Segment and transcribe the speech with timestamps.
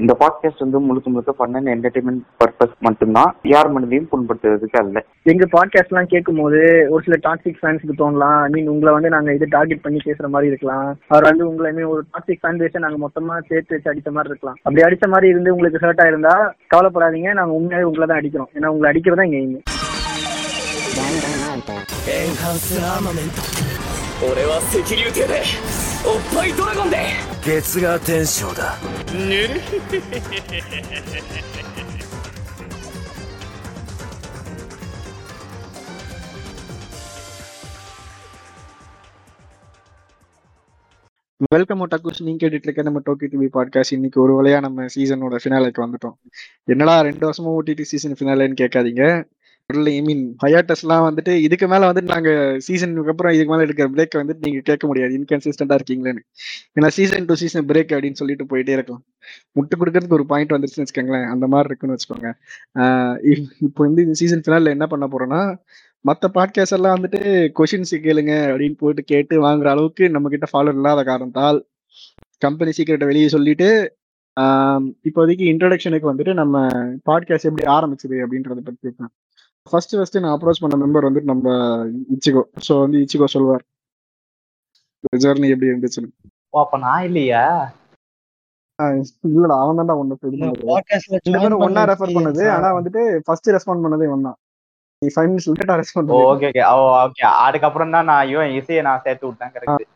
[0.00, 5.45] இந்த பாட்காஸ்ட் வந்து முழுக்க முழுக்க ஃபன் அண்ட் என்டர்டைன்மெண்ட் பர்பஸ் மட்டும்தான் யார் மனதையும் புண்படுத்துறதுக்கு அல்ல எங்க
[5.51, 6.59] பாட்காஸ்ட் எல்லாம் கேட்கும் போது
[6.93, 10.49] ஒரு சில டாக்ஸிக் ஃபேன்ஸ்க்கு தோணலாம் ஐ மீன் உங்களை வந்து நாங்க இது டார்கெட் பண்ணி பேசுற மாதிரி
[10.51, 14.11] இருக்கலாம் அவர் வந்து உங்களை I mean, ஒரு டாக்ஸிக் ஃபேன் பேஸை நாங்க மொத்தமா சேர்த்து வச்சு அடிச்ச
[14.15, 16.35] மாதிரி இருக்கலாம் அப்படி அடிச்ச மாதிரி இருந்து உங்களுக்கு ஹர்ட் ஆயிருந்தா
[16.73, 19.57] கவலைப்படாதீங்க நாங்க உண்மையாவே உங்களை தான் அடிக்கிறோம் ஏன்னா உங்களை அடிக்கிறதா எங்க எய்ம்
[22.07, 23.41] エンハンスアーマメント
[24.25, 25.37] 俺は赤竜艇で
[26.04, 26.96] おっぱいドラゴンで
[27.44, 28.76] 月が天章だ
[29.12, 29.60] ぬる
[41.50, 45.80] வெல்கம் டக்குஸ் நீங்க கேட்டுட்டு இருக்க நம்ம டோக்கி டிவி பாட்காஸ்ட் இன்னைக்கு ஒரு வழியா நம்ம சீசனோட ஃபினாலைக்கு
[45.84, 46.14] வந்துட்டோம்
[46.64, 49.02] என்னடா ரெண்டு வருஷமா ஓடிடி சீசன் ஃபினாலேன்னு கேட்காதீங்க
[49.77, 54.37] ஐ மீன் ஹயாட்டஸ்லாம் வந்துட்டு இதுக்கு மேல வந்துட்டு நாங்க சீசனுக்கு அப்புறம் இதுக்கு மேல எடுக்கிற பிரேக் வந்துட்டு
[54.39, 55.19] நீங்க கேட்க முடியாது.
[55.19, 56.19] இன்கன்சிஸ்டண்டா இருக்கீங்களேன்னு.
[56.79, 59.03] ஏன்னா சீசன் டு சீசன் பிரேக் அப்படின்னு சொல்லிட்டு போயிட்டே இருக்கலாம்.
[59.55, 61.29] முட்டு கொடுக்கறதுக்கு ஒரு பாயிண்ட் வந்துருச்சுன்னு வச்சுக்கோங்களேன்.
[61.29, 62.33] அந்த மாதிரி இருக்குன்னு வச்சுக்கோங்க.
[62.79, 65.57] ஆஹ் இப்- இப்போ வந்து இந்த சீசன் ஃபினால என்ன பண்ண போறோம்னா
[65.99, 71.03] மற்ற பாட்காஸ்ட் எல்லாம் வந்துட்டு கொஷின்ஸ் கேளுங்க அப்படின்னு போயிட்டு கேட்டு வாங்குற அளவுக்கு நம்ம கிட்ட ஃபாலோ இல்லாத
[71.03, 71.65] காரணத்தால்
[72.37, 73.99] கம்பெனி சீக்கிரட்டை வெளியே சொல்லிட்டு
[74.39, 79.11] இப்போதைக்கு இன்ட்ரடக்ஷனுக்கு வந்துட்டு நம்ம பாட்காஸ்ட் எப்படி ஆரம்பிச்சது அப்படின்றத பத்தி பேசலாம்
[79.67, 81.49] ஃபர்ஸ்ட் ஃபர்ஸ்ட் நான் அப்ரோச் பண்ண மெம்பர் வந்துட்டு நம்ம
[82.15, 83.63] இச்சிகோ ஸோ வந்து இச்சிகோ சொல்வார்.
[85.23, 86.09] ஜெர்னி எப்படி இருந்துச்சுன்னு
[86.53, 87.43] ஓ அப்ப நான் இல்லையா?
[89.29, 90.61] இல்லடா அவன் இது பண்ணது.
[91.37, 94.31] ரெண்டு ஒன்னா ரெஃபர் பண்ணது ஆனா வந்துட்டு ஃபர்ஸ்ட் ரெஸ்பாண்ட் பண்ணதே ஒன்னா
[95.01, 96.63] நீ ஃபைவ் மினிட்ஸ் லேட்டா ரெஸ்பாண்ட் ஓகே ஓகே
[96.99, 99.87] ஓகே அதுக்கப்புறம் தான் நான் இவன் இசையை நான் சேர்த்து விட்டேன் கரெக்ட்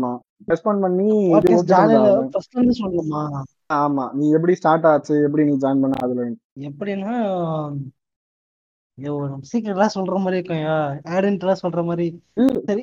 [0.00, 1.30] ரெஸ்பாண்ட் பண்ணி.
[2.30, 3.42] ஃபர்ஸ்ட் வந்து சொல்லணுமா?
[3.72, 4.12] ஆமா.
[4.12, 5.22] நீ எப்படி ஸ்டார்ட் ஆச்சு?
[5.22, 5.90] எப்படி நீ ஜாயின் பண்ண?
[6.02, 7.72] அதுல எப்படின்னா
[9.52, 10.56] சீக்கிரட்லாம் சொல்ற மாதிரி இருக்கும்
[11.62, 12.22] சொல்ற மாதிரி.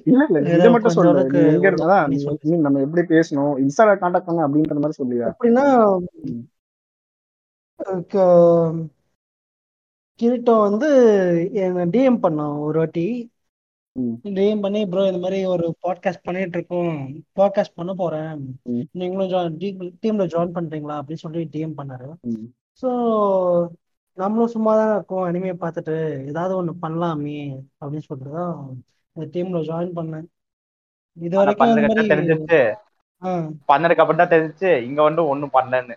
[0.06, 3.68] இல்ல இல்ல ஏதோ இதை மட்டும் நீ எங்க இருந்தா நீ நம்ம எப்படி பேசணும்?
[3.68, 5.32] இன்ஸ்டால காண்டாக்ட் பண்ண அப்படின்ற மாதிரி சொல்லியா.
[8.08, 8.74] க-
[10.22, 10.90] கிரீட்டோ வந்து
[11.54, 13.33] என்ன டிஎம் பண்ணோம் ஒரு வாட்டி.
[14.36, 16.96] டிஎம் பண்ணி ப்ரோ இந்த மாதிரி ஒரு பாட்காஸ்ட் பண்ணிட்டு இருக்கோம்.
[17.40, 18.32] பாட்காஸ்ட் பண்ண போறேன்.
[19.00, 19.58] நீங்களும்
[20.04, 20.96] டீம்ல ஜாயின் பண்றீங்களா?
[21.00, 22.08] அப்படின்னு சொல்லி டிஎம் பண்ணாரு.
[22.82, 22.90] ஸோ
[24.18, 25.26] நம்மளும் சும்மா தான் இருக்கோம்.
[25.28, 25.96] அனிமே பார்த்துட்டு
[26.32, 27.40] ஏதாவது ஒன்று பண்ணலாமே
[27.82, 28.56] அப்படின்னு சொல்லிட்டு தான்
[29.16, 30.28] இந்த டீம்ல ஜாயின் பண்ணேன்.
[31.18, 32.62] இது வரைக்கும் தெரிஞ்சிச்சு
[33.72, 34.72] பண்ணதுக்கு அப்புறம் தான் தெரிஞ்சிச்சு.
[34.88, 35.96] இங்க வந்து ஒண்ணும் பண்ணலன்னு.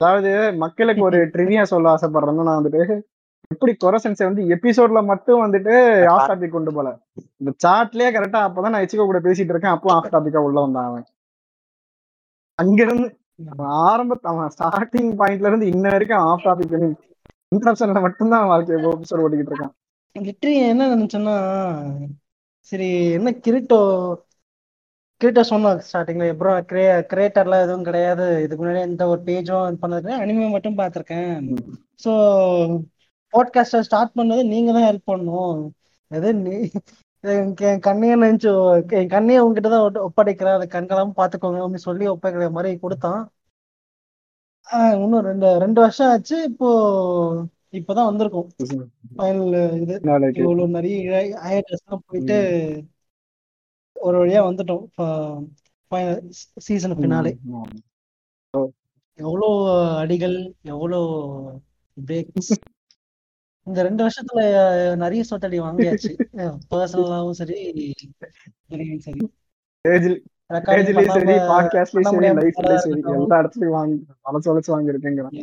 [0.00, 0.30] அதாவது
[0.62, 2.84] மக்களுக்கு ஒரு ட்ரிவியா சொல்ல ஆசைப்படுறேன்னா நான் வந்துட்டு
[3.50, 5.74] எப்படி கொரசன்ஸை வந்து எபிசோட்ல மட்டும் வந்துட்டு
[6.14, 6.88] ஆஃப் டாபிக் கொண்டு போல.
[7.40, 9.74] இந்த சாட்லயே கரெக்டா அப்பதான் நான் எச்சிகோ கூட பேசிட்டு இருக்கேன்.
[9.76, 11.06] அப்போ ஆஃப் டாபிக்கா உள்ள வந்தான் அவன்.
[12.58, 13.08] அங்க இருந்து
[13.52, 16.74] அவன் ஆரம்ப அவன் ஸ்டார்டிங் பாயிண்ட்ல இருந்து இன்ன வரைக்கும் ஆஃப் டாபிக்
[17.52, 19.74] இன்ட்ரப்ஷன்ல மட்டும்தான் அவன் வாழ்க்கையை எபிசோட் ஓட்டிக்கிட்டு இருக்கான்.
[20.16, 21.36] லிட்டரி என்ன நினைச்சேன்னா
[22.72, 23.80] சரி என்ன கிரிட்டோ
[25.20, 28.26] கிரிட்டோ சொன்னா ஸ்டார்டிங்ல அப்புறம் கிரே கிரியேட்டர்லாம் எதுவும் கிடையாது.
[28.44, 31.34] இதுக்கு முன்னாடி எந்த ஒரு பேஜும் பண்ணது அனிமே மட்டும் பார்த்துருக்கேன்.
[32.04, 32.12] ஸோ
[33.34, 35.70] பாட்காஸ்டை ஸ்டார்ட் பண்ணது நீங்க தான் ஹெல்ப் பண்ணணும்.
[36.08, 36.50] அது நீ
[37.20, 40.60] என் கண்ணையே நினைச்சு என் கண்ணையே உங்ககிட்ட தான் ஒட்ட- ஒப்படைக்கிறேன்.
[40.60, 43.30] அதை கண்களாம பாத்துக்கோங்க அப்படின்னு சொல்லி ஒப்படைக்கிற மாதிரி கொடுத்தான்.
[44.72, 46.42] ஆஹ் இன்னும் ரெண்டு ரெண்டு வருஷம் ஆச்சு.
[46.42, 48.46] இப்போ இப்பதான் வந்திருக்கோம்.
[49.16, 50.00] ஃபைனல் இது.
[50.34, 52.84] இவ்வளவு நிறைய ஹையர்ஸ் போயிட்டு
[54.00, 55.46] ஒரு வழியா வந்துட்டோம்.
[55.90, 57.36] ஃபைனல் சீசன் பின்னாலே.
[59.14, 60.98] எவ்வளோ அடிகள் எவ்வளோ
[62.06, 62.73] பிரேக்ஸ்
[63.66, 64.40] இந்த ரெண்டு வருஷத்துல
[65.02, 66.10] நிறைய சொத்தடி வாங்கியாச்சு.
[66.72, 67.58] பர்சனலாவும் சரி
[69.06, 69.22] சரி.
[69.84, 70.12] சரி
[71.50, 73.00] பாட்காஸ்ட்லயும் சரி லைஃப்லயும் சரி.
[73.12, 75.36] எல்லா இடத்துலயும் வாங்கி வளச்சு வளச்சு வாங்கியிருக்கேங்கிறான்.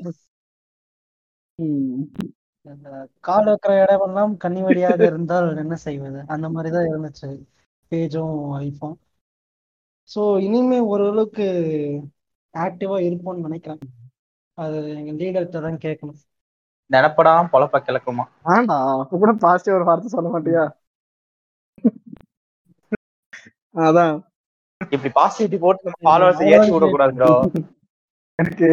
[3.28, 6.20] கால் வைக்கிற இடமெல்லாம் கன்னிவடியாக இருந்தால் என்ன செய்வது?
[6.34, 7.30] அந்த மாதிரிதான் இருந்துச்சு
[7.92, 8.96] பேஜும் ஐஃபோன்
[10.10, 11.48] ஸோ இனிமே ஓரளவுக்கு
[12.54, 13.82] ஆக்டிவா இருப்போம்னு நினைக்கிறேன்.
[14.58, 16.20] அது எங்க லீடர்கிட்ட தான் கேட்கணும்.
[16.92, 18.24] நினப்படாம பொழப்ப கிளக்குமா?
[19.00, 20.64] அப்ப கூட பாசிட்டிவ் ஒரு வார்த்தை சொல்ல மாட்டியா?
[23.76, 24.16] அதான்.
[24.92, 27.32] இப்படி பாசிட்டிவிட்டி போட்டு நம்ம ஃபாலோவர்ஸ் ஏற்றி விடக்கூடாது ப்ரோ
[28.40, 28.70] எனக்கு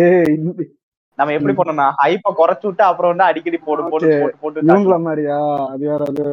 [1.19, 4.11] நம்ம எப்படி பண்ணோம்னா ஹைப்ப குறைச்சு விட்டு அப்புறம் வந்து அடிக்கடி போடு போட்டு.
[4.21, 4.97] போட்டு போட்டு இவங்கள.
[5.01, 5.39] மாதிரியா?
[5.67, 6.25] அது வேற அது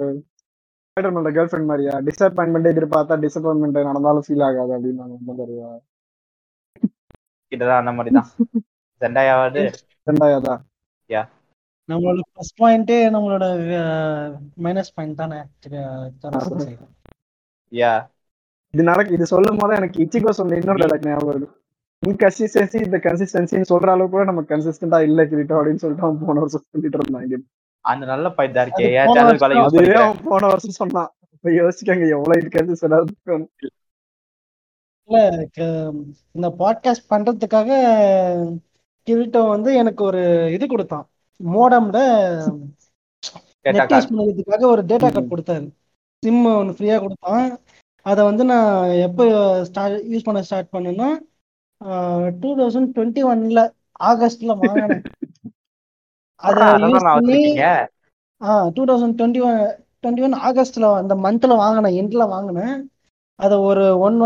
[0.87, 1.93] ஸ்பைடர்மேனோட கேர்ள் ஃப்ரெண்ட் மாதிரியா?
[2.07, 5.71] டிசப்பாயின்மெண்ட் எதிர்பார்த்தா டிசப்பாயின்மெண்ட் நடந்தாலும் ஃபீல் ஆகாது அப்படின்னு நான் ரொம்ப தருவா
[7.51, 8.29] கிட்டதான் அந்த மாதிரிதான்.
[9.01, 9.61] செண்டாயாவது
[10.07, 10.53] ரெண்டாயாதா
[11.89, 13.45] நம்மளோட ப்ளஸ் பாயிண்டே நம்மளோட
[14.65, 15.39] மைனஸ் பாயிண்ட் தானே.
[17.71, 17.93] யா
[18.73, 21.47] இது நடக்கு இது சொல்லும் போது எனக்கு இச்சிகோ சொன்ன இன்னொரு டைலாக் ஞாபகம் வருது.
[22.03, 26.65] இன்கன்சிஸ்டன்சி இந்த கன்சிஸ்டன்சின்னு சொல்ற அளவுக்கு கூட நம்ம கன்சிஸ்டன்டா இல்ல கிரிட்டோ அப்படின்னு சொல்லிட்டு அவன் போன வருஷம்
[26.71, 27.39] சொல்லிட்டு இருந்தாங்க
[27.85, 28.89] அந்த நல்ல பாயிண்ட் தான் இருக்கே.
[29.61, 31.09] அதுவே அவன் போன வருஷம் சொன்னான்.
[31.35, 33.47] இப்ப யோசிக்கங்க எவ்வளவு இன்கன்சிஸ்டன்டா இருக்கும்?
[35.09, 35.19] இல்ல
[36.37, 37.69] இந்த பாட்காஸ்ட் பண்றதுக்காக
[39.07, 40.23] கிரிட்டோ வந்து எனக்கு ஒரு
[40.55, 41.05] இது கொடுத்தான்.
[41.39, 41.99] மோடம்ல
[43.75, 43.93] நெட்.
[43.93, 45.67] யூஸ் பண்ணுறதுக்காக ஒரு டேட்டா கார்டு கொடுத்தாரு.
[46.23, 47.47] சிம் ஒன்று ஃப்ரீயாக கொடுத்தான்.
[48.05, 49.23] அதை வந்து நான் எப்போ
[49.69, 51.09] ஸ்டார்ட் யூஸ் பண்ண ஸ்டார்ட் பண்ணேன்னா
[52.41, 53.61] டூ தௌசண்ட் டுவெண்ட்டி ஒன்ல
[54.09, 55.03] ஆகஸ்ட்ல வாங்கினேன்.
[58.41, 59.57] ஆ two thousand twenty one
[60.01, 62.75] twenty one ஆகஸ்ட்ல அந்த மந்த்ல வாங்கினேன் எண்டில் வாங்கினேன்.
[63.39, 64.17] அதை ஒரு ஒன்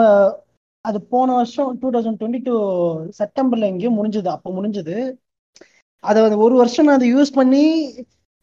[0.85, 2.55] அது போன வருஷம் டூ தௌசண்ட் டுவெண்ட்டி டூ
[3.19, 4.95] செப்டம்பர்ல எங்கேயோ முடிஞ்சது அப்போ முடிஞ்சது.
[5.99, 7.63] அதை வந்து ஒரு வருஷம் நான் அதை யூஸ் பண்ணி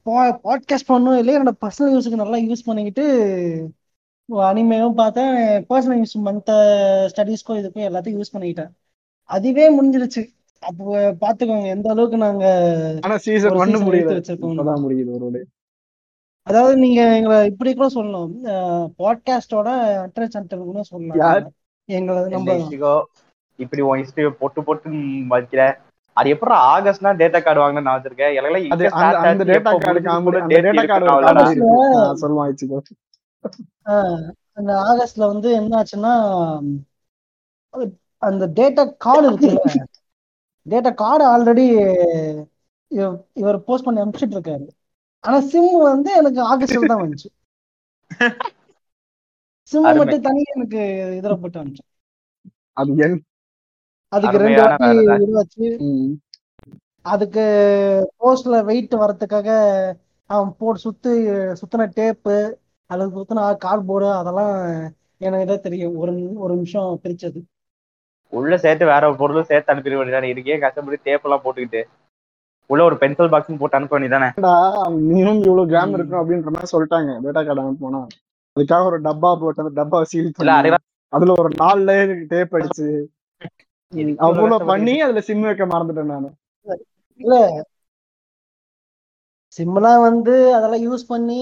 [0.07, 1.39] பாட்காஸ்ட் பண்ணணும் இல்லையா?
[1.41, 3.05] என்னோட பர்சனல் யூஸுக்கு நல்லா யூஸ் பண்ணிக்கிட்டு
[4.29, 5.35] அனிமையும் பார்த்தேன்
[5.71, 6.53] பர்சனல் யூஸ் மந்த்
[7.13, 8.73] ஸ்டடீஸ்க்கும் இதுக்கும் எல்லாத்தையும் யூஸ் பண்ணிக்கிட்டேன்.
[9.31, 10.23] அதுவே முடிஞ்சிருச்சு.
[10.63, 10.85] அப்போ
[11.21, 12.45] பார்த்துக்கோங்க எந்த அளவுக்கு நாங்க
[13.03, 14.15] ஆனா சீசன் ஒன்னு முடியல.
[14.19, 14.85] வச்சிருக்கோம்.
[14.85, 15.43] முடியுது ஒரு
[16.47, 18.33] அதாவது நீங்க எங்களை இப்படி கூட சொல்லலாம்
[18.99, 19.69] பாட்காஸ்டோட
[20.05, 20.85] அட்ரஸ் சென்டர் யார்?
[20.85, 21.53] சொல்லலாம்.
[21.89, 23.03] எங்களை இல்ல நம்ம
[23.59, 24.91] இப்படி உன் ஹிஸ்டரி பொட்டு பொட்டு
[25.35, 25.63] வைக்கிற.
[26.17, 28.33] அது எப்படி ஆகஸ்ட்னா டேட்டா கார்டு வாங்கினு நான் வச்சிருக்கேன்.
[28.73, 30.01] அது இங்க அந்த டேட்டா கார்டு
[30.53, 31.01] டேட்டா கார்டு.
[31.47, 32.95] இருக்கு.
[33.89, 34.25] ஆஹ்
[34.59, 36.13] அந்த ஆகஸ்ட்ல வந்து என்ன ஆச்சுன்னா
[38.23, 39.63] அந்த டேட்டா கார்டு இருக்குல்ல.
[40.67, 41.65] டேட்டா கார்டு ஆல்ரெடி
[43.37, 44.67] இவர் போஸ்ட் பண்ணி அனுப்பிச்சிட்டு இருக்காரு
[45.25, 47.29] ஆனா சிம் வந்து எனக்கு ஆகஸ்ட்ல தான் வந்துச்சு.
[49.73, 49.87] சிம்.
[50.01, 50.81] மட்டும் தனியா எனக்கு
[51.19, 51.85] இதுல போட்டு வந்துச்சு
[52.77, 53.17] அது என்
[54.13, 54.63] அதுக்கு ரெண்டு
[55.33, 56.13] வாட்டி ம்.
[57.07, 57.43] அதுக்கு
[58.21, 59.49] போஸ்ட்ல வெயிட் வரதுக்காக
[60.31, 61.11] அவன் போட்டு சுத்து
[61.61, 62.37] சுத்தின டேப்பு
[62.91, 64.55] அதுக்கு சுத்தின கார்ட்போர்டு அதெல்லாம்
[65.21, 65.95] எனக்கு இதான் தெரியும்.
[65.97, 67.41] ஒரு ஒரு நிமிஷம் பிரிச்சது.
[68.33, 71.83] உள்ள சேர்த்து வேற ஒரு பொருளும் சேர்த்து அனுப்பிட வேண்டியதானே இருக்கே கஷ்டப்பட்டு டேப் எல்லாம் போட்டுக்கிட்டு?
[72.71, 74.29] உள்ள ஒரு பென்சில் பாக்ஸ் போட்டு அனுப்ப வேண்டியதானே
[75.03, 75.95] மினிமம் இவ்வளவு கிராம்.
[75.95, 77.11] இருக்கும் அப்படின்ற மாதிரி சொல்லிட்டாங்க.
[77.25, 78.01] டேட்டா கார்டு அனுப்பினா
[78.57, 80.73] அதுக்காக ஒரு டப்பா போட்டு அந்த டப்பா சீல் பண்ணி
[81.13, 82.87] அதுல ஒரு நாலு லேயர் டேப் அடிச்சு
[84.27, 86.29] அவ்வளவு பண்ணி அதுல சிம் வைக்க மறந்துட்டேன் நானு.
[87.21, 87.35] இல்ல.
[89.59, 91.41] சிம்லாம் வந்து அதெல்லாம் யூஸ் பண்ணி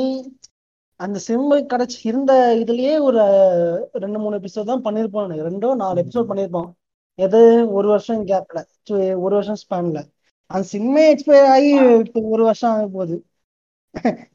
[1.00, 2.32] அந்த சிம் கிடைச்சி இருந்த
[2.62, 3.20] இதுலயே ஒரு
[4.02, 5.32] ரெண்டு மூணு எபிசோட் தான் பண்ணிருப்போம்.
[5.48, 6.68] ரெண்டோ நாலு எபிசோட் பண்ணிருப்போம்
[7.18, 7.40] எது?
[7.76, 8.60] ஒரு வருஷம் கேப்ல
[9.24, 9.98] ஒரு வருஷம் ஸ்பேன்ல
[10.50, 11.70] அந்த சிம்மே எக்ஸ்பயர் ஆகி
[12.04, 13.16] இப்போ ஒரு வருஷம் ஆக போகுது.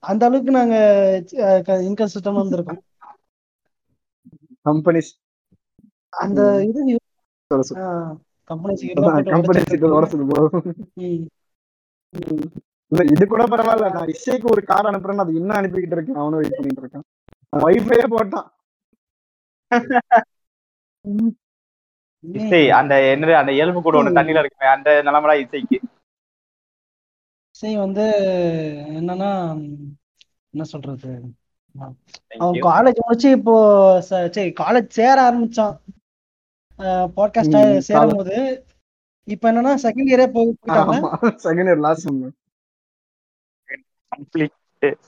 [0.09, 0.75] அந்த அளவுக்கு நாங்க
[1.87, 2.81] இன்கன்சிஸ்டமா இருந்திருக்கோம்
[4.65, 5.11] கம்பெனிஸ்
[6.13, 6.39] அந்த.
[6.69, 6.79] இது
[12.91, 13.93] இல்ல இது கூட பரவாயில்ல.
[13.93, 16.15] நான் இசைக்கு ஒரு கார் அனுப்புறேன்னு அது இன்னும் அனுப்பிக்கிட்டு இருக்கேன்.
[16.15, 17.03] அவனும் வெயிட் பண்ணிட்டு இருக்கான்.
[17.55, 18.47] வைஃபையே போட்டான்.
[22.33, 25.79] இசை அந்த என்னது அந்த எலும்பு கூட ஒண்ணு தண்ணியில இருக்குமே அந்த நிலமடா இசைக்கு.
[27.51, 28.01] இசை வந்து
[28.87, 29.53] என்னன்னா
[30.49, 31.21] என்ன சொல்றது?
[31.79, 31.97] அவன்.
[32.61, 35.79] காலேஜ் முடிச்சு இப்போ ச- சரி காலேஜ் சேர ஆரம்பிச்சான்.
[37.15, 38.37] பாட்காஸ்ட் சேரும் போது
[39.27, 41.09] இப்ப என்னன்னா செகண்ட் இயரே போய் போயிட்டாங்க ஆமா
[41.45, 42.19] second year last sem
[44.11, 44.55] complete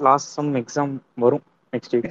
[0.08, 2.10] last sem exam வரும் நெக்ஸ்ட் வீக்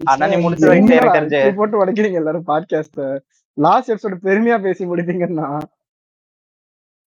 [0.00, 1.40] அண்ணா நீ முடிச்சு வைக்க எனக்கு தெரிஞ்சு.
[1.58, 3.06] போட்டு உடைக்கிறீங்க எல்லாரும் பாட்காஸ்ட
[3.56, 5.46] லாஸ்ட் எபிசோட் பெருமையா பேசி முடிப்பீங்கன்னா.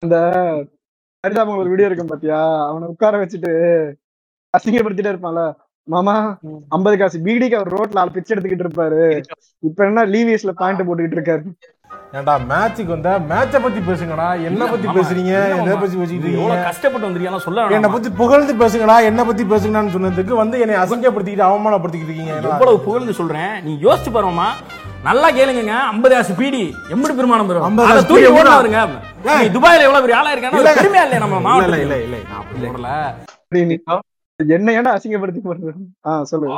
[0.03, 0.17] அந்த
[1.25, 2.39] ஹரிதாபம் ஒரு வீடியோ இருக்கும் பாத்தியா?
[2.69, 3.53] அவனை உட்கார வச்சுட்டு
[4.55, 5.43] அசிங்கப்படுத்திட்டே இருப்பான்ல.
[5.89, 6.15] மாமா.
[6.75, 9.03] ஐம்பது காசு பீடிக்கு அவர் ரோட்ல ஆள் பிச்சை எடுத்துக்கிட்டு இருப்பாரு
[9.63, 11.45] இப்ப என்ன லீவியஸ்ல பாயிண்ட் போட்டுக்கிட்டு இருக்காரு
[12.15, 14.87] ஏன்டா மேட்சுக்கு வந்தா மேட்சை பத்தி பேசுங்கடா என்ன பத்தி.
[14.97, 15.77] பேசுறீங்க எதை மாமா.
[15.77, 17.91] பத்தி எவ்வளவு இருக்கீங்க கஷ்டப்பட்டு வந்திருக்கீங்க சொல்ல என்னை?
[17.95, 22.35] பத்தி புகழ்ந்து பேசுங்கடா என்ன பத்தி பேசுங்கடான்னு சொன்னதுக்கு வந்து என்னை அசிங்கப்படுத்திக்கிட்டு அவமானப்படுத்திக்கிட்டு இருக்கீங்க?
[22.51, 24.49] எவ்வளவு புகழ்ந்து சொல்றேன் நீ யோசிச்சு பாருமா
[25.05, 28.61] நல்லா கேளுங்க ஐம்பது ஆசு பீடி எம்படி பெருமானம் பெறும் 50 அதை தூக்கி பீடி ஓட எவ்வளவு?
[28.61, 28.81] வருங்க
[29.29, 29.43] ஏய்.
[29.43, 32.19] நீ துபாயில எவ்வளவு பெரிய ஆளா இருக்கான்னு பெருமையா இல்லையா நம்ம இல்ல இல்ல இல்ல
[32.77, 33.99] இல்ல
[34.47, 35.81] என்ன ஏன்டா அசிங்கப்படுத்தி போடுறது?
[36.09, 36.49] ஆஹ் சொல்லு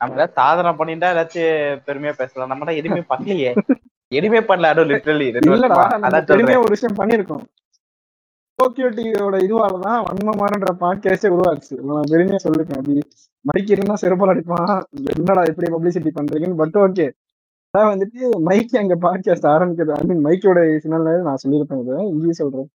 [0.00, 2.48] நம்ம சாதனை பண்ணிட்டா ஏதாச்சும் பெருமையா பேசலாம்.
[2.48, 3.50] நம்ம எதுவுமே பண்ணலையே.
[4.08, 5.28] எதுவுமே பண்ணல அதுவும் லிட்டரலி
[6.30, 7.44] பெருமையா ஒரு விஷயம் பண்ணிருக்கோம்
[8.54, 11.74] டோக்கியோ டிவியோட இதுவாலதான் வன்மமானன்ற பாட்காஸ்டே உருவாச்சு.
[11.88, 12.76] நான் பெருமையா சொல்லிருக்கேன்.
[12.76, 14.82] அது இருந்தா செருப்பால் அடிப்பான்.
[15.16, 17.06] என்னடா எப்படி பப்ளிசிட்டி பண்றீங்கன்னு பட் ஓகே
[17.74, 21.96] அதான் வந்துட்டு மைக் அங்க பாட்காஸ்ட் ஆரம்பிக்கிறது ஐ மீன் மைக்கோட சின்ன நான் சொல்லியிருப்பேன் இது.
[22.08, 22.68] இங்கேயும் சொல்றேன்.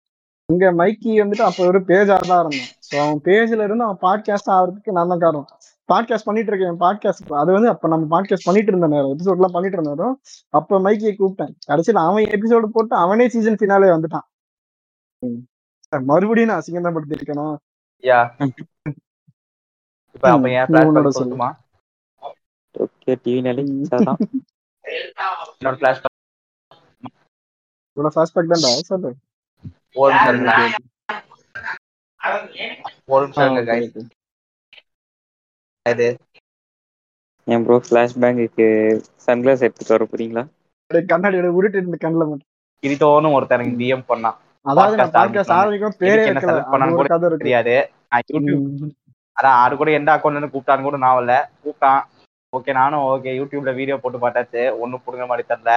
[0.53, 2.51] இங்க மைக்கி வந்துட்டு அப்ப ஒரு பேஜ் தான் இருந்தான்.
[2.89, 5.49] ஸோ அவன் பேஜ்ல இருந்து அவன் பாட்காஸ்ட் ஆகிறதுக்கு நான் தான் காரணம்.
[5.89, 9.13] பாட்காஸ்ட் பண்ணிட்டு இருக்கேன் பாட்காஸ்ட் அது வந்து அப்ப நம்ம பாட்காஸ்ட் பண்ணிட்டு இருந்த நேரம்.
[9.15, 10.17] எபிசோட் எல்லாம் பண்ணிட்டு இருந்த நேரம்.
[10.59, 11.55] அப்ப மைக்கியை கூப்பிட்டேன்.
[11.71, 14.27] கடைசியில் அவன் எபிசோடு போட்டு அவனே சீசன் ஃபினாலே வந்துட்டான்.
[15.93, 17.55] மறுபடியும் நான் அசிங்கம் தான் படுத்திருக்கணும்
[18.05, 18.19] யா
[20.17, 20.69] இப்ப அப்ப ஏன்.
[21.21, 21.49] சொல்லுமா
[22.75, 24.15] ஓகே டிவினாலே என்னோட
[27.97, 29.11] இவ்வளவு ஃபாஸ்ட் தான்டா சொல்லு.
[33.07, 34.09] ஒரு நிமிஷம்.
[35.87, 36.09] இது
[37.47, 38.67] என் ப்ரோ ஃபிளாஷ்பேங்குக்கு
[39.27, 40.43] சன்கிளாஸ் எடுத்துட்டு வர போறீங்களா?
[41.13, 42.51] கண்ணாடியோட உருட்டு இருந்து கண்ணுல மட்டும்.
[42.83, 44.37] கிரிட்டோன்னு ஒருத்தன் எனக்கு டிஎம் பண்ணான்.
[44.67, 47.75] அதாவது நான் பாட்காஸ்ட் ஆரம்பிக்கும் பேரே வைக்கல பண்ணான்னு கூட தெரியாது.
[48.09, 48.93] நான் யூடியூப் ம்.
[49.37, 51.35] அதான் அது கூட எந்த அக்கௌண்ட்ல கூப்பிட்டான்னு கூட நான் வரல.
[51.65, 52.01] கூப்பிட்டான்.
[52.53, 54.79] ஓகே நானும் ஓகே யூடியூப்ல வீடியோ போட்டு பார்த்தாச்சு.
[54.79, 55.73] ஒன்றும் புடுங்க மாதிரி தெரியல.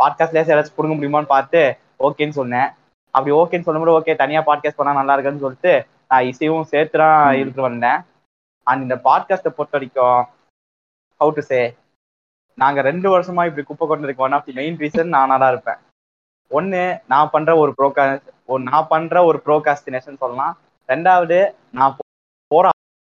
[0.00, 1.60] பாட்காஸ்ட்லேயே ஏதாச்சும் புடுங்க முடியுமான்னு பார்த்து
[2.00, 2.68] ஓகேன்னு சொன்னேன்.
[3.14, 5.72] அப்படி ஓகேன்னு சொல்லும்போது ஓகே தனியா பாட்காஸ்ட் பண்ணா நல்லா இருக்குன்னு சொல்லிட்டு
[6.28, 8.00] இசையும் சேர்த்து தான் இழுத்து வந்தேன்.
[8.66, 10.20] அண்ட் இந்த பாட்காஸ்ட்டை பொறுத்த வரைக்கும்
[11.20, 11.60] ஹவு டு சே
[12.62, 15.80] நாங்க ரெண்டு வருஷமா இப்படி குப்பை கொண்டு இருக்க one of the main reason நானா தான் இருப்பேன்.
[16.50, 18.04] ஒன்னு நான் பண்ற ஒரு ப்ரோகா
[18.70, 20.54] நான் பண்ற ஒரு ப்ரோகாஸ்டினேஷன் சொல்லலாம்.
[20.88, 21.38] ரெண்டாவது
[21.78, 21.96] நான்
[22.50, 22.70] போற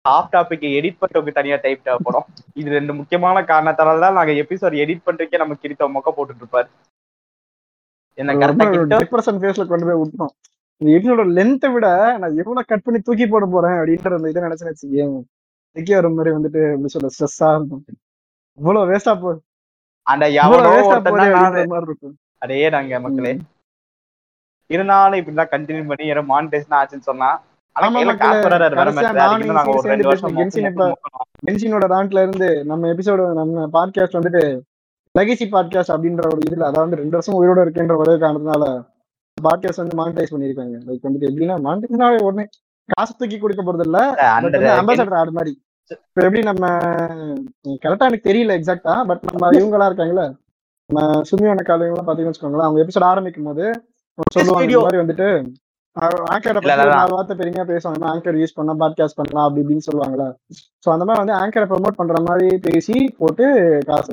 [0.04, 2.26] ஆஃப் டாபிக் எடிட் பண்றதுக்கு தனியா டைப் தேவைப்படும்.
[2.60, 6.68] இது ரெண்டு முக்கியமான காரணத்தால தான் நாங்க எபிசோட் எடிட் பண்றதுக்கே நம்ம கிரித்த மொக்க போட்டுட்டு இருப்பாரு.
[8.20, 8.66] என்ன கரெக்டா
[9.72, 10.32] கொண்டு போய் விட்டோம்
[10.80, 11.86] இந்த எபிசோட லென்த்தை விட
[12.18, 16.60] நான் எவ்வளவு கட் பண்ணி தூக்கி போட போறேன் அப்படின்ற அந்த இதை நினைச்சு வச்சுக்கேன் வர மாதிரி வந்துட்டு
[16.72, 17.82] எப்படி சொல்ல ஸ்ட்ரெஸ்ஸா இருக்கும்.
[18.58, 19.30] இவ்வளவு வேஸ்டா போ
[20.02, 20.98] அந்த எவனோ வேஸ்டா
[21.66, 22.14] மாதிரி இருக்கும்.
[22.38, 23.38] அதே நாங்க மக்களே.
[24.70, 27.30] இருந்தாலும் இப்படிலாம் கண்டினியூ பண்ணி யாரும் மானிட்டேஷன் ஆச்சுன்னு சொன்னா
[32.22, 34.42] இருந்து நம்ம எபிசோடு நம்ம பாட்காஸ்ட் வந்துட்டு
[35.14, 38.64] லெகசி பாட்காஸ்ட் அப்படின்ற ஒரு இதுல அதாவது ரெண்டு வருஷம் உயிரோட இருக்கின்ற ஒரே காரணத்தினால
[39.46, 42.44] பாட்காஸ்ட் வந்து மானிட்டைஸ் பண்ணிருக்காங்க லைக் வந்துட்டு எப்படின்னா மானிட்டைஸ்னாவே உடனே
[42.88, 43.98] காசு தூக்கி கொடுக்க போறது இல்ல
[44.80, 45.52] அம்பாசடர் ஆடு மாதிரி.
[45.90, 46.66] இப்ப எப்படி நம்ம
[47.84, 50.24] கரெக்டா எனக்கு தெரியல எக்ஸாக்டா பட் நம்ம இவங்களா இருக்காங்கல்ல
[50.90, 53.64] நம்ம சுமியோட காலையெல்லாம் பாத்தீங்கன்னு வச்சுக்கோங்களேன் அவங்க எபிசோட் ஆரம்பிக்கும் போது
[54.36, 54.84] சொல்லுவாங்க இந்த.
[54.84, 55.28] மாதிரி வந்துட்டு
[56.32, 56.60] ஆங்கரை.
[56.92, 58.02] நாலு வார்த்தை பெருமையா பேசுவாங்க.
[58.12, 60.26] ஆங்கர் யூஸ் பண்ணா பாட்காஸ்ட் பண்ணலாம் அப்படி இப்படின்னு சொல்லுவாங்கல்ல.
[60.84, 63.46] சோ அந்த மாதிரி வந்து ஆங்கரை ப்ரமோட் பண்ற மாதிரி பேசி போட்டு
[63.90, 64.12] காசு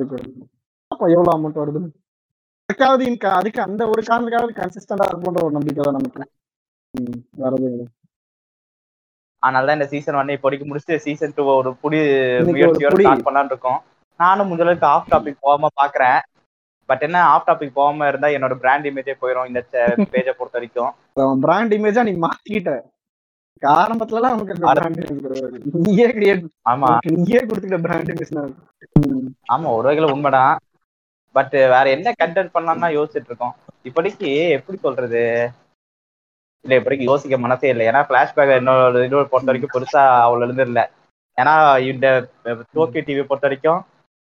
[0.90, 1.80] அப்போ எவ்வளவு அமௌண்ட் வருது
[2.68, 6.24] அதுக்காவது இன்க- அதுக்கு அந்த ஒரு காரணத்துக்காவது கன்சிஸ்டண்டா இருக்கும்ன்ற ஒரு நம்பிக்கை தான் நமக்கு.
[7.38, 7.68] வரது.
[9.42, 11.98] அதனால தான் இந்த சீசன் ஒன் இப்போதைக்கு முடிச்சுட்டு சீசன் டூ ஒரு புடி
[12.48, 12.96] முயற்சியோட.
[13.20, 13.78] ஸ்டார்ட் இருக்கோம்.
[14.20, 16.18] நானும் முதலுக்கு ஆஃப் டாபிக் போகாம பாக்குறேன்.
[16.88, 19.60] பட் என்ன ஆஃப் டாபிக் போகாம இருந்தா என்னோட பிராண்ட் இமேஜே போயிடும் இந்த
[20.10, 20.92] பேஜை பொறுத்த வரைக்கும்.
[21.40, 22.74] பிராண்ட் இமேஜா நீ மாத்திக்கிட்ட.
[23.62, 24.54] ஆரம்பத்துல எல்லாம் நமக்கு
[25.78, 26.88] நீயே கிரியேட் ஆமா.
[27.16, 28.34] நீயே கொடுத்துட்ட பிராண்ட் இமேஜ்
[29.52, 30.56] ஆமா ஒரு வகையில உண்மைதான்.
[31.36, 33.54] பட் வேற என்ன கண்டென்ட் பண்ணலாம்னு யோசிச்சுட்டு இருக்கோம்.
[33.88, 34.28] இப்போதைக்கு
[34.58, 35.22] எப்படி சொல்றது?
[36.64, 37.84] இல்ல இப்போதைக்கு யோசிக்க மனசே இல்லை.
[37.90, 40.80] ஏன்னா பிளாஷ்பேக் என்னோட இது பொறுத்த வரைக்கும் பெருசா அவ்வளவு இருந்து இல்ல.
[41.38, 41.54] ஏன்னா
[41.92, 42.06] இந்த
[42.76, 43.80] டோக்கியோ டிவி பொறுத்த வரைக்கும்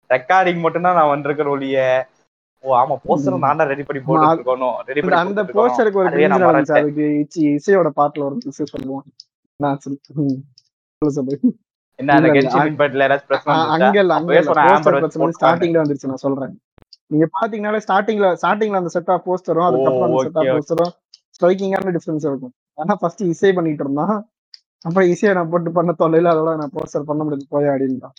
[0.09, 1.77] ரெக்கார்டிங் மட்டும்தான் நான் வந்திருக்கிற ஒழிய.
[2.63, 6.21] ஓ ஆமா போஸ்டரும் நான் தான் ரெடி பண்ணி போட்டு இருக்கணும் ரெடி பண்ணி அந்த போஸ்டருக்கு ஒரு
[7.57, 9.05] இசையோட பாட்டுல ஒரு சொல்லுவோம்
[9.59, 9.79] நான்.
[11.99, 13.55] என்ன அந்த கென்ஷின் இம்பேக்ட்ல ஏதாச்சும் பிரச்சனை?
[13.73, 15.35] அங்க இல்ல அங்க போஸ்டர்.
[15.37, 16.53] ஸ்டார்டிங்ல வந்துருச்சு நான் சொல்றேன்.
[17.13, 20.51] நீங்க பாத்தீங்கன்னாலே ஸ்டார்டிங்ல ஸ்டார்டிங்ல அந்த செட் ஆஃப் போஸ்டரும் அதுக்கப்புறம் அந்த செட் ஆஃப்.
[20.55, 20.93] போஸ்டரும்
[21.35, 24.15] ஸ்ட்ரைக்கிங்கான டிஃபரன்ஸ் இருக்கும் ஆனா ஃபர்ஸ்ட் இசை பண்ணிட்டு இருந்தான்
[24.85, 28.15] அப்புறம் இசையை நான் போட்டு பண்ண தொல்லையில அதோட நான் போஸ்டர் பண்ண முடியாது போய் அப்படின்ட்டான்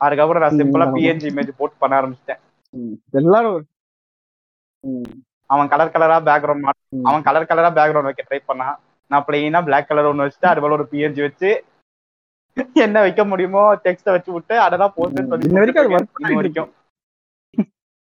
[0.00, 0.86] அதுக்கப்புறம் நான் சிம்பிளா.
[0.94, 2.40] பிஎன்ஜி இமேஜ் போட்டு பண்ண ஆரம்பிச்சிட்டேன்.
[3.20, 3.56] எல்லாரும்
[5.50, 6.66] அவன் கலர் கலரா பேக்ரவுண்ட்.
[7.08, 8.76] அவன் கலர் கலரா பேக்ரவுண்ட் வைக்க ட்ரை பண்ணான்
[9.10, 11.50] நான் பிளெயினா பிளாக் கலர் ஒன்னு வச்சுட்டு அது போல ஒரு பிஎன்ஜி வச்சு
[12.86, 16.08] என்ன வைக்க முடியுமோ டெக்ஸ்ட வச்சு விட்டு அதெல்லாம் போஸ்ட் வரைக்கும் அது போட்டுட்டு work இருக்கேன்.
[16.24, 16.70] இன்ன வரைக்கும்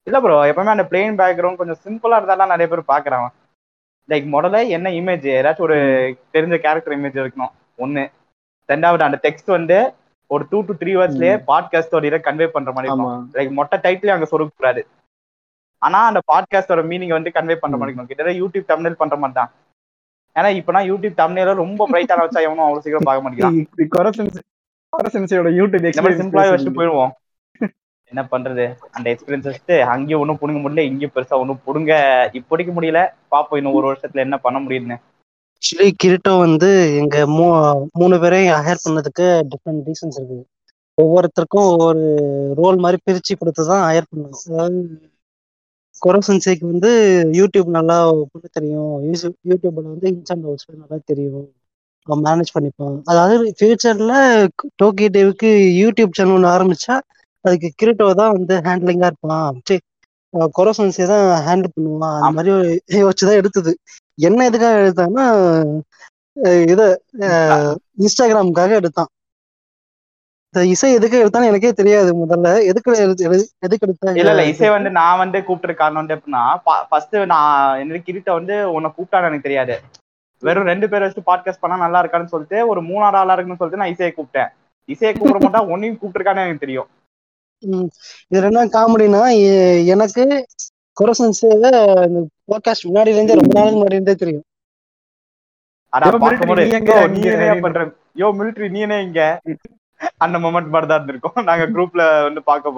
[0.08, 3.30] இல்ல ப்ரோ எப்பவுமே அந்த பிளெயின் பேக்ரவுண்ட் கொஞ்சம் சிம்பிளா இருந்தாலும் நிறைய பேர் பாக்குறான்
[4.10, 5.78] லைக் முதல்ல என்ன இமேஜ் ஏதாச்சும் ஒரு
[6.34, 7.52] தெரிஞ்ச கேரக்டர் இமேஜ் இருக்கணும்.
[7.78, 8.04] ஒண்ணு.
[8.70, 9.94] ரெண்டாவது அந்த டெக்ஸ்ட் வந்து
[10.28, 13.30] ஒரு டூ டு த்ரீ வேர்ட்ஸ்லயே பாட்காஸ்டோட கன்வே பண்ற மாதிரி இருக்கும்.
[13.34, 14.82] லைக் மொட்டை டைட்டிலே அங்க சொருக்க கூடாது
[15.82, 19.52] ஆனா அந்த பாட்காஸ்டோட மீனிங் வந்து கன்வே பண்ற மாதிரி கிட்டத்தட்ட யூடியூப் தமிழ் பண்ற மாதிரி தான்.
[20.36, 23.58] ஏன்னா இப்ப நான் யூடியூப் தமிழ்ல ரொம்ப பிரைட்டான வச்சா எவனும் அவ்வளவு சீக்கிரம் பார்க்க மாட்டேங்கிறான்.
[26.04, 27.12] யூடியூப் சிம்பிளா வச்சுட்டு போயிடுவோம்.
[28.12, 28.66] என்ன பண்றது?
[28.92, 31.92] அந்த எக்ஸ்பீரியன்ஸ் வச்சுட்டு அங்கேயும் ஒன்றும் புடுங்க முடியல இங்கேயும் பெருசா ஒன்றும் புடுங்க
[32.40, 33.02] இப்போதைக்கு முடியல.
[33.32, 34.98] பாப்போம் இன்னும் ஒரு வருஷத்துல என்ன பண்ண முடியுதுன்னு.
[35.56, 37.46] ஆக்சுவலி கிரிட்டோ வந்து எங்க மூ
[38.00, 40.40] மூணு பேரையும் ஹையர் பண்ணதுக்கு டிஃப்ரெண்ட் ரீசன்ஸ் இருக்கு.
[40.98, 42.04] ஒவ்வொருத்தருக்கும் ஒவ்வொரு
[42.58, 44.80] ரோல் மாதிரி பிரிச்சு கொடுத்து தான் ஹையர் பண்ணோம் அதாவது
[46.02, 46.90] கொரோசன்சேக்கு வந்து
[47.38, 47.98] யூடியூப் நல்லா
[48.32, 48.92] பண்ண தெரியும்.
[49.50, 51.48] யூடியூப்ல வந்து இன்ஸ் அண்ட் அவுட்ஸ் நல்லா தெரியும்.
[52.08, 52.98] அவன் மேனேஜ் பண்ணிப்பான்.
[53.06, 54.14] அதாவது ஃபியூச்சர்ல
[54.82, 55.50] டோக்கி டேவுக்கு
[55.82, 56.96] யூடியூப் சேனல் ஒன்று ஆரம்பிச்சா
[57.46, 59.62] அதுக்கு கிரிட்டோ தான் வந்து ஹேண்ட்லிங்கா இருப்பான்.
[59.70, 59.82] சரி
[60.58, 62.20] கொரோசன்சே தான் ஹேண்டில் பண்ணுவான்.
[62.20, 62.52] அந்த மாதிரி
[63.04, 63.72] யோசிச்சு தான் எடுத்தது.
[64.28, 65.26] என்ன எதுக்காக எடுத்தான்னா
[66.74, 66.82] இத
[68.04, 69.10] இன்ஸ்டாகிராமுக்காக எடுத்தான்.
[70.54, 72.48] இந்த இசை எதுக்கு எடுத்தான்னு எனக்கே தெரியாது முதல்ல.
[72.72, 72.94] எதுக்கு
[73.68, 74.14] எதுக்கு எடுத்தா?
[74.22, 76.44] இல்ல இல்ல இசை வந்து நான் வந்து கூப்பிட்டு காரணம் வந்து எப்படின்னா
[76.92, 79.76] ஃபர்ஸ்ட் நான் என்னோட கிரிட்ட வந்து உன்னை கூப்பிட்டான்னு எனக்கு தெரியாது.
[80.44, 83.94] வெறும் ரெண்டு பேர் வச்சு பாட்காஸ்ட் பண்ணா நல்லா இருக்கான்னு சொல்லிட்டு ஒரு மூணாவது ஆளா இருக்குன்னு சொல்லிட்டு நான்
[83.96, 84.50] இசையை கூப்பிட்டேன்.
[84.90, 86.90] இசையை கூப்பிட மாட்டா உன்னையும் கூப்பிட்டுருக்கான்னு எனக்கு தெரியும்.
[87.64, 89.22] இதுல என்ன காமெடினா
[89.94, 90.24] எனக்கு
[90.98, 91.66] கொரசன்ஸேவ
[92.08, 94.46] இந்த போட்காஸ்ட் முன்னாடில இருந்தே ரொம்ப நாளுக்கு முன்னாடி இருந்தே தெரியும்.
[95.94, 96.64] அடா யோ, பார்க்கும்போது
[98.74, 99.22] நீ என்ன இங்க?
[100.24, 101.48] அந்த மொமெண்ட் மாதிரி தான் இருந்திருக்கும்.
[101.50, 102.76] நாங்க குரூப்ல வந்து பார்க்க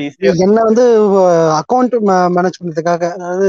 [0.00, 0.84] ஈஸியா என்ன வந்து
[1.60, 1.94] அக்கௌண்ட்
[2.36, 3.48] மேனேஜ் பண்றதுக்காக அதாவது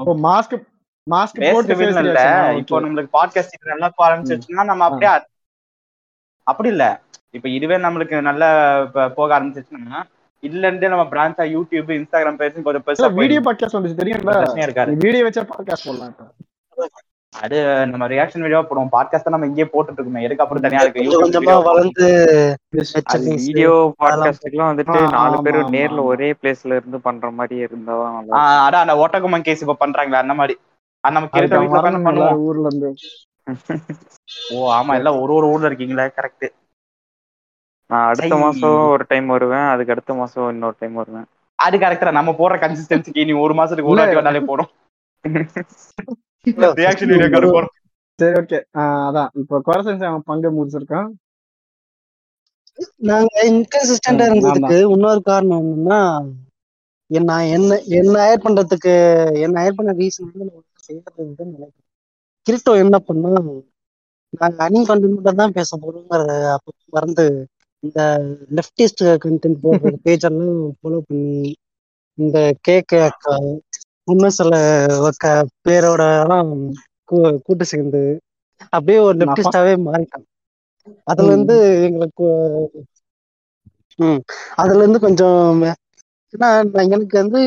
[0.00, 0.66] இப்போ மாஸ்க்
[1.10, 2.52] மாஸ்க் போட்டு இல்ல.
[2.56, 5.20] இப்போ நம்மளுக்கு பாட்காஸ்ட் நல்லா ஆரம்பிச்சிருச்சுன்னா நம்ம அப்படியே
[6.42, 8.44] அப்படி இல்ல இப்ப இதுவே நம்மளுக்கு நல்ல
[9.14, 10.02] போக ஆரம்பிச்சிருச்சுன்னா
[10.42, 13.40] இதுல இருந்து நம்ம பிரான்ச்சா யூடியூப் இன்ஸ்டாகிராம் பேஜ் கொஞ்சம் பெருசா வீடியோ.
[13.40, 16.14] பாட்காஸ்ட் வந்துச்சு இருக்காது வீடியோ வச்சா பாட்காஸ்ட் போடலாம்
[17.32, 17.56] அது
[17.90, 21.46] நம்ம ரியாக்ஷன் வீடியோ போடுவோம் பாட்காஸ்ட் நம்ம இங்கேயே போட்டுட்டு இருக்கோமே எதுக்கு அப்புறம் தனியா இருக்கு கொஞ்சம்.
[21.68, 22.06] வளர்ந்து
[23.42, 26.02] வீடியோ அதெல்லாம் பாட்காஸ்டுக்குலாம் வந்துட்டு நாலு பேரும் நேர்ல.
[26.10, 27.96] ஒரே பிளேஸ்ல இருந்து பண்ற மாதிரி இருந்தா.
[28.64, 30.56] அதான் அந்த ஓட்டகுமன் கேஸ் இப்ப பண்றாங்களே அந்த மாதிரி
[31.34, 32.90] கிட்ட அவன் வீட்டுல பண்ணுவோம் ஊர்ல இருந்து
[34.54, 36.46] ஓ ஆமா எல்லாம் ஒரு ஒரு ஊர்ல இருக்கீங்களா கரெக்ட்
[37.90, 38.34] நான் அடுத்த.
[38.42, 41.26] மாசம் ஒரு டைம் வருவேன் அதுக்கு அடுத்த மாசம் இன்னொரு டைம் வருவேன்
[41.58, 44.00] அது கரெக்டா நம்ம போடுற கன்சிஸ்டன்சிக்கு நீ ஒரு மாசத்துக்கு ஒரு.
[44.00, 44.72] வாட்டி வந்தாலே போடும்
[46.80, 47.74] ரியாக்ஷன் வீடியோ கார்டு போடும்
[48.18, 48.58] சரி ஓகே
[49.04, 49.30] அதான்.
[49.40, 51.08] இப்போ குரசன்ஸ் அவன் பங்கு முடிச்சிருக்கான்.
[53.08, 56.00] நாங்க இன்கன்சிஸ்டண்டா ம், இருந்ததுக்கு இன்னொரு காரணம் என்னன்னா
[57.10, 58.94] என்ன என்ன என்ன ஹயர் பண்றதுக்கு
[59.44, 60.46] என்ன ஹயர் பண்ண ரீசன் வந்து
[60.86, 61.74] செய்யறதுன்னு நினைக்கிறேன்
[62.46, 63.30] கிரிப்டோ என்ன பண்ணா
[64.32, 67.24] நாங்க அனி கண்டென்ட் மட்டும் தான் பேச போறோங்கிறத அப்ப மறந்து
[67.82, 68.00] இந்த
[68.58, 71.50] லெப்டிஸ்ட் கண்டென்ட் போடுற பேஜ் எல்லாம் ஃபாலோ பண்ணி
[72.18, 73.34] இந்த கேக்கு அக்கா
[74.08, 74.52] இன்னும் சில
[75.62, 76.50] பேரோட எல்லாம்
[77.40, 78.02] கூட்டு சேர்ந்து
[78.72, 80.26] அப்படியே ஒரு லெப்டிஸ்டாவே மாறிட்டான்
[81.06, 82.26] அதுல இருந்து எங்களுக்கு
[83.98, 84.20] ம்
[84.62, 85.62] அதுல இருந்து கொஞ்சம்
[86.34, 86.48] ஏன்னா
[86.88, 87.40] எனக்கு வந்து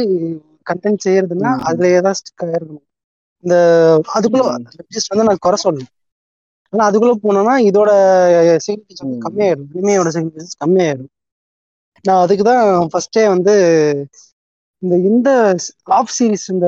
[0.70, 1.52] கண்டென்ட் செய்யறதுன்னா.
[1.70, 2.88] அதுலயே தான் ஸ்டிக் ஆயிருக்கணும்
[3.44, 3.56] இந்த
[4.16, 4.44] அதுக்குள்ள.
[4.78, 5.92] லெப்டிஸ்ட் வந்து நான் குறை சொல்லணும்
[6.74, 7.92] ஆனா அதுக்குள்ள போனோம்னா இதோட
[8.66, 9.20] சிக்னிஃபிகன்ஸ் வந்து.
[9.26, 11.12] கம்மியாயிடும் இனிமையோட சிக்னிஃபிகன்ஸ் கம்மியாயிடும்
[12.06, 13.54] நான் அதுக்கு தான் ஃபர்ஸ்டே வந்து
[14.82, 16.68] இந்த இந்த ஆஃப் சீரிஸ் இந்த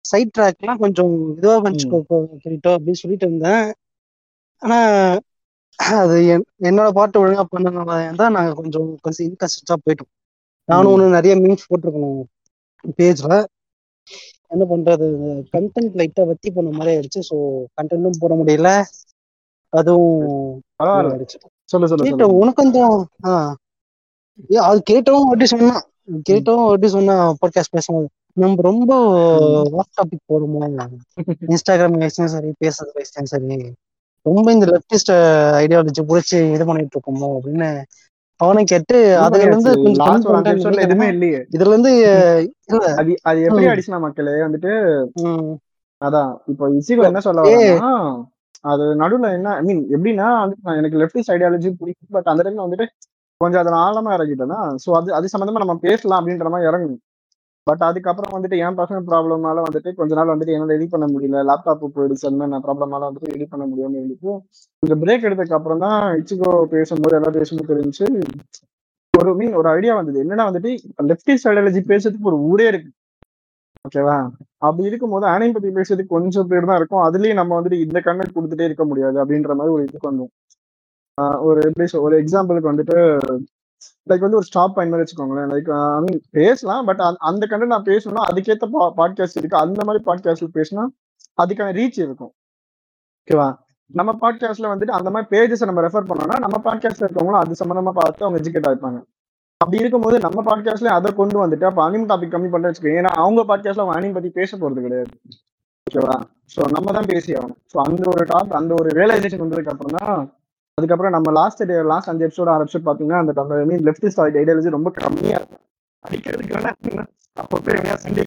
[0.00, 2.04] சைட் ட்ராக்லாம் கொஞ்சம் இதுவா பண்ணிச்சுக்கோ
[2.44, 3.72] கிரிட்டோ அப்படின்னு சொல்லிட்டு இருந்தேன்.
[4.58, 4.78] ஆனா
[5.76, 10.12] அது என்- என்னோட பாட்டு ஒழுங்கா பண்ணனால தான் நாங்க கொஞ்சம் கொஞ்சம் இன்கன்சிஸ்டா போயிட்டோம்.
[10.64, 11.00] நானும்.
[11.00, 12.22] ஒண்ணு நிறைய மீன்ஸ் போட்டிருக்கணும்
[12.98, 13.44] பேஜ்ல
[14.48, 15.06] என்ன பண்றது
[15.52, 17.20] கண்டென்ட் லைட்டா வத்தி போன மாதிரி ஆயிடுச்சு.
[17.30, 17.36] ஸோ
[17.76, 18.82] கண்டென்ட்டும் போட முடியல.
[19.68, 21.38] அதுவும் ஆயிடுச்சு.
[21.64, 23.56] சொல்லு சொல்லு உனக்கு கொஞ்சம் ஆ.
[24.60, 25.82] அது கேட்டவும் அப்படி சொன்னான்.
[26.28, 28.92] கேட்டவும் அப்படி சொன்னா பாட்காஸ்ட் பேசும்போது நம்ம ரொம்ப
[29.70, 30.60] வாக் டாபிக் போடுமோ?
[31.48, 33.58] இன்ஸ்டாகிராம் வயசும் சரி பேசுறது வயசும் சரி
[34.26, 35.12] ரொம்ப இந்த லெப்டிஸ்ட்
[35.60, 37.68] ஐடியாலஜி புடிச்சு இது பண்ணிட்டு இருக்கோமோ அப்படின்னு
[38.40, 41.40] அவனை கேட்டு அதுல இருந்து கொஞ்சம் எதுவுமே இல்லையே.
[41.52, 41.90] இதுல இருந்து
[42.68, 42.84] இல்ல.
[42.96, 43.68] அது அது எப்படி ம்.
[43.68, 44.72] ஆயிடுச்சுன்னா மக்களே வந்துட்டு
[46.00, 47.44] அதான் இப்போ இசிகோ என்ன சொல்ல
[48.64, 50.28] அது நடுவுல என்ன ஐ மீன் எப்படின்னா
[50.76, 52.86] எனக்கு லெஃப்டிஸ்ட் ஐடியாலஜி பிடிக்கும் பட் அந்த டைம்ல வந்துட்டு
[53.40, 57.02] கொஞ்சம் அதுல ஆழமா இறங்கிட்டேன்னா சோ அது அது சம்பந்தமா நம்ம பேசலாம் அப்படின்ற மாதிரி இறங்கணும்.
[57.66, 61.38] பட் அதுக்கப்புறம் வந்துட்டு என் பர்சனல் ப்ராப்ளமால வந்துட்டு கொஞ்ச நாள் வந்துட்டு என்னால எடிட் பண்ண முடியல.
[61.50, 64.32] லேப்டாப் போயிடுச்சு அந்த மாதிரி ப்ராப்ளமால வந்துட்டு எடிட் பண்ண முடியும்னு இருந்துச்சு
[64.82, 68.06] இந்த பிரேக் எடுத்ததுக்கு அப்புறம் தான் இச்சிகோ பேசும்போது எல்லாம் பேசும்போது தெரிஞ்சு
[69.14, 70.18] ஒரு மீன் ஒரு ஐடியா வந்தது.
[70.24, 70.70] என்னன்னா வந்துட்டு
[71.10, 72.90] லெஃப்டிஸ்ட் ஐடியாலஜி பேசுறதுக்கு ஒரு ஊரே இருக்கு.
[73.86, 74.16] ஓகேவா
[74.66, 77.02] அப்படி இருக்கும்போது ஆனியம் பத்தி பேசுறதுக்கு கொஞ்சம் பேர் தான் இருக்கும்.
[77.08, 80.32] அதுலயும் நம்ம வந்துட்டு இந்த கண்டென்ட் கொடுத்துட்டே இருக்க முடியாது அப்படின்ற மாதிரி ஒரு இதுக்கு வந்தோம்.
[81.48, 82.98] ஒரு எப்படி சொல் ஒரு எக்ஸாம்பிளுக்கு வந்துட்டு
[84.10, 85.48] லைக் வந்து ஒரு ஸ்டாப் பாயிண்ட் மாதிரி வச்சுக்கோங்களேன்.
[85.52, 88.66] லைக் ஐ மீன் பேசலாம் பட் அந்த கண்டென்ட் நான் பேசணும்னா அதுக்கேற்ற
[89.00, 89.62] பாட்காஸ்ட் இருக்கு.
[89.64, 90.84] அந்த மாதிரி பாட்காஸ்ட்ல பேசினா
[91.42, 92.32] அதுக்கான ரீச் இருக்கும்.
[93.22, 93.48] ஓகேவா?
[93.90, 98.24] நம்ம பாட்காஸ்ட்ல வந்துட்டு அந்த மாதிரி பேஜஸ் நம்ம ரெஃபர் பண்ணோம்னா நம்ம பாட்காஸ்ட்ல இருக்கவங்களும் அது சம்பந்தமா பார்த்து
[98.26, 99.00] அவங்க எஜுகேட் ஆயிருப்பாங்க
[99.60, 103.00] அப்படி இருக்கும்போது நம்ம பாட்காஸ்ட்ல அதை கொண்டு வந்துட்டு அப்ப அனிம் டாபிக் கம்மி பண்ண வச்சுக்கோங்க.
[103.00, 105.12] ஏன்னா அவங்க பாட்காஸ்ட்ல அவங்க அனிம் பத்தி பேச போறது கிடையாது.
[105.86, 106.16] ஓகேவா?
[106.54, 107.60] ஸோ நம்ம தான் பேசி ஆகணும்.
[107.72, 110.18] ஸோ அந்த ஒரு டாப் அந்த ஒரு ரியலைசேஷன் வந்ததுக்கு அப்புறம் தான்
[110.78, 114.90] அதுக்கப்புறம் நம்ம லாஸ்ட் லாஸ்ட் அஞ்சு எபிசோட் ஆறு எபிசோட் பாத்தீங்கன்னா அந்த மீன் லெஃப்ட் சைட் ஐடியாலஜி ரொம்ப
[114.96, 115.62] கம்மியா இருக்கும்
[116.04, 116.56] அடிக்கிறதுக்கு
[117.36, 117.56] அப்போ
[117.98, 118.22] சண்டே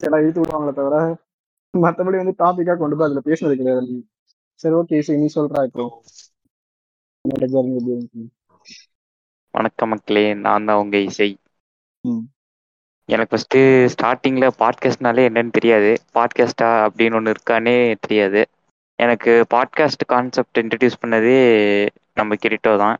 [0.00, 0.98] எல்லாம் இழுத்து விடுவாங்களே தவிர
[1.74, 3.94] மத்தபடி வந்து டாபிக்கா கொண்டு போய் அதுல பேசுறது கிடையாது.
[4.60, 5.84] சரி ஓகே சரி நீ சொல்றா இப்போ?
[9.54, 11.28] வணக்கம் மக்களே நான் தான் உங்க இசை.
[12.04, 12.22] ம்.
[13.08, 13.58] எனக்கு ஃபர்ஸ்ட்
[13.94, 15.90] ஸ்டார்டிங்ல பாட்காஸ்ட்னாலே என்னன்னு தெரியாது.
[16.14, 18.42] பாட்காஸ்டா அப்படின்னு ஒன்று இருக்கானே தெரியாது.
[18.98, 21.38] எனக்கு பாட்காஸ்ட் கான்செப்ட் இன்ட்ரடியூஸ் பண்ணதே
[22.18, 22.96] நம்ம கிரிட்டோ தான்.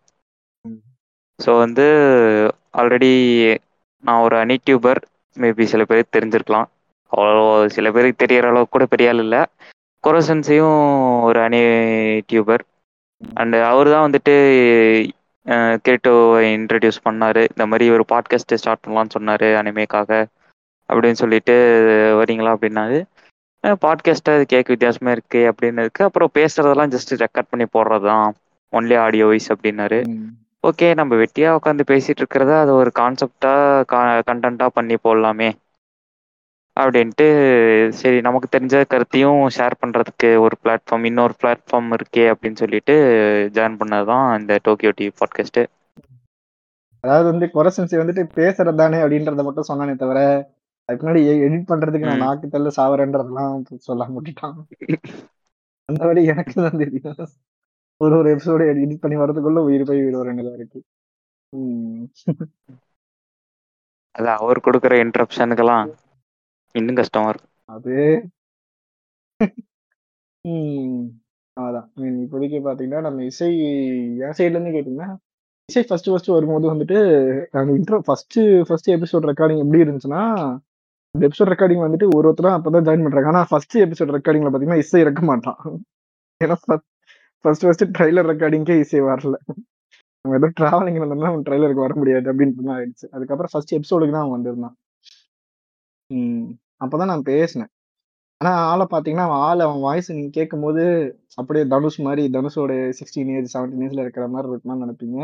[1.39, 1.87] ஸோ வந்து
[2.81, 3.13] ஆல்ரெடி
[4.05, 5.01] நான் ஒரு அனி டியூபர்
[5.37, 6.69] மேபி சில பேருக்கு தெரிஞ்சிருக்கலாம்.
[7.13, 7.45] அவ்வளோ
[7.77, 9.43] சில பேருக்கு தெரியற அளவுக்கு கூட பெரிய ஆள் இல்லை.
[10.05, 10.79] கொரோசன்ஸையும்
[11.29, 11.61] ஒரு அனி
[12.31, 12.65] டியூபர்
[13.41, 14.35] அண்ட் அவர் தான் வந்துட்டு
[15.87, 17.43] கேட்டோவை இன்ட்ரடியூஸ் பண்ணார்.
[17.53, 20.11] இந்த மாதிரி ஒரு பாட்காஸ்ட்டு ஸ்டார்ட் பண்ணலான்னு சொன்னார் அனிமேக்காக.
[20.89, 21.55] அப்படின்னு சொல்லிட்டு
[22.21, 22.99] வரீங்களா அப்படின்னாரு.
[23.83, 26.05] பாட்காஸ்ட்டாக அது கேட்க வித்தியாசமாக இருக்கு அப்படின்னு இருக்கு.
[26.05, 28.27] அப்புறம் பேசுறதெல்லாம் ஜஸ்ட் ரெக்கார்ட் பண்ணி போடுறது தான்
[28.73, 30.01] ஒன்லி ஆடியோ வாய்ஸ் அப்படின்னாரு
[30.65, 32.53] ஓகே நம்ம வெட்டியா உட்காந்து பேசிட்டு இருக்கிறத?
[32.61, 33.55] அது ஒரு கான்செப்டா
[34.29, 35.49] கண்டென்ட்டா பண்ணி போடலாமே.
[36.77, 37.27] அப்படின்ட்டு
[37.91, 42.95] சரி நமக்கு தெரிஞ்ச கருத்தையும் ஷேர் பண்றதுக்கு ஒரு பிளாட்ஃபார்ம் இன்னொரு பிளாட்ஃபார்ம் இருக்கே அப்படின்னு சொல்லிட்டு
[43.55, 45.61] ஜாயின் பண்ணதுதான் இந்த டோக்கியோ டிவி பாட்காஸ்ட்
[47.05, 50.21] அதாவது வந்து கொரசன்சி வந்துட்டு பேசுறது தானே அப்படின்றத மட்டும் சொன்னானே தவிர
[50.89, 54.59] அதுக்கு முன்னாடி எடிட் பண்றதுக்கு நான் நாக்கு தள்ள சாவரேன்றதெல்லாம் சொல்ல முட்டிட்டான்
[55.89, 57.19] அந்த வழி எனக்கு தான் தெரியும்.
[58.01, 60.81] ஒரு ஒரு எபிசோடு எடிட் பண்ணி வரதுக்குள்ள உயிர் போய் விடுற நிலை இருக்கு
[64.15, 65.87] அது அவர் கொடுக்குற இன்ட்ரப்ஷனுக்கெல்லாம்
[66.75, 67.53] இன்னும் கஷ்டமா இருக்கும்.
[67.69, 67.95] அது.
[71.57, 71.89] அதான்.
[72.23, 73.49] இப்போதைக்கு பாத்தீங்கன்னா நம்ம இசை
[74.25, 75.11] என் சைட்ல இருந்து கேட்டீங்கன்னா
[75.69, 76.99] இசை ஃபர்ஸ்ட் ஃபர்ஸ்ட் வரும்போது வந்துட்டு
[77.51, 80.23] அந்த intro first first episode recording எப்படி இருந்துச்சுன்னா
[81.15, 83.29] இந்த எபிசோட் ரெக்கார்டிங் வந்துட்டு ஒரு ஒருத்தரும் அப்பதான் ஜாயின் பண்றாங்க.
[83.33, 85.59] ஆனா ஃபர்ஸ்ட் எபிசோட் ரெக்கார்டிங்ல பாத்தீங்கன்னா இசை இறக்க மாட்டான்.
[86.41, 89.37] ஏன்னா ஃபர்ஸ்ட் ஃபர்ஸ்ட் ட்ரைலர் ரெக்கார்டிங்கே இசை வரல.
[90.25, 93.07] நம்ம ஏதோ டிராவலிங் வந்தோம்னா அவன் ட்ரைலருக்கு வர முடியாது அப்படின்னு தான் ஆயிடுச்சு.
[93.15, 94.77] அதுக்கப்புறம் ஃபர்ஸ்ட் எபிசோடுக்கு தான் அவன் வந்திருந்தான்.
[96.85, 97.71] அப்பதான் நான் பேசினேன்.
[98.41, 100.83] ஆனா ஆளை பாத்தீங்கன்னா அவன் ஆள் அவன் வாய்ஸ் நீங்க கேட்கும் போது
[101.41, 105.19] அப்படியே தனுஷ் மாதிரி தனுஷோட சிக்ஸ்டீன் ஏஜ் செவன்டீன் ஏஜ்ல இருக்கிற மாதிரி இருக்குமான்னு நினைப்பீங்க.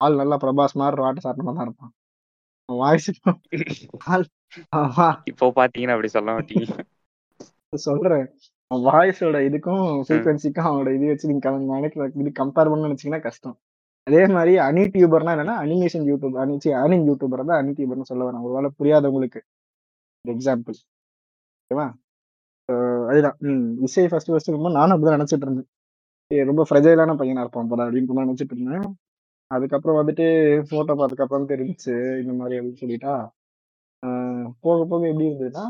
[0.00, 1.92] ஆள் நல்லா பிரபாஸ் மாதிரி வாட்ட சாட்டமா தான் இருப்பான்.
[5.24, 6.78] இப்போ பாத்தீங்கன்னா அப்படி சொல்ல மாட்டீங்க.
[7.74, 8.26] சொல்றேன்.
[8.70, 13.56] வாய்ஸோட இதுக்கும் ஃப்ரீக்வன்சிக்கும் அவனோட இது வச்சு நீங்க நினைக்கிற இது கம்பேர் பண்ணு நினைச்சீங்கன்னா கஷ்டம்.
[14.02, 18.42] அதே மாதிரி அனி டியூபர்னா என்னன்னா அனிமேஷன் யூடியூப் அனிச்சு அனிங் யூடியூபர் தான் அனி டியூபர்னு சொல்ல வரேன்
[18.42, 19.40] ஒருவேளை புரியாதவங்களுக்கு.
[20.24, 20.78] எக்ஸாம்பிள்
[21.64, 21.86] ஓகேவா?
[23.08, 23.36] அதுதான்.
[23.38, 23.82] ம்.
[23.82, 25.68] இசை ஃபர்ஸ்ட் ஃபர்ஸ்ட் ரொம்ப நானும் அப்படிதான் நினைச்சிட்டு இருந்தேன்.
[26.46, 28.96] ரொம்ப ஃப்ரெஜைலான பையனா இருப்பான் போல அப்படின்னு நினைச்சிட்டு இருந்தேன்.
[29.50, 30.26] அதுக்கப்புறம் வந்துட்டு
[30.70, 33.14] போட்டோ பார்த்ததுக்கப்புறம் தெரிஞ்சிச்சு இந்த மாதிரி அப்படின்னு சொல்லிட்டா.
[34.64, 35.64] போக போக எப்படி இருந்ததுன்னா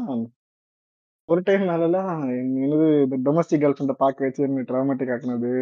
[1.28, 2.20] ஒரு டைம் மேலலாம்
[2.62, 5.52] என்னது இந்த டொமஸ்டிக் கேர்ள் ஃப்ரெண்டை பார்க்க வச்சு என்ன ட்ராமேட்டிக் ஆக்குனது.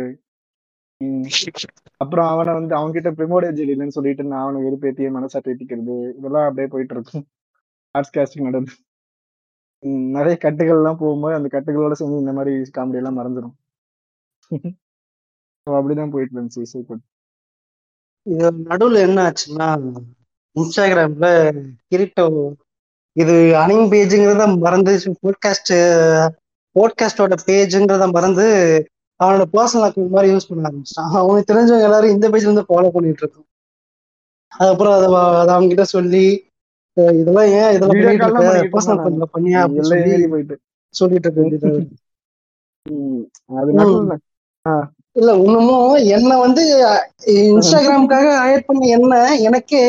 [2.02, 6.68] அப்புறம் அவனை வந்து அவங்க கிட்ட ப்ரிமோடேஜ் இல்லைன்னு சொல்லிட்டு நான் அவனை வெறுப்பேத்திய மனசா தேத்திக்கிறது இதெல்லாம் அப்படியே
[6.74, 7.24] போயிட்டு இருக்கும்.
[7.94, 8.74] ஆர்ட்ஸ் கேஸ்டிங் நடந்து.
[10.16, 13.54] நிறைய கட்டுகள் போகும்போது அந்த கட்டுகளோட சேர்ந்து இந்த மாதிரி காமெடியெல்லாம் எல்லாம்
[15.66, 16.80] ஸோ அப்படிதான் போயிட்டு இருந்துச்சு இசை
[18.26, 19.68] இது நடுவுல என்ன ஆச்சுன்னா
[20.56, 21.28] இன்ஸ்டாகிராம்ல
[21.90, 22.26] கிரிட்டோ
[23.16, 25.74] இது அனிங் பேஜுங்கிறத மறந்து போட்காஸ்ட்
[26.76, 28.46] போட்காஸ்டோட பேஜுங்கிறத மறந்து
[29.20, 31.12] அவனோட பர்சனல் அக்கௌண்ட் மாதிரி யூஸ் பண்ண ஆரம்பிச்சிட்டான்.
[31.20, 33.46] அவனுக்கு தெரிஞ்சவங்க எல்லாரும் இந்த பேஜ்ல இருந்து ஃபாலோ பண்ணிட்டு இருக்கோம்
[34.52, 35.06] அதுக்கப்புறம் அதை
[35.40, 36.24] அதை அவங்க கிட்ட சொல்லி
[37.16, 38.02] இதெல்லாம் ஏன் இதெல்லாம்
[38.74, 39.62] பர்சனல் அக்கௌண்ட்ல பண்ணியா
[40.94, 41.72] சொல்லிட்டு இருக்க வேண்டியது
[45.16, 46.62] இல்ல இன்னமும் என்ன வந்து
[47.50, 49.14] இன்ஸ்டாகிராமுக்காக ஹயர் பண்ண என்ன
[49.48, 49.82] எனக்கே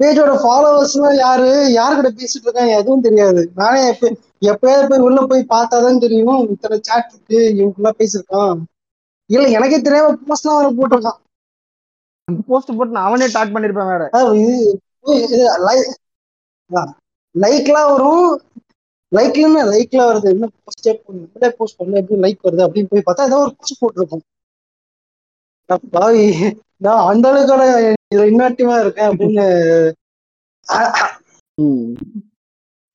[0.00, 1.48] பேஜோட ஃபாலோவர்ஸ் எல்லாம் யாரு?
[1.72, 2.72] யாரு கூட பேசிட்டு இருக்காங்க?
[2.78, 3.42] எதுவும் தெரியாது.
[3.54, 3.80] நானே
[4.50, 8.56] எப்பயாவது போய் உள்ள போய் பார்த்தாதான் தெரியும் இத்தனை சாட் இருக்கு இவங்க பேசிருக்கான்
[9.30, 11.20] இல்ல எனக்கே தெரியாம போஸ்ட் எல்லாம் வர போட்டிருக்கான்.
[12.48, 14.04] போஸ்ட் போட்டு அவனே டாக் பண்ணிருப்பேன் வேற.
[17.34, 18.26] லைக்லாம் வரும்
[19.14, 20.28] லைக்ல லைக்ல வருது.
[20.34, 22.64] என்ன போஸ்டே பண்ணல போஸ்ட் பண்ணல எப்படி லைக் வருது?
[22.66, 24.24] அப்படின்னு போய் பார்த்தா ஏதோ ஒரு போஸ்ட் போட்டிருக்கும்.
[25.94, 26.24] பாவி
[26.84, 27.62] நான் அந்த அளவுக்கான
[28.28, 29.46] இன்னாட்டிவா இருக்கேன் அப்படின்னு.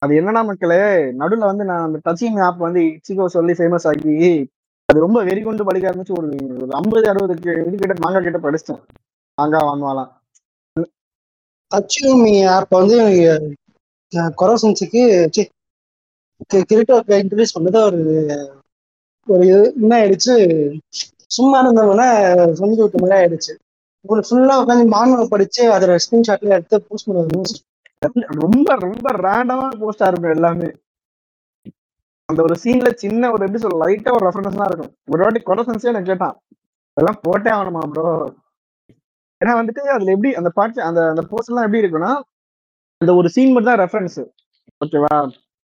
[0.02, 0.78] அது என்னன்னா மக்களே
[1.20, 4.14] நடுவில் வந்து நான் அந்த டச்சிங் ஆப் வந்து இச்சிகோ சொல்லி ஃபேமஸ் ஆகி
[4.90, 6.30] அது ரொம்ப வெறி கொண்டு படிக்க ஆரம்பிச்சு ஒரு
[6.80, 8.82] ஐம்பது அறுபதுக்கு இது கிட்ட மாங்கா கிட்ட படிச்சிட்டேன்.
[9.38, 10.12] மாங்கா வாங்குவாலாம்
[11.72, 12.98] டச்சிங் ஆப் வந்து
[14.40, 15.02] கொரோசன்ஸுக்கு
[16.70, 18.02] கிரிட்டோ இன்ட்ரடியூஸ் பண்ணது ஒரு
[19.28, 19.48] ஒரு
[19.82, 20.36] என்ன ஆயிடுச்சு?
[21.38, 22.04] சும்மா இருந்தவங்க
[22.60, 23.54] சொல்லி விட்ட மாதிரி ஆயிடுச்சு.
[24.06, 27.58] ஒரு ஃபுல்லா உட்காந்து மாணவர் படிச்சு அதோட ஸ்கிரீன்ஷாட்ல எடுத்து போஸ்ட் பண்ணுவாங்க.
[28.44, 30.70] ரொம்ப ரொம்ப ரேண்டமா போஸ்டா இருக்கும் எல்லாமே.
[32.30, 34.92] அந்த ஒரு சீன்ல சின்ன ஒரு எப்படி சொல்ல லைட்டா ஒரு ரெஃபரன்ஸ் தான் இருக்கும்.
[35.14, 36.36] ஒரு வாட்டி கொலசன்ஸே எனக்கு கேட்டான்.
[36.98, 38.06] அதெல்லாம் போட்டே ஆகணுமா ப்ரோ
[39.42, 42.12] ஏன்னா வந்துட்டு அதுல எப்படி அந்த பாட்டு அந்த அந்த போஸ்ட் எல்லாம் எப்படி இருக்குன்னா
[43.02, 44.20] அந்த ஒரு சீன் மட்டும் தான் ரெஃபரன்ஸ்
[44.82, 45.14] ஓகேவா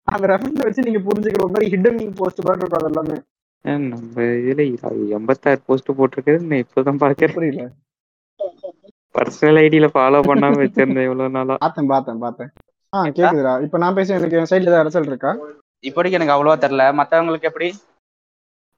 [0.08, 3.18] அந்த ரெஃபரன்ஸ் வச்சு நீங்க புரிஞ்சுக்கிற மாதிரி ஹிடன் போஸ்ட் மாதிரி இருக்கும் அது எல்லாமே
[3.84, 4.62] நம்ம இதுல
[5.18, 7.66] எண்பத்தாறு போஸ்ட் போட்டிருக்கிறது நான் இப்பதான் பாக்குறேன் புரியல.
[9.16, 11.56] பர்சனல் ஐடியில ஃபாலோ பண்ணாம வச்சிருந்தேன் இவ்வளவு நாளா.
[11.64, 12.50] பார்த்தேன் பார்த்தேன் பார்த்தேன்.
[12.94, 13.54] ஆ கேக்குதுடா.
[13.66, 15.32] இப்போ நான் பேச எனக்கு என் சைடுல ஏதாவது அரசல் இருக்கா?
[15.84, 16.84] இப்போதைக்கு எனக்கு அவ்வளவா தெரியல.
[17.00, 17.70] மத்தவங்களுக்கு எப்படி?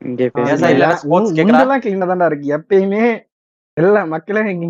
[0.01, 0.23] இங்க?
[1.13, 2.47] முன்னெல்லாம் கிளீனா தான்டா இருக்கு.
[2.57, 3.03] எப்பயுமே
[3.77, 4.65] இல்ல மக்களே நீங்க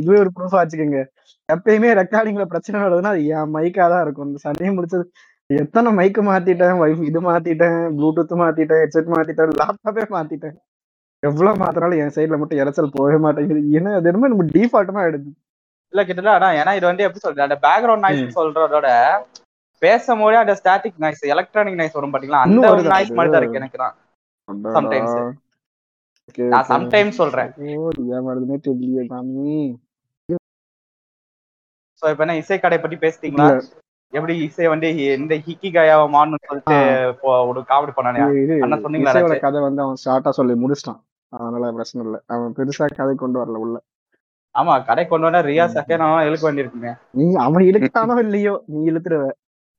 [0.00, 1.00] இதுவே ஒரு ப்ரூஃபா வச்சுக்கோங்க.
[1.48, 4.28] எப்பயுமே ரெக்கார்டிங்ல பிரச்சனை வருதுன்னா அது என் மைக்கா தான் இருக்கும்.
[4.30, 5.04] இந்த சண்டையை முடிச்சது
[5.50, 10.56] எத்தனை மைக்கு மாத்திட்டேன் வைஃப் இது மாத்திட்டேன் ப்ளூடூத் மாத்திட்டேன் ஹெட்செட் மாத்திட்டேன் லேப்டாப்பே மாத்திட்டேன்.
[11.22, 13.62] எவ்வளவு மாத்தினாலும் என் சைடுல மட்டும் இறைச்சல் போகவே மாட்டேங்குது.
[13.78, 15.28] ஏன்னா அது என்னமோ நம்ம டிஃபால்ட்டமா எடுது
[15.92, 18.88] இல்ல கிட்டத்தட்ட அதான் ஏன்னா இது வந்து எப்படி சொல்றது அந்த பேக்ரவுண்ட் நாய்ஸ் சொல்றதோட
[19.82, 22.42] பேசும்போதே அந்த ஸ்டாட்டிக் நாய்ஸ் எலக்ட்ரானிக் நாய்ஸ் வரும் பாத்தீங்களா?
[22.46, 23.12] அந்த ஒரு நாய்ஸ்?
[23.18, 23.94] மாதிரி தான் இருக்கு எனக்கு தான்.
[26.30, 26.66] Okay, நான்.
[26.72, 27.50] சம்டைம்ஸ் சொல்றேன்.
[32.02, 33.46] சோ இப்ப என்ன இசை கடை பத்தி பேசிட்டீங்களா
[34.12, 36.76] எப்படி இசை வந்து இந்த ஹிக்கி கயாவை மான்னு சொல்லிட்டு
[37.50, 38.20] ஒரு காமெடி பண்ணானே?
[38.64, 39.38] அண்ணா சொன்னீங்களா?
[39.46, 41.00] கதை வந்து அவன் ஷார்ட்டா சொல்லி முடிச்சிட்டான்.
[41.32, 42.18] அதனால பிரச்சனை இல்லை.
[42.34, 43.76] அவன் பெருசா கதை கொண்டு வரல உள்ள.
[44.54, 49.26] ஆமா கடை கொண்டு வந்தா ரியா சக்கேனாவும் இழுக்க வேண்டியிருக்குங்க நீ அவன் இழுக்கானோ இல்லையோ நீ இழுத்துருவ.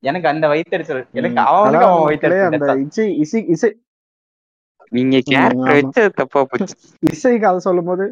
[0.02, 1.40] எனக்கு அந்த வயிற்றுச்சல் எனக்கு.
[1.50, 3.70] அவனுக்கு அவன் மக்களே அந்த வயிற்றுச்சல் இசை இசை இசை.
[4.92, 5.74] நீங்க கேரக்டர்.
[5.78, 6.74] வச்சு அது தப்பா போச்சு.
[7.10, 8.06] இசை கதை சொல்லும் போது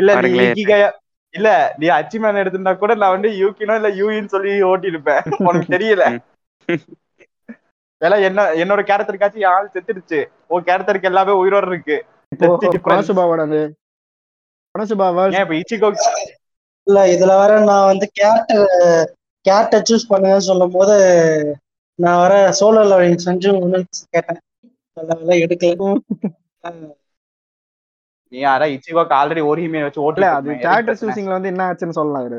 [0.00, 0.48] இல்ல நீ பாருங்களேன்.
[0.50, 0.88] ஹிக்கி கயா
[1.34, 6.04] இல்ல நீ அச்சிமேன் எடுத்திருந்தா கூட நான் வந்து யூகினோ இல்ல யூஇன்னு சொல்லி ஓட்டி இருப்பேன் உனக்கு தெரியல.
[8.02, 10.18] ஏன்னா என்ன என்னோட கேரக்டருக்காச்சும் ஆள் செத்துடுச்சு.
[10.48, 11.96] உன் கேரக்டருக்கு எல்லாமே உயிரோட இருக்கு.
[16.86, 18.66] இல்ல இதுல வேற நான் வந்து கேரக்டர்
[19.44, 20.96] கேரக்டர் சூஸ் பண்ணுங்கன்னு சொல்லும் போது
[21.98, 23.50] நான் வர சோலோ லெவலிங் செஞ்சு
[24.14, 24.40] கேட்டேன்.
[24.96, 25.90] வேலை எடுக்கல.
[28.32, 31.98] நீ யாரா இச்சிகோக்கு ஆல்ரெடி ஒரு ஹிமே வச்சு ஓட்டி இல்ல அது கேரக்டர் சூசிங்ல வந்து என்ன ஆச்சுன்னு
[31.98, 32.38] சொல்லலாம் இரு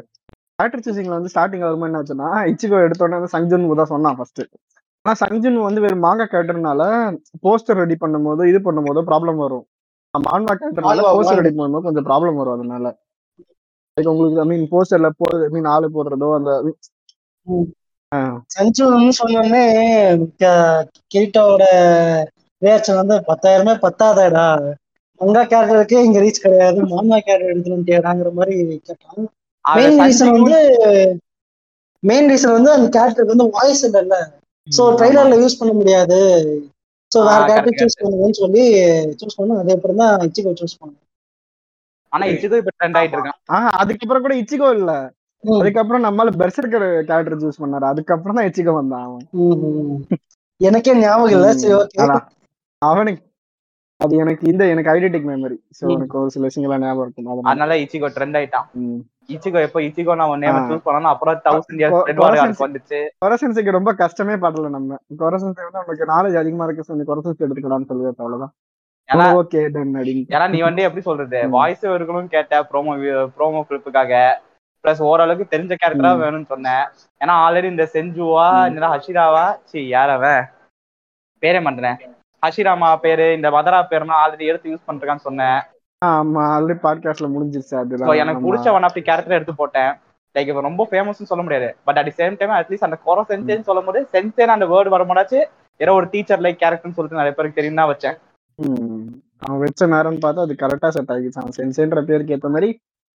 [0.60, 4.44] கேரக்டர் சூசிங்ல வந்து ஸ்டார்டிங் வரும்போது என்ன ஆச்சுன்னா இச்சிகோ எடுத்தோடனே வந்து சங்ஜுன் தான் சொன்னான் ஃபர்ஸ்ட்
[5.06, 6.84] ஆனா சங்ஜுன் வந்து வெறும் மாங்கா கேரக்டர்னால
[7.46, 9.66] போஸ்டர் ரெடி பண்ணும்போது இது பண்ணும்போது ப்ராப்ளம் வரும்
[10.14, 11.40] மான்வா கேரக்டர்னால போஸ்டர்.
[11.42, 12.88] ரெடி பண்ணும்போது கொஞ்சம் ப்ராப்ளம் வரும் அதனால
[13.98, 16.52] Like உங்களுக்கு ஐ மீன் போஸ்டர்ல போ ஐ மீன் ஆளு போடுறதோ அந்த
[18.56, 19.64] சஞ்சுன்னு சொன்னோடனே
[21.12, 21.64] கிரீட்டோட
[22.62, 24.46] ரியாக்ஷன் வந்து பத்தாயிரமே பத்தாதடா
[25.22, 26.80] மங்கா கேரக்டருக்கு இங்க ரீச் கிடையாது.
[26.92, 28.56] மாமா கேரக்டர் எடுத்துட்டாங்கிற மாதிரி
[28.88, 29.28] கேட்டான்
[29.66, 30.58] மெயின் ரீசன் வந்து
[32.04, 34.18] மெயின் ரீசன் வந்து அந்த கேரக்டருக்கு வந்து வாய்ஸ் இல்லைல்ல
[34.68, 36.20] சோ ட்ரைலர்ல யூஸ் பண்ண முடியாது.
[37.12, 38.64] சோ வேற கேரக்டர் சூஸ் பண்ணுங்கன்னு சொல்லி
[39.20, 41.04] சூஸ் பண்ண அதே அப்புறம் தான் இச்சிகோ சூஸ் பண்ணேன்
[42.14, 43.40] ஆனா இச்சிகோ இப்ப ட்ரெண்ட் ஆயிட்டு இருக்கான்
[43.82, 44.92] அதுக்கப்புறம் கூட இச்சிகோ இல்ல.
[45.44, 47.86] அதுக்கப்புறம் நம்மளால பெர்சர்க்கர் கேரக்டர் சூஸ் பண்ணாரு.
[47.92, 49.26] அதுக்கப்புறம் தான் இச்சிகோ வந்தான் அவன்.
[50.62, 51.48] எனக்கே ஞாபகம் இல்ல.
[51.62, 52.06] சரி ஓகே
[52.82, 53.22] அவனுக்கு
[54.02, 55.86] அது எனக்கு இந்த எனக்கு ஐடென்டிக் மெமரி சோ.
[55.94, 58.68] எனக்கு ஒரு சில விஷயங்களா ஞாபகம் இருக்கும் அதனால இச்சிகோ ட்ரெண்ட் ஆயிட்டான்.
[59.36, 60.60] இச்சிகோ எப்போ இச்சிகோ நான் உன் நேம்.
[60.70, 63.00] சூஸ் பண்ணணும் அப்புறம் தௌசண்ட் இயர்ஸ் ட்ரெண்ட் வார் வந்துச்சு.
[63.24, 65.00] கொரசன்ஸுக்கு ரொம்ப கஷ்டமே படல நம்ம.
[65.22, 68.54] கொரசன்ஸ் வந்து நமக்கு நாலேஜ் அதிகமா இருக்கு சொல்லி கொரசன்ஸ் எடுத்துக்கலாம்னு சொல்லுவேன் அவ்வளவுதான்.
[69.40, 69.60] ஓகே
[70.34, 71.40] ஏன்னா நீ வந்து எப்படி சொல்றது.
[71.56, 72.94] வாய்ஸ் இருக்கணும்னு கேட்ட ப்ரோமோ
[73.38, 74.14] ப்ரோமோ கிளிப்புக்காக
[74.84, 76.12] பிளஸ் ஓரளவுக்கு தெரிஞ்ச கேரக்டரா.
[76.24, 76.84] வேணும்னு சொன்னேன்.
[77.22, 78.46] ஏன்னா ஆல்ரெடி இந்த செஞ்சுவா.
[78.70, 80.42] இந்த ஹஷிராவா சி யார் அவன்?
[81.44, 81.98] பேரே பண்றேன்
[82.46, 85.60] ஹஷிராமா பேரு இந்த மதரா பேருனா ஆல்ரெடி எடுத்து யூஸ் பண்றான்னு சொன்னேன்.
[86.06, 88.16] ஆமா ஆல்ரெடி பாட்காஸ்ட்ல முடிஞ்சிருச்சு அதுதான்.
[88.16, 88.44] எனக்கு.
[88.48, 89.92] பிடிச்ச ஒன் ஆஃப் தி கேரக்டர் எடுத்து போட்டேன்.
[90.36, 91.76] லைக் இப்போ ரொம்ப ஃபேமஸ்னு சொல்ல முடியாது.
[91.84, 95.40] But at same time at least அந்த கோரோ சென்சேன்னு சொல்லும் போது சென்சேன்னு அந்த வேர்டு வரும்போதாச்சு
[95.78, 98.18] ஏதோ ஒரு டீச்சர் லைக் கேரக்டர்னு சொல்லிட்டு நிறைய பேருக்கு தெரியும் தான் வச்சேன்.
[99.40, 101.42] அவன் வச்ச நேரம்னு பார்த்தா அது கரெக்டா செட் ஆகிடுச்சு.
[101.42, 102.70] அவன் சென்சேன்ற பேருக்கு ஏத்த மாதிரி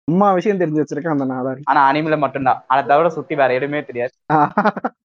[0.08, 2.64] அம்மா விஷயம் தெரிஞ்சு வச்சிருக்கான் அந்த நாளாரி ஆனா அனிமில மட்டும்தான்.
[2.68, 4.14] அதை தவிர சுத்தி வேற எதுவுமே தெரியாது.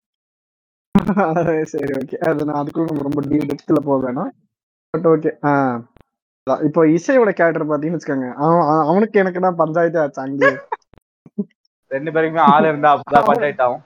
[1.73, 4.31] சரி ஓகே அது நான் அதுக்குள்ள நம்ம ரொம்ப டீப் டெப்த்ல போக வேணாம்.
[4.91, 5.31] பட் ஓகே
[6.65, 8.29] இப்போ இசையோட கேரக்டர் பாத்தீங்கன்னு வச்சுக்கோங்க.
[8.45, 10.51] அவன் அவன்- அவனுக்கு எனக்கு தான் பஞ்சாயத்து ஆச்சு அங்கே?
[11.89, 13.83] ரெண்டு பேருக்குமே ஆள் இருந்தா அப்பதான் பஞ்சாயத்து ஆகும்.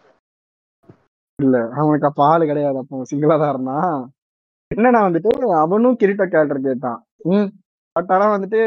[1.42, 2.78] இல்ல அவனுக்கு அப்ப ஆளு கிடையாது.
[2.78, 4.12] அப்போ சிங்கிளா தான் இருந்தான்.
[4.74, 5.28] என்னன்னா வந்துட்டு
[5.64, 7.00] அவனும் கிரீட்ட கேரக்டர் கேட்டான்.
[7.32, 7.48] ம்.
[7.92, 8.60] பட் ஆனா வந்துட்டு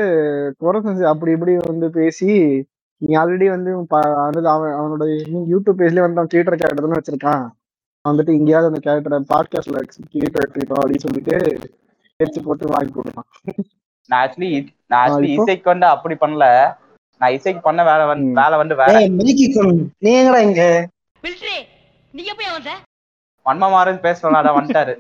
[0.60, 2.28] குரசன்ஸ் அப்படி இப்படி வந்து பேசி
[3.02, 5.04] நீ ஆல்ரெடி வந்து ப- அதாவது அவன் அவனோட
[5.52, 7.46] யூடியூப் பேஜ்லயே வந்து அவன் கிரீட்டர் கேரக்டர் தானே வச்சிருக்கான்.
[8.06, 9.80] வந்துட்டு எங்கேயாவது அந்த கேரக்டரை பாட்காஸ்ட்ல
[10.14, 11.36] கிரீட்டர் எடுத்துக்கிட்டோம் அப்படின்னு சொல்லிட்டு
[12.20, 13.28] பேச்சு போட்டு வாங்கி கொடுத்தான்
[14.10, 14.50] நான் ஆக்சுவலி
[14.90, 15.30] நான் ஆக்சுவலி?
[15.36, 16.46] இசைக்கு வந்து அப்படி பண்ணல.
[17.22, 18.30] நான் இசைக்கு பண்ண வேலை வந்து.
[18.42, 18.94] வேலை வந்து வேற.
[19.00, 20.64] ஏய் மில்கி குன் நீ எங்கடா இங்க?
[21.24, 21.58] மிலிட்ரி
[22.14, 22.72] நீ எப்ப வந்த?
[23.46, 24.02] வன்மமாறன்
[24.40, 24.96] அதான் வந்துட்டாரு.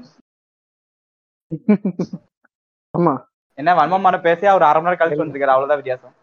[2.94, 3.14] ஆமா.
[3.58, 6.16] என்ன வன்மமாறன் பேசி அவர் அரை மணி நேரம் கழிச்சு வந்துருக்காரு அவ்வளவுதான் வித்தியாசம்.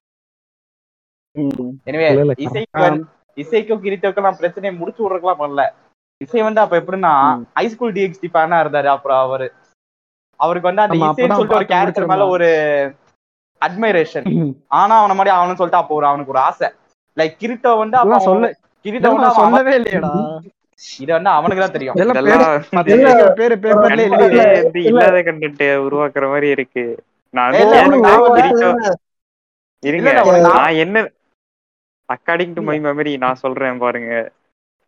[1.85, 2.07] எனவே
[2.47, 2.89] இசைக்கு
[3.37, 5.65] இசைக்கும் கிரித்தோக்கும் நான் பிரச்சனையை முடிச்சு விடுறதுலாம் பண்ணல.
[6.21, 7.13] இசை வந்து அப்ப எப்படின்னா.
[7.57, 9.49] ஹைஸ்கூல் டிஎக்ஸ்டி ஃபேனா இருந்தாரு அப்புறம் அவரு.
[10.41, 12.27] அவருக்கு வந்து அந்த இசைன்னு சொல்லிட்டு ஒரு கேரக்டர் மேல.
[12.35, 12.49] ஒரு
[13.63, 14.27] அட்மைரேஷன்
[14.79, 16.69] ஆனா அவன மாதிரி அவனு சொல்லிட்டு அப்போ ஒரு அவனுக்கு ஒரு ஆசை.
[17.17, 18.51] லைக் கிரிட்டோ வந்து அப்ப சொல்ல
[18.85, 20.13] கிரிட்டோ வந்து சொல்லவே இல்லையடா.
[21.03, 21.97] இத வந்து அவனுக்கு தான் தெரியும்.
[23.39, 24.03] பேரு பேப்பர்ல
[24.83, 26.85] இல்லாத கண்டென்ட் உருவாக்குற மாதிரி இருக்கு.
[27.35, 27.57] நான்
[29.83, 30.11] இருங்க.
[30.51, 30.99] நான் என்ன
[32.09, 34.13] அக்கார்டிங் டு மை மெமரி நான் சொல்றேன் பாருங்க.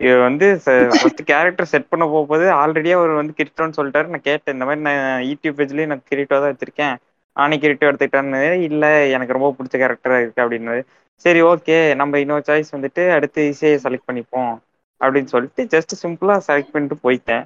[0.00, 0.46] இது வந்து
[0.92, 4.06] ஃபர்ஸ்ட் கேரக்டர் செட் பண்ண போகும்போது ஆல்ரெடியே அவர் வந்து கிரிட்டோன்னு சொல்லிட்டாரு.
[4.12, 6.94] நான் கேட்டேன் இந்த மாதிரி நான் யூடியூப் பேஜ்லயே நான் கிரிட்டோ தான் வச்சிருக்கேன்.
[7.36, 8.84] நானே கிரிட்டோ எடுத்துக்கிட்டேன்னு இல்ல
[9.16, 10.76] எனக்கு ரொம்ப பிடிச்ச கேரக்டரா இருக்கு அப்படின்னு
[11.24, 14.52] சரி ஓகே நம்ம இன்னொரு சாய்ஸ் வந்துட்டு அடுத்து இசையை செலக்ட் பண்ணிப்போம்
[15.00, 17.44] அப்படின்னு சொல்லிட்டு ஜஸ்ட் சிம்பிளா செலக்ட் பண்ணிட்டு போயிட்டேன்.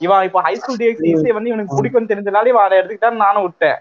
[0.00, 3.78] இவன் இப்ப ஹை ஸ்கூல் டிஎக்ஸ் இசை வந்து இவனுக்கு பிடிக்கும்னு தெரிஞ்சனால இவன் அதை எடுத்துக்கிட்டான்னு நானும் விட்டேன்.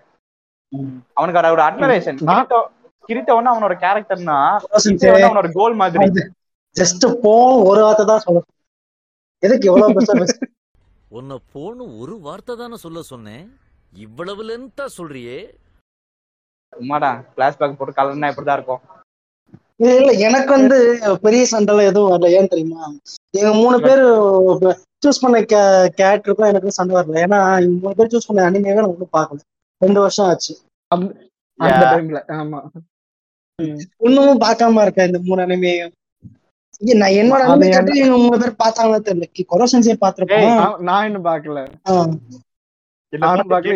[1.18, 2.60] அவனுக்கு அதோட அட்மரேஷன் கிரிட்டோ
[3.10, 4.38] கிரிட்டோ வந்து அவனோட கேரக்டர்னா
[5.26, 6.08] அவனோட கோல் மாதிரி.
[6.76, 7.34] ஜஸ்ட் போ
[7.70, 8.42] ஒரு வார்த்தை தான் சொல்ல
[9.44, 9.94] எதுக்கு எவ்வளவு
[11.18, 13.44] உன்னை போன்னு ஒரு வார்த்தை தானே சொல்ல சொன்னேன்.
[14.06, 15.38] இவ்வளவு லென்த்தா சொல்றியே.
[16.74, 18.82] உமாடா பிளாஷ்பேக் போட்டு கலர்னா இப்படிதான் இருக்கும்.
[19.82, 20.78] இல்ல இல்ல எனக்கு வந்து
[21.26, 22.32] பெரிய சண்டைலாம் எதுவும் வரல.
[22.40, 22.84] ஏன் தெரியுமா?
[23.40, 24.04] எங்க மூணு பேர்
[25.06, 25.40] சூஸ் பண்ண
[26.02, 27.18] கேரக்டருக்கும் எனக்கு சண்டை வரல.
[27.26, 27.40] ஏன்னா
[27.84, 29.40] மூணு பேர் சூஸ் பண்ண அனிமேவே நான் ஒன்றும் பார்க்கல.
[29.82, 30.54] ரெண்டு வருஷம் ஆச்சு.
[30.92, 31.12] அந்த
[31.92, 32.60] டைம்ல ஆமா.
[34.00, 35.94] இன்னமும் பார்க்காம இருக்கேன் இந்த மூணு அனிமையும்
[37.02, 38.58] நான் என்னோட அது அனிமே ஏன் கேட்டு இவங்க மூணு பேர்
[39.06, 39.28] தெரியல.
[39.52, 39.94] கொரோசன்ஸே
[40.90, 41.60] நான் இன்னும் பாக்கல.
[43.14, 43.76] நானும் பாக்கல?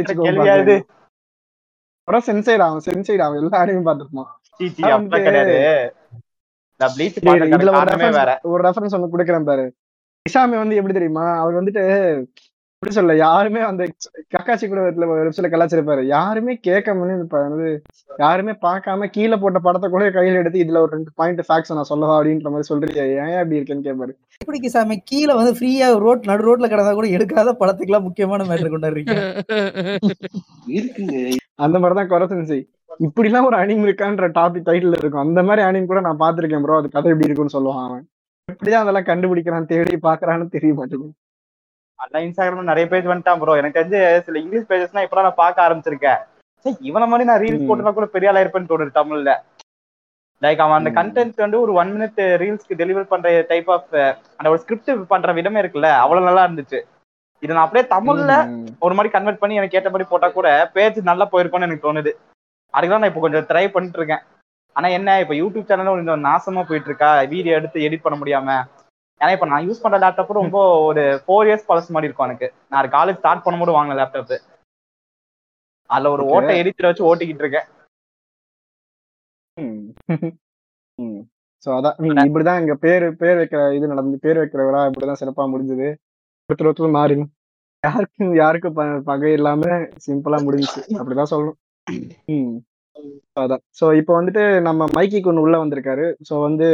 [2.01, 4.29] அப்புறம் சென்சைட் அவன் சென்சைட் அவன் எல்லா அனிமையும் பார்த்திருப்பான்
[8.51, 9.65] ஒரு ரெஃபரன்ஸ் ஒண்ணு கொடுக்குறேன் பாரு.
[10.25, 11.25] இஷாமி வந்து எப்படி தெரியுமா?
[11.41, 11.83] அவர் வந்துட்டு
[12.81, 13.83] எப்படி சொல்ல யாருமே அந்த
[14.33, 14.81] கக்காச்சி கூட
[15.15, 16.03] ஒரு சில கலாச்சிருப்பாரு.
[16.11, 17.65] யாருமே கேட்காம இப்ப வந்து
[18.19, 22.15] யாருமே பார்க்காம கீழே போட்ட படத்தை கூட கையில எடுத்து இதுல ஒரு ரெண்டு பாயிண்ட் ஃபேக்ஸ் நான் சொல்லவா
[22.19, 23.01] அப்படின்ற மாதிரி சொல்றீங்க.
[23.17, 24.97] ஏன் அப்படி இருக்கேன்னு கேட்பாரு இப்படிக்கு சாமி?
[25.11, 29.15] கீழே வந்து ஃப்ரீயா ரோட் நடு ரோட்ல கிடந்தா கூட எடுக்காத படத்துக்குலாம் முக்கியமான மேட்டர் கொண்டாடுறீங்க.
[31.65, 32.59] அந்த மாதிரிதான் குறைசன்சி
[32.99, 35.23] இப்படி எல்லாம் ஒரு அனிம் இருக்கான்ற டாபிக் டைட்டில் இருக்கும்.
[35.25, 38.03] அந்த மாதிரி அனிம் கூட நான் பாத்திருக்கேன் ப்ரோ அது கதை எப்படி இருக்குன்னு சொல்லுவான் அவன்.
[38.49, 41.13] எப்படிதான் அதெல்லாம் கண்டுபிடிக்கிறான் தேடி பாக்குறான்னு தெரிய மாட்டேங்குது.
[41.99, 46.19] அதான் இன்ஸ்டாகிராம்ல நிறைய பேஜ் வந்துட்டான் ப்ரோ எனக்கு தெரிஞ்சு சில இங்கிலீஷ் பேஜஸ்லாம் இப்பதான் நான் பார்க்க ஆரம்பிச்சிருக்கேன்.
[46.65, 49.33] சரி இவன மாதிரி நான் ரீல்ஸ் போட்டுனா கூட பெரிய ஆளா இருப்பேன்னு தோணுது தமிழ்ல.
[50.41, 53.89] லைக் அவன் அந்த கண்டென்ட் வந்து ஒரு ஒன் மினிட் ரீல்ஸ்க்கு டெலிவர் பண்ற டைப் ஆஃப்
[54.37, 56.79] அந்த ஒரு ஸ்கிரிப்ட் பண்ற விதமே இருக்குல்ல அவ்வளவு நல்லா இருந்துச்சு.
[57.43, 58.33] இதை நான் அப்படியே தமிழ்ல
[58.79, 62.11] ஒரு மாதிரி கன்வெர்ட் பண்ணி எனக்கு ஏற்ற மாதிரி போட்டா கூட பேஜ் நல்லா போயிருக்கும்னு எனக்கு தோணுது.
[62.73, 64.23] அதுக்குதான் நான் இப்போ கொஞ்சம் ட்ரை பண்ணிட்டு இருக்கேன்.
[64.75, 67.09] ஆனா என்ன இப்போ யூடியூப் சேனலும் கொஞ்சம் நாசமா போயிட்டு இருக்கா?
[67.33, 68.49] வீடியோ எடுத்து எடிட் பண்ண முடியாம.
[69.21, 72.47] ஏன்னா இப்போ நான் யூஸ் பண்ற லேப்டாப் ரொம்ப ஒரு ஃபோர் இயர்ஸ் பழசு மாதிரி இருக்கும் எனக்கு.
[72.73, 74.33] நான் காலேஜ் ஸ்டார்ட் பண்ணும்போது வாங்கின லேப்டாப்
[75.89, 76.23] அதுல ஒரு.
[76.35, 77.67] ஓட்டை எடிட்டர் வச்சு ஓட்டிக்கிட்டு இருக்கேன்.
[81.63, 81.97] சோ அதான்.
[82.29, 85.87] இப்படிதான் எங்க பேரு பேர் வைக்கிற இது நடந்து பேர் வைக்கிற விழா இப்படிதான் சிறப்பா முடிஞ்சது.
[86.49, 87.31] ஒருத்தர் ஒருத்தர் மாறிடும்.
[87.83, 88.77] யாருக்கும் யாருக்கும்
[89.09, 89.63] பகை இல்லாம
[90.05, 90.81] சிம்பிளா முடிஞ்சுச்சு.
[90.99, 91.59] அப்படிதான் சொல்லணும்.
[93.41, 93.63] அதான்.
[93.79, 96.05] சோ இப்போ வந்துட்டு நம்ம மைக்கிக்கு ஒண்ணு உள்ள வந்திருக்காரு.
[96.29, 96.67] சோ வந்து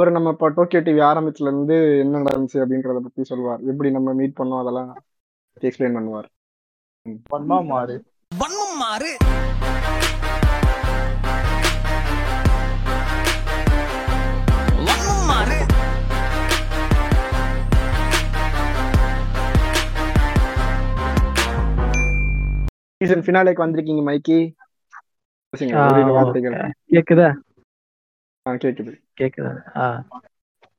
[0.00, 3.60] அவர் நம்ம இப்போ டோக்கியோ டிவி ஆரம்பிச்சதுல இருந்து என்ன நடந்துச்சு அப்படின்றத பத்தி சொல்லுவார்.
[3.70, 4.90] எப்படி நம்ம மீட் பண்ணோம் அதெல்லாம்
[5.66, 6.28] எக்ஸ்பிளைன் பண்ணுவார்.
[7.32, 7.96] வன்மம் மாறு.
[8.40, 9.12] வன்மம் மாறு.
[23.00, 24.40] சீசன் ஃபினாலேக்கு வந்திருக்கீங்க மைக்கி
[26.94, 27.28] கேக்குதா?
[28.46, 28.92] ஆ, கேக்குது.
[29.20, 29.78] கேக்குதா?
[29.78, 30.04] ஆ.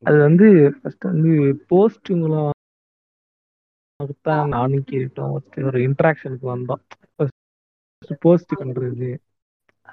[0.04, 2.50] அது வந்து ஃபர்ஸ்ட் வந்து போஸ்ட்டுங்களும்
[4.21, 5.32] தான் நானும் கேட்டோம்.
[5.63, 6.82] ஒரு இன்ட்ராக்ஷனுக்கு வந்தோம்.
[7.15, 9.17] ஃபர்ஸ்ட் போஸ்ட் பண்றது.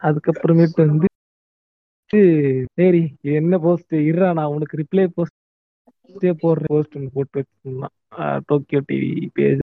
[0.02, 1.06] அதுக்கப்புறமேட்டு வந்து
[2.74, 9.28] சரி என்ன போஸ்ட் இருடா நான் உனக்கு ரிப்ளை போஸ்டே போடுற போஸ்ட் ஒன்று போட்டு வச்சிருந்தான் டோக்கியோ டிவி
[9.32, 9.58] பேஜ்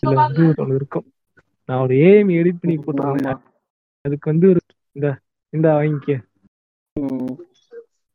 [0.00, 1.12] வந்து ஒன்று இருக்கும்.
[1.66, 3.40] நான் ஒரு ஏஎம் எடிட் பண்ணி போட்டுருந்தேன்.
[4.00, 4.60] அதுக்கு வந்து ஒரு
[4.92, 5.18] இந்த
[5.50, 6.22] இந்த வாங்கிக்க.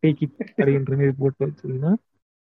[0.05, 1.95] அப்படின்ற மாதிரி போட்டு வச்சிருந்தேன்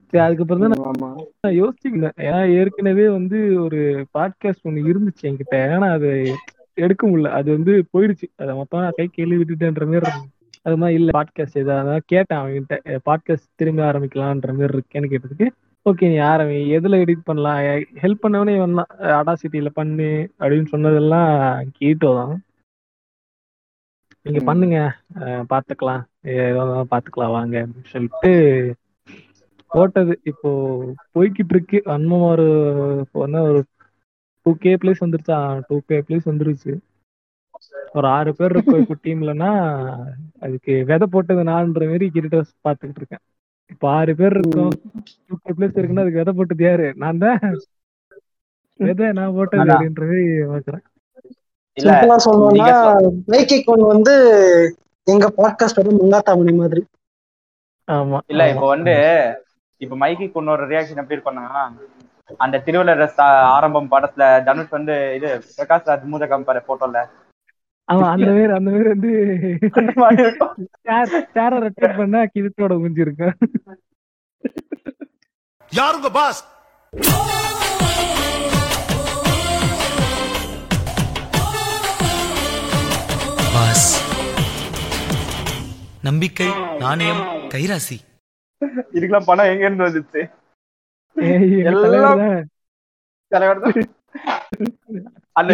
[0.10, 5.52] சரி அதுக்கப்புறம் தான் நான் யோசிச்சுக்கல ஏன்னா ஏற்கனவே வந்து ஒரு பாட்காஸ்ட் ஒண்ணு இருந்துச்சு என்கிட்ட.
[5.52, 6.36] ஏன்னா அது
[6.74, 7.28] எடுக்க முடியல.
[7.28, 8.28] அது வந்து போயிடுச்சு.
[8.36, 10.12] அதை மொத்தம் நான் கை கேள்வி விட்டுட்டேன்ற மாதிரி.
[10.62, 12.98] அது மாதிரி இல்ல பாட்காஸ்ட் ஏதாவது கேட்டேன் அவன்கிட்ட.
[13.10, 15.48] பாட்காஸ்ட் திரும்பி ஆரம்பிக்கலான்ற மாதிரி இருக்கேன்னு கேட்டதுக்கு
[15.90, 17.58] ஓகே நீ ஆரம்பி எதுல எடிட் பண்ணலாம்?
[18.02, 22.44] ஹெல்ப் பண்ணவனே வந்தான் அடாசிட்டியில பண்ணு அப்படின்னு சொன்னதெல்லாம் கீட்டோ தான்
[24.22, 24.96] நீங்க பண்ணுங்க.
[25.14, 25.44] அஹ்
[26.24, 28.32] பாத்துக்கலாம் ஏதோ ஒண்ணு பாத்துக்கலாம் வாங்க அப்படின்னு சொல்லிட்டு
[29.72, 30.14] போட்டது.
[30.24, 30.50] இப்போ
[31.16, 31.78] போய்கிட்டு இருக்கு.
[31.86, 32.48] அன்மம் ஒரு
[33.50, 33.62] ஒரு
[34.46, 35.38] டூ கே பிளேஸ் வந்துருச்சா?
[35.68, 36.74] டூ கே பிளேஸ் வந்துருச்சு.
[37.98, 39.52] ஒரு ஆறு பேர் இருக்கோம் இப்போ டீம்லன்னா
[40.46, 43.24] அதுக்கு விதை போட்டது நான்ற மாதிரி கிரிட்ட பாத்துக்கிட்டு இருக்கேன்.
[43.74, 44.74] இப்போ ஆறு பேர் இருக்கோம்.
[45.28, 46.88] டூ கே பிளேஸ் இருக்குன்னா அதுக்கு விதை போட்டது யாரு?
[47.04, 47.40] நான் தான்.
[48.80, 49.72] விதை நான் போட்டது.
[49.74, 50.86] அப்படின்ற மாதிரி பாக்குறேன்.
[53.92, 54.16] வந்து
[55.08, 56.82] எங்க பாட்காஸ்ட் வந்து முங்காத்தாமணி மாதிரி.
[57.88, 58.94] ஆமா இல்ல இப்போ வந்து
[59.82, 61.64] இப்ப மைக்கி கொண்டோட ரியாக்ஷன் எப்படி இருக்கும்னா
[62.40, 63.12] அந்த திருவள்ளுவர்
[63.56, 67.02] ஆரம்பம் படத்துல தனுஷ் வந்து இது பிரகாஷ் ராஜ் மூஜ காமிப்பாரு போட்டோல
[67.88, 69.12] ஆமா அந்த மாதிரி அந்த மாதிரி வந்து
[71.34, 71.52] சேர
[71.98, 73.36] பண்ணா கிழத்தோட மூஞ்சி இருக்கும்
[75.72, 76.42] யாருங்க பாஸ்
[83.56, 83.90] பாஸ்
[86.04, 86.48] நம்பிக்கை
[86.82, 87.22] நாணயம்
[87.54, 87.98] கைராசி.
[88.96, 90.22] இதுக்கெல்லாம் பணம் எங்க இருந்து வந்துச்சு
[91.70, 92.22] எல்லாம்
[95.40, 95.54] அந்த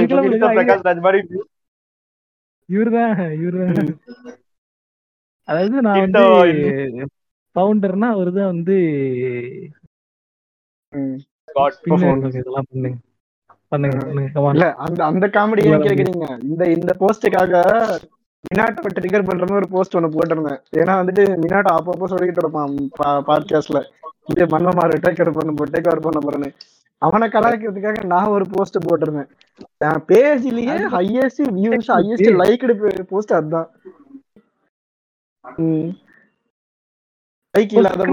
[0.57, 1.19] பிரகாஷ் ராஜ் மாதிரி
[2.69, 3.91] இவர்தான் இவர்தான்.
[5.49, 7.05] அதாவது நான் வந்து கிட்டோ
[7.55, 8.77] ஃபவுண்டர்னா அவர்தான் வந்து
[12.33, 12.97] இதெல்லாம் பண்ணுங்க.
[13.71, 16.27] பண்ணுங்க அந்த அந்த காமெடி கேக்குறீங்க.
[16.49, 17.53] இந்த இந்த போஸ்டுக்காக
[18.47, 20.59] மினாட்டை ட்ரிகர் பண்ற மாதிரி ஒரு போஸ்ட் ஒண்ணு போட்டிருந்தேன்.
[20.79, 22.75] ஏன்னா வந்துட்டு மினாட்டை அப்பப்போ சொல்லிட்டு இருப்பான்
[23.29, 23.79] பாட்காஸ்ட்ல
[24.31, 26.49] இது மன்னமாறு டேக் ஓவர் பண்ண டேக் ஓவர் பண்ண போறேன்னு.
[27.01, 29.29] அவனை கலாய்க்கிறதுக்காக நான் ஒரு போஸ்ட் போட்டிருந்தேன்.
[29.87, 33.69] என் பேஜ்லயே highest views highest liked post அதுதான்.
[37.55, 38.07] லைக் இல்லாத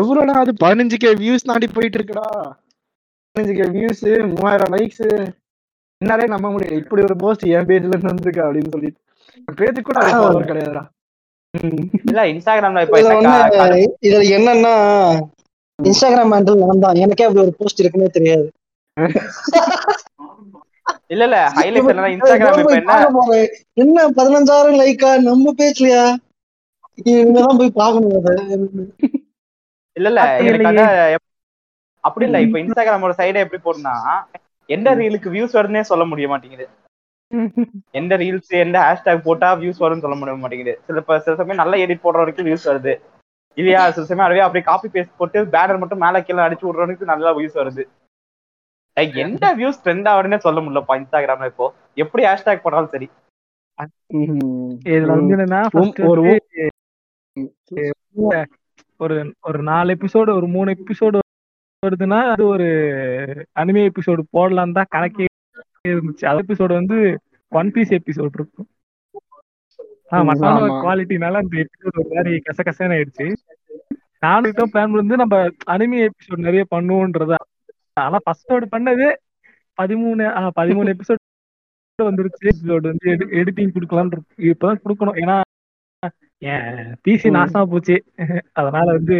[0.00, 2.26] எவ்வளோடா அது பதினஞ்சு கே வியூஸ் தாண்டி போயிட்டு இருக்குடா.
[3.36, 4.04] பதினஞ்சு கே வியூஸ்
[4.34, 5.04] மூவாயிரம் லைக்ஸ்
[6.04, 9.00] என்னாலே நம்ப முடியல இப்படி ஒரு போஸ்ட் என் பேஜ்ல இருந்து வந்திருக்கா அப்படின்னு சொல்லிட்டு.
[9.58, 10.82] பேஜ் கூட அது கிடையாதுடா.
[12.04, 13.00] இல்ல இன்ஸ்டாகிராம்ல இப்ப
[14.02, 14.72] இதுல என்னன்னா
[15.78, 18.46] இன்ஸ்டாகிராம் ஹேண்டில் நான் தான் எனக்கே அப்படி ஒரு போஸ்ட் இருக்குன்னே தெரியாது.
[21.12, 22.96] இல்ல இல்ல ஹைலைட் என்னன்னா இன்ஸ்டாகிராம் இப்ப என்ன.
[23.76, 26.02] என்ன பதினஞ்சாயிரம் லைக்கா நம்ம பேஜ்லயா
[27.02, 28.34] இனிமேதான் போய் பார்க்கணும் அதை.
[29.96, 30.68] இல்ல இல்ல அப்படி எனக்கு.
[30.72, 31.22] அதான்
[32.04, 33.94] அப்படி இல்ல இப்ப இன்ஸ்டாகிராமோட சைடை எப்படி போடுனா
[34.68, 36.66] எந்த ரீலுக்கு வியூஸ் வருதுன்னே சொல்ல முடிய மாட்டேங்குது.
[37.90, 40.74] எந்த ரீல்ஸ் எந்த ஹேஷ்டேக் போட்டா வியூஸ் வரும்னு சொல்ல முடிய மாட்டேங்குது.
[40.86, 42.94] சில சில சமயம் நல்ல எடிட் போடுற வரைக்கும் வியூஸ் வருது.
[43.58, 43.90] இல்லையா?
[43.90, 47.58] சில சமயம் அதுவே அப்படியே காப்பி பேஸ்ட் போட்டு பேனர் மட்டும் மேல கீழே அடிச்சு விடுறவனுக்கு நல்லா வியூஸ்
[47.60, 47.84] வருது.
[48.96, 51.66] லைக் எந்த வியூஸ் ட்ரெண்ட் ஆகுதுன்னே சொல்ல முடியலப்பா இன்ஸ்டாகிராம்ல இப்போ.
[51.94, 53.08] எப்படி ஹேஷ்டேக் போட்டாலும் சரி.
[54.88, 55.60] இதுல வந்து என்னன்னா
[59.00, 61.18] ஒரு ஒரு நாலு எபிசோடு ஒரு மூணு எபிசோடு
[61.84, 62.66] வருதுன்னா அது ஒரு
[63.58, 65.26] அனிமே எபிசோடு போடலாம் தான் கணக்கே
[65.88, 66.26] இருந்துச்சு.
[66.26, 66.98] அது எபிசோடு வந்து
[67.52, 68.68] ஒன் பீஸ் எபிசோடு இருக்கும்.
[70.10, 70.78] ஆஹ் ம், மட்டான ஆமா.
[70.82, 73.26] குவாலிட்டினால அந்த எபிசோடு ஒரு மாதிரி கசகசன்னு ஆயிடுச்சு.
[74.18, 77.38] நானும் இதான் பிளான் வந்து நம்ம அனிமே எபிசோட் நிறைய பண்ணுவோன்றதா.
[78.00, 79.06] ஆனா ஃபர்ஸ்டோடு பண்ணது
[79.78, 80.24] பதிமூணு
[80.60, 81.20] பதிமூணு எபிசோட்
[81.98, 82.44] வந்துருச்சு.
[82.52, 83.08] எபிசோடு வந்து
[83.40, 85.18] எடிட்டிங் கொடுக்கலாம்னு இருக்கு இப்பதான் கொடுக்கணும்.
[85.22, 85.36] ஏன்னா
[86.42, 86.70] ஏன்
[87.04, 87.28] பிசி.
[87.36, 87.96] நாசமா போச்சு.
[88.52, 89.16] அதனால வந்து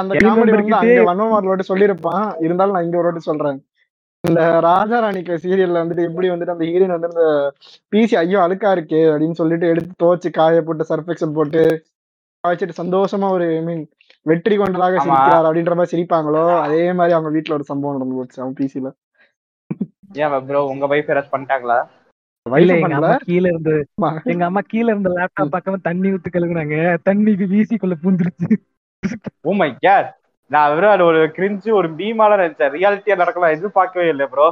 [0.00, 2.26] அந்த காமெடி வந்து அங்க சொல்லியிருப்பான்.
[2.46, 3.58] இருந்தாலும் நான் இங்க ஒரு வாட்டி சொல்றேன்.
[4.24, 7.24] இந்த ராஜா ராணிக்கு சீரியல்ல வந்துட்டு எப்படி வந்துட்டு அந்த ஹீரோயின் வந்து இந்த
[7.92, 11.62] பிசி ஐயோ அழுக்கா இருக்கே அப்படின்னு சொல்லிட்டு எடுத்து துவச்சு காய போட்டு சர்ஃபெக்சல் போட்டு
[12.80, 13.82] சந்தோஷமா ஒரு ஐ மீன்
[14.26, 14.96] வெற்றி கொண்டதாக.
[15.04, 18.90] சிரிக்கிறார் அப்படின்ற மாதிரி சிரிப்பாங்களோ அதே மாதிரி அவங்க வீட்ல ஒரு சம்பவம் நடந்து போச்சு அவன் பிசில
[20.22, 21.78] ஏன் ப்ரோ உங்க வைஃப் யாராச்சும் பண்ணிட்டாங்களா?
[22.46, 23.74] எங்க அம்மா கீழ இருந்து
[24.32, 26.76] எங்க அம்மா கீழ இருந்த லேப்டாப் பார்க்காம தண்ணி ஊத்து கழுகுனாங்க
[27.08, 28.48] தண்ணிக்கு வீசிக்குள்ள பூந்துருச்சு.
[29.42, 30.08] ஓ மை கேட்
[30.50, 32.72] நான் வெறும் அது ஒரு கிரிஞ்சு ஒரு பீமால நினைச்சேன்.
[32.74, 33.54] ரியாலிட்டியா நடக்கலாம்.
[33.56, 34.46] எதிர்பார்க்கவே இல்லை ப்ரோ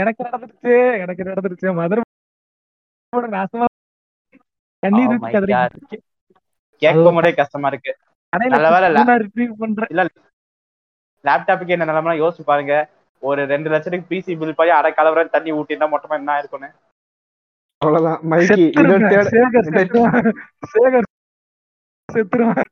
[0.00, 0.72] எனக்கு நடந்துருச்சு?
[1.02, 1.68] எனக்கு நடந்துருச்சு?
[1.80, 2.02] மதுரை
[3.36, 3.66] நாசமா
[4.82, 4.90] Oh.
[6.82, 7.92] கேட்கும் போதே கஷ்டமா இருக்கு.
[8.54, 10.02] நல்ல வேலை இல்ல.
[11.24, 12.74] லேப்டாப்புக்கு என்ன நிலைமை யோசிச்சு பாருங்க.
[13.22, 16.70] ஒரு ரெண்டு லட்சத்துக்கு பிசி பில் பண்ணி அரை கலவரம் தண்ணி ஊட்டினா மொத்தமா என்ன இருக்கும்னு
[17.80, 18.20] அவ்வளவுதான்.
[18.30, 18.64] மைக்கி
[20.72, 21.08] சேகர்.
[22.14, 22.70] செத்துருவான்.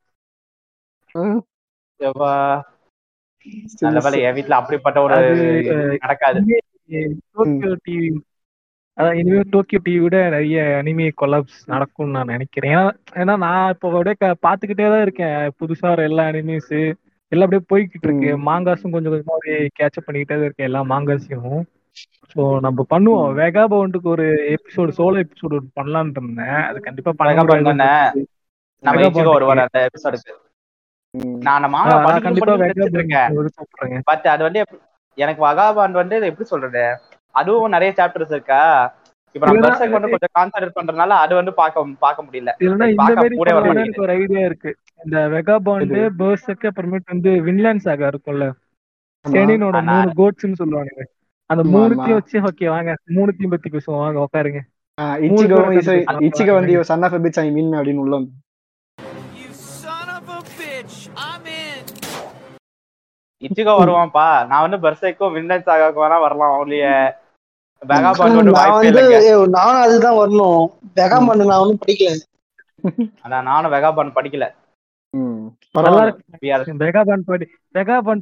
[3.85, 5.17] நல்ல என் வீட்டுல அப்படிப்பட்ட ஒரு
[6.05, 6.41] நடக்காது.
[7.37, 8.09] டோக்கியோ டிவி
[8.99, 12.75] அதான் இனிமே டோக்கியோ டிவி விட நிறைய அனிமே கொலாப்ஸ் நடக்கும்னு நான் நினைக்கிறேன்.
[12.75, 12.89] ஏன்னா
[13.21, 15.39] ஏன்னா நான் இப்போ அப்படியே தான் இருக்கேன்.
[15.61, 16.75] புதுசா வர எல்லா அனிமேஸ்
[17.33, 18.31] எல்லாம் அப்படியே போய்கிட்டு இருக்கு.
[18.49, 21.61] மாங்காஸும் கொஞ்சம் கொஞ்சமா அப்படியே கேட்சப் பண்ணிக்கிட்டே தான் இருக்கேன் எல்லா மாங்காஸையும்
[22.33, 23.29] ஸோ நம்ம பண்ணுவோம்.
[23.39, 24.27] வெகா பவுண்டுக்கு ஒரு
[24.57, 26.61] எபிசோடு சோலோ எபிசோடு பண்ணலாம்னு இருந்தேன்.
[26.69, 27.89] அது கண்டிப்பா பண்ண?
[28.83, 29.63] நம்ம இச்சிகோ வருவார்.
[29.65, 30.33] அந்த எபிசோடுக்கு.
[31.47, 34.03] நான் மாங்கா படிக்கணும்.
[34.05, 34.61] பட் அது வந்து
[35.19, 36.85] எனக்கு வகாபாண்ட் வந்து எப்படி சொல்றது?
[37.35, 38.63] அதுவும் நிறைய சாப்டர்ஸ் இருக்கா?
[39.35, 42.51] இப்ப நம்ம வந்து கொஞ்சம் கான்சென்ட்ரேட் பண்றதுனால அது வந்து பார்க்க பார்க்க முடியல.
[42.61, 44.71] இந்த ஒரு ஐடியா இருக்கு.
[45.05, 48.47] இந்த வெகா பாண்டு பேர்ஸுக்கு அப்புறமேட்டு வந்து வின்லாண்ட் சாகா இருக்கும்ல.
[49.25, 51.03] செனினோட மூணு கோட்ஸ்னு சொல்லுவானுங்க.
[51.51, 52.19] அந்த மூணுத்தையும்.
[52.19, 52.91] வச்சு ஓகே வாங்க.
[53.17, 54.03] மூணுத்தையும் பத்தி பேசுவோம்.
[54.05, 54.61] வாங்க உட்காருங்க
[56.29, 58.17] இச்சிகோ வந்து son of bitch I mean அப்படின்னு உள்ள
[63.43, 64.27] இச்சிகோ வருவான்ப்பா.
[64.47, 66.55] நான் வந்து பெர்சைக்கும் விண்டன் சாகாக்கும் வேணா வரலாம்.
[69.21, 70.63] ஏய், நானும் அதுதான் வரணும்.
[70.99, 72.11] வெகாமண்டு நான் ஒன்றும் படிக்கல.
[73.25, 74.47] அதான் நானும் வெகாபாண்ட் படிக்கல.
[77.31, 77.47] படி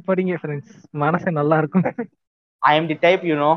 [0.07, 0.71] படிங்க ஃப்ரெண்ட்ஸ்
[1.03, 1.85] மனசு நல்லா இருக்கும்.
[2.61, 3.51] I am the type you know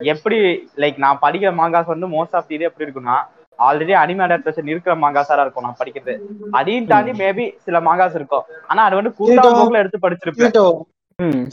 [0.00, 0.38] எப்படி
[0.76, 3.16] லைக் நான் படிக்கிற மாங்காஸ் வந்து மோஸ்ட் ஆஃப் இது எப்படி இருக்குன்னா
[3.58, 6.14] ஆல்ரெடி அனிமே அடாப்டேஷன் இருக்கிற மாங்காஸா இருக்கும் நான் படிக்கிறது.
[6.50, 8.44] அதையும் தாண்டி மேபி சில மாங்காஸ் இருக்கும்.
[8.66, 10.54] ஆனா அது வந்து கூட்டா போக்குல எடுத்து படிச்சிருப்பேன்.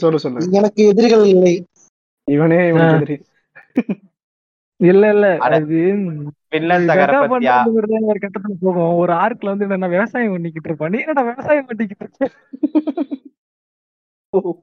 [0.02, 0.48] சொல்லு சொல்லு.
[0.58, 1.52] எனக்கு எதிரிகள் இல்லை.
[2.28, 3.16] இவனே இவனுக்கு எதிரி.
[4.80, 5.76] இல்ல இல்ல அது
[8.22, 8.94] கட்டத்துல போகும்.
[9.02, 10.92] ஒரு ஆர்க்ல வந்து என்ன விவசாயம் பண்ணிக்கிட்டு இருப்பான்?
[10.94, 12.22] நீ என்னடா விவசாயம் பண்ணிக்கிட்டு இருக்க?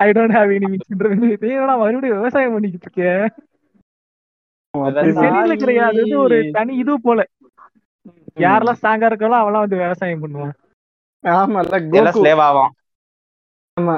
[0.06, 3.06] ஐ டோன்ட் ஹேவ் எனி நீ என்னடா மறுபடியும் விவசாயம் பண்ணிக்கிட்டு இருக்க?
[4.74, 7.22] அது தெரியல கிடையாது ஒரு தனி இது போல.
[8.46, 10.54] யாரெல்லாம் ஸ்ட்ராங்கா இருக்காளோ அவெல்லாம் வந்து விவசாயம் பண்ணுவான்.
[11.24, 12.72] ஆமால எல்லாம் கோகு ஸ்லேவ் ஆவான்
[13.78, 13.96] ஆமா.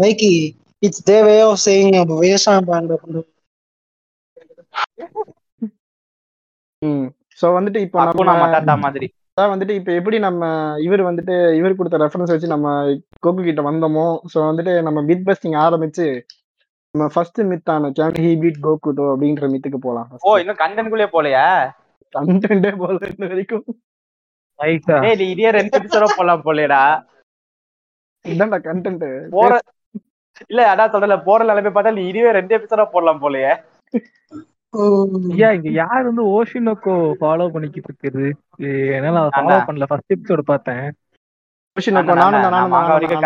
[0.00, 0.32] Mikey
[0.82, 3.22] it's the way of saying விவசாயம் பண்ற
[6.82, 7.06] ம்.
[7.40, 9.06] சோ வந்துட்டு இப்போ நம்ம அக்குனா மட்டாட்டா மாதிரி.
[9.30, 10.44] அதான் வந்துட்டு இப்போ எப்படி நம்ம
[10.86, 12.68] இவர் வந்துட்டு இவர் கொடுத்த ரெஃபரன்ஸ் வச்சு நம்ம
[13.20, 14.06] கோகு கிட்ட வந்தோமோ?
[14.32, 16.06] சோ வந்துட்டு நம்ம பிட் பஸ்டிங் ஆரம்பிச்சு
[16.94, 21.44] நம்ம ஃபர்ஸ்ட் மித்தான கேன் ஹி பீட் கோகுடோ அப்படின்ற மித்துக்கு போலாம் ஓ இன்னும் கண்டென்ட்குள்ளே போலையா?
[22.14, 23.66] கண்டென்ட்டே போல இன்ன வரைக்கும்.
[25.28, 26.82] இதே ரெண்டு எபிசோட போலாம் போலேடா
[28.24, 29.52] இதான்டா கண்டென்ட் போற
[30.50, 33.52] இல்ல அதான் சொல்லல போற நிலைமை பார்த்தா நீ இதுவே ரெண்டு எபிசோட போடலாம் போலயே.
[35.30, 38.24] ஐயா இங்க யார் வந்து ஓஷினோக்கோ ஃபாலோ பண்ணிக்கிட்டு இருக்குது?
[38.62, 39.66] ஏ, என்னால அதை ஃபாலோ நான்தான்.
[39.68, 39.88] பண்ணல.
[39.90, 40.84] ஃபர்ஸ்ட் எபிசோட் பார்த்தேன்.
[41.76, 43.24] நானும் தான் நான் நானும் மாங்கா வரைக்கும்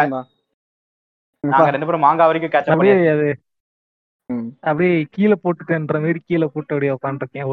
[1.45, 2.71] நாங்க ரெண்டு பேரும் மாங்கா வரைக்கும் கேட்ச்
[3.15, 3.29] அது.
[4.31, 4.49] ம்.
[4.63, 7.49] அப்படியே கீழே போட்டுட்டேன்ற மாதிரி கீழே போட்டு அப்படியே உட்காந்துருக்கேன்.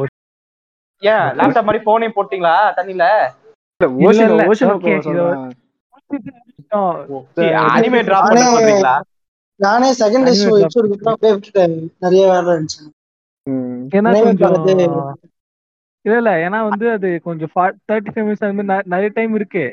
[1.02, 3.04] ஏன் லேப்டாப் மாதிரி போனையும் போட்டீங்களா தண்ணில
[9.60, 10.28] நானே செகண்ட்
[11.24, 11.74] விட்டுட்டேன்.
[12.04, 12.82] நிறைய வேலை இருந்துச்சு.
[16.04, 16.30] இல்ல இல்ல.
[16.46, 17.50] ஏன்னா வந்து அது கொஞ்சம்
[17.90, 19.64] தேர்ட்டி ஃபைவ் மினிட்ஸ் அது மாதிரி நிறைய டைம் இருக்கு.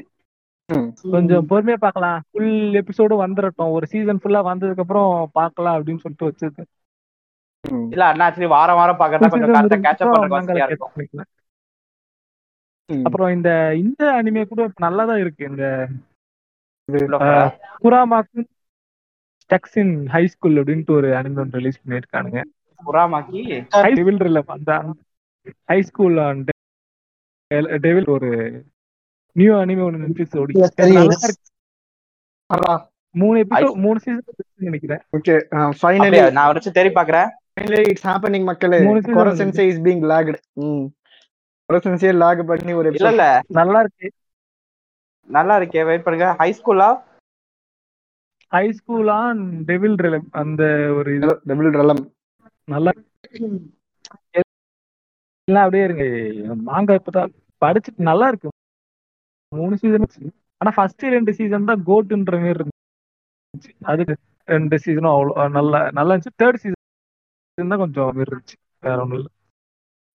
[1.14, 2.20] கொஞ்சம் பொறுமையா பார்க்கலாம்.
[2.32, 2.51] ஃபுல்
[2.82, 6.70] எபிசோடு வந்துடட்டும் ஒரு சீசன் ஃபுல்லா வந்ததுக்கு அப்புறம் பார்க்கலாம் அப்படின்னு சொல்லிட்டு வச்சிருக்கேன்.
[7.93, 9.53] இல்ல அண்ணா வாரம் வாரம் பாக்குறதா கொஞ்சம்
[9.86, 10.53] கேட்ச் அப் பண்ற
[13.06, 13.50] அப்புறம் இந்த
[13.82, 15.44] இந்த அனிமே கூட நல்லா தான் இருக்கு.
[15.52, 15.66] இந்த.
[17.84, 18.40] குராமாக்கு
[19.44, 22.40] ஸ்டக்ஸ் இன் ஹை ஸ்கூல் அப்படின்ட்டு ஒரு அனிமே ஒன்று ரிலீஸ் பண்ணியிருக்கானுங்க.
[22.84, 23.40] புறாமாக்கி
[23.78, 24.72] ஹை டெவில் இல்ல அந்த
[25.72, 26.18] ஹை ஸ்கூல்
[27.86, 28.30] டெவில் ஒரு
[29.36, 31.38] நியூ அனிமே ஒன்று நெட்ஃபிளிக்ஸ்
[32.50, 32.74] அடா
[33.16, 34.24] மூணு எபிசோட் மூணு சீசன்
[34.68, 35.02] நினைக்கிறேன்.
[35.18, 35.36] ஓகே
[35.80, 37.30] ஃபைனலி நான் வச்சு தேடி பாக்குறேன்.
[37.54, 38.80] ஃபைனலி இட்ஸ் ஹேப்பனிங் மக்களே.
[39.10, 39.30] கொர.
[39.42, 40.86] சென்சே இஸ் பீங் லாக்டு ம்.
[41.70, 43.26] கொர சென்சே லாக் பண்ணி ஒரு இல்ல இல்ல.
[43.60, 44.08] நல்லா இருக்கு
[45.30, 46.88] நல்லா இருக்கே வெயிட் பண்ணுங்க ஹை ஸ்கூலா
[48.52, 49.10] ஹை ஸ்கூல்
[49.68, 50.62] டெவில் ரிலம் அந்த
[50.98, 51.34] ஒரு இது.
[51.50, 52.02] டபுள் ரலம்
[52.68, 52.92] நல்லா
[55.48, 56.06] எல்லாம் அப்படியே இருங்க.
[56.68, 58.50] மாங்கா இப்பதான் படிச்சுட்டு நல்லா இருக்கு
[59.52, 60.08] மூணு சீசன்
[60.62, 63.72] ஆனா ஃபர்ஸ்ட் ரெண்டு சீசன் தான் கோட்டுன்ற மாதிரி இருந்துச்சு.
[63.92, 64.16] அதுக்கு
[64.48, 66.38] ரெண்டு சீசனும் அவ்வளோ நல்லா நல்லா இருந்துச்சு.
[66.42, 68.56] தேர்ட் சீசன் தான் கொஞ்சம் இருந்துச்சு.
[68.84, 69.30] வேற ஒண்ணும் இல்ல.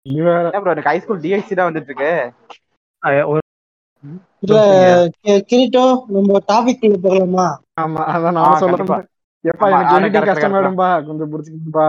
[0.06, 2.12] எனக்கு ஹை ஸ்கூல் டிஎஸ்சி தான் வந்துட்டு இருக்கு
[4.45, 4.58] இல்ல
[5.45, 5.84] கிரீட்டோ
[6.16, 7.47] நம்ம டாபிக் போகலாமா?
[7.82, 8.97] ஆமா அதான் நான் கண்டிப்பா.
[8.97, 9.08] சொல்றேன்
[9.43, 10.56] எப்பா ஆமா, எனக்கு எடிட்டிங் கஷ்டம்.
[10.56, 11.88] வேணும்பா கொஞ்சம் புடிச்சுக்கணும்பா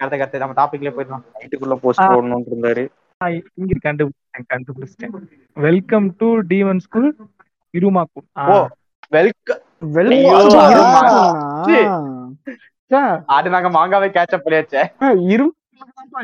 [0.00, 0.42] கரெக்ட் கரெக்ட்.
[0.42, 1.24] நம்ம டாபிக்லயே போயிடலாம்.
[1.34, 2.06] நைட்டுக்குள்ள போஸ்ட்.
[2.08, 2.84] போடணும்னு இருந்தாரு.
[3.20, 5.12] ஆஹ் இங்க கண்டுபிடிச்சேன் கண்டுபிடிச்சிட்டேன்.
[5.56, 7.10] வெல்கம் டு டீவன் ஸ்கூல்
[7.74, 8.56] இருமாக்கு ஓ
[9.12, 9.62] வெல்கம்
[10.66, 11.02] இரும்பா.
[13.36, 14.82] அது நாங்க மாங்காவே கேட்ச் அப் பண்ணியாச்சே.
[15.28, 15.62] இரும்பா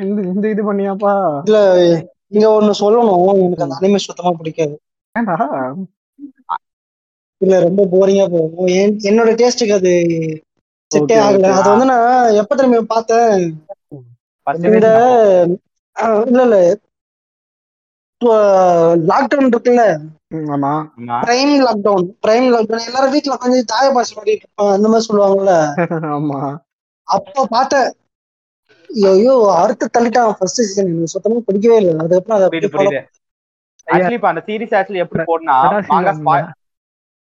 [0.01, 1.41] இந்த இந்த இது பண்ணியாப்பா.
[1.45, 1.85] இல்ல
[2.27, 3.43] இங்க ஒண்ணு சொல்லணும்.
[3.43, 4.81] எனக்கு அந்த அனிமே சுத்தமா பிடிக்காது.
[7.37, 8.67] இல்ல ரொம்ப போரிங்கா போகும்.
[8.67, 9.93] என்- என்னோட டேஸ்டுக்கு அது
[10.95, 11.43] செட்டே ஆகல.
[11.51, 13.65] அது வந்து நான் எப்ப திரும்ப பார்த்தேன்?
[14.53, 14.69] இந்த
[16.27, 16.79] இல்ல இல்ல.
[18.95, 20.01] லாக்டவுன் இருக்குல்ல.
[21.23, 24.73] பிரைம் லாக்டவுன் பிரைம் லாக்டவுன் எல்லாரும் வீட்டுல உட்காந்து தாய பண்ணிட்டு இருப்பாங்க.
[24.73, 25.55] அந்த மாதிரி சொல்லுவாங்கல்ல.
[26.17, 26.57] ஆமா.
[27.03, 27.93] அப்ப பார்த்தேன்.
[29.09, 31.95] ஐயோ அறுத்து தள்ளிட்டான் ஃபர்ஸ்ட் சீசன் எனக்கு சுத்தமா பிடிக்கவே இல்லை.
[31.97, 33.01] அதுக்கப்புறம் அதை புரியுது
[33.87, 35.57] ஆக்சுவலி இப்ப அந்த சீரிஸ் ஆக்சுவலி எப்படி போடனா
[35.91, 36.45] மாங்கா ஸ்பாய்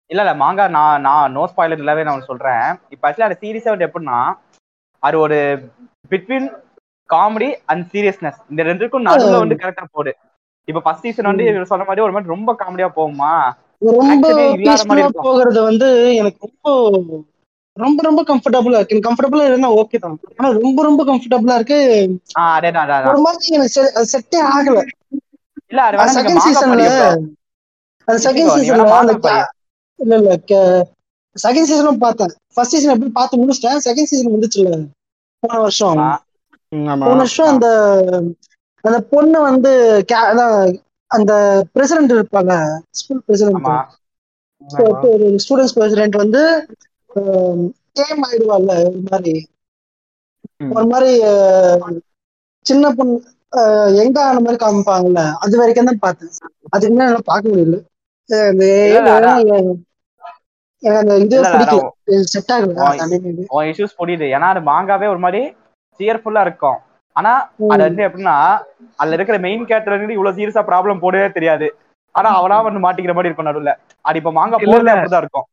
[0.09, 2.65] இல்ல இல்ல மாங்கா நான் நான் நோ ஸ்பாயிலர் இல்லாவே நான் சொல்றேன்.
[2.93, 4.17] இப்ப ஆக்சுவலி அந்த சீரிஸே வந்து எப்படின்னா
[5.03, 5.37] அது ஒரு
[6.11, 6.47] பிட்வீன்
[7.09, 10.11] காமெடி அண்ட் சீரியஸ்னஸ் இந்த ரெண்டுக்கும் நடுவுல வந்து கரெக்டா போடு.
[10.67, 13.33] இப்ப ஃபர்ஸ்ட் சீசன் வந்து இவர் சொன்ன மாதிரி ஒரு மாதிரி ரொம்ப காமெடியா போகுமா?
[14.01, 14.25] ரொம்ப
[14.55, 15.03] இல்லாத மாதிரி.
[15.19, 15.87] போகிறது வந்து
[16.19, 16.67] எனக்கு ரொம்ப
[17.83, 18.93] ரொம்ப ரொம்ப கம்ஃபர்டபுளா இருக்கு.
[18.93, 20.17] எனக்கு கம்ஃபர்டபுளா இருந்தா ஓகே தான்.
[20.37, 21.79] ஆனா ரொம்ப ரொம்ப கம்ஃபர்டபுளா இருக்கு.
[23.09, 23.81] ஒரு மாதிரி எனக்கு
[24.13, 24.79] செட்டே ஆகல.
[25.71, 25.81] இல்ல
[26.17, 26.85] செகண்ட் சீசன்ல.
[28.07, 28.87] அந்த செகண்ட் சீசன்ல
[29.99, 30.37] இல்ல இல்ல
[31.35, 33.81] செகண்ட் சீசனும் பார்த்தேன் ஃபர்ஸ்ட் சீசன் எப்படி பார்த்து முடிச்சிட்டேன்?
[33.87, 34.71] செகண்ட் சீசன் வந்துச்சுல்ல.
[35.43, 35.99] போன வருஷம்.
[37.05, 37.67] போன வருஷம் அந்த
[38.83, 39.71] அந்த பொண்ணு வந்து
[41.11, 41.31] அந்த
[41.73, 42.53] பிரசிடென்ட் இருப்பாங்க.
[42.99, 43.67] ஸ்கூல் பிரசிடென்ட்
[45.43, 46.41] ஸ்டூடெண்ட்ஸ் பிரசிடென்ட் வந்து
[47.95, 49.35] கேம் ஆயிடுவாள்ல ஒரு மாதிரி.
[50.73, 51.11] ஒரு மாதிரி
[52.65, 53.15] சின்ன பொண்ணு
[54.01, 56.33] எங்க ஆன மாதிரி காமிப்பாங்கல்ல அது வரைக்கும் தான் பார்த்தேன்.
[56.69, 57.77] அதுக்கு மேல என்னால பார்க்க முடியல.
[58.89, 59.03] ஏன்னா
[63.97, 64.27] புரியுது.
[64.49, 65.41] அது மாங்காவே ஒரு மாதிரி
[65.99, 66.79] சியர்ஃபுல்லா இருக்கும்.
[67.15, 67.31] ஆனா
[67.67, 68.35] அது வந்து எப்படின்னா
[68.99, 71.67] அதுல இருக்கிற மெயின் கேரக்டர் இவ்வளவு சீரியஸா ப்ராப்ளம் போடவே தெரியாது.
[72.15, 73.73] ஆனா அவனா வந்து மாட்டிக்கிற மாதிரி இருக்கும் நடுவுல.
[74.05, 74.91] அது இப்ப மாங்கா போடுறது.
[74.91, 75.47] அப்படிதான் இருக்கும்.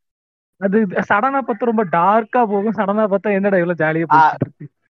[0.60, 0.78] அது
[1.10, 2.76] சடனா பார்த்தா ரொம்ப டார்க்கா போகும்.
[2.78, 4.22] சடனா பார்த்தா என்னடா இவ்வளவு ஜாலியா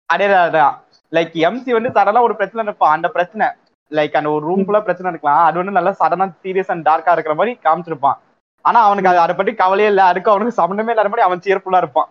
[0.10, 0.76] அதே தான்
[1.12, 3.47] லைக் எம்சி வந்து சடனா ஒரு பிரச்சனை இருப்பான் அந்த பிரச்சனை.
[3.91, 5.43] லைக் அந்த ஒரு ரூம் ஃபுல்லா பிரச்சனை இருக்கலாம்.
[5.47, 8.18] அது வந்து நல்லா சடனா சீரியஸ் அண்ட் டார்க்கா இருக்கிற மாதிரி காமிச்சிருப்பான்.
[8.66, 10.01] ஆனா அவனுக்கு அது பத்தி கவலையே இல்ல.
[10.12, 12.10] அதுக்கு அவனுக்கு சம்மந்தமே இல்லாத மாதிரி அவன் சியர்ஃபுல்லா இருப்பான்.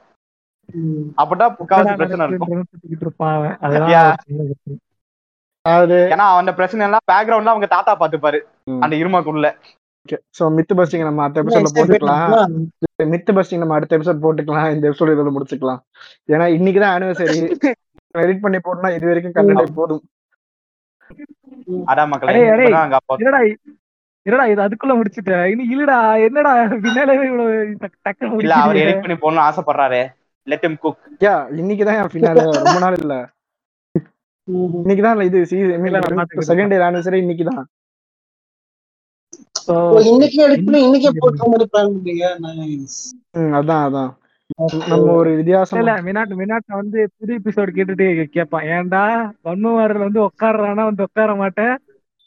[1.20, 2.53] அப்படிதான் முக்காவாசி பிரச்சனை இருக்கும்.
[6.14, 8.40] ஏன்னா அவன் பிரச்சனை எல்லாம் பேக்ரவுண்ட்ல அவங்க தாத்தா பாத்துப்பாரு
[8.84, 9.49] அந்த இருமாக்குள்ள.
[10.38, 12.55] சோ மித்து பஸ்டிங் நம்ம அடுத்த எபிசோட்ல போட்டுக்கலாம்.
[13.14, 14.72] மித்து பஸ்டிங் நம்ம அடுத்த எபிசோட் போட்டுக்கலாம்.
[14.74, 15.80] இந்த எபிசோட் இதோட முடிச்சுக்கலாம்.
[16.28, 17.38] ஏன்னா இன்னைக்கு தான் ஆனிவர்சரி
[18.18, 20.03] எடிட் பண்ணி போட்டோம்னா இது வரைக்கும் கண்டே போதும்.
[21.90, 23.59] அதான் மக்களே அடே, அடே, இப்பதான் அங்க அப்பா என்னடா இ-
[24.26, 25.44] என்னடா இது அதுக்குள்ள முடிச்சிட்ட?
[25.51, 26.53] இன்னும் இல்லடா என்னடா
[26.84, 30.01] பின்னாலே இவ்வளவு டக்கு- டக்குன்னு இல்ல அவர் முடிக்கிறீங்க எடிட் பண்ணி போடணும்னு ஆசைப்படுறாரு.
[30.46, 33.14] லெட் him குக் யா இன்னைக்கு தான் என் ஃபினால ரொம்ப நாள் இல்ல.
[34.82, 36.51] இன்னைக்கு தான் இது இல்ல, நான் பாத்துக்கிறேன்.
[36.53, 37.62] செகண்ட் இயர் ஆனிவர்சரி இன்னைக்கு தான்.
[37.62, 37.77] So, ஓ,
[39.68, 40.44] இன்னைக்கே
[40.82, 41.94] இன்னைக்கே போட்டுற மாதிரி பிளான்
[43.58, 44.10] அதான் அதான்.
[44.88, 48.64] நம்ம ஒரு இல்ல வித்தியாசமா இல்ல மினாட் மினாட் வந்து புது எபிசோட் கேட்டுட்டு கேட்பான்.
[48.66, 49.02] ஏன்டா?
[49.44, 51.74] வன்மவாரில் வந்து உட்காடுறானா வந்து உட்கார மாட்டேன்.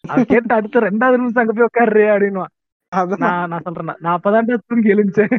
[0.03, 2.53] அவன் கேட்டு அடுத்த ரெண்டாவது நிமிஷம் அங்க போய் உட்காருறியே அப்படின்னுவான்.
[2.91, 3.17] அதான்.
[3.17, 3.95] நான் நான் சொல்றேன்.
[3.99, 5.35] நான் அப்பதான் தூங்கி எழுந்தேன்.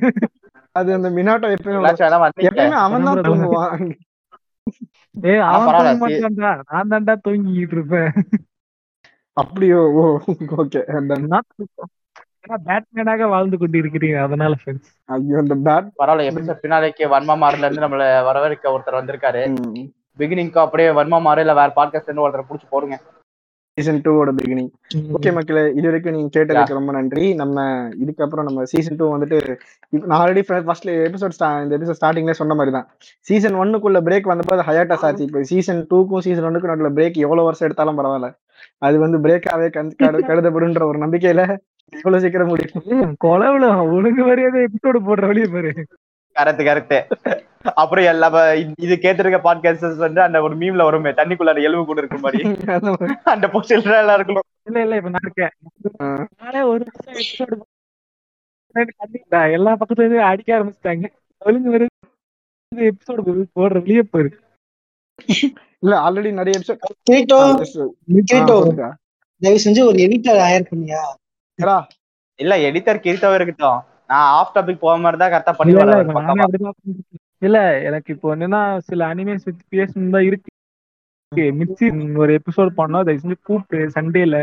[0.73, 3.95] அது அந்த மினாட்டோ எப்பயுமே அவன் தான் தூங்குவான்.
[6.71, 8.11] நான் தான்டா தூங்கிட்டு இருப்பேன்.
[9.37, 10.03] அப்படியோ ஓ
[10.63, 10.81] ஓகே.
[10.97, 11.39] ஏன்னா
[12.69, 17.85] பேட்மேனாக வாழ்ந்து கொண்டு இருக்கிறீங்க அதனால ஃப்ரெண்ட்ஸ் ஐயோ இந்த பேட் பரவாயில்ல எபிசோட் பின்னாலேக்கு வன்மா மாறுல இருந்து
[17.85, 19.43] நம்மள வரவேற்க ஒருத்தர் வந்திருக்காரு.
[20.21, 22.97] பிகினிங்க்கு அப்படியே வன்மா மாறு இல்ல வேற பாட்காஸ்ட் இருந்து ஒருத்தர் புடிச்சு போடுங்க.
[23.77, 24.71] சீசன் டூவோட பிகினிங்
[25.17, 27.25] ஓகே மக்களே இது வரைக்கும் நீங்க கேட்டதுக்கு ரொம்ப நன்றி.
[27.43, 27.57] நம்ம
[28.03, 29.39] இதுக்கப்புறம் நம்ம சீசன் டூ வந்துட்டு
[30.11, 32.87] நான் ஆல்ரெடி ஃபர்ஸ்ட்ல எபிசோட் இந்த எபிசோட் ஸ்டார்டிங்ல சொன்ன மாதிரி தான்
[33.29, 35.27] சீசன் ஒன்னுக்குள்ள பிரேக் வந்தப்போ அது ஹயாட்டாஸ் ஆச்சு.
[35.29, 38.31] இப்போ சீசன் டூக்கும் சீசன் ஒன்னுக்கும் நடுவில் பிரேக் எவ்வளவு வருஷம் எடுத்தாலும் பரவாயில்ல.
[38.79, 39.69] அது வந்து பிரேக்காவே
[40.29, 41.43] கருதப்படுன்ற ஒரு நம்பிக்கையில
[41.93, 45.73] எவ்வளவு சீக்கிரம் முடியும் கொலவுல ஒழுங்கு மரியாதை எபிசோடு போடுற வழியே பாரு.
[46.37, 46.99] கரெக்ட் கரெக்ட்
[47.75, 52.21] அப்புறம் எல்லா இது- கேட்டிருக்க பாட்காஸ்டர்ஸ் வந்து அந்த ஒரு மீம்ல வருமே தண்ணிக்குள்ள அந்த எலும்பு கூட இருக்கும்
[52.21, 52.43] மாதிரி.
[53.25, 55.53] அந்த பொசிஷன் எல்லாம் இருக்கணும் இல்ல இல்ல இப்ப நான் இருக்கேன்.
[56.43, 57.61] நானே ஒரு வருஷம் எபிசோடு
[59.53, 61.07] எல்லா பக்கத்துல இருந்து அடிக்க ஆரம்பிச்சிட்டாங்க.
[61.39, 62.11] ஒழுங்கு வருது
[62.77, 63.23] எபிசோடு
[63.55, 64.31] போடுற வழியே பாரு.
[65.83, 66.81] இல்ல ஆல்ரெடி நிறைய எபிசோட்
[69.43, 71.01] தயவு செஞ்சு ஒரு எடிட்டர் ஹையர் பண்ணியா?
[72.39, 73.81] இல்ல எடிட்டர் கிரித்தாவே இருக்கட்டும்.
[74.11, 75.73] நான் ஆஃப் டாபிக் போக மாதிரி தான் கரெக்டா பண்ணி
[77.47, 77.59] இல்ல,
[77.89, 80.51] எனக்கு இப்போ என்னன்னா சில அனிமேஸ் பத்தி பேசணும் தான் இருக்கு.
[81.61, 81.87] மிச்சி
[82.23, 84.39] ஒரு எபிசோட் பண்ணா தயவு செஞ்சு கூப்பிட்டு சண்டேல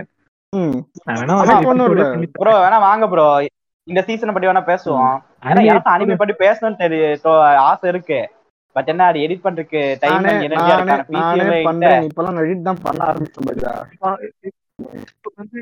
[2.41, 3.25] ப்ரோ வேணா வாங்க ப்ரோ
[3.87, 5.13] இந்த சீசனை பத்தி வேணா பேசுவோம்.
[5.93, 7.33] அனிமே பத்தி பேசணும்னு
[7.69, 8.19] ஆசை இருக்கு.
[8.75, 10.25] பட் என்ன அது எடிட் பண்றதுக்கு டைம்
[11.69, 12.03] பண்றேன்.
[12.09, 13.47] இப்பெல்லாம் நான் எடிட் தான் பண்ண ஆரம்பிச்சேன்
[15.13, 15.61] இப்போ வந்து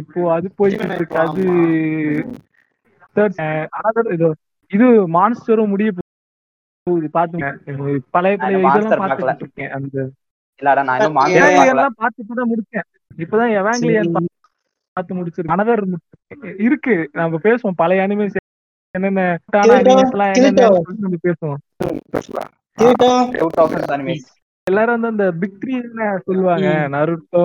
[0.00, 1.18] இப்போ அது போயிட்டு இருக்கு.
[1.26, 1.44] அது
[4.14, 4.26] இது
[4.76, 4.86] இது
[5.16, 5.90] மான்ஸ்டரும் முடிய
[6.86, 7.08] போகுது.
[7.18, 7.48] பாத்துங்க.
[8.16, 9.02] பழைய பழைய இதெல்லாம்.
[9.04, 9.72] பாத்துட்டு இருக்கேன்.
[9.78, 9.96] அந்த
[10.60, 12.86] இல்லடா நான் இன்னும் எல்லாம் முடிச்சேன்.
[13.24, 14.12] இப்பதான் எவாங்கிலியன்
[14.96, 15.54] பார்த்து முடிச்சிருக்கேன்.
[15.56, 15.82] அனதர்
[16.66, 16.94] இருக்கு.
[17.20, 17.80] நம்ம பேசுவோம்.
[17.82, 18.39] பழைய அனிமேஸ்
[18.96, 19.22] என்னென்ன
[21.26, 21.58] பேசுவோம்.
[24.66, 25.74] எல்லாரும் வந்து அந்த பிக் த்ரீ
[26.28, 26.68] சொல்லுவாங்க.
[26.94, 27.44] நருட்டோ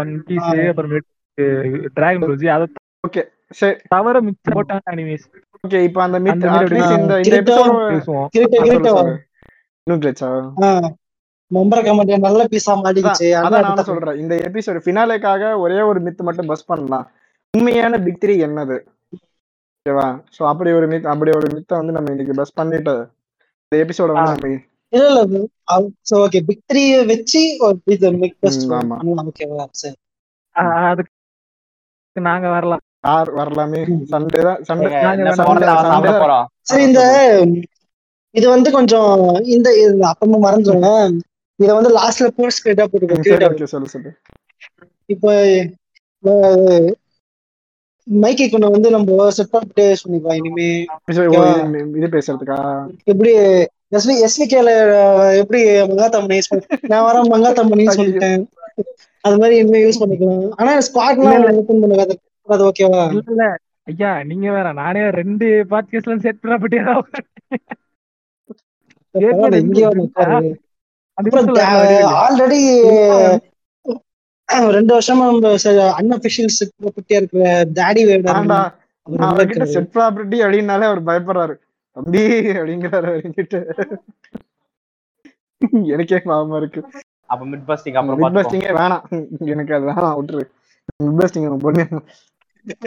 [0.00, 0.92] ஒன் பீஸ் அப்புறம்
[1.96, 2.66] டிராகன் ரோஜி அதை
[3.08, 3.22] ஓகே
[3.60, 3.76] சரி.
[3.94, 5.26] தவிர மிச்சம் போட்டாங்க அனிமேஸ்
[5.66, 8.28] ஓகே இப்போ அந்த மித் அட்லீஸ்ட் இந்த இந்த எபிசோட் பேசுவோம்.
[8.36, 8.94] கிரீட்டோ கிரீட்டோ
[9.84, 10.30] இன்னும் கிளச்சா
[11.50, 13.28] மம்பர கமெண்ட் நல்ல பீஸா மாட்டிக்கிச்சு.
[13.40, 14.18] அதான் நானும் சொல்றேன்.
[14.22, 17.06] இந்த எபிசோட் ஃபினாலேக்காக ஒரே ஒரு மித் மட்டும் பஸ் பண்ணலாம்.
[17.54, 18.76] உண்மையான பிக் த்ரீ என்னது?
[19.86, 20.04] ஓகேவா?
[20.34, 22.92] சோ அப்படி ஒரு மித் அப்படி ஒரு மித்தை வந்து நம்ம இன்னைக்கு பஸ் பண்ணிட்டு
[23.62, 24.50] இந்த எபிசோட வந்து நம்ம
[24.92, 25.40] இல்ல இல்ல
[26.08, 28.96] சோ ஓகே பிக் த்ரீ வச்சு ஒரு இது மிக் பெஸ்ட் ம், ஆமா.
[29.22, 29.96] ஓகேவா சரி.
[30.84, 31.12] அதுக்கு
[32.22, 32.82] நாங்க வரலாம்.
[33.06, 33.80] யார் வரலாமே?
[34.12, 34.88] சண்டே தான் சண்டே.
[36.16, 37.02] போறோம் சரி இந்த
[38.34, 39.10] இது வந்து கொஞ்சம்
[39.54, 41.16] இந்த இது அப்பமா மறந்துடுவேன்
[41.58, 44.12] இத வந்து லாஸ்ட்ல போஸ்ட் கிரேட்டா போட்டுக்கோ சரி கிரேட்டா ஓகே சொல்லு சொல்லு.
[45.08, 45.32] இப்போ
[48.06, 50.86] மைக்கை கொண்டு வந்து நம்ம செட் பண்ணிட்டு சொல்லிக்கலாம் இனிமே.
[51.96, 52.58] இது- பேசுறதுக்கா?
[53.04, 53.32] எப்படி
[53.92, 54.70] எஸ்வி எஸ்விகேல
[55.36, 58.42] எப்படி மங்காத்தம்மனை யூஸ் பண்ணி நான் வர மங்காத்தம்மனின்னு சொல்லிட்டேன்
[59.20, 60.50] அது மாதிரி இனிமே யூஸ் பண்ணிக்கலாம்.
[60.50, 62.14] ஆனா ஸ்குவாட்லாம் ஓப்பன் பண்ணுவாது
[62.48, 66.80] அது ஓகேவா இல்ல ஐயா நீங்க வேற நானே ரெண்டு பாட்காஸ்ட்ல செட் பண்ணப்பட்டே
[69.50, 69.84] ரெண்டு இங்கே.
[72.22, 72.60] ஆல்ரெடி
[74.48, 75.26] ரெண்டு வருஷமா
[76.00, 77.44] அன்அபிஷியல்ஸ் குட்டியா இருக்கிற
[77.78, 79.64] டாடி உள்ள அவர்கிட்ட
[79.94, 81.54] ப்ராப்பர்ட்டி அப்படின்னாலே அவர் பயப்படுறாரு.
[81.96, 82.24] தம்பி
[82.58, 83.56] அப்படிங்கிறாரு அவர்கிட்ட.
[85.94, 86.80] எனக்கே பாவமா இருக்கு.
[87.26, 89.04] அப்ப மிட் பஸ்டிங் அப்புறம் மிட் பஸ்டிங்கே வேணாம்.
[89.52, 90.44] எனக்கு அது வேணாம் விட்டுரு.
[91.04, 91.84] மிட் பஸ்டிங் பொண்ணு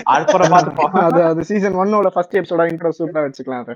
[0.04, 3.76] அப்புறம் பாத்துப்போம் அது அது சீசன் ஒன்னோட ஃபர்ஸ்ட் எபிசோட இன்ட்ரோ சூப்பரா வச்சுக்கலாம் அது.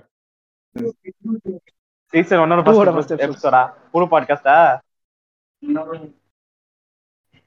[2.14, 3.28] சீசன் ஒன்னோட ஓட ஃபர்ஸ்ட் first episode.
[3.28, 3.62] எபிசோடா
[3.92, 4.56] புது பாட்காஸ்டா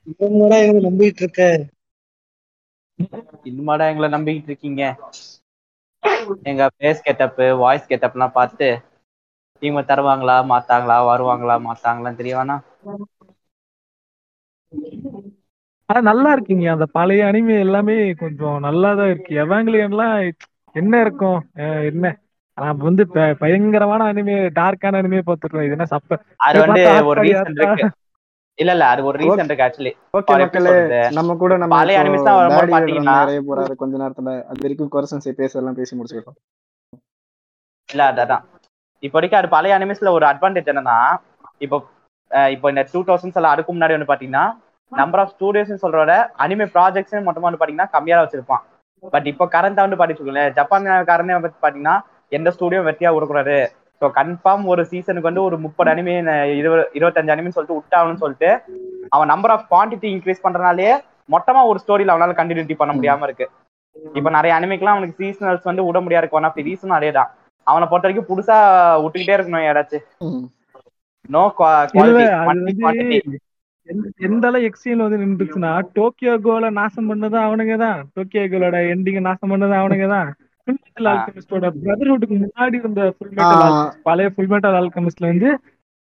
[0.06, 1.42] எங்களை நம்பிட்டு இருக்க
[3.48, 4.82] இன்னுமாடா எங்களை நம்பிக்கிட்டு இருக்கீங்க
[6.48, 8.68] எங்க ஃபேஸ் கெட்டப் வாய்ஸ் கெட்டப்லாம் பார்த்து
[9.62, 12.64] இவங்க தருவாங்களா மாத்தாங்களா வருவாங்களா மாத்தாங்களான்னு தெரிய வேணாம்
[15.88, 16.66] ஆனா நல்லா இருக்குங்க.
[16.72, 19.32] அந்த பழைய அனிமே எல்லாமே கொஞ்சம் நல்லா தான் இருக்கு.
[19.42, 20.14] எவாங்கிலியன்லாம்
[20.74, 21.38] என்ன இருக்கும்?
[21.60, 22.06] அஹ் என்ன?
[22.58, 23.02] நான் வந்து
[23.40, 26.80] பயங்கரமான அனிமே டார்க்கான அனிமே பார்த்துருக்கேன் இது என்ன சப்ப அது வந்து
[27.10, 27.58] ஒரு ரீசன்.
[27.60, 27.84] இருக்கு.
[28.58, 30.72] இல்ல இல்ல அது ஒரு ரீசன் இருக்கு ஆக்சுவலி ஓகே மக்களே
[31.16, 34.32] நம்ம கூட நம்ம பழைய animes தான் வரும்போது பாத்தீங்கன்னா- நிறைய போறாரு கொஞ்ச நேரத்துல.
[34.50, 36.38] அது வரைக்கும் கொரசன்ஸை பேசலாம் பேசி முடிச்சுக்கலாம்
[37.88, 38.42] இல்ல அதான்.
[39.02, 40.98] இப்போ வரைக்கும் அது பழைய அனிமேஸ்ல ஒரு அட்வான்டேஜ் என்னன்னா
[41.60, 41.76] இப்போ
[42.50, 44.44] இப்போ இந்த டூ தௌசண்ட்ஸ் எல்லாம் அதுக்கு முன்னாடி வந்து பாத்தீங்கன்னா
[44.92, 46.12] நம்பர் ஆஃப் ஸ்டூடியோஸ் சொல்றத
[46.44, 48.62] அனிமே ப்ராஜெக்ட்ஸ் மொத்தமா வந்து பாத்தீங்கன்னா கம்மியா வச்சிருப்பான்.
[49.12, 51.96] பட் இப்போ கரண்டா வந்து பாத்தீங்கன்னா ஜப்பான் காரனே வந்து பாத்தீங்கன்னா
[52.32, 53.56] எந்த ஸ்டூடியோ வெட்டியா விடக்கூடாது
[54.02, 56.14] ஸோ கன்ஃபார்ம் ஒரு சீசனுக்கு வந்து ஒரு முப்பது அனிமே
[56.56, 58.50] இருபது இருபத்தஞ்சு அனிமே சொல்லிட்டு விட்டாகணும்னு சொல்லிட்டு
[59.12, 60.88] அவன் நம்பர் ஆஃப் குவான்டிட்டி இன்க்ரீஸ் பண்றனாலே
[61.28, 63.46] மொத்தமா ஒரு ஸ்டோரியில அவனால கண்டினியூட்டி பண்ண முடியாம இருக்கு.
[64.16, 66.22] இப்போ நிறைய அனிமைக்கெல்லாம் அவனுக்கு சீசனல்ஸ் வந்து விட முடியாது.
[66.22, 67.30] இருக்கு ஒன் ஆஃப் தி ரீசன் அதே தான்
[67.66, 68.56] அவனை பொறுத்த வரைக்கும் புதுசா
[69.02, 70.06] விட்டுக்கிட்டே இருக்கணும் யாராச்சும்
[71.30, 72.24] நோ குவாலிட்டி
[74.26, 79.52] எந்த- அளவு எக்ஸ்சேஞ்ச் வந்து நின்றுச்சுன்னா டோக்கியோ கோல நாசம் பண்ணது அவனுங்க தான் டோக்கியோ கோலோட எண்டிங் நாசம்
[79.52, 80.28] பண்ணது அவனுங்க தான்
[80.66, 83.70] ஃபுல் மெட்டல் ஆல்கமிஸ்டோட பிரதர்ஹுட்டுக்கு முன்னாடி இருந்த ஃபுல் மெட்டல் ஆ.
[84.02, 85.50] பழைய ஃபுல் மெட்டல் ஆல்கமிஸ்ட்ல வந்து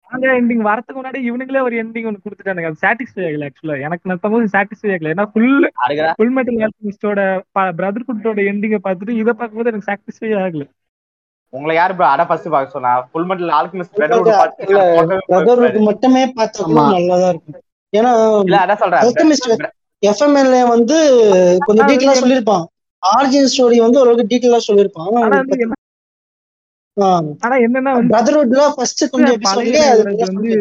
[0.09, 2.69] அந்த எண்டிங் வரதுக்கு முன்னாடி இவனுங்களே ஒரு எண்டிங் ஒன்று கொடுத்துட்டானுங்க.
[2.69, 5.11] அது சாட்டிஸ்ஃபை ஆகல ஆக்சுவலா எனக்கு நடத்தும் போது சாட்டிஸ்ஃபை ஆகல.
[5.13, 5.53] ஏன்னா ஃபுல்
[6.17, 7.19] ஃபுல் மெட்டல் ஆல்கமிஸ்டோட
[7.79, 10.65] பிரதர்ஹுட்டோட எண்டிங்கை பார்த்துட்டு இதை பார்க்கும்போது எனக்கு சாட்டிஸ்ஃபை ஆகல.
[11.53, 17.31] உங்களை யாரு ப்ரோ அட ஃபர்ஸ்ட் பார்க்க சொன்னா ஃபுல் மெட்டல் ஆல்கமிஸ்ட் பிரதர்ஹுட் மட்டுமே பார்த்தா கூட நல்லாதான்
[17.33, 17.57] இருக்கும்.
[17.93, 18.11] ஏன்னா
[18.43, 19.71] இல்ல அதான் சொல்றேன்.
[20.03, 20.97] எஃப்எம்எல்ஏ வந்து
[21.65, 22.63] கொஞ்சம் டீட்டெயிலா சொல்லியிருப்பான்.
[23.03, 25.09] ஆரிஜின் ஸ்டோரி வந்து ஓரளவுக்கு டீட்டெயிலா சொல்லியிருப்பான்.
[27.45, 29.37] ஆனா என்னன்னா பிரதர்ஹுட்ல ஃபர்ஸ்ட் கொஞ்சம்
[30.29, 30.55] வந்து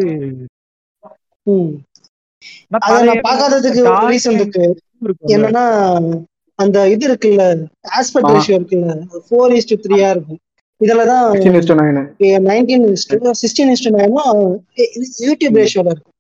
[2.87, 4.67] அதை நான் பார்க்காததுக்கு dark ரீசன் இருக்கு.
[5.35, 5.65] என்னன்னா
[6.59, 7.45] அந்த இது இருக்குல்ல
[7.99, 8.31] ஆஸ்பெக்ட்.
[8.37, 8.95] ரேஷியோ இருக்குல்ல
[9.27, 10.41] ஃபோர் இஸ்டு த்ரீயா இருக்கும்.
[10.81, 11.25] இதுலதான்
[11.81, 14.41] nine nineteen is to sixteen is to நைனும்
[15.27, 16.15] YouTube ரேஷியோல இருக்கும்.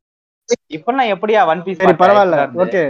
[0.77, 2.37] இப்பெல்லாம் எப்படியா ஒன் பீஸ் சரி பரவாயில்ல.
[2.64, 2.83] ஓகே.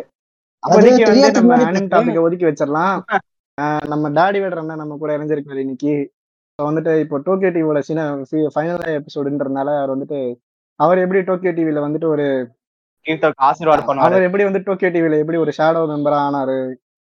[0.63, 1.57] அப்போதைக்கு வந்து நம்ம
[1.95, 2.97] டாபிக் ஒதுக்கி வச்சிடலாம்.
[3.59, 5.95] ஆஹ் நம்ம டாடி வேடர் அண்ணன் நம்ம கூட இணைஞ்சிருக்காரு இன்னைக்கு.
[6.59, 8.03] வந்துட்டு இப்போ டோக்கியோ டிவியோட சின்ன
[8.55, 10.19] ஃபைனல் எபிசோடுன்றதுனால அவர் வந்துட்டு
[10.81, 12.27] அவர் எப்படி டோக்கியோ டிவில வந்துட்டு ஒரு
[13.49, 14.07] ஆசீர்வாதம் பண்ணுவாரு.
[14.07, 16.57] அவர் எப்படி வந்து டோக்கியோ டிவில எப்படி ஒரு ஷேடோ மெம்பரா ஆனாரு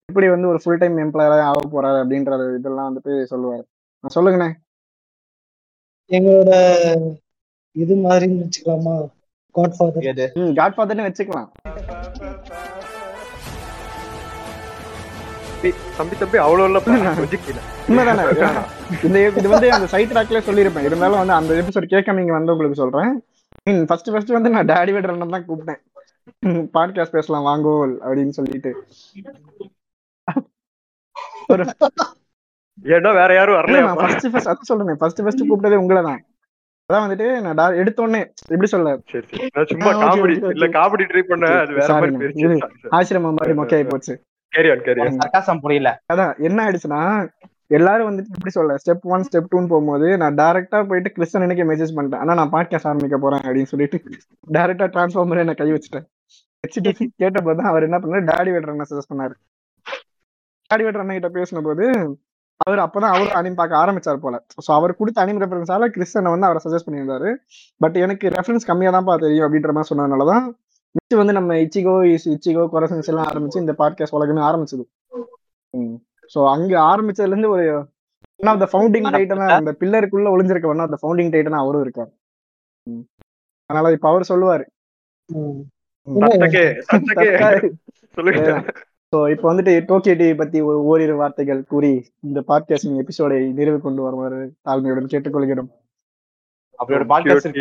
[0.08, 3.62] எப்படி வந்து ஒரு ஃபுல் டைம் எம்ப்ளாயரா ஆக போறாரு அப்படின்ற இதெல்லாம் வந்துட்டு சொல்லுவாரு.
[4.04, 4.48] ஆஹ் சொல்லுங்கண்ணே.
[6.10, 6.52] எங்களோட
[7.76, 8.94] இது மாதிரின்னு வச்சுக்கலாமா?
[9.54, 10.08] காட்ஃபாதர்
[10.58, 11.48] காட்ஃபாதர்னு வச்சுக்கலாம்.
[15.98, 16.80] தம்பி தம்பி அவ்வளவு இல்ல.
[17.18, 17.62] கொஞ்சம் கீழே.
[17.88, 18.24] உண்மைதானே
[19.06, 20.86] இந்த இது வந்து அந்த சைட் ட்ராக்ல சொல்லியிருப்பேன்.
[20.88, 23.12] இருந்தாலும் வந்து அந்த எபிசோட் கேட்காம இங்க வந்தவங்களுக்கு சொல்றேன்.
[23.90, 25.80] ஃபர்ஸ்ட் ஃபர்ஸ்ட் வந்து நான் டாடி அண்ணன் தான் கூப்பிட்டேன்.
[26.76, 28.72] பாட்காஸ்ட் பேசலாம் வாங்கோல் அப்படின்னு சொல்லிட்டு.
[31.52, 31.62] ஒரு
[32.96, 36.20] ஏன்னா வேற யாரும் இல்ல நான் ஃபர்ஸ்ட் ஃபர்ஸ்ட் அதான் சொல்றேன் ஃபர்ஸ்ட் ஃபர்ஸ்ட் கூப்பிட்டதே உங்களை தான்
[36.88, 38.20] அதான் வந்துட்டு நான் எடுத்த உடனே
[38.52, 38.90] எப்படி சொல்ல?
[39.72, 40.34] சும்மா காமெடி.
[40.54, 42.58] இல்ல காமெடி ட்ரை பண்ண அது வேற மாதிரி.
[42.98, 44.14] ஆசிரமம் மாதிரி மொக்கையாயி போச்சு.
[44.56, 45.90] சர்க்காசம் புரியல.
[46.12, 47.02] அதான் என்ன ஆயிடுச்சுன்னா
[47.76, 51.94] எல்லாரும் வந்துட்டு எப்படி சொல்ல ஸ்டெப் ஒன் ஸ்டெப் டூன்னு போகும்போது நான் டைரக்டா போயிட்டு கிறிஸ்டன் எனக்கு மெசேஜ்
[51.96, 52.22] பண்ணிட்டேன்.
[52.24, 53.98] ஆனா நான் பாட்காஸ்ட் ஆரம்பிக்க போறேன் அப்படின்னு சொல்லிட்டு
[54.56, 56.04] டைரக்டா டிரான்ஸ்ஃபார்மர் என்ன கை வச்சுட்டேன்.
[56.64, 56.90] வச்சுட்டு
[57.22, 58.28] கேட்டப்போ தான் அவர் என்ன பண்ணாரு?
[58.32, 59.34] டாடி வெட்டர் என்ன சஜஸ்ட் பண்ணாரு.
[60.70, 61.86] டாடி வெட்டர் அண்ணன் கிட்ட பேசின போது
[62.64, 64.36] அவர் அப்பதான் அவரும் அனிம் பார்க்க ஆரம்பிச்சார் போல.
[64.66, 67.30] சோ அவர் கொடுத்த அனிம் ரெஃபரன்ஸால கிறிஸ்டனை வந்து அவரை சஜஸ்ட் பண்ணியிருந்தாரு.
[67.84, 70.44] பட் எனக்கு ரெஃபரன்ஸ் கம்மியா தான்ப்பா தெரியும் அப்படின்ற மாதிரி சொன்னதுனாலதான்
[70.94, 74.84] நெக்ஸ்ட் வந்து நம்ம இச்சிகோ இஸ் இச்சிகோ கொரசன்ஸ் எல்லாம் ஆரம்பிச்சு இந்த பாட்காஸ்ட் உலகமே ஆரம்பிச்சது.
[76.34, 77.64] சோ அங்க ஆரம்பிச்சதுல இருந்து ஒரு
[78.40, 82.10] ஒன் ஆஃப் த ஃபவுண்டிங் டைட்டனா அந்த பில்லருக்குள்ள ஒளிஞ்சிருக்க ஒன் ஆஃப் த ஃபவுண்டிங் டைட்டனா அவரும் இருக்கார்.
[83.70, 84.64] அதனால இப்ப அவர் சொல்லுவாரு.
[89.12, 90.58] சோ இப்போ வந்துட்டு டோக்கியோ டிவி பத்தி
[90.90, 91.92] ஓரிரு வார்த்தைகள் கூறி
[92.26, 95.70] இந்த பாட்காஸ்டிங் எபிசோடை நிறைவு கொண்டு வருமாறு தாழ்மையுடன் கேட்டுக்கொள்கிறோம்.
[96.78, 97.58] அப்படி ஒரு பாட்காஸ்ட்.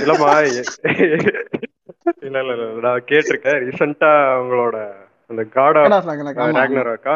[0.00, 0.30] இல்லம்மா
[2.26, 3.58] இல்ல இல்ல இல்ல நான் கேட்டிருக்கேன்.
[3.64, 4.76] ரீசெண்டா உங்களோட
[5.30, 5.78] அந்த காட்.
[6.56, 7.14] ராக்னராக்கா.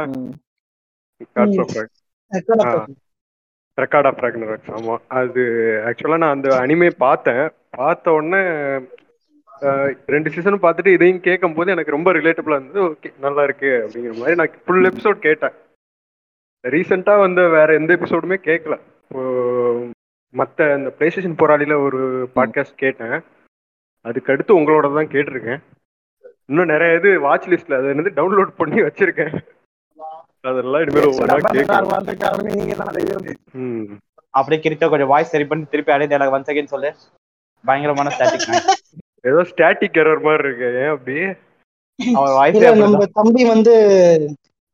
[3.78, 4.94] ரெக்கார்ட் ஆஃப் ராக்னராக்ஸ் ஆமா.
[5.20, 5.42] அது
[5.88, 7.44] ஆக்சுவலா நான் அந்த அனிமே பார்த்தேன்.
[7.76, 8.42] பார்த்த உடனே
[10.06, 12.82] ரெண்டு சீசனும் பார்த்துட்டு இதையும் கேட்கும் போது எனக்கு ரொம்ப ரிலேட்டபிளா இருந்தது.
[12.88, 15.54] ஓகே நல்லா இருக்கு அப்படிங்கிற மாதிரி நான் ஃபுல் எபிசோட் கேட்டேன்.
[16.64, 18.76] ரீசெண்டா வந்து வேற எந்த எபிசோடுமே கேட்கல.
[20.38, 22.00] மற்ற இந்த பிளே ஸ்டேஷன் போராளியில ஒரு
[22.36, 23.16] பாட்காஸ்ட் கேட்டேன்.
[24.04, 25.60] அதுக்கு அடுத்து உங்களோட தான் கேட்டிருக்கேன்.
[26.50, 29.34] இன்னும் நிறைய இது வாட்ச் லிஸ்ட்ல அது என்னது டவுன்லோட் பண்ணி வச்சிருக்கேன்.
[30.50, 31.06] அதெல்லாம் இனிமேல்
[34.34, 36.90] அப்படியே கிரிட்ட கொஞ்சம் வாய்ஸ் சரி பண்ணி திருப்பி அடைந்து எனக்கு ஒன் செகண்ட் சொல்லு.
[37.64, 38.48] பயங்கரமான ஸ்டாட்டிக்
[39.30, 41.14] ஏதோ ஸ்டாட்டிக் எரர் மாதிரி இருக்கு ஏன் அப்படி?
[42.18, 43.74] அவன் வாய்ஸ் நம்ம தம்பி வந்து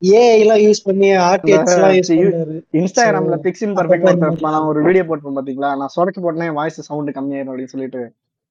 [0.01, 1.09] ஏஐ எல்லாம் யூஸ் பண்ணி
[1.51, 4.07] யூஸ் பண்ணாரு இன்ஸ்டாகிராம்ல அப்ப பர்ஃபெக்ட்.
[4.09, 5.69] ஒருத்தர் நான் ஒரு வீடியோ போட்டேன் பாத்தீங்களா?
[5.81, 8.01] நான் சொடக்கு போட்டேனே வாய்ஸ் சவுண்ட் கம்மியாயிரும் அப்படின்னு சொல்லிட்டு.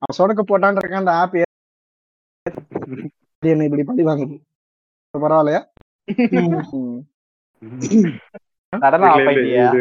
[0.03, 1.35] அவன் சொடக்கு போட்டான் இருக்க அந்த ஆப்
[3.43, 4.37] என்ன இப்படி வாங்குது
[5.07, 5.61] இப்ப பரவாயில்லையா?
[9.67, 9.81] இது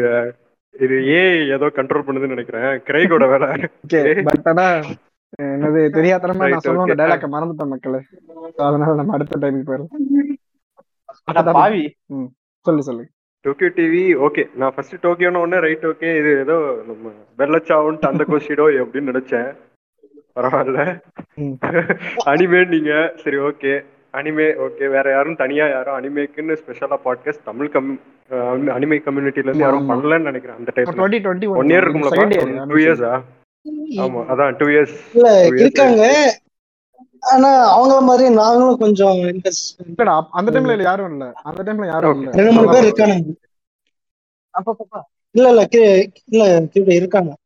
[0.84, 1.20] இது ஏ
[1.54, 2.68] ஏதோ கண்ட்ரோல் பண்ணுதுன்னு நினைக்கிறேன்.
[2.88, 3.48] கிரைகோட வேலை.
[4.28, 4.66] பட் ஆனா
[5.42, 6.84] என்னது தெரியாதனமா நான்.
[6.84, 8.00] அந்த டைலாக்க மறந்துட்டேன் மக்களே.
[8.68, 10.38] அதனால நம்ம அடுத்த டைமுக்கு போயிடலாம்.
[11.56, 11.84] பாவி.
[12.66, 13.04] சொல்லு சொல்லு.
[13.44, 16.56] டோக்கியோ டிவி ஓகே நான் ஃபர்ஸ்ட் டோக்கியோன்னு உடனே ரைட் ஓகே இது ஏதோ
[16.88, 19.48] நம்ம வெள்ளச்சாவுன்ட்டு அந்த கொஸ்டிடோ அப்படின்னு நினைச்சேன்.
[20.36, 20.80] பரவாயில்ல.
[22.30, 22.92] அனிமே நீங்க.
[23.22, 23.72] சரி ஓகே
[24.14, 27.90] அனிமே ஓகே வேற யாரும் தனியா யாரும் அனிமேக்குன்னு ஸ்பெஷலா பாட்காஸ்ட் தமிழ் கம்
[28.76, 29.88] அனிமே கம்யூனிட்டில இருந்து யாரும்.
[29.90, 30.70] பண்ணலன்னு நினைக்கிறேன் அந்த
[31.22, 33.12] டுவெண்ட்டி ஒன் இயர் இருக்கும்ல டூ இயர்ஸா
[34.02, 35.30] ஆமா அதான் டூ இயர்ஸ் இல்ல
[35.62, 36.02] இருக்காங்க.
[37.20, 37.48] ஆனா
[37.78, 41.32] அவங்கள மாதிரி நாங்களும் கொஞ்சம் இல்லடா அந்த டைம்ல இல்ல யாரும் இல்ல.
[41.42, 42.30] அந்த டைம்ல யாரும் இல்ல.
[42.30, 43.32] ரெண்டு மூணு பேர் இருக்கானுங்க.
[45.30, 47.36] இல்ல இல்ல கி- இல்ல கிட்ட இருக்காங்க.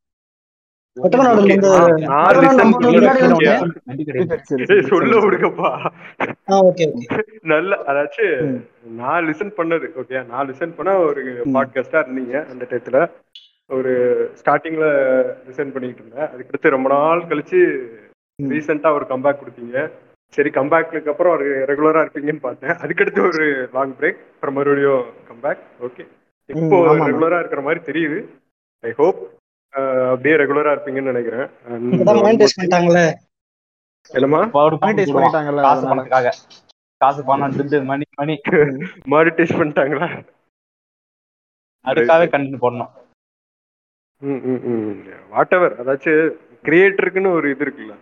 [8.82, 13.10] நான் லிசன் பண்ணது ஓகே நான் லிசன் பண்ண ஒரு பாட்காஸ்டா இருந்தீங்க அந்த டயத்துல.
[13.66, 13.92] ஒரு
[14.34, 14.86] ஸ்டார்டிங்ல
[15.48, 16.28] லிசன் பண்ணிட்டு இருந்தேன்.
[16.28, 17.60] அதுக்கடுத்து ரொம்ப நாள் கழிச்சு
[18.44, 19.78] ரீசெண்டா ஒரு கம்பேக் கொடுத்தீங்க.
[20.34, 22.72] சரி கம்பேக்கு அப்புறம் ஒரு ரெகுலரா இருப்பீங்கன்னு பார்த்தேன்.
[22.82, 26.04] அதுக்கடுத்து ஒரு லாங் பிரேக் அப்புறம் மறுபடியும் கம்பேக் ஓகே
[26.50, 26.78] இப்போ.
[27.04, 28.18] ரெகுலரா இருக்கிற மாதிரி தெரியுது.
[28.84, 29.20] ஐ ஹோப்
[30.12, 31.46] அப்படியே ரெகுலரா இருப்பீங்கன்னு நினைக்கிறேன்.
[34.10, 34.40] என்னமா
[35.66, 35.84] காசு.
[35.90, 36.30] பணத்துக்காக.
[37.00, 38.34] காசு பணம் துட்டு மணி மணி
[39.12, 40.08] மானிட்டைஸ் பண்ணிட்டாங்களா?
[41.84, 42.92] அதுக்காக கண்டினியூ பண்ணணும்
[44.22, 44.92] ம் ம் ம்.
[45.32, 46.20] வாட் எவர் அதாச்சும்
[46.66, 47.94] கிரியேட்டருக்குன்னு ஒரு இது இருக்குல்ல.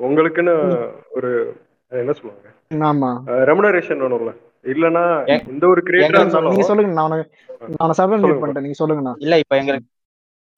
[0.00, 0.54] உங்களுக்குன்னு
[1.10, 1.30] ஒரு
[1.92, 2.48] என்ன சொல்லுவாங்க?
[2.90, 3.10] ஆமா.
[3.48, 4.32] ரெமுனரேஷன் வேணும்ல
[4.64, 5.02] இல்லனா
[5.50, 7.14] எந்த ஒரு கிரியேட்டரா நீங்க இருந்தாலும் சொல்லுங்க நான்
[7.94, 9.88] நான் மியூட் பண்ணிட்டேன் நீங்க சொல்லுங்கண்ணா இல்ல இப்ப எங்களுக்கு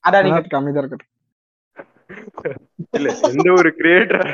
[0.05, 1.11] அதான் நீங்க அமைதியா இருக்கட்டும்.
[2.93, 4.25] இல்ல எந்த ஒரு கிரியேட்டரா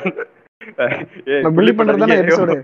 [1.43, 2.55] நான் bully பண்றது தானே episode.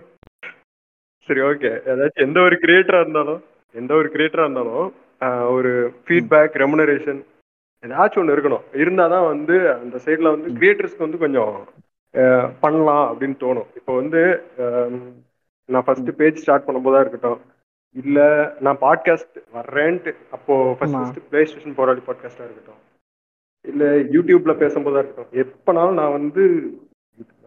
[1.28, 3.40] சரி ஓகே அதாச்சும் எந்த ஒரு கிரியேட்டரா இருந்தாலும்
[3.74, 4.86] எந்த ஒரு கிரியேட்டரா இருந்தாலும்
[5.54, 5.70] ஒரு
[6.04, 7.20] ஃபீட்பேக் ரெமுனரேஷன்
[7.84, 8.64] ஏதாச்சும் ஒன்று இருக்கணும்.
[8.82, 11.54] இருந்தாதான் வந்து அந்த சைடுல வந்து கிரியேட்டர்ஸ்க்கு வந்து கொஞ்சம்
[12.62, 13.68] பண்ணலாம் அப்படின்னு தோணும்.
[13.78, 14.20] இப்போ வந்து
[15.68, 17.40] நான் ஃபர்ஸ்ட் பேஜ் ஸ்டார்ட் பண்ணும்போதா இருக்கட்டும்
[17.96, 18.18] இல்ல
[18.60, 22.80] நான் பாட்காஸ்ட் வர்றேன்ட்டு அப்போ ஃபர்ஸ்ட் பிளே ஸ்டேஷன் போராளி பாட்காஸ்டா இருக்கட்டும்
[23.64, 23.84] இல்ல
[24.14, 26.42] யூடியூப்ல பேசும்போதா இருக்கட்டும் எப்பனாலும் நான் வந்து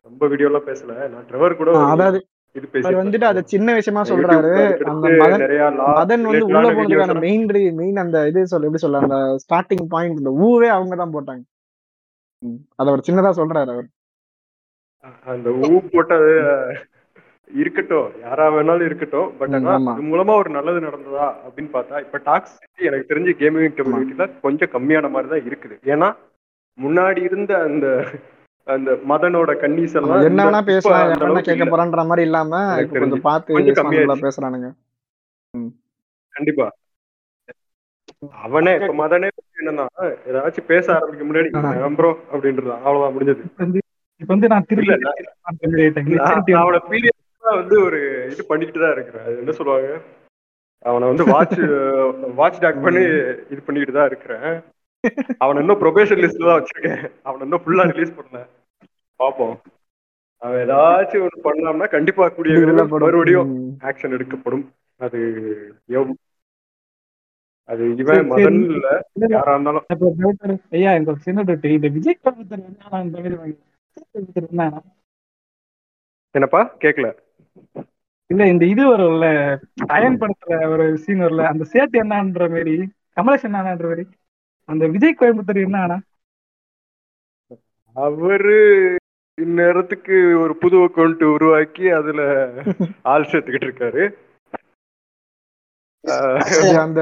[0.05, 2.19] ரொம்ப வீடியோலாம் பேசல நான் ட்ரெவர் கூட அதாவது
[2.55, 4.51] அவர் பேசி வந்துட்டு அதை சின்ன விஷயமா சொல்றாரு.
[4.91, 5.43] அந்த மதன்
[5.97, 7.45] மதன் வந்து உள்ள போனதுக்கான மெயின்
[7.81, 11.43] மெயின் அந்த இது சொல்ல எப்படி சொல்ல அந்த ஸ்டார்டிங் பாயிண்ட் இந்த ஊவே அவங்க தான் போட்டாங்க.
[12.79, 13.87] அத அவர் சின்னதா சொல்றாரு அவர்.
[15.25, 16.31] அந்த ஊ போட்டது
[17.53, 18.07] இருக்கட்டும்.
[18.21, 19.37] யாரா வேணாலும் இருக்கட்டும்.
[19.37, 19.73] பட் ஆனா.
[19.91, 25.09] அது மூலமா ஒரு நல்லது நடந்ததா அப்படின்னு பார்த்தா இப்ப டாக்ஸிசிட்டி எனக்கு தெரிஞ்ச கேமிங் கம்யூனிட்டில கொஞ்சம் கம்மியான
[25.09, 25.77] மாதிரி தான் இருக்குது.
[25.93, 26.09] ஏன்னா
[26.77, 27.87] முன்னாடி இருந்த அந்த
[28.67, 31.65] அந்த மதனோட கன்னிஸ் எல்லாம் என்ன வேணா பேசலாம் என்ன கேட்க.
[31.65, 33.21] போறான்ற மாதிரி இல்லாம கொஞ்சம்.
[33.21, 34.27] பார்த்து கொஞ்சம் கம்மியாயிடுச்சு.
[34.27, 34.69] பேசுறானுங்க.
[36.35, 36.67] கண்டிப்பா.
[38.43, 39.85] அவனே இப்ப மதனே என்னன்னா
[40.29, 41.49] ஏதாச்சும் பேச ஆரம்பிக்க முன்னாடி
[41.95, 43.43] ப்ரோ அப்படின்றான் அவ்வளவுதான் முடிஞ்சது.
[44.21, 44.93] இப்ப வந்து நான் திருப்பி
[46.91, 47.99] பீரியட்ஸா வந்து ஒரு
[48.31, 49.89] இது பண்ணிட்டு தான் இருக்கிறேன் அது என்ன சொல்லுவாங்க
[50.85, 51.59] அவனை வந்து வாட்ச்
[52.37, 53.03] வாட்ச் டாக் பண்ணி
[53.51, 54.47] இது பண்ணிட்டு தான் இருக்கிறேன்
[55.37, 58.41] அவனை இன்னும் ப்ரொபேஷன் லிஸ்ட்ல தான் வச்சிருக்கேன் அவனை இன்னும் ஃபுல்லா ரிலீஸ் பண்ணல
[59.19, 59.55] பாப்போம்
[60.41, 62.55] அவன் ஏதாச்சும் ஒன்று பண்ணாம்னா கண்டிப்பா கூடிய.
[62.95, 63.53] மறுபடியும்.
[63.83, 64.65] ஆக்ஷன் எடுக்கப்படும்
[64.99, 65.19] அது
[65.91, 66.17] எவ்-
[67.69, 68.59] அது இவன் மதன்.
[68.67, 68.89] இல்ல
[69.31, 69.85] யாரா இருந்தாலும்.
[70.77, 73.47] ஐயா இந்த சின்ன இந்த விஜய் கோயம்புத்தூர் என்ன
[76.35, 76.61] என்னப்பா?
[76.81, 77.07] கேக்கல.
[78.29, 79.25] இல்ல இந்த இது வரும்ல
[79.95, 82.75] அயன் படத்துல ஒரு சீன் வரும்ல அந்த சேட்டு என்னன்ற மாதிரி
[83.17, 84.05] கமலேஷ் என்னன்ற மாதிரி
[84.69, 85.99] அந்த விஜய் கோயம்புத்தூர் என்ன
[87.95, 88.57] அவரு
[89.37, 92.21] இந்நேரத்துக்கு ஒரு புது அக்கௌண்ட் உருவாக்கி அதுல
[93.05, 94.03] ஆள் சேர்த்துக்கிட்டு இருக்காரு.
[96.83, 96.99] அந்த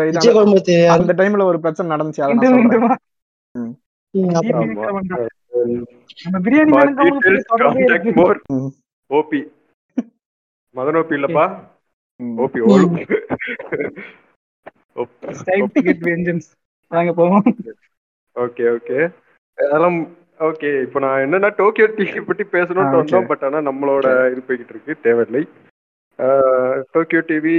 [0.95, 2.21] அந்த டைம்ல ஒரு பிரச்சனை நடந்துச்சு
[5.55, 6.71] நம்ம பிரியாணி.
[9.09, 9.39] ஓபி
[10.75, 11.45] மதன் ஓபி இல்லப்பா.
[12.39, 12.85] ஓபி ஓலு
[15.45, 16.47] டைம் டிக்கெட் வெஞ்சன்ஸ்
[16.91, 17.45] வாங்க போவோம்.
[18.35, 18.99] Okay okay.
[19.57, 19.97] அதெல்லாம்
[20.39, 20.81] ஓகே.
[20.81, 23.29] இப்போ நான் என்னன்னா டோக்கியோ டிவி பத்தி பேசணும்னு வந்தோம் okay.
[23.29, 24.93] பட் ஆனா நம்மளோட இது போய்கிட்டு இருக்கு.
[25.01, 25.43] தேவையில்லை.
[26.19, 27.55] ஆஹ், டோக்கியோ டிவி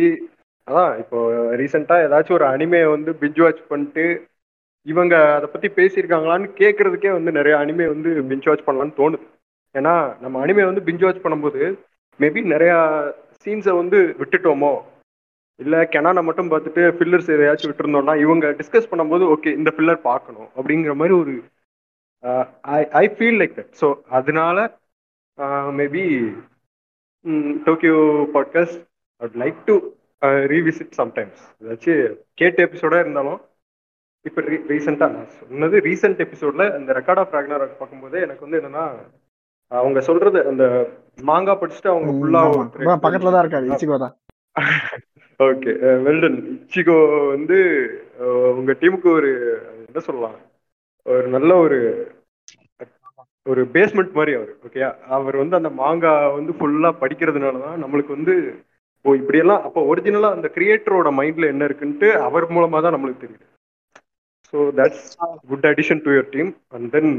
[0.69, 1.19] அதான் இப்போ
[1.57, 4.05] ரீசெண்டா ஏதாச்சும் ஒரு அனிமே வந்து பிஞ்ச் வாட்ச் பண்ணிட்டு
[4.87, 9.25] இவங்க அதை பத்தி பேசியிருக்காங்களான்னு கேட்கறதுக்கே வந்து நிறைய அனிமே வந்து பிஞ்ச் வாட்ச் பண்ணலான்னு தோணுது.
[9.75, 11.63] ஏன்னா நம்ம அனிமே வந்து பிஞ்ச் வாட்ச் பண்ணும்போது
[12.21, 12.79] மேபி நிறையா
[13.43, 14.73] சீன்ஸை வந்து விட்டுட்டோமோ?
[15.61, 20.95] இல்லை கெனானை மட்டும் பார்த்துட்டு ஃபில்லர்ஸ் எதையாச்சும் விட்டுருந்தோம்னா இவங்க டிஸ்கஸ் பண்ணும்போது ஓகே இந்த ஃபில்லர் பார்க்கணும் அப்படிங்கிற
[20.95, 21.35] மாதிரி ஒரு
[22.75, 24.59] I I feel like that so அதனால
[25.79, 26.05] maybe
[27.65, 27.97] Tokyo
[28.37, 28.79] podcast
[29.21, 29.77] I'd like to
[30.47, 32.03] revisit sometimes ஏதாச்சும்
[32.35, 33.41] கேட்ட எபிசோடாக இருந்தாலும்
[34.27, 38.85] இப்போ ரீ ரீசெண்டாக நான் சொன்னது ரீசெண்ட் எபிசோட்ல இந்த ரெக்கார்ட் ஆஃப் ராக்னர் பார்க்கும்போது எனக்கு வந்து என்னன்னா
[39.73, 40.65] அவங்க சொல்றது அந்த
[41.25, 42.43] மாங்கா படிச்சுட்டு அவங்க ஃபுல்லா
[42.99, 44.15] பக்கத்துல தான் இருக்காரு இச்சிகோ தான்.
[45.41, 45.73] ஓகே
[46.05, 46.97] வெல்டன் இச்சிகோ
[47.33, 47.57] வந்து
[48.55, 49.31] உங்க டீமுக்கு ஒரு
[49.83, 50.37] என்ன சொல்லலாம்
[51.07, 51.79] ஒரு நல்ல ஒரு
[53.47, 58.35] ஒரு பேஸ்மெண்ட் மாதிரி அவர் ஓகேயா அவர் வந்து அந்த மாங்கா வந்து ஃபுல்லா படிக்கிறதுனால தான் நம்மளுக்கு வந்து
[59.05, 63.45] ஓ இப்படியெல்லாம் அப்போ ஒரிஜினலா அந்த கிரியேட்டரோட மைண்ட்ல என்ன இருக்குன்ட்டு அவர் மூலமா தான் நம்மளுக்கு தெரியுது.
[64.53, 65.07] So that's
[65.49, 67.13] good addition to your team and then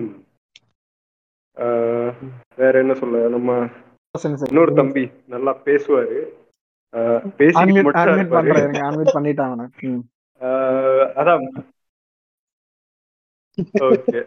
[2.58, 3.52] வேற என்ன சொல்ல நம்ம
[4.50, 5.04] இன்னொரு தம்பி
[5.34, 6.20] நல்லா பேசுவாரு.
[9.60, 9.74] நான்.
[11.22, 11.46] அதான்.
[13.88, 14.20] ஓகே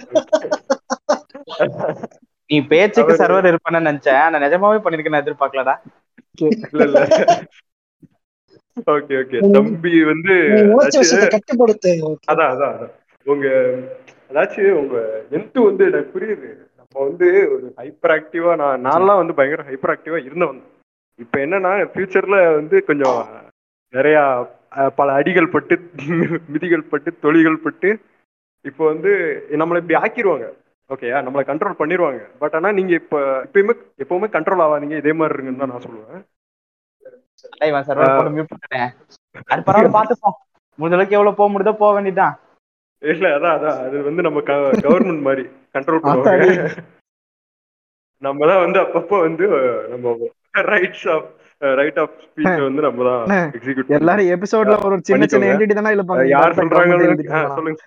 [2.51, 4.21] நீ பேச்சுக்கு சர்வர் இருப்பேன்னு நினைச்சேன்.
[4.21, 5.75] ஆனா நிஜமாவே பண்ணிருக்கேன் எதிர்பார்க்கலடா.
[6.73, 7.01] இல்ல இல்ல.
[8.93, 10.35] ஓகே ஓகே தம்பி வந்து
[11.35, 11.93] கட்டுப்படுத்து.
[12.31, 12.93] அதான் அதான் அதான்.
[13.27, 13.47] உங்க
[14.31, 14.97] அதாச்சும் உங்க
[15.33, 16.49] ஹெல்த் வந்து எனக்கு புரியுது.
[16.79, 20.61] நம்ம வந்து ஒரு ஹைப்பர் ஆக்டிவா நான் நான்லாம் வந்து பயங்கர ஹைப்பர் ஆக்டிவா இருந்தவன்.
[21.19, 23.19] இப்ப என்னன்னா ஃபியூச்சர்ல வந்து கொஞ்சம்
[23.95, 24.19] நிறைய
[24.99, 25.75] பல அடிகள் பட்டு
[26.53, 27.89] மிதிகள் பட்டு தொழிகள் பட்டு
[28.65, 29.11] இப்போ வந்து
[29.61, 30.47] நம்மளை இப்படி ஆக்கிடுவாங்க
[30.91, 34.97] ஓகேயா நம்மளை கண்ட்ரோல் பண்ணிடுவாங்க பட் ஆனா நீங்க இப்ப எப்பயுமே எப்பவுமே கண்ட்ரோல் ஆகாதீங்க.
[34.97, 36.23] இதே மாதிரி இருங்கன்னு தான் நான் சொல்லுவேன்.
[37.69, 38.91] இவன் சர்வர் போட்டு மியூட் பண்ணிட்டேன்.
[39.49, 40.37] அது பரவாயில்ல பாத்துப்போம்.
[40.79, 42.37] முடிஞ்ச அளவுக்கு எவ்வளவு போக முடியுதோ போக வேண்டியதுதான்.
[43.03, 43.79] இல்ல அதான் அதான்.
[43.85, 46.03] அது வந்து நம்ம கவர்மெண்ட் மாதிரி கண்ட்ரோல்.
[46.05, 46.71] பண்ணுவாங்க.
[48.23, 49.45] நம்ம தான் வந்து அப்பப்போ வந்து
[49.91, 50.15] நம்ம
[50.71, 51.29] rights of
[51.63, 55.95] right of speech வந்து நம்ம தான் அண்ணே, எக்ஸிக்யூட் எல்லாரும் எபிசோட்ல ஒரு சின்ன சின்ன என்டிட்டி தானே
[55.97, 56.99] இழுப்பாங்க இந்த யார் சொல்றாங்க.
[57.57, 57.81] சொல்லுங்க.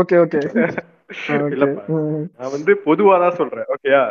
[0.00, 0.40] Okay okay.
[1.52, 1.82] இல்லப்பா.
[2.36, 4.02] நான் வந்து பொதுவா தான் சொல்றேன் ஓகேயா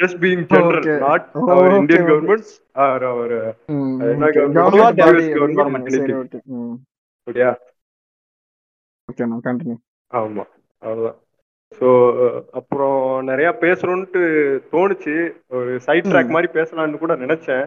[0.00, 0.86] just being general.
[1.04, 2.06] Not our Indian.
[2.10, 2.50] Government
[2.84, 3.34] or our
[4.12, 5.90] என்ன கவர்மெண்ட் கவர்மெண்ட் பாடி கவர்மெண்ட்
[7.26, 7.44] சரி
[9.08, 9.76] ஓகே நான் கண்டினியூ
[10.12, 10.44] ஆமா
[10.82, 11.18] அவ்வளவுதான்.
[11.78, 11.88] ஸோ
[12.58, 14.22] அப்புறம் நிறைய பேசணும்ட்டு
[14.72, 15.14] தோணுச்சு.
[15.56, 17.66] ஒரு சைட் ட்ராக் மாதிரி பேசலாம்னு கூட நினைச்சேன்.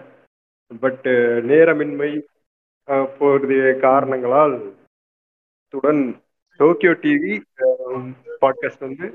[0.83, 1.05] பட்
[1.51, 2.11] நேரமின்மை
[3.17, 4.55] போதிய காரணங்களால்
[5.61, 6.03] இத்துடன்
[6.59, 7.35] டோக்கியோ டிவி
[8.43, 9.07] பாட்காஸ்ட் வந்து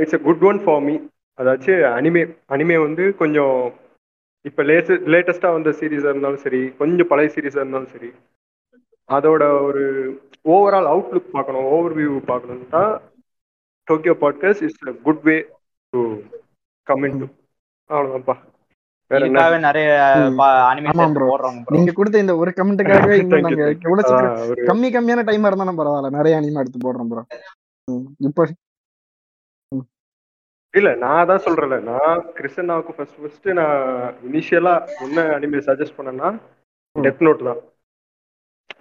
[0.00, 0.94] it's a good one for me
[1.38, 3.56] அதாச்சும் அனிமே அனிமே வந்து கொஞ்சம்
[4.44, 8.10] இப்போ லேட்டஸ்ட் லேட்டஸ்டாக வந்த சீரீஸாக இருந்தாலும் சரி கொஞ்சம் பழைய சீரீஸாக இருந்தாலும் சரி
[9.08, 9.82] அதோட ஒரு
[10.48, 12.82] ஓவரால் அவுட்லுக் பார்க்கணும் ஓவர் வியூ பார்க்கணும்னா
[13.88, 15.36] Tokyo podcast is a good way
[15.92, 16.00] to
[16.86, 17.26] comment to
[17.90, 18.36] அவ்வளோதான்ப்பா
[19.66, 19.88] நிறைய.
[21.74, 23.66] நீங்க கொடுத்த இந்த ஒரு கமெண்ட்டுக்காகவே இன்னும் நாங்க.
[23.86, 26.10] எவ்வளவு கம்மி கம்மியான டைமா இருந்தாலும் பரவாயில்ல.
[26.18, 27.22] நிறைய அனிமா எடுத்து போடுறோம் ப்ரோ
[28.28, 28.44] இப்போ
[30.74, 31.76] இல்ல நான் தான் சொல்றேன்ல.
[31.90, 33.78] நான் கிறிஸ்டனாவுக்கு ஃபர்ஸ்ட் ஃபர்ஸ்ட் நான்
[34.28, 34.74] இனிஷியலா
[35.06, 36.30] என்ன அனிமே சஜஸ்ட் பண்ணேன்னா
[36.96, 37.60] டெத் நோட் தான்.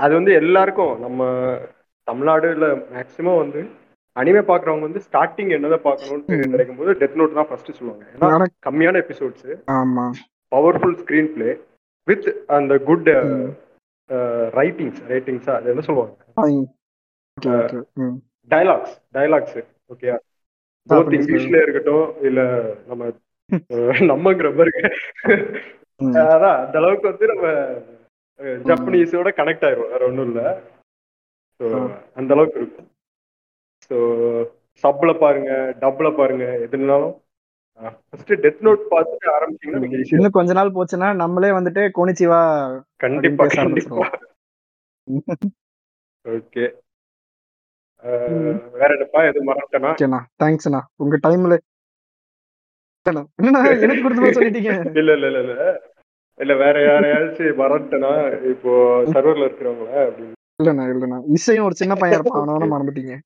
[0.04, 1.22] அது வந்து எல்லாருக்கும் நம்ம
[2.08, 3.62] தமிழ்நாடுல மேக்சிமம் வந்து
[4.16, 8.04] அனிமே பாக்குறவங்க வந்து ஸ்டார்டிங் என்னதான் பார்க்கணும்னு நினைக்கும் போது டெத் நோட் தான் ஃபர்ஸ்ட் சொல்லுவாங்க.
[8.16, 9.48] ஏன்னா கம்மியான எபிசோட்ஸ்
[9.80, 10.06] ஆமா.
[10.52, 11.50] பவர்ஃபுல் ஸ்கிரீன் பிளே
[12.08, 12.28] வித்
[12.58, 13.10] அந்த குட்
[14.60, 16.14] ரைட்டிங்ஸ் ரைட்டிங்ஸா அது என்ன சொல்லுவாங்க?
[17.38, 18.08] ஓகே ஓகே
[18.52, 19.58] டயலாக்ஸ் டயலாக்ஸ்
[19.90, 20.08] அப்படி
[20.90, 22.40] போத் இங்கிலீஷ்ல இருக்கட்டும் இல்ல
[22.88, 23.12] நம்ம
[24.10, 24.72] நம்மங்கிற மாதிரி
[26.26, 27.48] அதான் அந்த அளவுக்கு வந்து நம்ம
[28.64, 29.92] ஜப்பனீஸோட கனெக்ட் ஆயிரும்.
[29.92, 30.42] வேற ஒண்ணும் இல்ல.
[31.60, 31.66] ஸோ
[32.16, 32.90] அந்த அளவுக்கு இருக்கும்.
[33.86, 33.98] ஸோ
[34.84, 37.14] சப்ல பாருங்க டப்ல பாருங்க எதுனாலும்
[38.02, 39.82] ஃபர்ஸ்ட் டெத் நோட் பார்த்துட்டு ஆரம்பிச்சீங்கன்னா
[40.12, 42.42] இன்னும் கொஞ்ச நாள் போச்சுன்னா நம்மளே வந்துட்டு கோனிச்சிவா
[42.98, 44.08] கண்டிப்பா கண்டிப்பா.
[46.26, 46.66] ஓகே
[48.72, 49.24] வேற என்னப்பா?
[49.24, 49.92] எதுவும் மறந்துட்டேனா?
[49.92, 50.22] ஓகேண்ணா.
[50.44, 51.60] தேங்க்ஸ்ண்ணா உங்க டைம்ல
[53.06, 53.24] என்னண்ணா?
[53.86, 54.72] எனக்கு கொடுத்து போக சொல்லிட்டீங்க?
[54.96, 55.80] இல்ல இல்ல இல்ல இல்ல.
[56.40, 58.42] இல்ல வேற யாரையாச்சும் மறந்துட்டேனா?
[58.50, 58.72] இப்போ
[59.14, 60.34] சர்வர்ல இருக்கிறவங்கள அப்படின்னு.
[60.62, 61.24] இல்லண்ணா இல்லண்ணா.
[61.26, 62.42] இசையும் ஒரு சின்ன பையன் இருப்பான்.
[62.42, 63.20] அவனவன மறந்துட்டீங்க.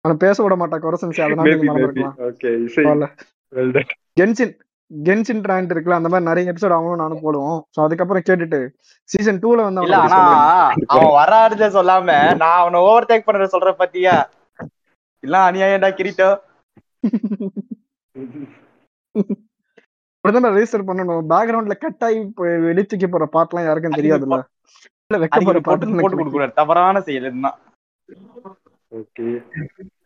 [0.00, 1.48] அவனை பேச விட மாட்டான் கொரசன்ஸ் அதனால
[2.18, 2.84] ஓகே இசை.
[4.90, 7.58] கென்சின் ட்ராண்ட் இருக்குல்ல அந்த மாதிரி நிறைய எபிசோட் அவனும் நானும் போடுவோம்.
[7.74, 8.60] சோ அதுக்கப்புறம் கேட்டுட்டு
[9.08, 13.48] சீசன் டூல வந்து இல்ல அவனை ஆனா சொல்றேன் அவன் வராருன்னு சொல்லாம நான் அவனை ஓவர் டேக் பண்றத
[13.54, 14.14] சொல்ற பாத்தியா?
[15.24, 16.30] இல்ல அநியாயம்டா கிரீட்டோ.
[20.24, 21.28] அப்படிதான் ரெஜிஸ்டர் பண்ணணும்.
[21.32, 24.38] பேக்ரவுண்ட்ல கட் ஆகி போய் வெளிச்சுக்க போற பாட்டுலாம் யாருக்கும் தெரியாதுல்ல?
[25.10, 27.58] இல்ல வைக்க போற போட்டு போட்டு கொடுக்கூடாது தவறான செயல் இதுதான்.
[28.98, 29.26] ஓகே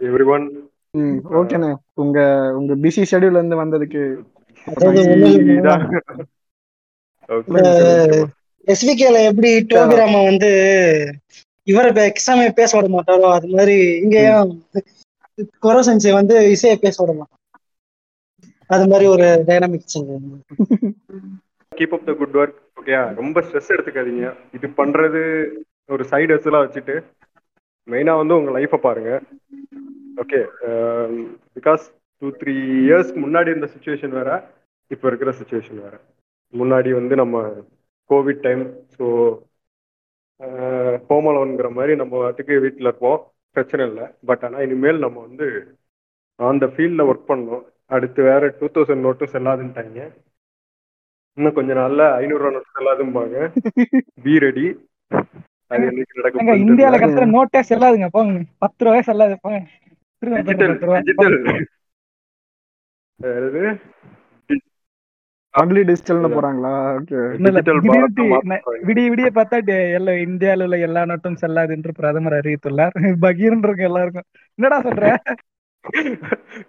[0.08, 0.46] எவ்ரி ஒன்
[1.00, 1.70] ம் ஓகேண்ணே
[2.02, 2.18] உங்க
[2.58, 4.00] உங்க பிஸி ஷெட்யூல்ல இருந்து வந்ததுக்கு
[8.66, 10.50] எஸ்விகேல எப்படி டோபி ராமா வந்து
[11.66, 14.50] இவரை எக்ஸாமே பேச விட மாட்டாரோ அது மாதிரி இங்கேயும்
[15.64, 17.38] கொரோசன்சி வந்து இசையை பேச விட மாட்டான்
[18.70, 19.98] அது மாதிரி ஒரு dynamics
[21.72, 24.26] keep up the good work okay ரொம்ப ஸ்ட்ரெஸ் எடுத்துக்காதீங்க.
[24.56, 25.20] இது பண்றது
[25.88, 26.94] ஒரு சைடு ஹஸ்லாம் வச்சுட்டு
[27.88, 29.10] மெயினா வந்து உங்க லைஃப்பை பாருங்க.
[30.22, 30.40] ஓகே
[31.56, 31.84] பிகாஸ்
[32.22, 32.52] டூ த்ரீ
[32.86, 34.30] இயர்ஸ்க்கு முன்னாடி இருந்த சுச்சுவேஷன் வேற
[34.90, 35.94] இப்போ இருக்கிற சுச்சுவேஷன் வேற.
[36.54, 37.36] முன்னாடி வந்து நம்ம
[38.10, 38.62] கோவிட் டைம்
[38.96, 39.06] ஸோ
[41.08, 43.18] ஹோம் அலோன்ங்கிற மாதிரி நம்ம வாட்டுக்கு வீட்டில் இருப்போம்.
[43.56, 44.06] பிரச்சனை இல்லை.
[44.28, 45.46] பட் ஆனால் இனிமேல் நம்ம வந்து
[46.38, 47.64] அந்த ஃபீல்டில் ஒர்க் பண்ணோம்
[47.96, 50.00] அடுத்து வேற டூ தௌசண்ட் நோட்டும் செல்லாதுன்ட்டாங்க
[51.38, 53.36] இன்னும் கொஞ்ச நாள்ல ஐநூறுரூவா நோட்டு செல்லாதும்பாங்க.
[54.24, 54.66] பி ரெடி
[55.72, 58.08] அது என்னைக்கு நடக்கும் நோட்டே செல்லாதுங்க.
[58.16, 58.40] போங்க.
[58.64, 59.36] பத்து ரூபாய் செல்லாது.
[60.48, 61.36] டிஜிட்டல்
[63.22, 63.72] பத்து ரூபா
[64.44, 64.70] டிஜிட்டல்
[65.54, 66.72] அது அக்லி டிஜிட்டல்னு போறாங்களா
[68.86, 72.94] விடிய விடிய பார்த்தா டே- எல்லா இந்தியால உள்ள எல்லா நாட்டும் செல்லாது என்று பிரதமர் அறிவித்துள்ளார்.
[73.24, 74.26] பகீர்னு இருக்கு எல்லாருக்கும்.
[74.58, 75.08] என்னடா சொல்ற?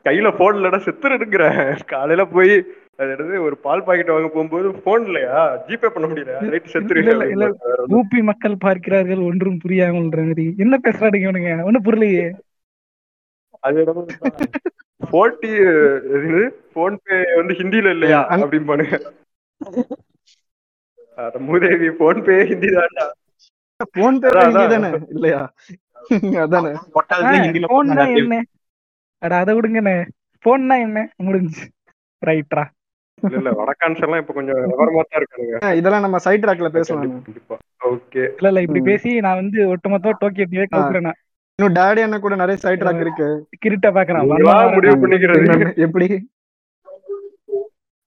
[0.05, 1.43] கையில போன் இல்லடா செத்துருங்கிற
[1.87, 2.53] காலையில போய்
[2.99, 5.37] அது ஒரு பால் பாக்கெட் வாங்க போகும்போது போன் இல்லையா?
[5.67, 6.33] ஜிபே பண்ண முடியல.
[6.51, 7.47] ரைட் செத்துரு இல்ல இல்ல இல்ல.
[7.97, 11.53] ஊபி மக்கள் பார்க்கிறார்கள் ஒன்றும் புரியாமல் மாதிரி என்ன பேசுறாடுங்க இவனுங்க?
[11.63, 12.27] ஒண்ணும் புரியலையே.
[13.63, 13.79] அது
[15.11, 15.51] போட்டி
[16.75, 18.19] போன் பே வந்து ஹிந்தில இல்லையா?
[18.35, 18.97] அப்படிம்பானுங்க.
[21.17, 23.05] அட மூதேவி போன் பே ஹிந்தி தான்டா.
[23.97, 24.29] போன் பே.
[24.73, 24.91] தானே?
[25.15, 25.41] இல்லையா?
[26.43, 26.71] அதானே.
[27.71, 28.37] போன்னா என்ன?
[29.21, 29.97] அட அதை விடுங்கண்ணே.
[30.45, 30.99] போன்னா என்ன?
[31.27, 31.65] முடிஞ்சு.
[32.21, 32.63] ரைட்ரா
[33.23, 37.11] இல்ல இல்ல வடக்கான்ஸ் எல்லாம் இப்ப கொஞ்சம் விவரமா தான் இதெல்லாம் நம்ம சைட் ட்ராக்ல பேசலாம்.
[37.91, 38.23] ஓகே.
[38.37, 40.65] இல்ல இல்ல இப்படி பேசி நான் வந்து ஒட்டுமொத்தமா டோக்கியோ டிவே.
[41.59, 43.25] இன்னும் டேடி அண்ணா கூட நிறைய சைட் ட்ராக் இருக்கு.
[43.63, 44.29] கிரிட்ட பாக்குறேன்.
[44.75, 46.07] முடிவு பண்ணிக்கிறது எப்படி?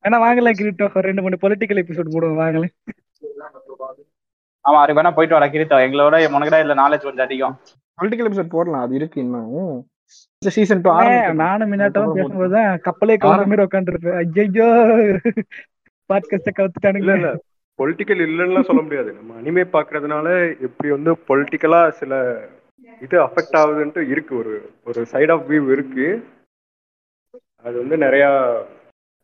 [0.05, 0.86] வேணா வாங்கல கிரிட்டோ.
[0.97, 2.40] ஒரு ரெண்டு மூணு பொலிட்டிக்கல் எபிசோட் போடுவோம்.
[2.42, 2.66] வாங்கல
[4.64, 7.55] ஆமா அது வேணா போயிட்டு வர கிரித்தோ எங்களோட உனக்குடா இதுல நாலேஜ் கொஞ்சம் அதிகம்.
[7.99, 8.84] பொலிட்டிக்கல் எபிசோட் போடலாம்.
[8.86, 9.76] அது இருக்கு இன்னும்.
[10.42, 10.90] சீசன் டூ
[11.42, 14.68] நானும் மின்னாட்டம் பேசும்போதுதான் கப்பலே கவுந்த மாதிரி உட்காந்துருப்பேன் ஐயோ
[16.11, 17.16] பாட்காஸ்ட இல்ல கவுத்துட்டானுங்க.
[17.16, 17.30] இல்ல
[17.78, 19.11] பொலிட்டிக்கல் இல்லைன்னு சொல்ல முடியாது.
[19.18, 20.28] நம்ம அனிமே பாக்குறதுனால
[20.68, 22.12] எப்படி வந்து பொலிட்டிக்கலா சில
[23.01, 24.36] இது அஃபெக்ட் ஆகுதுன்ட்டு இருக்கு.
[24.36, 24.53] ஒரு
[24.84, 26.07] ஒரு சைட் ஆஃப் வியூ இருக்கு.
[27.64, 28.24] அது வந்து நிறைய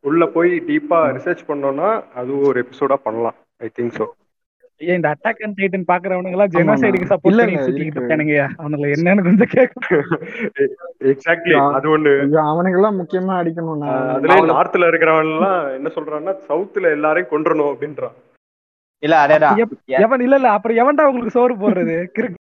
[0.04, 3.36] உள்ள போய் டீப்பா ரிசர்ச் பண்ணோம்னா அது ஒரு எபிசோடா பண்ணலாம்.
[3.60, 4.06] ஐ திங்க் ஸோ
[4.80, 6.46] ஏன் இந்த அட்டாக் அண்ட் டைட்டன் பாக்குறவனுங்க.
[6.54, 7.84] ஜெனோசைடுக்கு சப்போர்ட் பண்ணி இருக்கு.
[7.92, 9.88] இருக்கானுங்க அவனுங்களை என்னன்னு கொஞ்சம் கேட்க.
[11.12, 12.12] எக்ஸாக்ட்லி அது ஒண்ணு.
[12.46, 13.84] அவனுங்க எல்லாம் முக்கியமா அடிக்கணும்.
[14.14, 18.16] அதுல நார்த்ல இருக்கிறவன் எல்லாம் என்ன சொல்றான்னா சவுத்துல எல்லாரையும் கொன்றணும் அப்படின்றான்.
[19.02, 19.60] இல்ல அதேதான்.
[20.00, 21.96] எவன் இல்ல இல்ல அப்புறம் எவன்டா உங்களுக்கு சோறு போடுறது?
[22.16, 22.38] கிறுக்கு.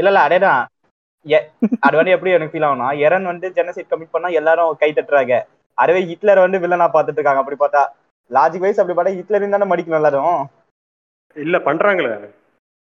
[0.00, 0.60] இல்ல இல்ல அதேதான்.
[1.26, 1.46] எ-
[1.82, 5.34] அது வந்து எப்படி எனக்கு ஃபீல் ஆகும்னா எரன் வந்து ஜெனசைட் கமிட் பண்ணா எல்லாரும் கை தட்டுறாங்க.
[5.78, 7.82] அதுவே ஹிட்லர் வந்து வில்லனா பாத்துட்டு இருக்காங்க அப்படி பார்த்தா
[8.30, 10.40] லாஜிக் வைஸ் அப்படி பார்த்தா ஹிட்லர் தானே மடிக்கணும் எல்லாரும்.
[11.36, 12.12] இல்ல பண்றாங்களே.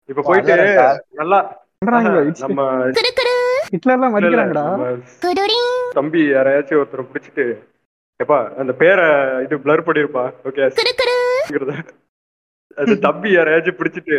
[0.09, 0.57] இப்ப போயிட்டு.
[1.21, 1.39] நல்லா
[3.71, 4.89] ஹிட்லர்லாம் மதிக்கிறாங்கடா நம்ம
[5.95, 7.45] தம்பி யாரையாச்சும் ஒருத்தரை பிடிச்சிட்டு
[8.21, 9.07] எப்பா அந்த பேரை
[9.45, 10.25] இது பிளர் பண்ணிருப்பா.
[10.49, 10.65] ஓகே
[12.77, 14.19] அது தம்பி யாரையாச்சும் பிடிச்சிட்டு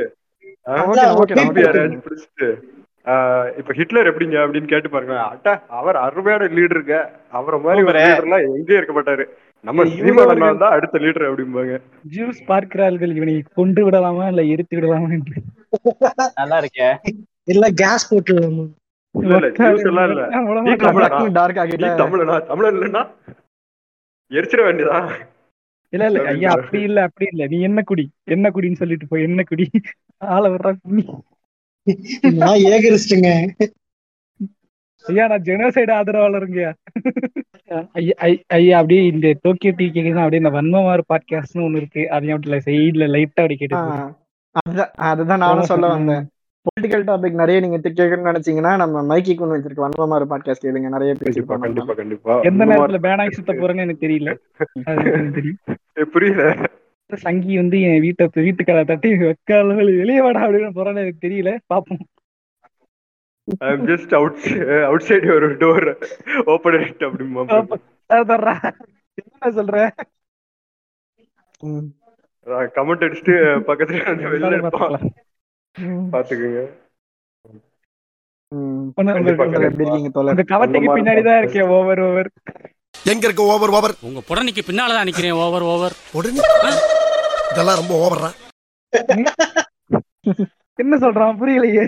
[3.59, 6.95] இப்ப ஹிட்லர் எப்படிங்க அப்படின்னு கேட்டு பாருங்க அட்டா அவர் அருமையான லீடருங்க
[7.37, 8.01] அவரை மாதிரி ஒரு.
[8.07, 9.23] லீடர்லாம் எங்கேயும் இருக்க மாட்டாரு.
[9.65, 11.73] நம்ம சினிமாவில் தான் அடுத்த லீடர் அப்படிம்பாங்க.
[12.15, 13.15] ஜூஸ் பார்க்கிறார்கள்.
[13.17, 15.09] இவனை கொண்டு விடலாமா இல்ல எரித்து விடலாமா
[16.41, 16.89] நல்லா இருக்கே.
[17.53, 18.07] இல்ல கேஸ்
[22.01, 22.75] தமிழன்?
[22.77, 23.03] இல்லைன்னா
[24.31, 24.99] எரிச்சிட வேண்டியதா
[25.93, 27.43] இல்ல இல்ல ஐயா அப்படி இல்ல அப்படி இல்ல.
[27.47, 28.03] நீ என்ன குடி?
[28.27, 29.65] என்ன குடின்னு சொல்லிட்டு போய் என்ன குடி?
[30.31, 31.03] ஆள வர்றா குடி
[32.37, 33.29] நான் ஏகரிச்சிட்டுங்க
[35.05, 36.61] ஐயா நான் ஜெனோசைடு ஆதரவாளருங்க
[37.95, 42.03] ஐயா ஐ- ஐயா அப்படியே இந்த டோக்கியோ டீ கேக்குதான் அப்படியே இந்த வன்மமாறு பாட்காஸ்ட்னு ஒண்ணு இருக்கு.
[42.09, 43.77] அதையும் அப்படி சைடுல லைட்டா அப்படி கேட்டு
[45.05, 46.23] அதுதான் நானும் சொல்ல வந்தேன்.
[46.67, 50.89] பொலிட்டிக்கல் டாபிக் நிறைய நீங்க கேட்கணும்னு நினைச்சீங்கன்னா நம்ம மைக்கி கொண்டு வச்சிருக்க வன்மமாறு பாட்காஸ்ட் கேளுங்க.
[50.95, 54.29] நிறைய பேசிருப்பாங்க கண்டிப்பா கண்டிப்பா எந்த நேரத்துல பேனாய் சுத்த போறேன்னு எனக்கு தெரியல.
[56.13, 56.43] புரியல.
[57.13, 61.51] சங்கி வந்து என் வீட்டை வீட்டுக்கதை தட்டி வெக்கால வெளியே வாடா அப்படின்னு போறான்னு எனக்கு தெரியல.
[61.73, 62.03] பாப்போம்.
[63.69, 64.39] I'm just out
[64.87, 65.87] outside ஒரு டோர்
[66.53, 67.41] ஓப்பன் இட் அப்படிமா
[68.31, 68.55] தர்றா.
[69.21, 69.77] என்ன சொல்ற?
[72.77, 73.35] கமெண்ட் அடிச்சுட்டு
[73.69, 74.95] பக்கத்துல அந்த வெளில இருப்பான்.
[76.13, 76.61] பாத்துக்கோங்க.
[83.11, 85.95] எங்க இருக்க ஓவர் ஓவர் உங்க புடனைக்கு பின்னால தான் நிக்கிறேன் ஓவர் ஓவர்
[87.51, 88.29] இதெல்லாம் ரொம்ப ஓவரா
[90.79, 91.37] என்ன சொல்றான்?
[91.41, 91.83] புரியலையே.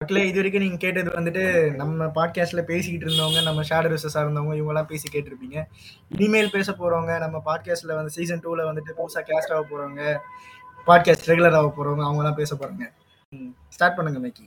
[0.00, 1.42] மக்களே இது வரைக்கும் நீங்க கேட்டது வந்துட்டு
[1.80, 5.58] நம்ம பாட்காஸ்ட்ல பேசிக்கிட்டு இருந்தவங்க நம்ம ஷேடோ ரிசஸா இருந்தவங்க இவங்க எல்லாம் பேசி கேட்டிருப்பீங்க.
[6.14, 10.02] இனிமேல் பேச போறவங்க நம்ம பாட்காஸ்ட்ல வந்து சீசன் டூல வந்துட்டு புதுசா கேஸ்ட் ஆக போறவங்க
[10.86, 12.86] பாட்காஸ்ட் ரெகுலர் ஆக போறவங்க அவங்க எல்லாம் பேச போறாங்க.
[13.70, 14.46] ஸ்டார்ட் பண்ணுங்க மேக்கி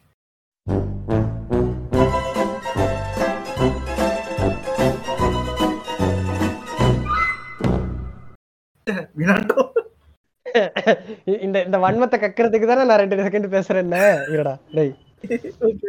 [11.42, 13.94] இந்த இந்த வன்மத்தை கக்கிறதுக்கு தானே நான் ரெண்டு செகண்ட் பேசுறேன்
[14.34, 14.94] இருடா டேய்.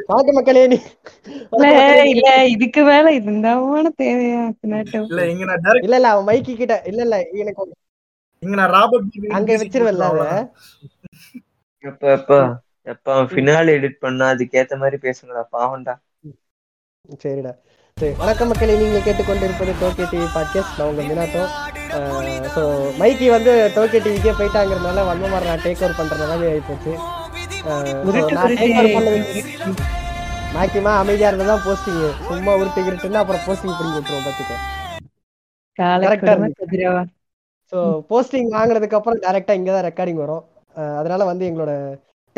[0.09, 0.79] வணக்கம் மக்களே நீ.
[2.13, 4.41] இல்ல இதுக்கு மேல இது இந்தாமான தேவையா
[5.07, 7.67] இல்ல இங்க நான் இல்ல இல்ல அவன் மைக்கி கிட்ட இல்ல இல்ல எனக்கு
[8.43, 10.09] இங்க நான் ராபர்ட் அங்க வச்சிருவல்ல
[12.93, 15.95] எப்ப அவன் ஃபினால எடிட் பண்ணா அதுக்கேத்த மாதிரி பேசுங்கடா பாவம்டா.
[17.23, 17.53] சரிடா.
[17.97, 21.43] சரி வணக்கம் மக்களே நீங்கள் கேட்டுக்கொண்டிருப்பது டோக்கே டிவி பாட்காஸ்ட் நான் உங்க மினாட்டோ.
[22.55, 22.63] ஸோ
[23.01, 25.97] மைக்கி வந்து டோக்கே டிவிக்கே போயிட்டாங்கிறதுனால வன்மமார் நான் டேக் ஓவர்.
[25.99, 26.71] டேக்
[28.71, 29.19] ஓவர் பண்ணது
[30.57, 34.55] மேக்சிமா அமைதியா இருந்தா தான் போஸ்டிங் சும்மா உருட்டு கிருட்டுன்னா அப்புறம் போஸ்டிங் பிடிங்கி விட்டுருவோம் பார்த்துக்க.
[37.73, 37.79] ஸோ
[38.11, 40.45] போஸ்டிங் வாங்குனதுக்கு அப்புறம் டேரக்டா இங்க தான் ரெக்கார்டிங் வரும்.
[41.01, 41.73] அதனால வந்து எங்களோட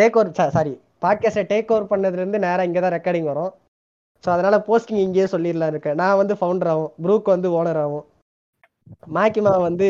[0.00, 0.74] டேக் ஓவர் சாரி
[1.04, 3.52] பாட்காஸ்டை டேக் ஓவர் பண்ணதுல இருந்து நேரா இங்க தான் ரெக்கார்டிங் வரும்.
[4.24, 8.06] ஸோ அதனால போஸ்டிங் இங்கேயே சொல்லிடலாம் இருக்கேன் நான் வந்து ஃபவுண்டர் ஆகும் ப்ரூக் வந்து ஓனர் ஆகும்
[9.16, 9.88] மாக்கிமா வந்து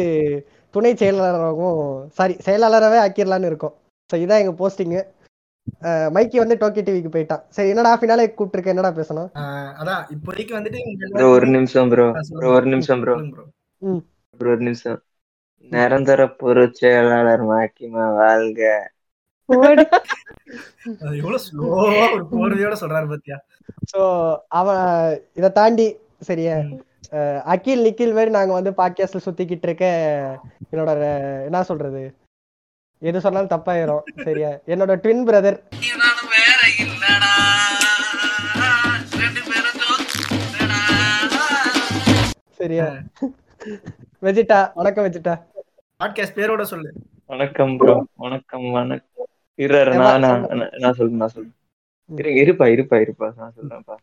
[0.74, 1.80] துணை செயலாளராகவும்
[2.16, 3.74] சாரி செயலாளராகவே ஆக்கிடலான்னு இருக்கோம்.
[4.10, 5.00] ஸோ இதான் எங்க போஸ்டிங்கு
[6.14, 7.42] மைக்கி வந்து டோக்கி டிவிக்கு போயிட்டான்.
[7.56, 8.74] சரி என்னடா ஃபினாலே கூப்பிட்டுருக்க?
[8.74, 9.28] என்னடா பேசணும்?
[9.80, 12.06] அதான் இப்போதைக்கு வந்துட்டு ஒரு நிமிஷம் ப்ரோ.
[12.54, 13.14] ஒரு நிமிஷம் ப்ரோ.
[14.40, 14.98] ஒரு நிமிஷம்.
[15.70, 18.70] நிரந்தர பொருள் செயலாளர் மாக்கிமா வாழ்க.
[24.60, 24.84] அவன்
[25.38, 25.86] இதை தாண்டி
[26.28, 26.56] சரியா
[27.52, 29.86] அகில் நிக்கில் மாதிரி நாங்க வந்து பாட்காஸ்ட்ல சுத்திக்கிட்டு இருக்க
[30.72, 30.90] என்னோட
[31.44, 32.02] என்ன சொல்றது?
[33.02, 34.04] எது சொன்னாலும் தப்பாயிரும்.
[34.24, 35.58] சரியா என்னோட ட்வின் பிரதர்
[42.60, 42.86] சரியா
[44.22, 45.34] வெஜிட்டா வணக்கம் வெஜிட்டா.
[46.00, 46.90] பாட்காஸ்ட் பேரோட சொல்லு.
[47.26, 47.94] வணக்கம் ப்ரோ
[48.24, 49.29] வணக்கம் வணக்கம்.
[49.64, 50.24] இரு இரு, நான்?
[50.82, 51.56] நான் சொல்றேன் நான் சொல்றேன்.
[52.10, 53.96] இரு இருப்பா இருப்பா இருப்பா நான் சொல்றேன்ப்பா.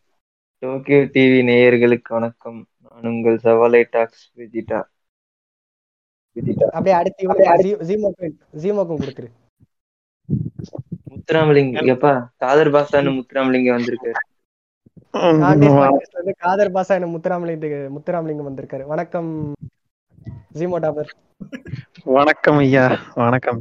[0.62, 2.60] டோக்கியோ டிவி நேயர்களுக்கு வணக்கம்.
[2.84, 4.80] நான் உங்கள் சவாலை டாக்ஸ் விஜிட்டா
[6.76, 7.86] அப்படியே அடுத்து
[8.62, 9.28] ஜீமோக்கும் கொடுத்துரு.
[11.12, 12.12] முத்துராமலிங்க எப்பா
[12.42, 14.18] காதர் பாஸ்தான்னு முத்துராமலிங்க வந்திருக்காரு.
[16.44, 18.84] காதர் பாசா என்ன முத்துராமலிங்க முத்துராமலிங்கம் வந்திருக்காரு.
[18.92, 19.30] வணக்கம்
[20.58, 21.10] ஜீமோ டாபர்.
[22.16, 22.84] வணக்கம் ஐயா
[23.22, 23.60] வணக்கம்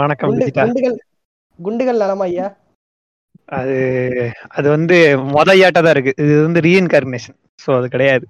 [0.00, 0.34] வணக்கம்
[1.60, 2.46] குண்டுகள் நலமா ஐயா?
[3.52, 3.74] அது
[4.56, 4.96] அது வந்து
[5.32, 6.14] மொதையாட்ட தான் இருக்கு.
[6.22, 8.26] இது வந்து ரீஇன்கார்னேஷன் சோ அது கிடையாது.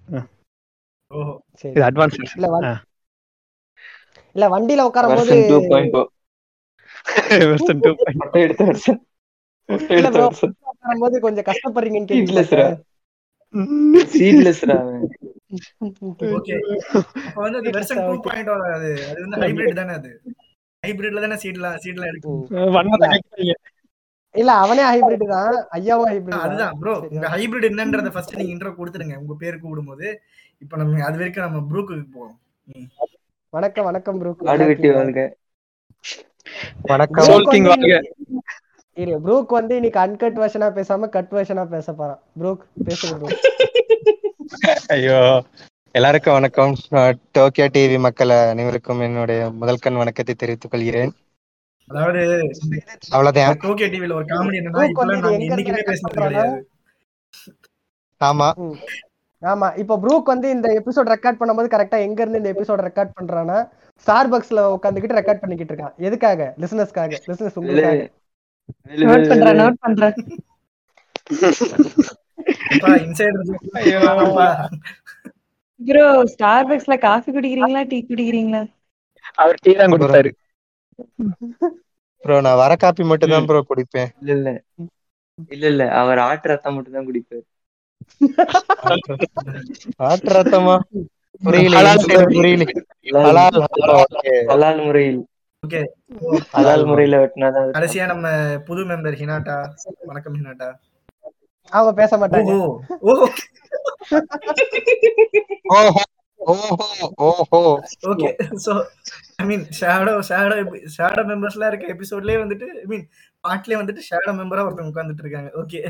[1.65, 2.61] இது அட்வான்ஸ் இல்ல வ-
[4.37, 5.35] இல்ல வண்டியில உட்காரும் போது
[9.69, 12.09] உட்காரும் போது கொஞ்சம் கஷ்டப்படுறீங்கன்னு
[16.31, 16.55] ஓகே
[17.37, 20.11] வந்து அது வெர்ஷன் டூ பாயிண்ட் அது அது வந்து ஹைபிரிட் தானே அது?
[20.83, 22.45] ஹைபிரிட்ல தானே சீட்லாம் சீட்லாம் எடுக்கும்
[24.35, 29.17] இல்ல அவனே ஹைபிரிட் தான் ஐயாவும் ஹைபிரிட் அதுதான் ப்ரோ உங்க ஹைபிரிட் என்னன்றத ஃபர்ஸ்ட் நீங்க இன்ட்ரோ கொடுத்துருங்க.
[29.23, 30.07] உங்க பேர் கூப்பிடும்போது
[30.63, 32.35] இப்போ நம்ம அது வரைக்கும் நம்ம ப்ரூக்கு போவோம்.
[32.69, 32.89] ம்.
[33.53, 34.21] வணக்கம் வணக்கம் வணக்கம்.
[34.21, 34.45] ப்ரூக்
[37.67, 37.99] வாழ்க.
[38.97, 42.21] இரு ப்ரூக் வந்து இன்னைக்கு அன்கட் வெர்ஷனா பேசாம கட் வெர்ஷனா பேச போறான்.
[42.41, 43.35] ப்ரூக் பேசுங்க
[44.97, 45.19] ஐயோ.
[45.99, 46.73] எல்லாருக்கும் வணக்கம்.
[47.37, 51.13] டோக்கியோ டிவி மக்கள் அனைவருக்கும் என்னுடைய முதல் கண் வணக்கத்தை தெரிவித்துக் கொள்கிறேன்.
[51.89, 52.21] அதாவது
[53.15, 53.57] அவ்வளவுதான்.
[53.65, 54.85] டோக்கியோ டிவில ஒரு காமெடி என்னன்னா
[58.21, 58.49] ஆமா.
[59.43, 63.59] ஆமா இப்போ ப்ரூக் வந்து இந்த எபிசோட் ரெக்கார்ட் பண்ணும்போது கரெக்டா எங்க இருந்து இந்த எபிசோட் ரெக்கார்ட் பண்றானா
[64.07, 65.95] ஸ்டார்பக்ஸ்ல உட்காந்துக்கிட்டு ரெக்கார்ட் பண்ணிக்கிட்டு இருக்கான்.
[66.09, 66.41] எதுக்காக?
[66.65, 68.07] லிசனர்ஸ்க்காக லிசனர்ஸ் உங்களுக்காக.
[69.11, 70.15] நோட் பண்றேன் நோட் பண்றேன்.
[73.07, 73.45] இன்சைடர்
[75.81, 78.63] ப்ரோ ஸ்டார்பக்ஸ்ல காஃபி குடிக்கிறீங்களா டீ குடிக்கிறீங்களா?
[79.39, 80.31] அவர் டீ தான் கொடுத்தாரு
[82.25, 84.11] ப்ரோ நான் வர காப்பி மட்டும் தான் ப்ரோ குடிப்பேன்.
[84.23, 84.49] இல்ல இல்ல.
[85.51, 85.83] இல்ல இல்ல.
[86.01, 87.45] அவர் ஆட்டு ரத்தம் மட்டும் தான் குடிப்பாரு.
[90.07, 90.77] ஆட்டு ரத்தமா?
[91.43, 91.77] புரியல
[92.31, 92.65] புரியல.
[93.27, 93.59] ஹலால்
[94.51, 95.21] ஹலால் முறையில்.
[95.63, 95.81] ஓகே
[96.55, 98.27] ஹலால் முறையில வெட்டினாதான் கடைசியா நம்ம
[98.69, 99.57] புது மெம்பர் ஹினாட்டா.
[100.11, 100.69] வணக்கம் ஹினாட்டா.
[101.73, 102.53] அவங்க பேச மாட்டாங்க.
[103.03, 103.27] ஓஹோ.
[105.71, 106.03] ஓஹோ.
[106.41, 106.87] ஓஹோ.
[107.27, 107.61] ஓஹோ.
[108.11, 108.29] Okay.
[108.65, 108.73] So
[109.41, 110.57] I mean shadow shadow
[110.97, 113.05] shadow மெம்பர்ஸ்லாம் இருக்க எபிசோட்லயே வந்துட்டு ஐ மீன்
[113.45, 115.51] பாட்லயே வந்துட்டு ஷேடோ மெம்பரா ஒருத்தவங்க உட்கார்ந்துட்டு இருக்காங்க.
[115.63, 115.81] ஓகே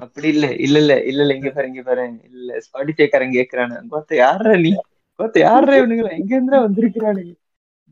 [0.00, 1.34] அப்படி இல்ல இல்ல இல்ல இல்ல இல்ல.
[1.36, 2.02] இங்க பாரு இங்க பாரு.
[2.30, 3.76] இல்ல ஸ்பாட்டிஃபைக்காரன் கேக்குறானு.
[3.92, 4.72] கோத்த யாரா நீ?
[5.20, 7.32] கோத்த யாரா இவனுங்களா எங்க இருந்தா வந்திருக்கிறானுங்க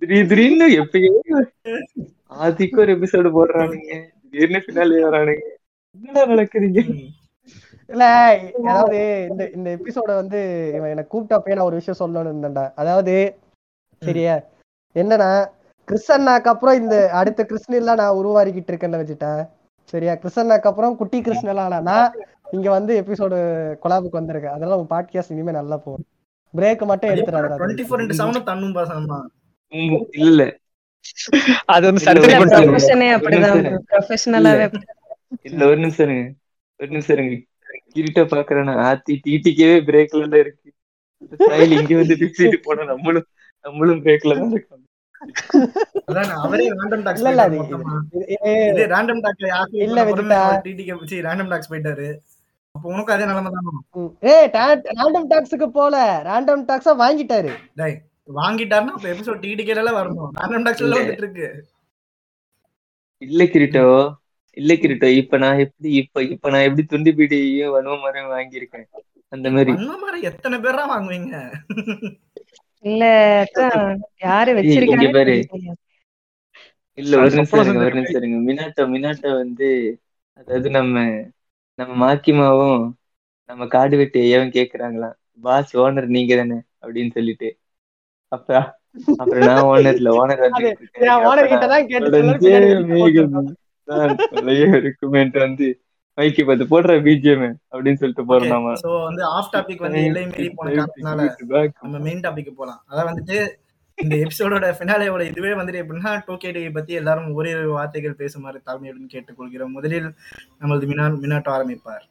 [0.02, 1.10] திடீர் திடீர்னு எப்பயே
[2.38, 3.92] ஆதிக்கு ஒரு எபிசோடு போடுறானுங்க.
[4.24, 5.44] திடீர்னு பின்னாலே வரானுங்க.
[5.94, 6.80] என்னடா நடக்குறீங்க?
[7.88, 8.04] இல்ல
[8.64, 10.38] அதாவது இந்த இந்த எபிசோட வந்து
[10.74, 12.72] இவன் எனக்கு கூப்பிட்டப்பயே நான் ஒரு விஷயம் சொல்லணும்னு இருந்தேன்டா.
[12.74, 13.14] அதாவது
[14.02, 14.34] சரியா?
[14.96, 15.28] என்னன்னா
[15.88, 19.42] கிறிஸ்டன்னாக்கு அப்புறம் இந்த அடுத்த கிறிஸ்டின்லாம் நான் உருவாக்கிட்டு இருக்கேன்னு வச்சுட்டேன்
[19.92, 20.12] சரியா?
[20.12, 22.14] கிறிஸ்டன்னாக்கு அப்புறம் குட்டி கிறிஸ்டினெல்லாம் நான்
[22.52, 23.36] இங்க வந்து எபிசோடு
[23.84, 24.54] கொலாபுக்கு வந்திருக்கேன்.
[24.54, 26.06] அதனால உன் பாட்காஸ்ட் இனிமே நல்லா போகும்.
[26.54, 27.46] பிரேக் மட்டும் எடுத்துறாங்க
[30.12, 30.42] இல்ல.
[31.66, 32.04] அது வந்து
[35.48, 36.24] இல்ல, ஒரு நிமிஷம் இருங்க.
[36.80, 37.34] ஒரு நிமிஷம் இருங்க.
[37.94, 40.68] கிரிட்ட பாக்குறேன்னா ஆத்தி டிடிக்கவே பிரேக்ல தான் இருக்கு.
[41.40, 43.28] ஸ்டைல் இங்க வந்து திட்டிட்டு போனா நம்மளும்
[43.64, 44.82] நம்மளும் பிரேக்ல தான் இருக்கோம்
[46.08, 49.20] அதான் அவரே ரேண்டம் டாக்ஸ் இல்ல இல்ல ரேண்டம்
[49.84, 50.34] இல்ல
[50.64, 52.08] டிடிக்கு வச்சு ரேண்டம் டாக்ஸ் போயிட்டாரு.
[52.74, 53.68] அப்போ உனக்கு அதே நிலைமை தான்.
[54.32, 54.48] ஏய்
[54.90, 55.94] ரேண்டம் டாக்ஸுக்கு போல.
[56.28, 57.52] ரேண்டம் டாக்ஸா வாங்கிட்டாரு.
[57.80, 57.96] டேய்
[58.38, 60.94] வாங்கிட்டாருன்னா அப்ப எபிசோட் டிடிக்கல எல்லாம் வரணும் ரேண்டம் டாக்ஸ்ல.
[60.96, 61.48] வந்துட்டு இருக்கு.
[63.22, 63.86] இல்ல கிரிட்டோ.
[64.56, 68.88] இல்ல கிரிட்டோ இப்ப நான் எப்படி இப்ப இப்ப நான் எப்படி துண்டி பீடியையும் வனுவ மரம் வாங்கியிருக்கேன்?
[69.32, 69.74] அந்த மாதிரி.
[70.02, 71.34] மாதிரி எத்தனை பேரா வாங்குவீங்க?
[72.84, 73.02] இல்ல
[74.24, 75.36] யாரு வச்சிருக்காங்க பாரு.
[76.98, 78.00] இல்ல ஒரு நிமிஷம் இருங்க ஒரு.
[78.00, 78.38] நிமிஷம் இருங்க.
[78.48, 79.68] மினாட்டோ மினாட்டோ வந்து
[80.38, 80.94] அதாவது நம்ம
[81.78, 82.80] நம்ம மாக்கிமாவும்
[83.48, 87.48] நம்ம காடு வெட்டி ஐயாவும் கேக்குறாங்களாம் பாஸ் ஓனர் நீங்க தானே அப்படின்னு சொல்லிட்டு.
[88.32, 88.48] அப்ப
[89.20, 90.64] அப்புறம் நான் ஓனர் இல்ல ஓனர் அது
[94.84, 95.66] இருக்குமேன்ட்டு வந்து
[96.18, 98.72] மைக்கி பார்த்து போடுற பிஜிஎம் அப்படின்னு சொல்லிட்டு போறோம் நாம.
[98.84, 101.28] சோ வந்து ஆஃப் டாபிக் வந்து எல்லை மீறி போன காரணத்தினால
[101.82, 102.80] நம்ம மெயின் டாபிக் போலாம்.
[102.90, 103.38] அதான் வந்துட்டு
[104.02, 109.74] இந்த எபிசோடோட ஃபினாலேயோட இதுவே வந்துட்டு எப்படின்னா டோக்கே டிவி பத்தி எல்லாரும் ஓரிரு வார்த்தைகள் பேசுமாறு தாழ்மையுடன் கேட்டுக்கொள்கிறோம்.
[109.76, 110.08] முதலில்
[110.58, 112.04] நமது மினா மினாட்டோ ஆரம்பிப்பார்.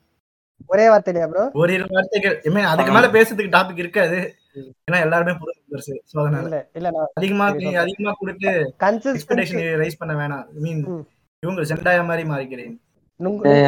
[0.74, 2.36] ஒரே வார்த்தையா ப்ரோ ஓரிரு வார்த்தைகள்.
[2.46, 4.20] I mean, அதுக்கு மேல பேசுறதுக்கு டாபிக் இருக்காது.
[4.88, 5.88] ஏன்னா எல்லாருமே புது members.
[6.12, 7.46] So அதனால இல்ல இல்ல நான் அதிகமா.
[7.84, 8.52] அதிகமா கொடுத்து
[9.82, 10.46] ரைஸ் பண்ண வேணாம்.
[10.66, 10.84] மீன்
[11.44, 12.74] இவங்க செண்டாயா மாதிரி மாறிக்கிறேன்.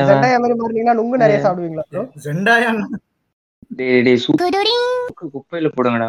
[0.10, 2.70] செண்டாயா மாதிரி மாறினீங்கன்னா நுங்கு நிறைய சாப்பிடுவீங்களா ப்ரோ செண்டாயா
[3.72, 4.72] டேய் டேய் சூப்பர்
[5.36, 6.08] குப்பையில போடுங்கடா.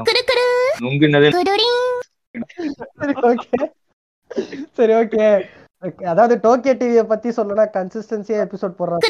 [0.84, 3.58] நுங்குனது சரி ஓகே
[4.78, 5.26] சரி ஓகே
[6.12, 9.02] அதாவது டோக்கியோ டிவியை பத்தி சொல்லணும்னா கன்சிஸ்டன்சியா எபிசோட் போடுறாங்க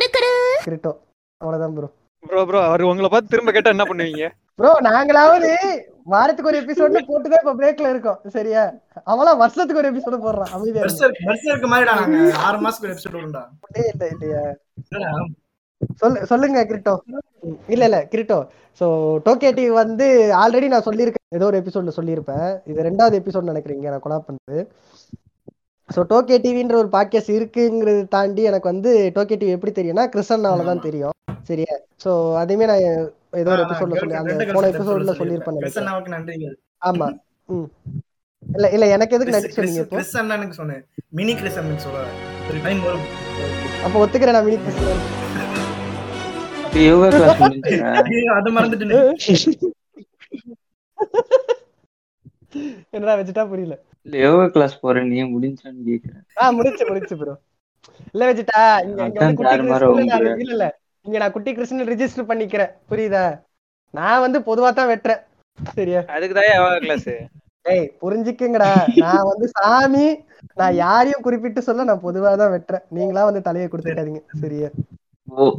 [0.67, 0.93] கிரிட்டோ.
[1.41, 1.89] அவ்வளவுதான் ப்ரோ
[2.29, 4.27] ப்ரோ ப்ரோ அவர் உங்களை பார்த்து திரும்ப கேட்டா என்ன பண்ணுவீங்க?
[4.59, 5.51] ப்ரோ நாங்களாவது
[6.13, 8.19] வாரத்துக்கு ஒரு எபிசோட்னு போட்டுதான் இப்ப பிரேக்ல இருக்கோம்.
[8.37, 8.63] சரியா?
[9.13, 10.53] அவன்லாம் வருஷத்துக்கு ஒரு எபிசோட் போடுறான்.
[10.57, 10.85] அமைதியா
[11.27, 14.43] பெர்சருக்கு மாதிரிடா நாங்க ஆறு மாசத்துக்கு ஒரு எபிசோட் உண்டா இல்ல இல்ல இல்லையா?
[16.03, 16.95] சொல்லு சொல்லுங்க கிரிட்டோ.
[17.75, 18.39] இல்ல இல்ல கிரிட்டோ.
[18.81, 18.87] சோ
[19.27, 20.07] டோக்கியோ டிவி வந்து
[20.43, 21.27] ஆல்ரெடி நான் சொல்லியிருக்கேன்.
[21.39, 22.49] ஏதோ ஒரு எபிசோட்ல சொல்லியிருப்பேன்.
[22.71, 24.59] இது ரெண்டாவது எபிசோட் நினைக்கிறீங்க நான் கொலா பண்ணது.
[25.89, 30.85] ஸோ டோக்கியோ டிவின்ற ஒரு பாட்காஸ்ட் இருக்குங்கிறது தாண்டி எனக்கு வந்து டோக்கியோ டிவி எப்படி தெரியும்னா கிறிஸ்டன்னால தான்
[30.87, 31.15] தெரியும்.
[31.49, 31.75] சரியா?
[32.03, 32.11] சோ
[32.41, 32.83] அதையுமே நான்
[33.41, 35.79] ஏதோ ஒரு எபிசோட்ல சொல்லி அந்த போன எபிசோட்ல சொல்லியிருப்பேன் கிறிஸ்
[36.83, 37.07] ஆமா.
[37.49, 37.69] ம்.
[38.43, 39.97] இல்ல இல்ல எனக்கு எதுக்கு நன்றி கிறிஸ் சொன்னீங்க இப்போ?
[39.97, 40.83] கிறிஸ் அண்ணனுக்கு சொன்னேன்.
[41.13, 42.03] மினி கிறிஸ் அண்ணனுக்கு சொல்ல
[42.49, 43.07] ஒரு டைம் வரும்
[43.85, 45.05] அப்ப ஒத்துக்கிறேன் நான் மினி கிறிஸ்டன்
[46.83, 47.43] யோகா கிளாஸ்
[48.37, 48.99] அதை மறந்துட்டு
[52.93, 53.75] என்னடா வச்சுட்டா புரியல.
[54.07, 56.23] இல்ல யோகா கிளாஸ் போறேன் நீ முடிஞ்சான்னு கேக்குறேன்.
[56.41, 57.35] ஆ முடிச்சு முடிச்சு ப்ரோ
[58.15, 59.01] இல்ல வச்சுட்டா இங்க.
[60.43, 60.67] இல்ல இல்ல
[61.07, 62.73] இங்க நான் குட்டி கிறிஸ்டின் ரெஜிஸ்டர் பண்ணிக்கிறேன்.
[62.91, 63.25] புரியுதா?
[63.95, 65.21] நான் வந்து பொதுவா தான் வெட்டுறேன்.
[65.59, 66.01] சரியா?
[66.17, 67.11] அதுக்கு தான் யோகா கிளாஸ்
[67.65, 68.71] ஏய் புரிஞ்சுக்குங்கடா.
[69.03, 70.07] நான் வந்து சாமி
[70.61, 72.85] நான் யாரையும் குறிப்பிட்டு சொல்ல நான் பொதுவா தான் வெட்டுறேன்.
[72.97, 74.23] நீங்களா வந்து தலையை கொடுத்துக்காதீங்க.
[74.43, 74.69] சரியா?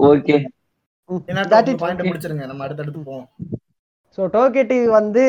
[0.09, 0.37] ஓகே.
[1.83, 2.45] பாயிண்ட் முடிச்சிருங்க.
[2.51, 3.27] நம்ம அடுத்தடுத்து போவோம்.
[4.17, 5.23] ஸோ டோக்கே டிவி வந்து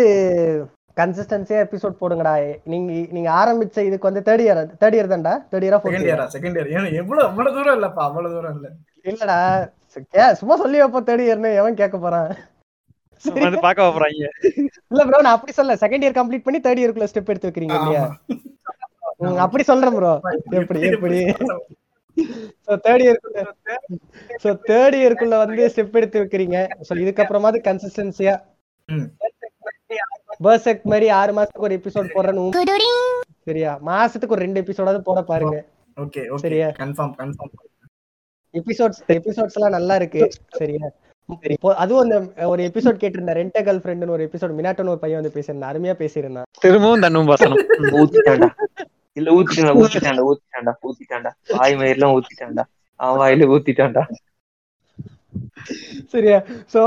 [0.98, 2.34] கன்சிஸ்டன்சியா எபிசோட் போடுங்கடா.
[2.72, 5.34] நீங்க நீங்க ஆரம்பிச்ச இதுக்கு வந்து தேர்ட் இயர் தேர்ட் இயர் தான்டா?
[5.50, 8.68] தேர்ட் இயரா ஃபோர்த் செகண்ட் இயரா செகண்ட் இயர் ஏன்னா எவ்வளவு அவ்வளவு தூரம் இல்லப்பா அவ்வளவு தூரம் இல்ல.
[9.04, 9.38] இல்லடா.
[10.14, 12.30] கே சும்மா சொல்லி வைப்போம் தேர்ட் இயர்னு எவன் கேட்க போறான்?
[13.44, 14.26] வந்து பார்க்க போறாங்க
[14.90, 18.04] இல்ல ப்ரோ நான் அப்படி சொல்ல செகண்ட் இயர் கம்ப்ளீட் பண்ணி தேர்ட் இயர்க்குள்ள ஸ்டெப் எடுத்து வைக்கிறீங்க இல்லையா?
[19.44, 20.12] அப்படி சொல்றேன் ப்ரோ
[20.60, 21.18] எப்படி எப்படி
[22.66, 23.40] சோ தேர்ட் இயர்க்குள்ள
[24.42, 26.56] சோ தேர்ட் இயர்க்குள்ள வந்து ஸ்டெப் எடுத்து வைக்கிறீங்க.
[26.86, 28.34] சோ இதுக்கப்புறமாவது கன்சிஸ்டன்சியா
[30.44, 33.78] பர்செக் மாதிரி ஆறு மாசத்துக்கு ஒரு எபிசோட் போடுறேன்னு சரியா?
[33.86, 35.64] மாசத்துக்கு ஒரு ரெண்டு எபிசோடாவது போட பாருங்க.
[35.96, 36.66] ஓகே சரியா?
[36.66, 37.54] கன்ஃபார்ம் கன்ஃபார்ம்
[38.54, 40.30] எபிசோட்ஸ் எபிசோட்ஸ் எல்லாம் நல்லா இருக்கு.
[40.48, 40.90] சரியா?
[41.42, 43.38] இப்போ அதுவும் அந்த ஒரு எபிசோட் கேட்டிருந்தேன்.
[43.40, 45.70] ரெண்ட கேர்ள் ஃப்ரெண்டுன்னு ஒரு எபிசோட் மினாட்டோன்னு ஒரு பையன் வந்து பேசியிருந்தான்.
[45.70, 46.42] அருமையா பேசியிருந்தான்.
[46.60, 47.58] திரும்பவும் தன்னும் வசனம்.
[47.98, 48.48] ஊத்திட்டான்டா.
[49.12, 50.72] இல்ல ஊத்திட்டான்டா ஊத்திட்டான்டா ஊத்திட்டான்டா.
[50.82, 51.30] ஊத்திட்டான்டா.
[51.56, 52.64] வாய் மயிரெல்லாம் ஊத்திட்டான்டா.
[52.94, 54.02] அவன் வாயில ஊத்திட்டான்டா.
[56.12, 56.38] சரியா?
[56.74, 56.80] சோ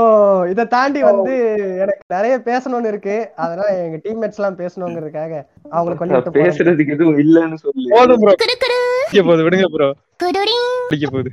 [0.52, 1.34] இத தாண்டி வந்து
[1.82, 3.16] எனக்கு நிறைய பேசணும்னு இருக்கு.
[3.44, 5.32] அதனால எங்க டீம்மேட்ஸ் எல்லாம் பேசணுங்கிறதுக்காக
[5.76, 6.40] அவங்களுக்கு போறேன்.
[6.40, 7.88] பேசுறதுக்கு எதுவும் இல்லன்னு சொல்லு.
[7.94, 8.34] போதும் ப்ரோ
[9.28, 9.88] போகுது விடுங்க ப்ரோ
[10.90, 11.32] பிடிக்க போகுது.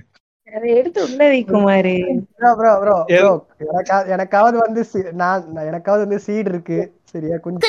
[4.15, 4.81] எனக்காவது வந்து
[5.21, 6.79] நான் எனக்காவது வந்து சீட் இருக்கு.
[7.11, 7.35] சரியா?
[7.43, 7.61] கொஞ்சம்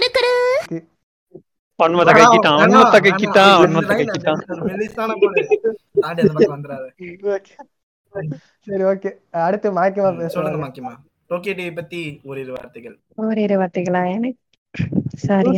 [0.60, 0.78] இருக்கு.
[1.78, 4.40] ஒன்மத்த கைக்கிட்டான் ஒன்மத்த கைக்கிட்டான் ஒன்மத்த கைக்கிட்டான்
[8.66, 9.10] சரி ஓகே
[9.42, 10.92] அடுத்து மாக்கியமா சொல்லுங்க மாக்கிமா
[11.30, 12.96] டோக்கியோ டிவி பத்தி ஓரிரு வார்த்தைகள்.
[13.22, 14.02] ஓரிரு வார்த்தைகளா?
[14.12, 14.40] எனக்கு
[15.24, 15.48] சார்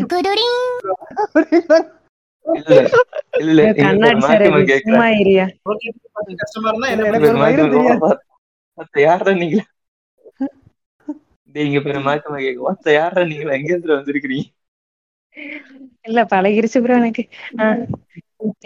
[16.05, 17.25] இல்ல பழகிருச்சு ப்ரோ எனக்கு.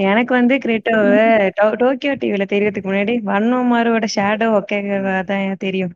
[0.04, 1.24] எனக்கு வந்து கிரேட்டோவை
[1.58, 4.78] டோ- டோக்கியோ டிவில தெரியறதுக்கு முன்னாடி வண்ணமாரோட ஷேடோ ஒக்கே
[5.24, 5.94] தான் தெரியும்.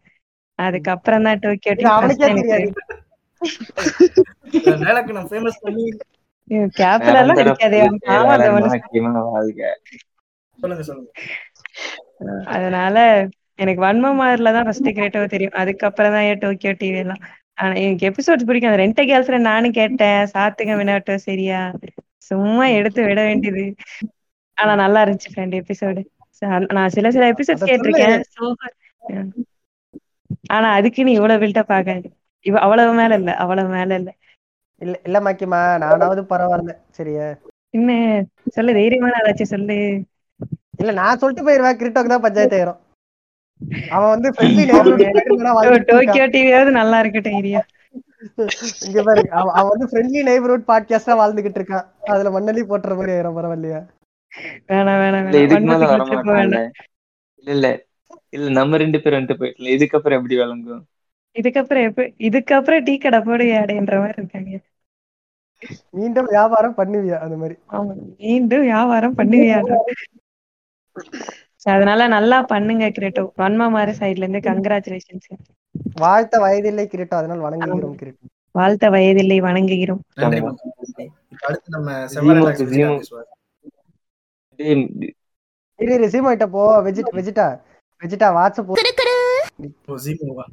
[0.59, 1.89] அதுக்கப்புறம் தான் டோக்கியோ டிவி
[12.51, 12.97] அதனால
[13.59, 15.55] எனக்கு வன்மமாரில தான் ஃபர்ஸ்ட் கிரேட்டோவை தெரியும்.
[15.55, 17.23] அதுக்கப்புறம் தான் ஏன் டோக்கியோ டிவி எல்லாம்
[17.59, 18.71] ஆனா எனக்கு எபிசோட்ஸ் பிடிக்கும்.
[18.71, 20.21] அந்த ரெண்டை கேர்ள் ஃப்ரெண்ட் நானும் கேட்டேன்.
[20.35, 21.61] சாத்துங்க வினாட்டோ சரியா?
[22.23, 23.65] சும்மா எடுத்து விட வேண்டியது.
[24.57, 26.03] ஆனா நல்லா இருந்துச்சு ஃப்ரெண்ட் எபிசோடு
[26.77, 27.67] நான் சில சில சொல்லு.
[27.69, 28.19] கேட்டிருக்கேன்.
[30.51, 32.09] ஆனா அதுக்கு நீ இவ்வளவு பில்டப் ஆகாது.
[32.47, 34.11] இவ அவ்வளவு மேல இல்ல அவ்வளவு மேல இல்ல.
[34.81, 36.71] இல்ல இல்ல மாக்கியமா நானாவது பரவாயில்ல.
[36.93, 37.29] சரியா?
[37.75, 37.91] என்ன?
[38.57, 39.79] சொல்லு தைரியமான ஆளாச்சு சொல்லு.
[40.81, 41.79] இல்ல நான் சொல்லிட்டு போயிருவேன்.
[41.81, 42.81] கிரிட்டோக்கு தான் பஞ்சாயத்து ஆயிரும்.
[43.91, 44.29] அவன் வந்து
[45.89, 47.61] டோக்கியோ டிவியாவது நல்லா இருக்கட்டும் ஏரியா
[48.87, 53.81] இங்க பாரு அவன் வந்து ஃப்ரெண்ட்லி நெய்பர்ஹுட் பாட்காஸ்டா வாழ்ந்துகிட்டு இருக்கான் அதுல மண்ணலி போட்டுற மாதிரி ஆயிரும் பரவாயில்லையா?
[54.69, 55.39] வேணாம் வேணாம் இல்ல
[56.47, 56.59] இல்ல
[57.47, 57.69] இல்ல.
[58.33, 60.83] இல்ல நம்ம ரெண்டு பேரும் வந்துட்டு போயிட்டல இதுக்கப்புறம் எப்படி விளங்கும்?
[61.37, 64.53] இதுக்கப்புறம் எப்ப இதுக்கப்புறம் டீ கடை போடு அடைன்ற மாதிரி இருக்காங்க.
[65.95, 67.57] மீண்டும் வியாபாரம் பண்ணுவியா அந்த மாதிரி?
[67.71, 69.77] ஆமா மீண்டும் வியாபாரம் பண்ணுவியாடா
[71.67, 73.25] அதனால நல்லா பண்ணுங்க கிரேட்டோ.
[73.41, 75.29] வன்மாமாரி சைடுல இருந்து கங்க்ராச்சுலேஷன்ஸ்
[76.01, 78.23] வாழ்த்த வயதில்லை கிரிட்டோ அதனால் வணங்குகிறோம் கிரிட்டோ.
[78.55, 80.01] வாழ்த்த வயதில்லை வணங்குகிறோம்.
[81.43, 81.91] அடுத்து நம்ம
[85.79, 86.63] இரு இரு சீமா கிட்ட போ.
[86.87, 87.47] வெஜிட் வெஜிட்டா
[88.03, 88.73] வெஜிட்டா வாட்ஸ்அப்
[90.05, 90.47] ஜீமோவா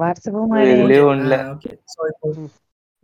[0.00, 2.28] வாட்ஸ்அப்பும் ரெண்டே ஒண்ணுல ஓகே சோ இப்போ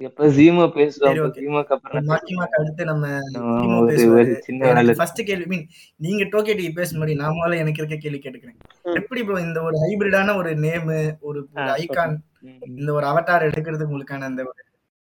[0.01, 3.07] எப்ப ஜீமோ பேசுவோம் சரி அப்ப ஓகே ஜீமோக்கு அப்புறம் மாக்கிமாக்கு அடுத்து நம்ம
[4.47, 4.95] சின்ன.
[4.99, 5.65] ஃபர்ஸ்ட் கேள்வி மீன்
[6.01, 8.59] நீங்க டோக்கே டிவி பேச முன்னாடி நான் முதல்ல எனக்கு இருக்க கேள்வி கேட்டுக்கிறேன்
[9.01, 10.91] எப்படி ப்ரோ இந்த ஒரு ஹைபிரிடான ஒரு நேம்
[11.23, 11.41] ஒரு
[11.77, 12.15] ஐகான்
[12.73, 14.59] இந்த ஒரு அவதார் எடுக்கிறதுக்கு உங்களுக்கான அந்த ஒரு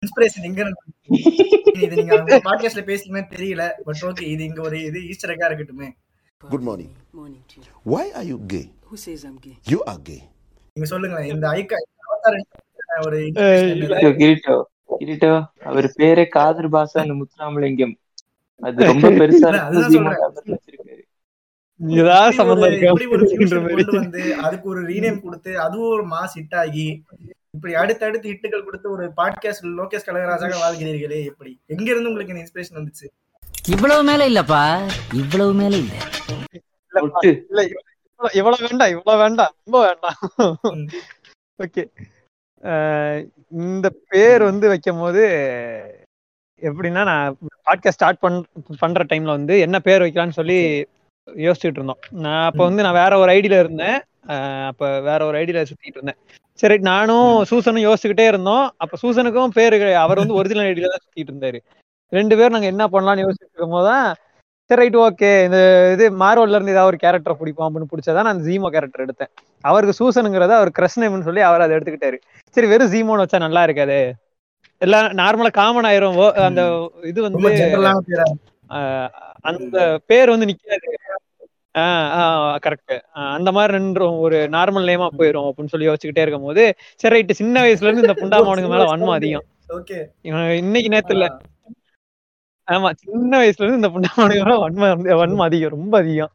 [0.03, 0.81] இன்ஸ்பிரேஷன் எங்க இருந்து
[1.79, 5.91] இது நீங்க உங்க பாட்காஸ்ட்ல பேசுறீங்க தெரியல பட் ஓகே இது இங்க ஒரு இது ஈஸ்டர் எக்கா இருக்கட்டுமே
[6.43, 6.89] Good morning.
[7.85, 8.65] Why are you gay?
[8.85, 9.53] Who says I'm gay?
[9.67, 10.21] You are gay.
[10.77, 12.39] நீங்க சொல்லுங்களேன் இந்த ஐகான் அவதார்
[13.01, 13.19] ஒரு
[14.19, 14.57] கிரீட்டோ
[15.01, 15.33] கிரீட்டோ
[15.65, 17.95] அவர் பேரே காதர் பாசான்னு முத்துராமலிங்கம்.
[18.61, 21.01] அது ரொம்ப பெருசா வச்சிருக்காரு
[24.43, 26.87] அதுக்கு ஒரு ரீநேம் கொடுத்து அதுவும் ஒரு மாஸ் ஹிட் ஆகி
[27.55, 31.53] இப்படி அடுத்தடுத்து ஹிட்டுகள் கொடுத்து ஒரு பாட்காஸ்ட் லோகேஷ் கனகராஜாக வாழ்கிறீர்களே எப்படி?
[31.67, 33.07] எங்க இருந்து உங்களுக்கு இந்த இன்ஸ்பிரேஷன் வந்துச்சு?
[33.69, 34.63] இவ்வளவு மேல இல்லப்பா.
[35.15, 35.93] இவ்வளவு மேல இல்ல.
[38.35, 39.53] இவ்வளவு வேண்டாம் இவ்வளவு வேண்டாம்.
[39.65, 40.19] ரொம்ப வேண்டாம்.
[41.59, 41.85] ஓகே
[43.51, 45.23] இந்த பேர் வந்து வைக்கும் போது
[46.63, 47.37] எப்படின்னா நான்
[47.67, 48.37] பாட்காஸ்ட் ஸ்டார்ட் பண்
[48.79, 50.59] பண்ற டைம்ல வந்து என்ன பேர் வைக்கலாம்னு சொல்லி
[51.29, 52.01] யோசிச்சுட்டு இருந்தோம்.
[52.11, 53.99] நான் அப்ப வந்து நான் வேற ஒரு ஐடியில இருந்தேன்.
[54.67, 56.19] அப்ப வேற ஒரு ஐடியில சுத்திட்டு இருந்தேன்.
[56.53, 58.65] சரி நானும் சூசனும் யோசிச்சுக்கிட்டே இருந்தோம்.
[58.77, 61.61] அப்ப சூசனுக்கும் பேரு அவர் வந்து ஒரிஜினல் ஐடியில தான் சுத்திட்டு இருந்தாரு.
[62.13, 64.07] ரெண்டு பேரும் நாங்க என்ன பண்ணலாம்னு யோசிச்சுட்டு இருக்கும் போதுதான்
[64.73, 65.59] சரி ரைட் ஓகே இந்த
[65.95, 69.31] இது மார்வல்ல இருந்து ஏதாவது ஒரு கேரக்டர் பிடிப்போம் அப்படின்னு பிடிச்சதான் நான் ஜீமோ கேரக்டர் எடுத்தேன்.
[69.65, 72.19] அவருக்கு சூசனுங்கிறத அவர் கிரஷ் நேம்னு சொல்லி அவர் அதை எடுத்துக்கிட்டாரு.
[72.57, 73.99] சரி வெறும் ஜீமோன்னு வச்சா நல்லா இருக்காது?
[74.81, 76.17] எல்லாம் நார்மலா காமன் ஆயிரும்.
[76.47, 76.63] அந்த
[77.11, 77.39] இது வந்து
[79.51, 79.79] அந்த
[80.11, 80.89] பேர் வந்து நிக்காது.
[82.65, 82.95] கரெக்ட்
[83.37, 84.17] அந்த மாதிரி நின்றும்.
[84.25, 86.65] ஒரு நார்மல் நேமா போயிரும் அப்படின்னு சொல்லி யோசிச்சுக்கிட்டே இருக்கும் போது
[87.03, 89.47] சரி ரைட்டு சின்ன வயசுல இருந்து இந்த புண்டாமவனுக்கு மேல வன்மம் அதிகம்.
[90.63, 91.27] இன்னைக்கு நேத்து இல்ல.
[92.69, 94.91] ஆமா சின்ன வயசுல இருந்து இந்த புண்டாமனுக்கு மேல வன்மம்
[95.21, 96.33] வன்மம் அதிகம் ரொம்ப அதிகம்.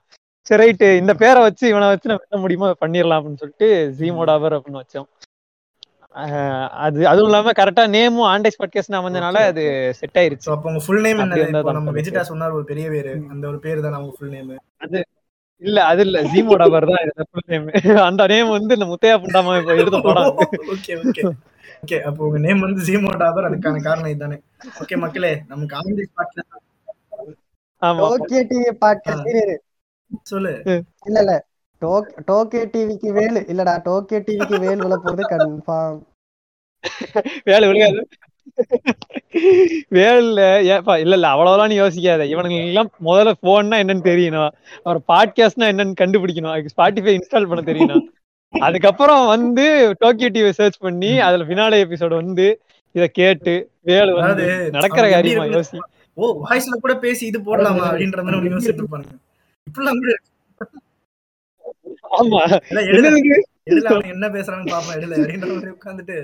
[0.47, 0.87] சரி ரைட்டு.
[1.01, 3.67] இந்த பேரை வச்சு இவனை வச்சு நம்ம என்ன முடியுமோ பண்ணிடலாம் அப்படின்னு சொல்லிட்டு
[3.99, 5.07] ஜீமோடாவர் அப்படின்னு வச்சோம்.
[6.85, 9.63] அது அதுவும் இல்லாம கரெக்டா நேமும் ஆண்டைஸ் பாட்காஸ்ட் அமைஞ்சனால அது
[9.99, 10.47] செட் ஆயிருச்சு.
[10.55, 11.21] அப்ப உங்க ஃபுல் நேம்
[11.57, 11.93] தான் நம்ம.
[11.97, 13.13] வெஜிடா சொன்னார் ஒரு பெரிய பேரு.
[13.33, 14.49] அந்த ஒரு பேரு தான் உங்க ஃபுல் நேம்
[14.85, 14.99] அது
[15.61, 16.17] இல்ல அது இல்ல.
[16.31, 17.03] ஜீமோ டாபர் தான்.
[17.33, 17.67] full name.
[18.07, 19.53] அந்த நேம் வந்து இந்த முத்தையா புண்டாமா
[20.07, 20.47] படம் அது.
[20.73, 21.23] ஓகே ஓகே
[21.83, 24.37] ஓகே அப்போ உங்க நேம் வந்து ஜீமோ டாபர் அதுக்கான காரணம் இதுதானே.
[24.81, 26.43] ஓகே மக்களே நமக்கு ஆன் தி ஸ்பாட்ல
[28.01, 29.55] டோக்கியோ டிவி பாட்காஸ்ட்
[30.23, 30.53] சொல்லு.
[31.07, 31.33] இல்ல இல்ல.
[31.81, 33.41] டோக் டோக்கியோ டிவிக்கு வேலு.
[33.51, 35.99] இல்லடா டோக்கியோ டிவிக்கு வேல் விழ போறது கன்ஃபார்ம்
[37.43, 38.01] வேலை விழுகாது.
[39.87, 40.43] வேலை
[40.73, 41.27] ஏப்பா இல்ல இல்ல.
[41.27, 42.23] அவ்வளவுதான் நீ யோசிக்காத.
[42.33, 44.53] இவனுங்க எல்லாம் முதல்ல போன்னா என்னன்னு தெரியணும்.
[44.83, 46.53] ஒரு பாட்காஸ்ட்னா என்னன்னு கண்டுபிடிக்கணும்.
[46.53, 48.05] அதுக்கு ஸ்பாட்டிஃபை இன்ஸ்டால் பண்ண தெரியணும்.
[48.53, 49.65] அதுக்கப்புறம் வந்து
[50.02, 52.48] டோக்கியோ டிவி சர்ச் பண்ணி அதுல ஃபினாலே எபிசோடு வந்து
[52.95, 53.53] இத கேட்டு
[53.86, 54.45] வேலை வந்து
[54.76, 55.80] நடக்கிற காரியமா யோசி
[56.18, 59.15] ஓ வாய்ஸ்ல கூட பேசி இது போடலாமா அப்படின்ற மாதிரி ஒரு யோசிச்சுட்டு இருப்பானுங்க.
[59.68, 60.14] இப்படிலாம் கூட
[62.18, 62.41] ஆமா.
[64.14, 66.18] என்ன பேசுறான்னு பாப்போம் எடுல அப்படின்ற மாதிரி உட்காந்துட்டு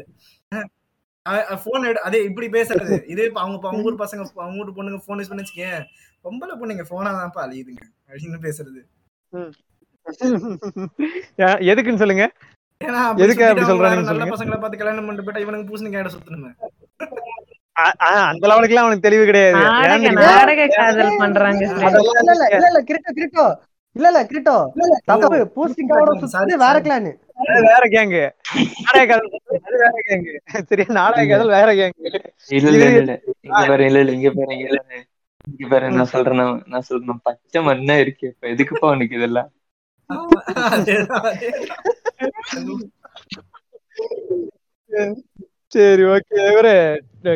[1.64, 2.96] போன் எடு அதே இப்படி பேசுறது.
[3.08, 5.84] இதே அவங்க அவங்க ஊர் பசங்க அவங்க ஊர் பொண்ணுங்க போன் யூஸ் பண்ணி வச்சுக்கேன்
[6.26, 8.82] பொம்பளை பொண்ணுங்க போனா தான்ப்பா அழியுதுங்க அப்படின்னு பேசுறது.
[11.70, 12.26] எதுக்குன்னு சொல்லுங்க?
[13.24, 16.52] எதுக்கு அப்படி சொல்றானுன்னு நல்ல பசங்களை பார்த்து கல்யாணம் பண்ணிட்டு போயிட்டா இவனுக்கு பூசணிக்காய் இடம் சுத்தணுமே.
[18.44, 19.62] லெவலுக்குலாம் அவனுக்கு தெளிவு கிடையாது.
[19.62, 20.10] இல்ல இல்ல
[22.30, 22.48] இல்ல
[23.96, 24.56] இல்ல இல்ல கிரிட்டோ.
[25.10, 25.38] தப்பு.
[25.70, 25.84] சுத்தி
[26.64, 27.10] வேற கிளான்
[27.68, 28.22] வேற கேங்கு
[28.86, 29.30] நாடக காதல்
[29.82, 30.34] வேற கேங்கு
[30.70, 32.10] சரியா நாடக காதல் வேற கேங்கு
[32.60, 33.14] இல்ல இல்ல
[33.48, 35.00] இங்க பாரு இல்ல இல்ல இங்க பாரு இங்க பாரு.
[35.52, 37.22] இங்க பாரு நான் சொல்றேன் நான் நான் சொல்றேன்.
[37.28, 38.26] பச்சை மண்ணா இருக்கு.
[38.34, 39.50] இப்ப எதுக்குப்பா உனக்கு இதெல்லாம்.
[45.76, 46.74] சரி ஓகே இவரு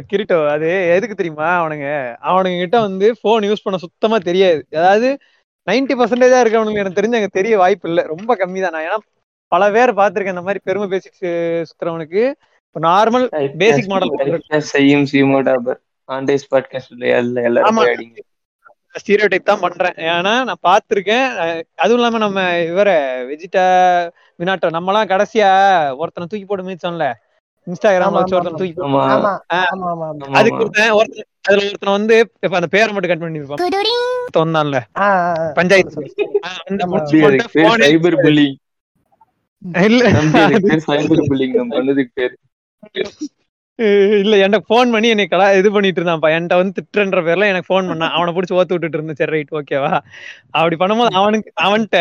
[0.09, 1.87] கிரிட்டோ அது எதுக்கு தெரியுமா அவனுங்க?
[2.29, 4.61] அவனுங்க கிட்ட வந்து போன் யூஸ் பண்ண சுத்தமா தெரியாது.
[4.79, 5.09] அதாவது
[5.67, 8.01] நைன்டி பர்சன்டேஜா இருக்கவனுங்க எனக்கு தெரிஞ்சு அங்க தெரிய வாய்ப்பு இல்ல.
[8.13, 8.99] ரொம்ப கம்மி தான் ஏன்னா
[9.51, 11.19] பல பேர் பார்த்திருக்கேன் இந்த மாதிரி பெருமை பேசிக்
[11.69, 12.23] சுத்துறவனுக்கு.
[12.75, 13.25] நார்மல்
[13.61, 15.79] பேசிக் மாடல் செய்யும் சியூமோ டாபர்
[16.09, 17.17] ஆண்டேஸ் பாட்காஸ்ட் இல்லையா?
[17.25, 17.79] இல்ல எல்லாரும்
[18.97, 19.95] ஸ்டீரியோ டைப் தான் பண்றேன்.
[20.09, 21.25] ஏன்னா நான் பார்த்திருக்கேன்.
[21.77, 22.89] அதுவும் இல்லாம நம்ம இவர
[23.29, 23.65] வெஜிடா
[24.39, 25.49] வினாட்டோ நம்மலாம் கடைசியா
[25.99, 27.07] ஒருத்தனை தூக்கி போட்டு மிதிச்சோம்ல
[27.67, 29.31] இன்ஸ்டாகிராம்ல வச்சு ஒருத்தனை தூக்கி போட்டு ஆமா.
[29.53, 33.23] ஆஹ் ஆமா ஆமா ஆமா அதுக்கு ஒருத்தன் ஒருத்தன் அதுல ஒருத்தன் வந்து இப்ப அந்த பேரை மட்டும் கட்
[33.23, 33.63] பண்ணி இருப்பான்
[34.39, 34.79] வந்தான்ல.
[35.57, 36.05] பஞ்சாயத்து
[37.85, 38.55] சைபர் புல்லிங்
[39.83, 40.03] இல்ல.
[40.87, 42.35] சைபர் புல்லிங் நம்ம பண்ணதுக்கு பேர்.
[42.97, 43.11] அஹ்
[44.21, 46.29] இல்ல என்கிட்ட போன் பண்ணி என்னை கலா இது பண்ணிட்டு இருந்தான்ப்பா.
[46.35, 49.19] என்கிட்ட வந்து திட்டுன்ற பேர்ல எனக்கு போன் பண்ணான் அவனை பிடிச்சி ஓத்து விட்டுட்டு இருந்தேன்.
[49.21, 49.91] சரி ரைட் ஓகேவா
[50.57, 51.99] அப்படி பண்ணும்போது அவனுக்கு அவன்கிட்ட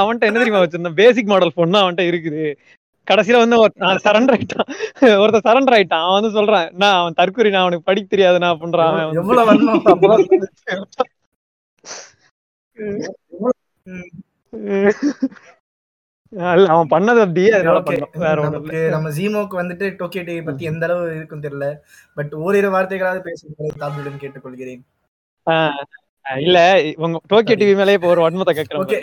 [0.00, 0.98] அவன்கிட்ட என்ன தெரியுமா வச்சிருந்தான்?
[1.02, 2.44] பேசிக் மாடல் போன் தான் அவன்கிட்ட இருக்குது.
[3.08, 3.56] கடைசியில வந்து
[4.06, 4.68] சரண்டர் ஆயிட்டான்.
[5.22, 6.04] ஒருத்தன் சரண்டர் ஆயிட்டான்.
[6.06, 9.16] அவன் வந்து சொல்றான் நான் அவன் தற்கொலை நான் அவனுக்கு படிக்க தெரியாதுண்ணா அப்படின்றான் அவன்
[16.66, 17.64] அவன் பண்ணது ஒண்ணும்
[18.44, 21.68] நமக்கு நம்ம ஜீமோக்கு வந்துட்டு டோக்கியோ டிவி பத்தி எந்த அளவு இருக்கும் தெரியல
[22.14, 24.82] பட் ஓரிரு வார்த்தைகளாவது பேசுகிறது தாழ்மையுடன் கேட்டுக்கொள்கிறேன்
[26.38, 26.58] இல்ல
[26.96, 29.00] உங்க டோக்கியோ டிவி மேலே இப்ப ஒரு வன்மத்தை கேட்கறேன் ஓகே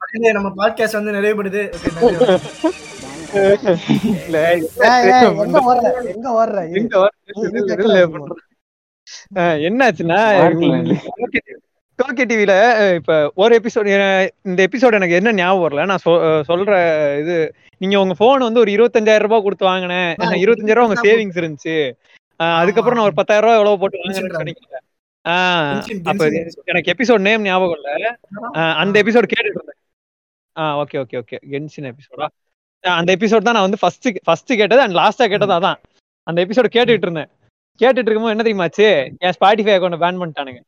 [0.00, 0.32] பாருங்க.
[0.32, 1.62] நம்ம பாட்காஸ்ட் வந்து நிறைவுபடுது
[9.66, 10.20] என்னாச்சுன்னா
[11.98, 12.54] டோக்கியோ டிவில
[12.96, 13.88] இப்ப ஒரு எபிசோட்
[14.44, 16.02] இந்த எபிசோட் எனக்கு என்ன ஞாபகம் வரல நான்
[16.48, 16.72] சொல்ற
[17.20, 17.36] இது
[17.80, 20.10] நீங்க உங்க போன் வந்து ஒரு இருபத்தஞ்சாயிரம் ரூபாய் கொடுத்து வாங்கினேன்.
[20.42, 21.76] இருபத்தஞ்சாயிரம் ரூபாய் உங்க சேவிங்ஸ் இருந்துச்சு.
[22.58, 24.02] அதுக்கப்புறம் நான் ஒரு பத்தாயிரம் ரூபாய் எவ்வளவு போட்டு
[25.70, 26.24] Genshin, அப்ப.
[26.70, 27.90] எனக்கு எபிசோட் நேம் ஞாபகம் இல்ல.
[28.82, 29.80] அந்த எபிசோட் கேட்டுட்டு இருந்தேன்
[30.56, 32.26] ஆஹ் ஓகே ஓகே ஓகே கென்சின் எபிசோடா
[32.84, 35.78] அந்த எபிசோட் தான் நான் வந்து ஃபர்ஸ்ட் ஃபர்ஸ்ட் கேட்டது அண்ட் லாஸ்டா கேட்டது அதான்.
[36.26, 37.30] அந்த எபிசோட் கேட்டுட்டு இருந்தேன்
[37.80, 38.86] கேட்டுட்டு இருக்கும்போது என்ன தெரியுமாச்சு
[39.20, 40.60] என் ஸ்பாட்டிஃபை அக்கௌண்ட் பேன் பண்ணிட்டானுங்க.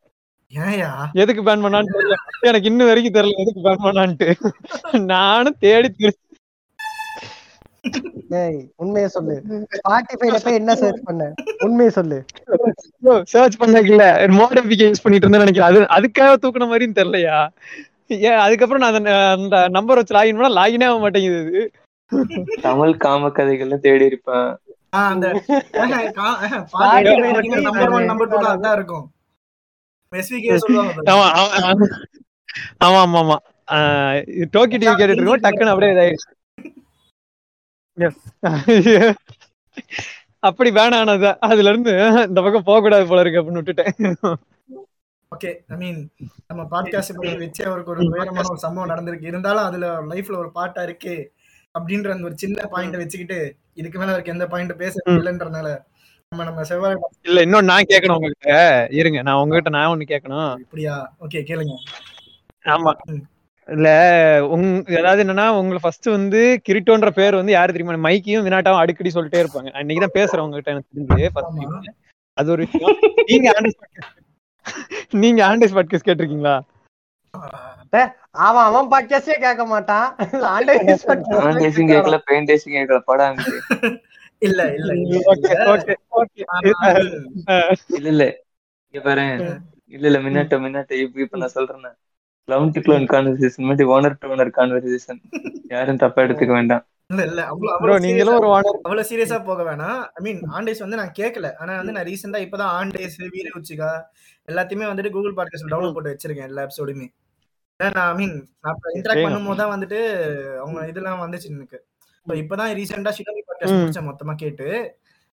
[1.13, 2.15] எதுக்கு பேன் பண்ணான்னு தெரியல.
[2.41, 4.29] எனக்கு இன்னும் வரைக்கும் தெரியல எதுக்கு பேன் பண்ணான்ட்டு.
[5.05, 5.91] நானும் தேடி
[8.77, 9.35] உண்மையை சொல்லு.
[9.75, 11.33] ஸ்பாட்டிஃபைல போய் என்ன சர்ச் பண்ண?
[11.59, 12.25] உண்மையை சொல்லு.
[13.25, 14.07] சர்ச் பண்ணல
[14.39, 15.71] மோடிஃபிகே யூஸ் பண்ணிட்டு இருந்தேன் நினைக்கிறேன்.
[15.71, 17.39] அது அதுக்காக தூக்குன மாதிரியும் தெரியலையா?
[18.07, 21.63] ஏன் அதுக்கப்புறம் நான் அந்த அந்த நம்பர் வச்சு லாகின் பண்ணா லாகினே ஆக மாட்டேங்குது இது.
[22.61, 24.49] தமிழ் காம கதைகள்லாம் தேடி இருப்பேன்.
[24.95, 25.27] ஆ, அந்த
[27.61, 29.07] நம்பர் ஒன் நம்பர் டூ அதான் இருக்கும்.
[32.85, 33.37] ஆமா ஆமா, ஆமா.
[34.55, 36.29] டோக்கி டிவி கேட்டுட்டு இருக்கோம் டக்குன்னு அப்படியே இதாயிடுச்சு.
[40.49, 41.93] அப்படி வேணானது அதுல இருந்து
[42.29, 43.95] இந்த பக்கம் போக கூடாது போல இருக்கு அப்படின்னு விட்டுட்டேன்.
[45.33, 45.99] ஓகே ஐ மீன்
[46.47, 49.31] நம்ம பாட்காஸ்ட் பத்தி வச்சு அவருக்கு ஒரு உயரமான ஒரு சம்பவம் நடந்திருக்கு.
[49.33, 51.15] இருந்தாலும் அதுல லைஃப்ல ஒரு பாட்டா இருக்கு
[51.75, 53.39] அப்படின்ற அந்த ஒரு சின்ன பாயிண்ட் வச்சுக்கிட்டு
[53.75, 55.69] இதுக்கு மேல அவருக்கு எந்த பாயிண்ட் பேச இல்லைன்றனால
[56.33, 56.97] நம்ம நம்ம செவ்வாய்
[57.27, 58.57] இல்ல இன்னும் நான் கேட்கணும் உங்ககிட்ட.
[58.99, 60.95] இருங்க நான் உங்ககிட்ட நான் ஒண்ணு கேட்கணும் இப்படியா
[61.25, 61.75] ஓகே கேளுங்க.
[62.65, 62.93] ஆமா.
[63.69, 63.89] இல்ல
[64.55, 64.67] உங்
[64.99, 67.97] அதாவது என்னன்னா உங்களை ஃபர்ஸ்ட் வந்து கிரிட்டோன்ற பேர் வந்து யாரு தெரியுமா?
[68.07, 69.71] மைக்கியும் வினாட்டாவும் அடிக்கடி சொல்லிட்டே இருப்பாங்க.
[69.81, 71.17] இன்னைக்கு தான் பேசுறேன் உங்ககிட்ட எனக்கு தெரிஞ்சு
[71.49, 71.89] time.
[72.39, 72.99] அது ஒரு விஷயம்.
[73.31, 73.79] நீங்க ஆண்டஸ்
[75.23, 76.57] நீங்க ஆண்டஸ் பாட்காஸ்ட் கேட்டிருக்கீங்களா?
[78.43, 80.07] அவன் அவன் பாட்காஸ்டே கேட்க மாட்டான்.
[80.51, 83.41] ஆண்டேஸ் நான் டேசிங் கேட்கல பெயின் டேசிங் கேட்கல படம்
[84.43, 84.91] இல்ல இல்ல
[85.33, 86.43] ஓகே ஓகே ஓகே.
[87.99, 88.25] இல்ல இல்ல.
[88.95, 89.25] இங்க பாரு.
[89.93, 90.93] இல்ல இல்ல மின்னாட்ட மின்னாட்ட.
[91.03, 91.97] இப்ப இப்ப நான் சொல்றேன்
[92.49, 95.19] கிளவுன் டு கிளவுன் கான்வர்சேஷன் மாதிரி ஓனர் டு ஓனர் கான்வர்சேஷன்
[95.73, 96.85] யாரும் தப்பா எடுத்துக்க வேண்டாம்.
[97.11, 97.41] இல்ல இல்ல.
[97.51, 98.49] அவ்வளவு நீங்களும் ஒரு
[98.81, 100.01] அவ்வளவு சீரியஸா போக வேணாம்.
[100.17, 103.91] ஐ மீன் ஆண்டேஸ் வந்து நான் கேட்கல ஆனா வந்து நான் ரீசெண்டா இப்பதான் ஆண்டேஸ் வீர உச்சிகா
[104.49, 107.09] எல்லாத்தையுமே வந்துட்டு கூகுள் பாட்காஸ்ட் டவுன்லோட் போட்டு வச்சிருக்கேன் எல்லா எபிசோடுமே
[107.81, 108.35] ஏன்னா நான் ஐ மீன்
[108.65, 109.25] நான் இன்டராக்ட்.
[109.27, 109.99] பண்ணும்போது தான் வந்துட்டு
[110.63, 111.79] அவங்க இதெல்லாம் வந்துச்சு எனக்கு.
[112.27, 114.67] இப்பதான் ரீசெண்டா ஷிகமி பாட்காஸ்ட் மொத்தமா கேட்டு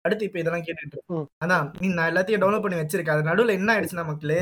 [0.05, 3.15] அடுத்து இப்ப இதெல்லாம் கேட்டுட்டு இருக்கேன் அதான் மீன் நான் எல்லாத்தையும் டவுன்லோட் பண்ணி வச்சிருக்கேன்.
[3.15, 4.41] அது நடுவுல என்ன ஆயிடுச்சுன்னா மக்களே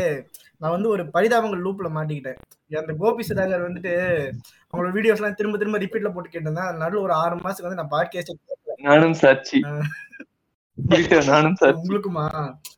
[0.58, 2.40] நான் வந்து ஒரு பரிதாபங்கள் லூப்ல மாட்டிக்கிட்டேன்.
[2.72, 3.94] அந்த கோபி சுதாகர் வந்துட்டு
[4.72, 7.94] அவங்களோட வீடியோஸ் எல்லாம் திரும்ப திரும்ப ரிப்பீட்ல போட்டு கேட்டிருந்தேன் அது நடுவுல ஒரு ஆறு மாசத்துக்கு வந்து நான்
[7.96, 8.34] பாட்காஸ்ட்
[8.82, 9.60] நானும் சாட்சி.
[11.30, 12.26] நானும் உங்களுக்குமா?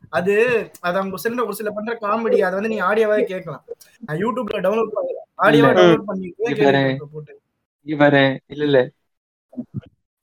[0.08, 0.34] அது
[0.80, 3.64] அது அவங்க சில ஒரு சில பண்ற காமெடி அதை வந்து நீ ஆடியோவாவே கேட்கலாம்.
[4.00, 5.14] நான் யூடியூப்ல டவுன்லோட் பண்ணி
[5.46, 5.70] ஆடியோவா.
[5.78, 6.28] டவுன்லோட் பண்ணி
[7.14, 7.32] போட்டு.
[7.86, 8.80] இல்ல இல்ல.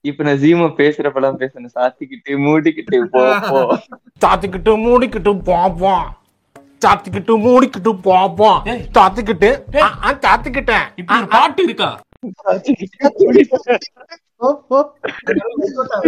[0.02, 3.78] இப்ப நான் ஜீமோ பேசுறப்பெல்லாம் பேசணும் சாத்திக்கிட்டு மூடிக்கிட்டு போ போ.
[4.26, 6.08] சாத்திக்கிட்டு மூடிக்கிட்டு பாப்போம்
[6.86, 9.60] சாத்திக்கிட்டு மூடிக்கிட்டு பாப்போம் சாத்திக்கிட்டு.
[10.26, 10.82] சாத்திக்கிட்டேன்.
[10.96, 12.00] இப்படி பாட்டு இருக்கா?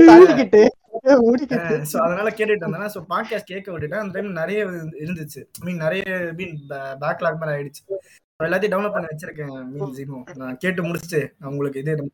[0.00, 0.66] சாத்திக்கிட்டு.
[1.04, 1.84] மூடிக்கிட்டு.
[1.92, 2.80] சோ அதனால கேட்டுட்டு இருந்தேன்.
[2.80, 7.92] சோ பாட்காஸ்ட் கேட்க விட்டுட்டேன் அந்த டைம் நிறைய இருந்து- இருந்துச்சு மீன் நிறைய மீன் பேக்லாக் மாதிரி ஆயிடுச்சு.
[8.36, 10.36] So எல்லாத்தையும் டவுன்லோட் பண்ணி வச்சிருக்கேன் மீன் ஜீமோ.
[10.36, 12.10] நான் கேட்டு முடிச்சுட்டு நான் உங்களுக்கு இது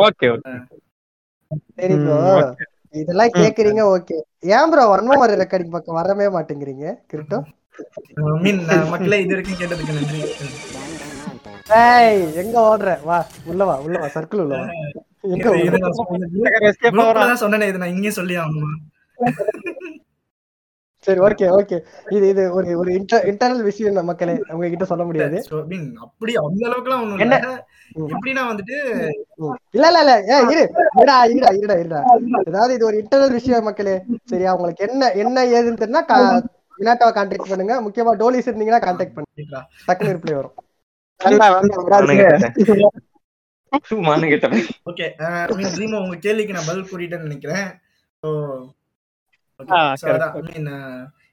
[0.00, 0.28] ஓகே
[1.78, 2.16] சரி ப்ரோ
[2.94, 4.16] இதெல்லாம் கேக்குறீங்க ஓகே.
[4.56, 7.38] ஏன் ப்ரோ வன்மமாரி ரெக்கார்டிங் பக்கம் வரவே மாட்டேங்கிறீங்க கிரிட்டோ
[8.44, 8.60] மீன்
[8.92, 10.20] மக்களே இது வரைக்கும் கேட்டதுக்கு நன்றி.
[11.78, 12.12] ஏய்
[12.42, 12.90] எங்க ஓடுற?
[13.04, 14.66] வா உள்ள வா உள்ள வா சர்க்கிள் உள்ள வா.
[15.28, 15.80] எங்க இது-?
[15.84, 16.30] நான் சொன்னது-
[16.92, 18.70] group ல தான் சொன்னேனே இது நான் இங்கே சொல்லி ஆகணுமா?
[21.06, 21.76] சரி ஓகே ஓகே
[22.14, 24.34] இது இது ஒரு ஒரு இன்டர்னல் விஷயம் நம்ம மக்களே.
[24.54, 25.38] உங்க கிட்ட சொல்ல முடியாது.
[26.04, 27.36] அப்படி அந்த அளவுக்குலாம் ஒண்ணும் என்ன?
[27.40, 27.50] இல்ல.
[28.14, 28.76] எப்படின்னா வந்துட்டு
[29.76, 30.14] இல்ல இல்ல இல்ல.
[30.30, 30.64] ஏ இரு.
[30.96, 32.00] இருடா இருடா இருடா இருடா.
[32.42, 33.96] அதாவது இது ஒரு இன்டர்னல் விஷயம் மக்களே.
[34.24, 36.18] சரியா உங்களுக்கு என்ன என்ன ஏதுன்னு தெரிஞ்சா
[36.78, 37.74] வினாட்டாவை கான்டாக்ட் பண்ணுங்க.
[37.84, 39.60] முக்கியமா டோலிஸ் இருந்தீங்கன்னா கான்டாக்ட் பண்ணுங்க.
[39.88, 40.56] டக்குனு ரிப்ளை வரும்.
[44.90, 45.06] ஓகே
[45.56, 47.66] மீன் ஜீமோ உங்க கேள்விக்கு நான் பதில் கூறிட்டேன்னு நினைக்கிறேன்.
[49.60, 50.70] அதான் மீன்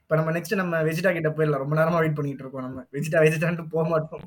[0.02, 1.62] இப்போ நம்ம நெக்ஸ்ட் நம்ம வெஜிடா கிட்ட போயிடலாம்.
[1.62, 2.80] ரொம்ப நேரமா வெயிட் பண்ணிட்டு இருக்கோம் நம்ம.
[2.92, 4.24] வெஜிடா வெஜிடான்ட்டு போக மாட்டோம்.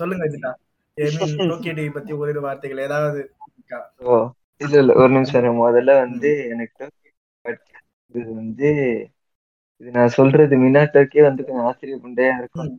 [0.00, 0.50] சொல்லுங்க வெஜிடா
[0.98, 3.20] மீன் டோக்கியோ டிவி பத்தி ஒரு இரு வார்த்தைகள் ஏதாவது?
[4.04, 4.16] ஓ
[4.60, 5.60] இல்ல இல்ல ஒரு நிமிஷம்.
[5.64, 6.84] முதல்ல வந்து எனக்கு
[8.14, 8.70] இது வந்து
[9.80, 12.72] இது நான் சொல்றது மினாட்டோக்கே வந்து கொஞ்சம் ஆச்சரியப்பண்டையா இருக்கும்.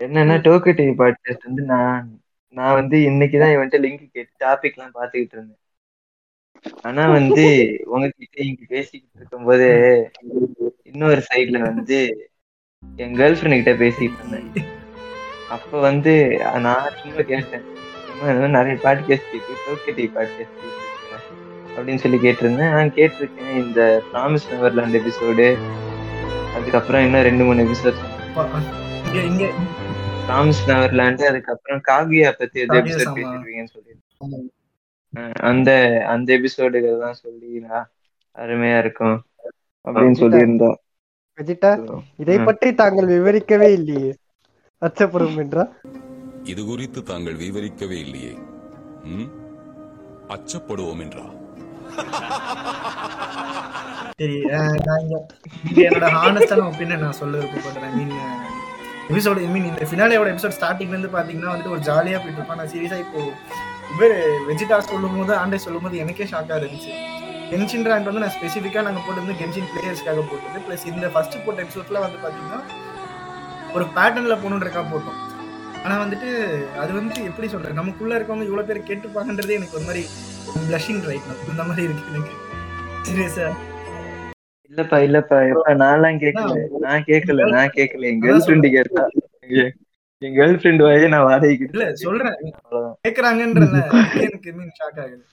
[0.00, 2.08] என்னன்னா டோக்கோ டிவி பாட்காஸ்ட் வந்து நான்
[2.54, 5.60] நான் வந்து இன்னைக்குதான் இவன்ட்ட லிங்க் கேட்டு டாபிக் எல்லாம் பாத்துக்கிட்டு இருந்தேன்.
[6.82, 7.44] ஆனா வந்து
[7.92, 9.68] உங்ககிட்ட இங்க பேசிக்கிட்டு இருக்கும்போது
[10.82, 11.98] இன்னொரு சைடுல வந்து
[12.96, 14.68] என் கேர்ள் ஃப்ரெண்ட் கிட்ட பேசிட்டு இருந்தேன்.
[15.48, 16.12] அப்ப வந்து
[16.60, 17.66] நான் சும்மா கேட்டேன்
[18.48, 20.64] நிறைய பாட்காஸ்ட் கேட்டு டோக்கோ டிவி பாட்காஸ்ட்
[21.76, 22.72] அப்படின்னு சொல்லி கேட்டிருந்தேன்.
[22.72, 23.80] நான் கேட்டிருக்கேன் இந்த
[24.12, 25.48] ப்ராமிஸ் நெவர்லாண்ட் எபிசோடு
[26.54, 27.98] அதுக்கப்புறம் இன்னும் ரெண்டு மூணு எபிசோட்
[30.26, 33.16] ப்ராமிஸ் நெவர்லாண்ட் அதுக்கப்புறம் காகியா பத்தி எது எபிசோட் சாமா.
[33.18, 34.46] பேசிருக்கீங்கன்னு சொல்லி அஹ்
[35.42, 35.70] அந்த
[36.06, 37.50] அந்த எபிசோடுகள் தான் சொல்லி
[38.36, 39.16] அருமையா இருக்கும்
[39.84, 40.76] அப்படின்னு சொல்லியிருந்தோம்
[41.38, 41.70] வெஜிட்டா
[42.18, 42.36] இதை.
[42.44, 44.10] பற்றி தாங்கள் விவரிக்கவே இல்லையே?
[44.82, 45.64] அச்சப்படும் என்றா?
[46.44, 48.32] இது குறித்து தாங்கள் விவரிக்கவே இல்லையே.
[49.06, 49.28] ம்?
[50.28, 51.26] அச்சப்படுவோம் என்றா?
[55.80, 57.94] என்னோட ஹானஸ்டான ஒப்பீனியன் நான் சொல்ல விருப்பப்படுறேன்.
[57.98, 58.14] மீன்
[59.10, 62.60] எபிசோடு மீன் இந்த ஃபினாலேயோட எபிசோட் ஸ்டார்டிங்ல இருந்து பாத்தீங்கன்னா வந்துட்டு ஒரு ஜாலியா போயிட்டு இருப்பான்.
[62.60, 63.20] நான் சீரியஸா இப்போ
[63.92, 64.16] இவர்
[64.48, 66.92] வெஜிடா சொல்லும் போது ஆண்டே சொல்லும் போது எனக்கே ஷாக்கா இருந்துச்சு.
[67.50, 70.58] கென்ஷின் ரேங்க் வந்து நான் ஸ்பெசிஃபிக்கா நாங்க போட்டது கென்ஷின் பிளேயர்ஸ்க்காக போட்டது.
[70.66, 72.60] ப்ளஸ் இந்த ஃபர்ஸ்ட் போட்ட எபிசோட்ல வந்து பாத்தீங்கன்னா
[73.76, 75.18] ஒரு பேட்டர்ன்ல போகணுன்றக்கா போட்டோம்.
[75.84, 76.28] ஆனா வந்துட்டு
[76.82, 80.02] அது வந்துட்டு எப்படி சொல்றேன் நமக்குள்ள இருக்கவங்க இவ்வளவு பேர் கேட்டுப்பாங்கன்றதே எனக்கு ஒரு மாதிரி
[80.68, 82.34] பிளஷிங் ரைட் இந்த மாதிரி இருக்கு எனக்கு.
[83.08, 83.48] சீரியஸா
[84.70, 85.36] இல்லப்பா இல்லப்பா.
[85.52, 86.56] எப்பா நான்லாம் கேட்கல
[86.86, 89.04] நான் கேட்கல நான் கேட்கல என் கேர்ள் ஃப்ரெண்டு கேட்டா.
[90.22, 92.38] என் கேர்ள் ஃப்ரெண்ட் வாயே நான் வாடகைக்கு இல்ல சொல்றேன்.
[93.04, 93.82] கேக்குறாங்கன்றல
[94.26, 95.24] எனக்கு மீன் ஷாக் ஆகுது.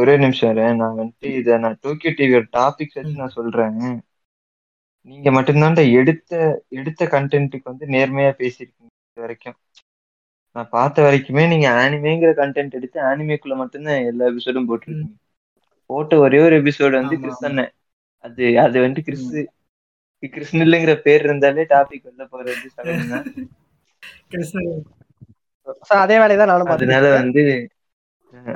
[0.00, 3.78] ஒரே நிமிஷம் நான் வந்துட்டு இத நான் டோக்கியோ டிவியோட டாபிக்ஸ் வச்சு நான் சொல்றேன்.
[5.08, 6.32] நீங்க மட்டும்தான்டா எடுத்த
[6.68, 9.58] எடுத்த கண்டென்ட்டுக்கு வந்து நேர்மையா பேசியிருக்கீங்க இது வரைக்கும்.
[10.58, 15.14] நான் பார்த்த வரைக்குமே நீங்க ஆனிமேங்கிற கண்டென்ட் எடுத்து ஆனிமேக்குள்ள மட்டும்தான் எல்லா எபிசோடும் போட்டிருக்கீங்க.
[15.90, 17.72] போட்ட ஒரே ஒரு எபிசோடு வந்து கிறிஸ் அண்ணன்.
[18.24, 19.28] அது அது வந்துட்டு கிறிஸ்
[20.34, 22.52] கிருஷ்ணல்ங்கிற பேர் இருந்தாலே டாபிக் வெளில போறது
[26.04, 27.42] அதே வேலையை தான் நானும் அதனால வந்து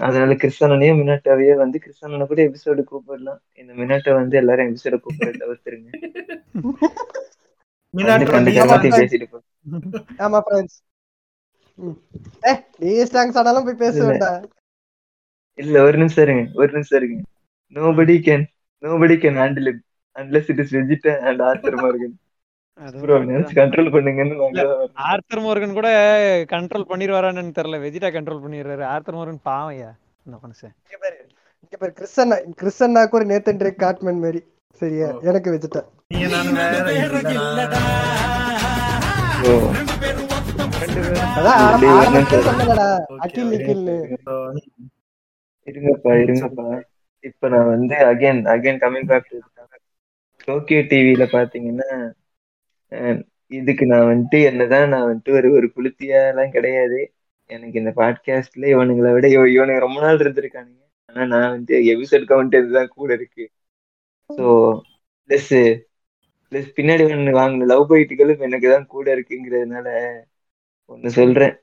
[0.07, 3.41] அதனால கிறிஸ்தானனையும் மினாட்டாவையே வந்து கிறிஸ்தானனை கூட எபிசோடு கூப்பிடலாம்.
[3.61, 5.91] இந்த மினாட்டை வந்து எல்லாரும் எபிசோட கூப்பிட தவிர்த்துருங்க.
[8.99, 9.29] பேசிட்டு
[10.25, 10.79] ஆமா ஃப்ரெண்ட்ஸ்
[12.83, 14.09] நீ ஸ்டாங்ஸ் ஆனாலும் போய் பேச இல்ல.
[14.11, 14.43] வேண்டாம்
[15.59, 17.17] இல்ல ஒரு நிமிஷம் இருங்க ஒரு நிமிஷம் இருங்க.
[17.77, 18.45] Nobody can
[18.83, 19.83] nobody can handle it
[20.17, 22.15] unless it is Vegeta and Arthur Morgan
[23.59, 24.37] control பண்ணுங்கன்னு
[25.11, 25.89] ஆர்த்தர் மோர்கன் கூட
[26.53, 27.79] கண்ட்ரோல் பண்ணிடுவாரான்னு தெரியல.
[27.85, 28.85] வெஜிடா கண்ட்ரோல் பண்ணிடுறாரு.
[28.93, 29.91] ஆர்த்தர் மோர்கன் பாவையா
[30.27, 30.75] இந்த மனுஷன்?
[31.63, 31.93] இங்க பாரு
[32.61, 34.41] கிறிஸ்டன்னாக்கு ஒரு நேத்தன் ட்ரேக் காட்மேன் மாதிரி.
[34.83, 35.09] சரியா?
[35.23, 35.89] எனக்கு வச்சுட்டேன்
[45.65, 46.83] இருங்கப்பா இருங்கப்பா.
[47.21, 49.39] இப்ப நான் வந்து again again coming back to
[50.45, 52.13] Tokyo டிவில பாத்தீங்கன்னா
[53.47, 57.13] இதுக்கு நான் வந்துட்டு என்னதான் நான் வந்துட்டு ஒரு ஒரு புளுத்தியா எல்லாம் கிடையாது.
[57.47, 60.83] எனக்கு இந்த பாட்காஸ்ட்ல இவனுங்களை விட இவ- இவனுங்க ரொம்ப நாள் இருந்திருக்கானுங்க.
[61.07, 63.51] ஆனா நான் வந்து எபிசோட் கவுண்ட் இதுதான் கூட இருக்கு.
[64.37, 64.81] ஸோ
[65.29, 65.81] பிளஸ்
[66.51, 69.89] பிளஸ் பின்னாடி ஒன்று வாங்கின லவ் பைட்டுகளும் எனக்கு தான் கூட இருக்குங்கிறதுனால
[70.93, 71.55] ஒன்னு சொல்றேன்.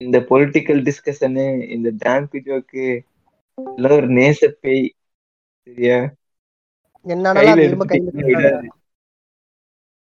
[0.00, 1.44] இந்த பொலிட்டிக்கல் டிஸ்கஷனு
[1.74, 2.84] இந்த டேம்பி ஜோக்கு
[3.76, 4.84] எல்லாம் ஒரு நேச பேய்
[5.66, 5.98] சரியா
[7.42, 7.84] அது இரும்ப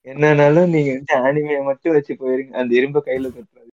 [0.07, 2.53] என்னன்னாலும் நீங்க வந்து ஆனிமையை மட்டும் வச்சு போயிருங்க.
[2.59, 3.71] அந்த இரும்ப கையில தொட்டுறாது.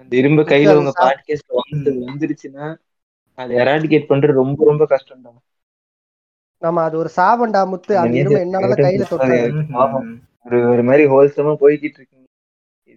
[0.00, 2.66] அந்த இரும்ப கையில அது உங்க பாட்காஸ்ட் வந்து வந்துருச்சுன்னா
[3.38, 5.38] அதை எராடிகேட் பண்றது ரொம்ப ரொம்ப கஷ்டம் தான்
[6.62, 7.92] ஆமா அது ஒரு சாபண்டா முத்து.
[8.02, 9.48] அந்த எருமை என்னால கையில தொட்டாது
[10.46, 12.12] ஒரு ஒரு மாதிரி ஹோல்சமா போய்கிட்டு இருக்கு.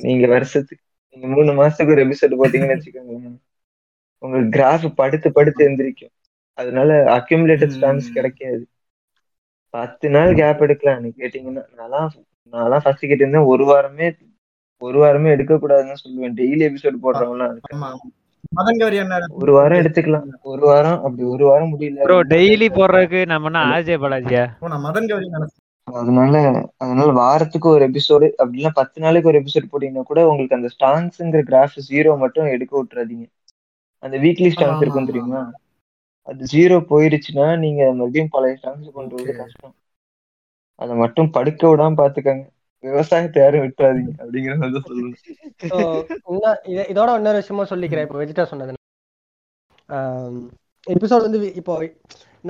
[0.00, 0.84] நீங்க வருஷத்துக்கு
[1.16, 3.16] நீங்க மூணு மாசத்துக்கு ஒரு எபிசோடு போட்டீங்கன்னு வச்சுக்கோங்க
[4.22, 6.12] உங்களுக்கு கிராஃப் படுத்து படுத்து எந்திரிக்கும்.
[6.58, 8.62] அதனால அக்யூமுலேட்டட் ஸ்டாம்ஸ் கிடைக்காது.
[9.74, 11.64] பத்து நாள் கேப் எடுக்கலாம் நீ கேட்டீங்கன்னா.
[11.78, 12.08] நான்லாம்
[12.52, 14.08] நான்லாம் ஃபர்ஸ்ட் கேட்டிருந்தேன் ஒரு வாரமே
[14.82, 17.58] ஒரு வாரமே எடுக்க கூடாதுன்னு சொல்லுவேன் டெய்லி எபிசோடு போடுறவங்களாம்.
[19.40, 20.26] ஒரு வாரம் எடுத்துக்கலாம்.
[20.52, 22.00] ஒரு வாரம் அப்படி ஒரு வாரம் முடியல.
[22.06, 24.44] ப்ரோ டெய்லி போடுறதுக்கு நம்ம ஆர்ஜே பாலாஜியா?
[24.72, 26.36] நான் மதன் கௌரி நினைச்சேன் அதனால
[26.82, 31.76] அதனால வாரத்துக்கு ஒரு எபிசோடு அப்படின்னா பத்து நாளைக்கு ஒரு எபிசோட் போட்டீங்கன்னா கூட உங்களுக்கு அந்த ஸ்டான்ஸுங்கிற கிராஃப்
[31.90, 33.26] ஜீரோ மட்டும் எடுக்க விட்டுறாதீங்க.
[34.02, 35.42] அந்த வீக்லி ஸ்டான்ஸ் இருக்கும் தெரியுமா?
[36.22, 39.74] அது ஜீரோ போயிருச்சுன்னா நீங்க மறுபடியும் பழைய ஸ்டான்ஸ் கொண்டு வரது கஷ்டம்.
[40.74, 42.44] அதை மட்டும் படுக்க விடாம பாத்துக்கங்க
[42.84, 45.14] விவசாயத்தை யாரும் விட்டுறாதீங்க அப்படிங்கிற மாதிரி தான் சொல்லணும்
[46.92, 48.06] இதோட இன்னொரு விஷயமும் சொல்லிக்கிறேன்.
[48.06, 48.74] இப்போ வெஜிடா சொன்னது.
[50.86, 51.74] எபிசோட் வந்து இப்போ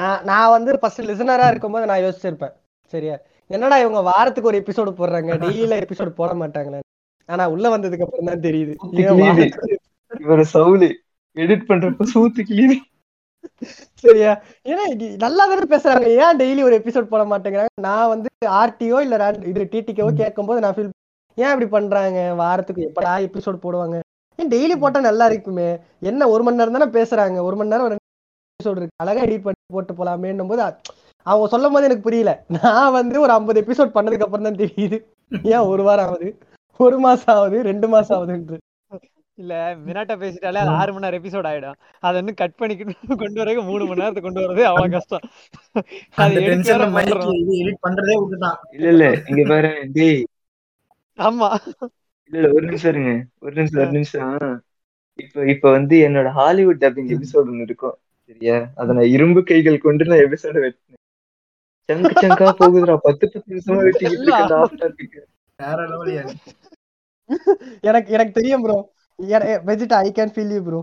[0.01, 2.55] நான் நான் வந்து ஃபர்ஸ்ட் லிசனரா இருக்கும்போது நான் யோசிச்சிருப்பேன்.
[2.95, 3.17] சரியா?
[3.51, 5.33] என்னடா இவங்க வாரத்துக்கு ஒரு எபிசோடு போடுறாங்க?
[5.45, 6.81] டெய்லியில எபிசோடு போட மாட்டாங்களே.
[7.29, 8.75] ஆனா உள்ள வந்ததுக்கு அப்புறம் தான் தெரியுது
[10.25, 10.91] இவர சவுலி
[11.37, 12.77] எடிட் பண்றப்ப சூத்து கிளீனு.
[14.05, 14.33] சரியா?
[14.71, 14.85] ஏன்னா
[15.25, 16.09] நல்லா தானே பேசுறாங்க.
[16.25, 17.73] ஏன் டெய்லி ஒரு எபிசோட் போட மாட்டேங்கிறாங்க?
[17.89, 20.93] நான் வந்து ஆர்டிஓ இல்ல இது டிடிக்கோ கேட்கும்போது நான் ஃபீல்
[21.45, 22.21] ஏன் இப்படி பண்றாங்க?
[22.43, 23.97] வாரத்துக்கு எப்படா எபிசோட் போடுவாங்க?
[24.39, 25.69] ஏன் டெய்லி போட்டா நல்லா இருக்குமே?
[26.11, 27.39] என்ன ஒரு மணி நேரம் தானே பேசுறாங்க?
[27.49, 28.05] ஒரு மணி நேரம் ரெண்டு
[28.57, 29.01] எபிசோட் இருக்கு.
[29.05, 30.63] அழகா எடிட் பண்ணி போட்டு போலாமேன்னும் போது
[31.27, 32.33] அவங்க சொல்லும் போது எனக்கு புரியல.
[32.57, 34.99] நான் வந்து ஒரு ஐம்பது எபிசோட் பண்ணதுக்கு அப்புறம் தான் தெரியுது.
[35.55, 36.29] ஏன் ஒரு வாரம் ஆகுது?
[36.81, 37.59] ஒரு மாசம் ஆகுது?
[37.71, 38.63] ரெண்டு மாசம் ஆகுதுன்றது
[39.39, 41.77] இல்ல மினாட்டா பேசிட்டாலே அது ஆறு மணி நேரம் எபிசோட் ஆயிடும்.
[42.03, 42.93] அதை இன்னும் கட் பண்ணிக்கிட்டு
[43.23, 45.21] கொண்டு வரக்கு மூணு மணி நேரத்துக்கு கொண்டு வரது அவ்வளவு கஷ்டம்.
[46.19, 48.57] அது எடிட் பண்றதே விட்டுட்டான்.
[48.77, 49.25] இல்ல இல்ல.
[49.31, 50.25] இங்க பாரு டேய்.
[51.19, 51.57] ஆமா.
[52.33, 52.55] இல்ல இல்ல.
[52.55, 53.27] ஒரு நிமிஷம் இருங்க.
[53.41, 54.63] ஒரு நிமிஷம் ஒரு நிமிஷம்.
[55.19, 57.99] இப்ப இப்ப வந்து என்னோட ஹாலிவுட் டப்பிங் எபிசோட் ஒண்ணு இருக்கும்.
[58.31, 58.73] சரியா?
[58.77, 60.99] அத நான் இரும்பு கைகள் கொண்டு நான் எபிசோட வெட்டினேன்.
[61.89, 62.97] சங்கு சங்கா போகுதுடா.
[63.03, 65.27] பத்து பத்து நிமிஷமா வெட்டிக்கிட்டு இருக்கேன்.
[67.83, 68.96] எனக்கு எனக்கு தெரியும் bro
[69.69, 70.81] Vegeta I can feel you bro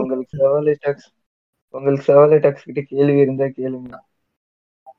[0.00, 1.08] உங்களுக்கு சவாலை டாக்ஸ்
[1.74, 3.92] உங்களுக்கு சவாலை டாக்ஸ் கிட்ட கேள்வி இருந்தா கேளுங்க.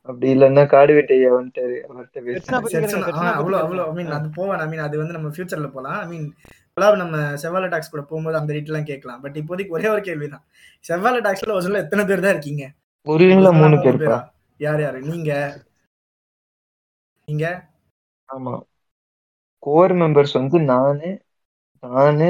[0.10, 2.18] அப்படி இல்லன்னா காடு வெட்டையா வந்துட்டாரு அவர்கிட்ட
[4.18, 4.60] அது போவேன்.
[4.64, 6.00] ஐ மீன் அது வந்து நம்ம ஃபியூச்சர்ல போலாம்.
[6.04, 6.28] ஐ மீன்
[7.04, 9.22] நம்ம செவ்வாழை டாக்ஸ் கூட போகும்போது அந்த ரேட்லாம் கேட்கலாம்.
[9.24, 10.44] பட் இப்போதைக்கு ஒரே ஒரு கேள்வி தான்.
[10.90, 12.66] செவ்வாழை டாக்ஸ்ல ஒரு சொல்ல எத்தனை பேர் தான் இருக்கீங்க?
[13.08, 13.26] ஒரு
[13.60, 14.20] மூணு பேரா
[14.60, 15.00] யார் யாரு?
[15.12, 15.32] நீங்க?
[17.28, 17.46] நீங்க?
[18.30, 18.54] ஆமா.
[19.66, 21.10] கோர் மெம்பர்ஸ் வந்து நானு
[21.84, 22.28] நானு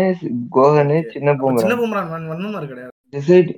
[0.55, 2.09] கோகனு சின்ன பூமரா சின்ன பூமரான்.
[2.13, 2.93] வன் வன்மமார் கிடையாது.
[3.13, 3.51] டிசைட்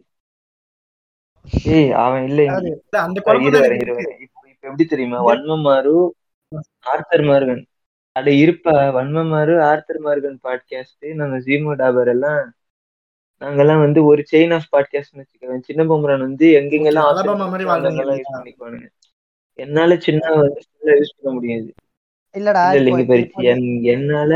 [1.76, 2.42] ஏய் அவன் இல்ல
[3.04, 5.20] அந்த இப்ப எப்படி தெரியுமா?
[5.26, 5.94] வன்மமாரு
[6.92, 7.64] ஆர்த்தர் மார்கன்.
[8.16, 8.76] அட இருப்பா.
[8.98, 12.42] வன்மமாரு ஆர்த்தர் மார்கன் பாட்காஸ்ட் நம்ம ஜீமோ டாபர் எல்லாம்
[13.42, 18.88] நாங்கெல்லாம் வந்து ஒரு செயின் ஆஃப் பாட்காஸ்ட் வச்சுக்கோங்க சின்ன பொம்மரன் வந்து எங்கெங்கெல்லாம் யூஸ் பண்ணிக்குவானுங்க.
[19.60, 20.24] என்னால சின்ன
[21.00, 21.70] யூஸ் பண்ண முடியாது.
[22.38, 24.32] இல்லடா இல்ல இல்லைங்க என் என்னால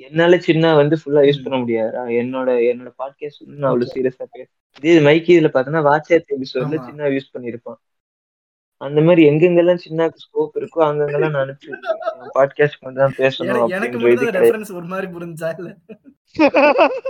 [0.00, 1.90] என்னால சின்ன வந்து ஃபுல்லா யூஸ் பண்ண முடியாது.
[2.14, 7.08] என்னோட என்னோட பாட்காஸ்ட் வந்து நான் அவ்வளவு சீரியஸா பேச இதே மைக் இதுல பார்த்தோன்னா வாட்ஸ்அப் எபிசோட்ல சின்ன
[7.08, 7.80] யூஸ் பண்ணியிருப்பான்
[8.80, 11.84] அந்த மாதிரி எங்கெங்கெல்லாம் சின்ன ஸ்கோப் இருக்கோ அங்கங்கெல்லாம் நான் விட்டுருவேன்.
[12.34, 15.70] பாட்காஸ்ட் வந்து தான் பேசணும் எனக்கு- மட்டும் ரெஃபரன்ஸ் ஒரு மாதிரி புரிஞ்சா இல்ல?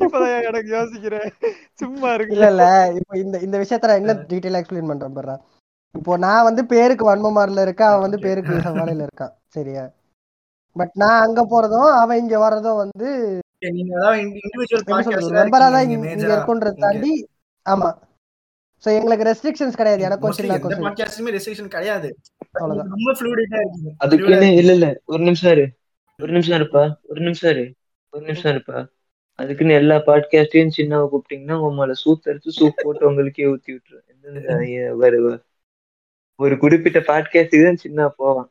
[0.00, 1.28] இப்பதான் எனக்கு யோசிக்கிறேன்.
[1.74, 2.64] சும்மா இல்ல இருக்கு இல்ல.
[2.94, 5.36] இப்போ இந்த இந்த விஷயத்த நான் என்ன டீடைலா எக்ஸ்பிளைன் பண்றேன் பாரு
[5.94, 9.32] இப்போ நான் வந்து பேருக்கு வன்மமாரில இருக்கேன் அவன் வந்து பேருக்கு சவாலையில இருக்கான்.
[9.52, 9.84] சரியா?
[10.76, 13.08] பட் நான் அங்க போறதும் அவன் இங்க வர்றதும் வந்து
[15.38, 15.96] மெம்பரா தான் இங்க
[16.28, 17.12] இருக்குன்றத தாண்டி
[17.66, 17.88] ஆமா.
[18.82, 20.02] சோ எங்களுக்கு ரெஸ்ட்ரிக்ஷன்ஸ் கிடையாது.
[20.02, 22.08] எனக்கும் சில்லாக்கும் சரி பாட்காஸ்ட்லயுமே ரெஸ்ட்ரிக்ஷன் கிடையாது.
[22.52, 22.92] அவ்வளவுதான்.
[22.94, 24.86] ரொம்ப ஃப்ளூயிடா இருக்கீங்க அதுக்குன்னு இல்ல இல்ல.
[25.04, 25.66] ஒரு நிமிஷம் இரு.
[26.20, 26.84] ஒரு நிமிஷம் இருப்பா.
[27.02, 27.64] ஒரு நிமிஷம் இரு.
[28.12, 28.78] ஒரு நிமிஷம் இருப்பா.
[29.38, 34.06] அதுக்குன்னு எல்லா பாட்காஸ்டையும் சின்னவ கூப்பிட்டீங்கன்னா உங்களை சூத்தரிச்சு சூப் போட்டு உங்களுக்கே ஊத்தி விட்டுரும்
[36.38, 38.48] ஒரு குறிப்பிட்ட பாட்காஸ்டுக்கு தான் சின்ன போவான்.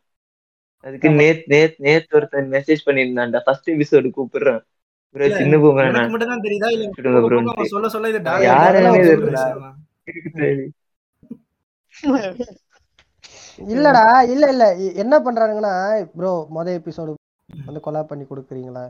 [0.83, 3.39] அதுக்கு நேத் நேத் நேத்து ஒருத்தன் மெசேஜ் பண்ணியிருந்தான்டா.
[3.45, 4.61] ஃபர்ஸ்ட் எபிசோடு கூப்பிடுறான்.
[5.15, 6.87] ப்ரோ சின்ன பூமரா எனக்கு நான் மட்டும் தான் தெரியுதா இல்ல
[7.71, 9.29] சொல்ல சொல்ல இது டாக் ஒரு
[9.99, 10.65] தெரியல
[13.69, 14.03] இல்லடா.
[14.33, 14.65] இல்ல இல்ல.
[15.01, 15.73] என்ன பண்றானுங்கன்னா
[16.13, 17.11] ப்ரோ முத எபிசோடு
[17.49, 18.83] வந்து கொலாப் பண்ணி கொடுக்குறீங்களா?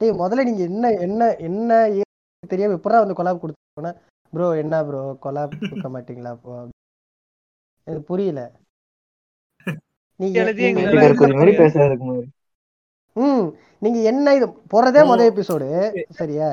[0.00, 1.70] டேய் முதல்ல நீங்க என்ன என்ன என்ன
[2.42, 3.92] தெரியாம எப்படா வந்து கொலாப் கொடுத்தோன்னா
[4.32, 6.54] ப்ரோ என்ன ப்ரோ கொலாப் கொடுக்க மாட்டீங்களா அப்போ
[7.86, 8.40] எனக்கு புரியல.
[13.82, 15.68] நீங்க என்ன இது போறதே ஓ முத எபிசோடு
[16.18, 16.48] சரியா?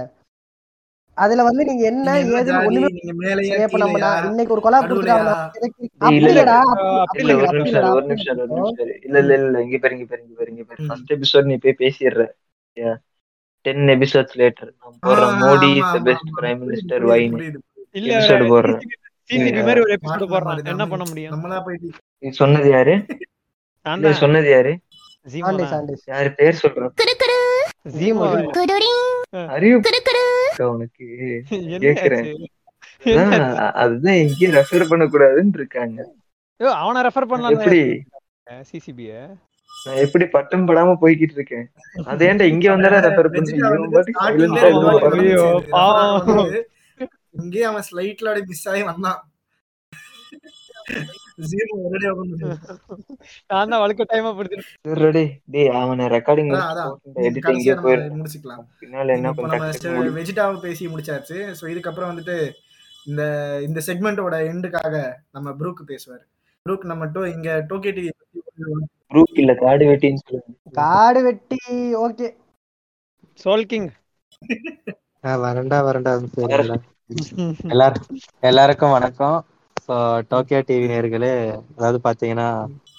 [1.18, 2.52] அதுல வந்து நீங்க என்ன இன்னைக்கு
[4.54, 5.20] ஒரு டேய்
[9.04, 10.80] இல்ல இல்ல இல்ல இங்க பாரு இங்க பாரு இங்க பாரு இங்க பாரு.
[10.88, 12.26] ஃபர்ஸ்ட் எபிசோட் நீ போய் பேசிடுற
[13.66, 14.72] டென் எபிசோட்ஸ் லேட்டர்
[15.04, 17.06] போடுறேன் Modi is best prime minister
[18.10, 18.84] episode போடுறேன்
[19.30, 20.48] நீ மாதிரி ஒரு எபிசோடு மாட்டின போடுறான்.
[20.52, 21.34] மாதிரி என்ன தான் பண்ண முடியும்?
[21.34, 21.90] நம்மளா போயிட்டு
[22.24, 22.94] இது சொன்னது யாரு?
[24.22, 24.72] சொன்னது யாரு?
[26.12, 26.60] யாரு பேர்
[30.42, 31.06] இருக்கா உனக்கு
[31.86, 32.28] கேக்குறேன்.
[33.82, 36.00] அதுதான் எங்கேயும் ரெஃபர் பண்ணக்கூடாதுன்னு இருக்காங்க.
[36.82, 37.82] அவனை ரெஃபர் பண்ணலாம் எப்படி?
[38.70, 39.12] சிசிபிய
[39.72, 41.66] நான் எப்படி பட்டம் படாம போய்கிட்டு இருக்கேன்?
[42.12, 45.30] அது ஏன்டா இங்க வந்தாடா ரெஃபர் பண்றீங்க வெஜிடா இவன் வந்துட்டு பாட்டுக்கு ஸ்டார்டிங்ல சைலண்டா ஒரு இருந்து மாதிரி
[45.30, 46.60] ஐயோ வந்துச்சு ரெஃபர் பாவம் ஆகும்போது
[47.42, 49.20] இங்கே அவன் ஸ்லைட்ல அப்படியே மிஸ் ஆகி வந்தான்.
[53.52, 54.32] நான் தான் வழுக்க டைமா
[55.04, 56.50] ரெடி டேய் அவனை ரெக்கார்டிங்
[58.20, 58.64] முடிச்சுக்கலாம்.
[58.82, 59.34] பின்னால என்ன
[60.18, 61.38] வெஜிடாவை பேசி முடிச்சாச்சு.
[61.60, 62.38] ஸோ இதுக்கப்புறம் வந்துட்டு
[63.10, 63.22] இந்த
[63.68, 64.96] இந்த செக்மெண்டோட எண்டுக்காக
[65.36, 66.24] நம்ம ப்ரூக் பேசுவார்.
[66.66, 68.12] ப்ரூக் நம்ம டோ இங்க டோக்கே டிவி
[69.12, 71.60] ப்ரூக் இல்ல காடு வெட்டின்னு சொல்லுங்க காடு வெட்டி
[72.06, 72.28] ஓகே.
[73.44, 73.90] சோல் கிங்
[75.46, 76.12] வரண்டா வரண்டா
[78.50, 79.38] எல்லாருக்கும் வணக்கம்.
[79.90, 79.96] ஸோ
[80.30, 81.32] டோக்கியோ டிவி நேர்களே
[81.72, 82.48] அதாவது பாத்தீங்கன்னா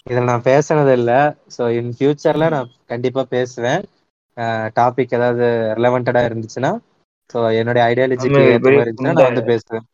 [0.07, 1.13] இதுல நான் பேசுனது இல்ல
[1.57, 3.83] ஸோ இன் ஃபியூச்சர்ல நான் கண்டிப்பா பேசுவேன்.
[4.79, 5.47] டாபிக் ஏதாவது
[5.77, 6.73] ரிலவெண்டடா இருந்துச்சுன்னா
[7.31, 9.17] ஸோ என்னுடைய ஐடியாலஜிக்கு பெரிய மாதிரி இருந்துச்சுன்னா.
[9.19, 9.87] நான் வந்து பேசுவேன்.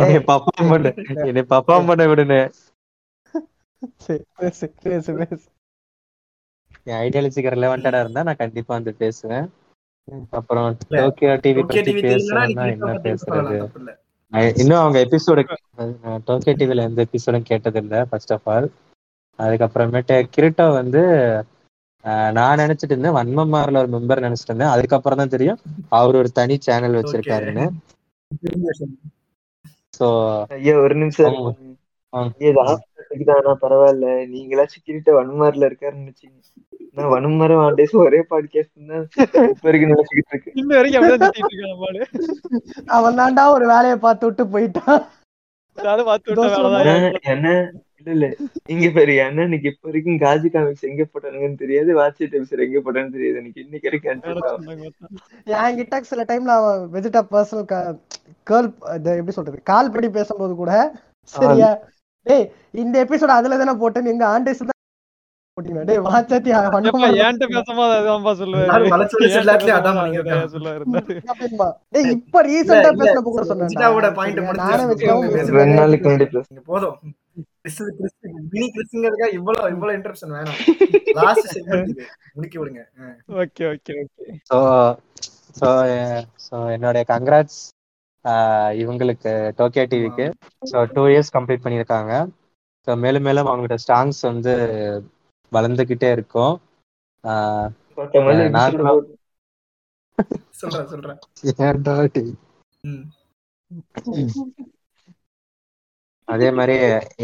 [0.00, 0.90] என்னை பப்பாம் பண்ணு
[1.24, 2.40] என்னை பப்பாம் பண்ண விடுனு
[6.86, 9.46] என் ஐடியாலஜிக்கு ரிலவெண்டடா இருந்தா நான் கண்டிப்பா வந்து பேசுவேன்.
[10.36, 11.92] அப்புறம் டோக்கியோ டிவி பத்தி
[12.74, 13.58] என்ன பேசுறது?
[14.32, 15.42] இல்ல இன்னும் அவங்க எபிசோடு
[16.26, 18.68] டோக்கியோ டிவில எந்த எபிசோடும் கேட்டதில்லை ஃபர்ஸ்ட் ஆஃப் ஆல்
[19.38, 21.02] அதுக்கப்புறமேட்டு கிரிட்டோ வந்து
[22.04, 24.72] அஹ், நான் நினைச்சிட்டு இருந்தேன் வன்மமாரில் ஒரு மெம்பர் நினைச்சிட்டு இருந்தேன்.
[24.74, 25.60] அதுக்கப்புறம் தான் தெரியும்
[25.94, 27.66] அவர் ஒரு தனி சேனல் வச்சிருக்காருன்னு.
[29.94, 30.06] ஸோ
[30.56, 32.91] ஐயா ஒரு நிமிஷம்.
[33.12, 33.30] இருங்க.
[33.32, 34.06] ஐயா, இது ஆப்போசிட் தானா பரவாயில்ல.
[34.34, 36.38] நீங்களாச்சும் கிரிட்ட வன்மாரில இருக்காருன்னு நினைச்சீங்க.
[36.96, 39.04] நான் வன்மரம் ஆண்டேஸ் ஒரே பாட்காஸ்ட் தான்
[39.52, 41.06] இப்ப வரைக்கும் நினைச்சுக்கிட்டு இருக்கேன் இன்ன வரைக்கும்
[41.82, 42.00] பாடு
[42.98, 45.02] அவன் தாண்டா ஒரு வேலையை பார்த்து விட்டு போயிட்டான்.
[47.32, 47.48] என்ன
[48.06, 48.26] இல்ல இல்ல.
[48.72, 53.14] இங்க பாரு என்ன இன்னைக்கு இப்ப வரைக்கும் காஜி காமிக்ஸ் எங்க போட்டானுங்கன்னு தெரியாது வாட்சி எபிசோட் எங்க போட்டான்னு
[53.16, 53.40] தெரியாது.
[53.42, 54.12] எனக்கு இன்னைக்கு வரைக்கும்
[55.60, 57.68] என்கிட்ட சில டைம்ல அவன் வெஜிடா பர்சனல்
[58.50, 58.68] கேர்ள்
[59.20, 59.58] எப்படி சொல்றது?
[59.72, 60.72] கால் பண்ணி பேசும்போது கூட
[61.34, 61.70] சரியா
[62.26, 62.44] டேய்
[62.82, 64.70] இந்த எபிசோட் அதுல தானே போட்டேன் எங்க ஆண்டேஸ் தான்
[65.56, 66.78] போட்டீங்க டேய் வாச்சாத்தி ஏப்பா,
[67.22, 67.94] என்கிட்ட பேசும்போது
[69.78, 69.98] அதான்
[71.32, 71.66] அப்படின்பா.
[71.94, 74.40] டேய் இப்ப ரீசெண்டா இல்ல, பேசினப்ப கூட சொன்னேன் பாயிண்ட்
[74.84, 76.46] வெஜிடாவும் ரெண்டு நாளைக்கு முன்னாடி பேச.
[76.52, 76.96] இங்க போதும்.
[77.62, 80.58] கிறிஸ்து கிறிஸ்து மினி கிறிஸ்துங்கிறதுக்கா இவ்வளவு இவ்வளவு இன்டரப்ஷன் வேணும்.
[81.18, 82.00] லாஸ்ட் செக்மெண்ட்
[82.36, 82.82] முடிக்க விடுங்க.
[83.42, 85.68] Okay okay okay so
[86.46, 87.60] so என்னுடைய கங்க்ராட்ஸ்
[88.82, 90.26] இவங்களுக்கு டோக்கியோ டிவிக்கு
[90.62, 92.12] ஸோ டூ இயர்ஸ் கம்ப்ளீட் பண்ணியிருக்காங்க.
[92.86, 94.54] ஸோ மேலும் மேலும் அவங்களோட ஸ்டாங்ஸ் வந்து
[95.52, 96.54] வளர்ந்துக்கிட்டே இருக்கும்.
[100.60, 101.20] சொல்றேன் சொல்றேன்.
[106.28, 106.74] அதே மாதிரி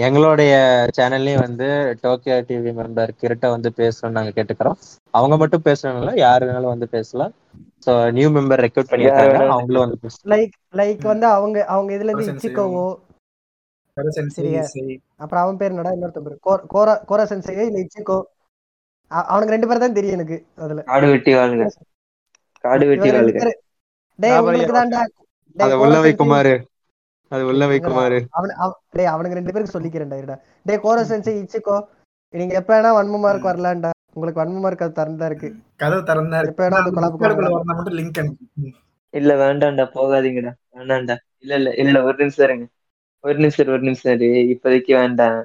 [0.06, 0.52] எங்களுடைய
[0.96, 1.66] சேனல்லையும் வந்து
[2.02, 4.78] டோக்கியோ டிவி மெம்பர் கிரிட்ட வந்து பேசணும்னு நாங்க கேட்டுக்கிறோம்.
[5.14, 7.32] அவங்க மட்டும் பேசணும்ல யாரு வேணாலும் வந்து பேசலாம்.
[7.84, 9.98] ஸோ நியூ மெம்பர் ரெக்ரூட் பண்ணியிருக்காங்க வேணாலும் அவங்களும் வந்து
[10.32, 12.86] லைக் லைக் வந்து அவங்க அவங்க இதுல இருந்து இச்சிக்கோவோ
[15.22, 16.36] அப்புறம் அவன் பேர் என்னடா இன்னொருத்த பேர்?
[16.68, 18.18] கோரா கோரா சென்சையோ இல்ல இச்சிகோ
[19.10, 20.80] அ- அவனுக்கு ரெண்டு பேர் தான் தெரியும் எனக்கு அதுல.
[20.88, 21.64] காடு வெட்டி வாழ்க.
[22.64, 23.38] காடு வெட்டி வாழ்க.
[24.18, 25.00] டேய் உங்களுக்கு தான்டா
[25.56, 26.54] அத உள்ள வை குமாரு
[27.32, 28.52] அது உள்ள வை எங்கடா குமாரு அவன்
[28.92, 30.36] டேய் அவனுக்கு ரெண்டு பேருக்கு சொல்லிக்கிறேன்டா இருடா.
[30.66, 31.76] டேய் கோரா சென்சை இச்சிகோ
[32.34, 33.90] நீங்க எப்ப வேணா வன்மமார்க் வரலாம்டா.
[34.12, 35.50] உங்களுக்கு வன்மமார்க் அது திறந்தா இருக்கு.
[35.80, 37.18] கதவு திறந்தா எப்ப வேணா அது கொலாப்
[37.70, 38.44] மட்டும் லிங்க் அனுப்பு.
[39.14, 40.52] இல்ல வேண்டாம்டா போகாதீங்கடா.
[40.74, 41.16] வேண்டாம்டா.
[41.36, 42.66] இல்ல இல்ல இல்ல ஒரு நிமிஷம் இருங்க.
[43.24, 44.24] ஒரு நிமிஷம் ஒரு நிமிஷம்.
[44.54, 45.38] இப்போதைக்கு வேண்டாம்.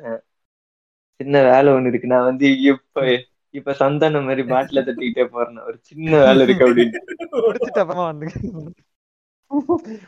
[1.20, 2.08] சின்ன வேலை ஒண்ணு இருக்கு.
[2.08, 3.06] நான் வந்து இப்ப
[3.54, 5.60] இப்ப சந்தானம் மாதிரி பாட்டில தட்டிக்கிட்டே போறேன்.
[5.66, 7.00] ஒரு சின்ன வேலை இருக்கு அப்படின்னு.
[7.42, 8.28] முடிச்சிட்டு அப்புறமா வந்து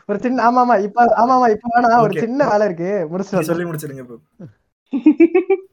[0.08, 2.04] ஒரு சின்ன ஆமா ஆமா இப்ப ஆமா ஆமா இப்ப வேணா ஒரு.
[2.24, 3.06] சின்ன வேலை இருக்கு.
[3.10, 4.16] வந்து சொல்லி முடிச்சிருங்க இப்போ.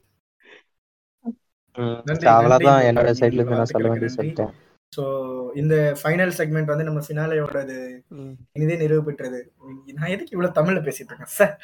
[2.34, 4.50] அவ்வளவுதான் என்னோட சைட்ல இருந்து நான் சொல்ல நன்றி சொல்லிட்டேன்.
[4.92, 5.02] ஸோ
[5.54, 8.02] இந்த ஃபைனல் செக்மெண்ட் வந்து நம்ம ஃபினாலேயோடது
[8.56, 9.52] இனிதே நிறைவு பெற்றது.
[9.96, 11.54] நான் எதுக்கு இவ்வளவு தமிழ்ல பேசிட்டு இருக்கேன் சார்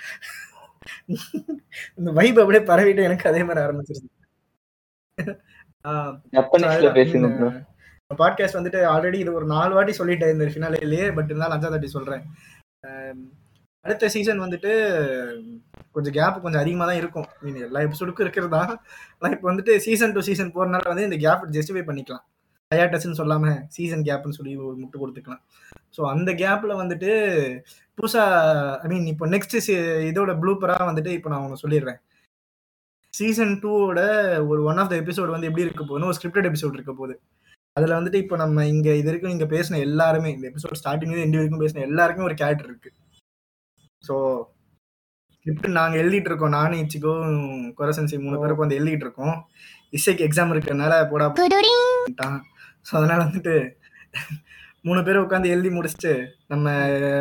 [1.98, 4.08] இந்த வைப் அப்படியே பரவிட்டு எனக்கு அதே மாதிரி ஆரம்பிச்சிருச்சு.
[8.18, 12.24] பாட்காஸ்ட் வந்துட்டு ஆல்ரெடி இது ஒரு நாலு வாட்டி சொல்லிட்டேன் இந்த ஃபினாலேயே பட் இருந்தாலும் அஞ்சாவது வாட்டி சொல்கிறேன்
[13.84, 14.70] அடுத்த சீசன் வந்துட்டு
[15.94, 17.28] கொஞ்சம் கேப் கொஞ்சம் அதிகமாக தான் இருக்கும்.
[17.42, 18.50] மீன் எல்லா எபிசோடுக்கும் இருக்கிறது?
[18.56, 18.72] தான்
[19.18, 22.24] ஆனால் இப்போ வந்துட்டு சீசன் டு சீசன் போகிறனால வந்து இந்த கேப் ஜஸ்டிஃபை பண்ணிக்கலாம்.
[22.70, 25.42] ஹயாட்டஸ்ன்னு சொல்லாமல் சீசன் கேப்னு சொல்லி ஒரு முட்டு கொடுத்துக்கலாம்.
[25.96, 27.10] ஸோ அந்த கேப்பில் வந்துட்டு
[27.98, 29.56] புதுசாக ஐ மீன் இப்போ நெக்ஸ்ட்
[30.10, 32.00] இதோட ப்ளூப்பராக வந்துட்டு இப்போ நான் ஒன்று சொல்லிடுறேன்.
[33.14, 34.00] சீசன் டூவோட
[34.50, 37.16] ஒரு ஒன் ஆஃப் த எபிசோடு வந்து எப்படி இருக்க போகுதுன்னு ஒரு ஸ்கிரிப்டட் எபிசோட் இருக்க போகுது.
[37.80, 41.62] அதுல வந்துட்டு இப்போ நம்ம இங்க இது வரைக்கும் இங்க பேசின எல்லாருமே இந்த எபிசோட் ஸ்டார்டிங் எண்டு வரைக்கும்
[41.64, 42.90] பேசின எல்லாருக்குமே ஒரு கேரக்டர் இருக்கு.
[44.04, 44.14] ஸோ
[45.34, 46.56] ஸ்கிரிப்ட் நாங்க எழுதிட்டு இருக்கோம்.
[46.58, 47.28] நானும் இச்சிக்கும்
[47.78, 49.36] கொரசன்சி மூணு பேரும் வந்து எழுதிட்டு இருக்கோம்.
[49.98, 51.26] இசைக்கு எக்ஸாம் இருக்கிறதுனால போடா
[52.88, 53.54] ஸோ அதனால வந்துட்டு
[54.88, 56.12] மூணு பேரும் உட்காந்து எழுதி முடிச்சுட்டு
[56.52, 56.66] நம்ம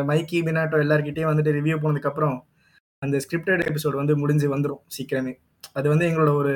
[0.10, 2.38] மைக்கி பினாட்டோ எல்லார்கிட்டயும் வந்துட்டு ரிவ்யூ போனதுக்கு அப்புறம்
[3.02, 5.34] அந்த ஸ்கிரிப்டட் எபிசோட் வந்து முடிஞ்சு வந்துரும் சீக்கிரமே.
[5.78, 6.54] அது வந்து எங்களோட ஒரு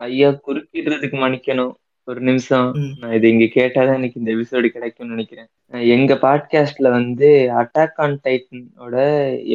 [0.00, 1.72] ஐயா குறுக்கிடுறதுக்கு மன்னிக்கணும்.
[2.08, 2.68] ஒரு நிமிஷம்.
[3.00, 5.48] நான் இது இங்க கேட்டாதான் எனக்கு இந்த எபிசோடு கிடைக்கும்னு நினைக்கிறேன்.
[5.96, 7.28] எங்க பாட்காஸ்ட்ல வந்து
[7.60, 8.96] அட்டாக் ஆன் டைட்டனோட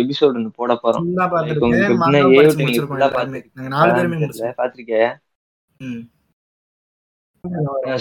[0.02, 1.08] எபிசோடு ஒன்று போட போறோம்.
[4.58, 5.10] பாத்திருக்கியா
[5.80, 6.04] ம்.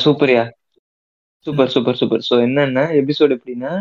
[0.05, 0.45] சூப்பரியா.
[1.47, 2.25] Super super super.
[2.31, 3.73] ஸோ என்னன்னா எபிசோடு எப்படின்னா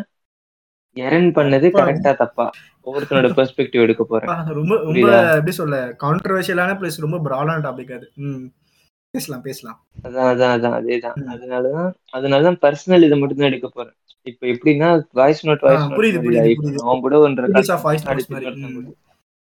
[0.97, 1.67] எரன் பண்ணது.
[1.77, 2.45] கரெக்டா தப்பா.
[2.85, 4.29] ஒவ்வொருத்தனோட பெர்ஸ்பெக்டிவ் எடுக்க போறேன்.
[4.59, 8.07] ரொம்ப ரொம்ப எப்படி சொல்ல கான்ட்ரவர்ஷியலான பிளஸ் ரொம்ப ப்ராடான டாபிக் அது.
[9.15, 9.77] பேசலாம் பேசலாம்.
[10.03, 11.17] அதான் அதான் அதான் அதேதான்.
[11.33, 13.95] அதனாலதான் அதனாலதான் பர்சனல் இதை மட்டும் தான் எடுக்க போறேன்.
[14.27, 17.15] இப்ப எப்படின்னா வாய்ஸ் நோட் வாய்ஸ் புரியுது புரியுது அவன் கூட.
[17.15, 17.25] கூட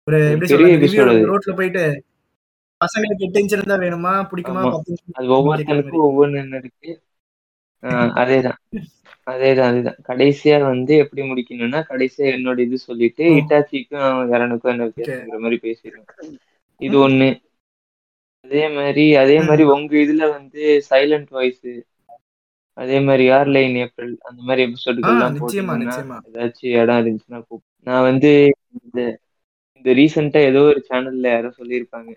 [0.08, 0.98] ஒரு எப்படி
[1.32, 1.84] ரோட்ல போயிட்டு
[2.82, 4.14] பசங்களுக்கு எட்டு வேணுமா?
[4.30, 4.62] பிடிக்குமா?
[5.12, 6.92] அது ஒவ்வொருத்தனுக்கும் ஒவ்வொன்னு இருக்கு?
[8.22, 8.58] அதேதான்.
[9.32, 10.00] அதேதான் அதேதான்.
[10.08, 16.08] கடைசியா வந்து எப்படி முடிக்கணும்னா கடைசியா என்னோட இது சொல்லிட்டு ஓ இட்டாச்சிக்கும் இரனுக்கும் என்ன வித்தியாசங்கிற மாதிரி பேசிடுவேன்.
[16.82, 17.30] இது ஒண்ணு.
[18.46, 21.72] அதே மாதிரி அதே மாதிரி உங்க இதுல வந்து சைலண்ட் வாய்ஸ்
[22.78, 25.98] அதே மாதிரி யார் லைன் ஏப்ரல் அந்த மாதிரி எபிசோடுகள்லாம் போட்டீங்கன்னா
[26.30, 27.42] ஏதாச்சும் இடம் இருந்துச்சுன்னா
[27.88, 28.32] நான் வந்து
[28.80, 29.00] இந்த
[29.78, 32.12] இந்த ரீசெண்டா ஏதோ ஒரு சேனல்ல யாரோ சொல்லியிருப்பாங்க.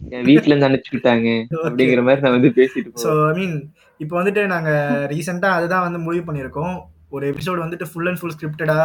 [0.00, 1.26] என் வீட்ல இருந்து அனுப்பிச்சுட்டாங்க
[1.66, 3.56] அப்படிங்கிற மாதிரி நான் வந்து பேசிட்டு ஸோ ஐ மீன்
[4.00, 4.70] இப்போ வந்துட்டு நாங்க
[5.12, 6.74] ரீசெண்டா அதுதான் வந்து முடிவு பண்ணியிருக்கோம்.
[7.14, 8.78] ஒரு எபிசோடு வந்துட்டு ஃபுல் அண்ட் ஃபுல் ஸ்கிரிப்டடா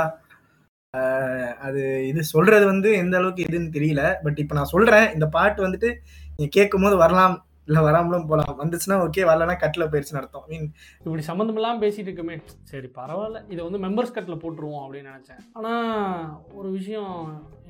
[1.67, 4.03] அது இது சொல்றது வந்து எந்த அளவுக்கு இதுன்னு தெரியல.
[4.25, 5.89] பட் இப்போ நான் சொல்றேன் இந்த பாட்டு வந்துட்டு
[6.37, 7.35] நீங்க கேட்கும் போது வரலாம்
[7.69, 8.51] இல்ல வராமலும் போலாம்.
[8.59, 10.45] வந்துச்சுன்னா ஓகே வரலன்னா கட்டில போயிருச்சுன்னு அர்த்தம்.
[10.49, 10.67] மீன்
[11.05, 12.35] இப்படி சம்மந்தமில்லாம பேசிட்டு இருக்கமே.
[12.71, 13.39] சரி பரவாயில்ல.
[13.53, 15.41] இதை வந்து மெம்பர்ஸ் கட்டில் போட்டுருவோம் அப்படின்னு நினச்சேன்.
[15.57, 17.15] ஆனால் ஒரு விஷயம்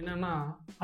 [0.02, 0.34] என்னன்னா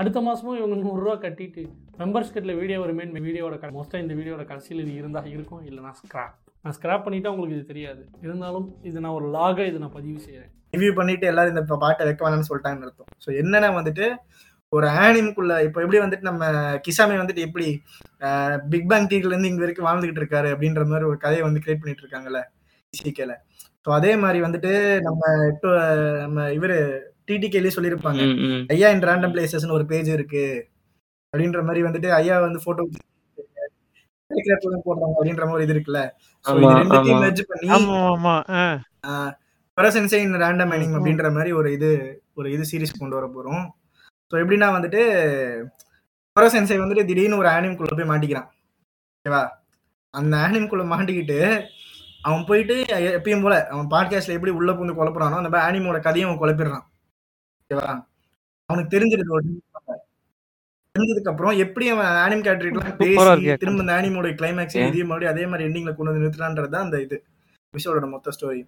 [0.02, 1.66] அடுத்த மாதமும் இவங்க நூறுரூவா கட்டிட்டு
[2.02, 6.36] மெம்பர்ஸ் கட்டில் வீடியோ வருமே வீடியோட மோஸ்ட்டாக இந்த வீடியோட கடைசியில் இது இருந்தால் இருக்கும் இல்லைனா ஸ்க்ராப்
[6.66, 8.02] நான் ஸ்க்ராப் பண்ணிட்டா உங்களுக்கு இது தெரியாது.
[8.26, 12.22] இருந்தாலும் இது நான் ஒரு லாக இது நான் பதிவு செய்கிறேன் ரிவ்யூ பண்ணிட்டு எல்லாரும் இந்த பாட்டை வைக்க
[12.26, 13.10] வேணாம்னு சொல்லிட்டாங்கன்னு அர்த்தம்.
[13.24, 14.06] ஸோ என்னன்னா வந்துட்டு
[14.76, 16.46] ஒரு ஆனிம்குள்ள இப்போ எப்படி வந்துட்டு நம்ம
[16.86, 17.68] கிசாமி வந்துட்டு எப்படி
[18.74, 22.06] பிக் பேங் டீக்ல இருந்து இங்க வரைக்கும் வாழ்ந்துகிட்டு இருக்காரு அப்படின்ற மாதிரி ஒரு கதையை வந்து கிரியேட் பண்ணிட்டு
[22.06, 22.42] இருக்காங்கல்ல
[23.86, 24.72] ஸோ அதே மாதிரி வந்துட்டு
[25.08, 25.22] நம்ம
[25.54, 25.72] இப்போ
[26.24, 26.78] நம்ம இவரு
[27.30, 28.22] டிடிகேலயே சொல்லியிருப்பாங்க.
[28.74, 30.46] ஐயா இன் ரேண்டம் பிளேசஸ்னு ஒரு பேஜ் இருக்கு.
[31.34, 32.84] அப்படின்ற மாதிரி வந்துட்டு ஐயா வந்து போட்டோ
[34.88, 36.02] போடுறாங்க அப்படின்ற மாதிரி இது இருக்குல்ல.
[36.80, 37.24] ரெண்டுத்தையும்
[40.44, 40.74] ரேண்டம்.
[40.98, 41.90] அப்படின்ற மாதிரி ஒரு இது
[42.40, 43.64] ஒரு இது சீரிஸ் கொண்டு வர போறோம்.
[44.34, 45.02] ஸோ எப்படின்னா வந்துட்டு
[46.36, 48.48] பரசன்சை வந்துட்டு திடீர்னு ஒரு ஆனிம்குள்ள போய் மாட்டிக்கிறான்.
[49.18, 49.42] ஓகேவா?
[50.14, 51.38] அந்த ஆனிம்குள்ள மாட்டிக்கிட்டு
[52.22, 52.76] அவன் போயிட்டு
[53.18, 56.86] எப்பயும் போல அவன் பாட்காஸ்ட்ல எப்படி உள்ள புந்து குழப்புறானோ அந்த மாதிரி ஆனிமோட கதையும் அவன் குழப்பிடுறான்.
[57.62, 57.88] ஓகேவா?
[58.70, 59.46] அவனுக்கு தெரிஞ்சிருது ஒரு
[60.96, 65.68] தெரிஞ்சதுக்கு அப்புறம் எப்படி அவன் ஆனிம் கேரக்டர்லாம் பேசி திரும்ப இந்த ஆனிமோட கிளைமேக்ஸ் இதையும் மறுபடியும் அதே மாதிரி
[65.70, 67.18] எண்டிங்ல கொண்டு வந்து நிறுத்துறான்றது தான் அந்த இது
[67.74, 68.62] எபிசோடோட மொத்த ஸ்டோரி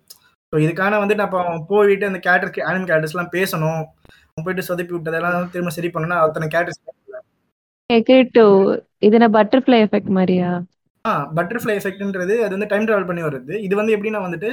[0.53, 3.81] ஸோ இதுக்கான வந்து நான் இப்போ போயிட்டு அந்த கேரக்டர் அனிமல் கேரக்டர்ஸ்லாம் பேசணும்.
[3.81, 6.82] அவன் போயிட்டு சொதப்பி விட்டதெல்லாம் திரும்ப சரி பண்ணணும்னா அத்தனை கேரக்டர்ஸ்
[8.07, 8.44] கிரிட்டோ
[9.06, 10.49] இது என்ன பட்டர்ஃப்ளை எஃபெக்ட் மாதிரியா?
[11.06, 14.49] ஆ பட்டர்ஃப்ளை எஃபெக்ட்ன்றது அது வந்து டைம் டிராவல் பண்ணி வருது இது வந்து எப்படின்னா வந்துட்டு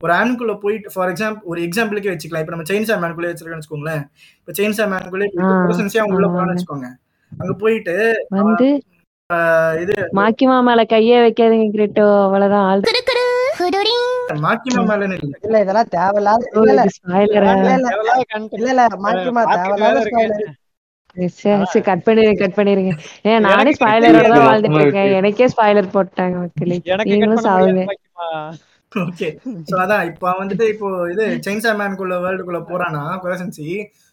[0.00, 2.42] ஒரு ஆனுக்குள்ள போயிட்டு ஃபார் எக்ஸாம்பிள் ஒரு எக்ஸாம்பிளுக்கே வச்சுக்கலாம்.
[2.44, 4.02] இப்போ நம்ம செயின்சா மேனுக்குள்ளே வச்சிருக்கோம்னு வச்சுக்கோங்களேன்.
[4.38, 5.28] இப்போ செயின்சா மேனுக்குள்ளே
[5.64, 6.88] ப்ரெசன்ஸியா உள்ள போறான்னு வச்சுக்கோங்க.
[7.32, 7.96] அங்க போயிட்டு
[8.40, 8.68] வந்து
[9.30, 12.70] ஆஹ், இது மாக்கிமா மேல கையே வைக்காதீங்க கிரிட்டோ அவ்வளவுதான்.
[14.40, 14.94] மாக்கிமா
[15.44, 16.42] இல்ல இதெல்லாம் தேவையில்லாத
[18.62, 20.00] இல்ல மாக்கிமா தேவையில்லாத.
[21.86, 22.92] கட் பண்ணிருங்க கட் பண்ணிருங்க
[23.24, 24.46] ஏன் நானே எனக்கு ஸ்பாய்லரோட தான்.
[24.48, 26.76] வாழ்ந்துட்டு இருக்கேன் எனக்கே ஸ்பாய்லர் போட்டாங்க மக்களே
[27.06, 27.84] நீங்களும் சாவுங்க
[28.92, 29.26] ஓகே
[29.66, 33.66] சோ அதான் இப்போ வந்துட்டு இப்போ இது செயின்சா மேனுக்குள்ள வேர்ல்டுக்குள்ள போறானா கொரசன்சி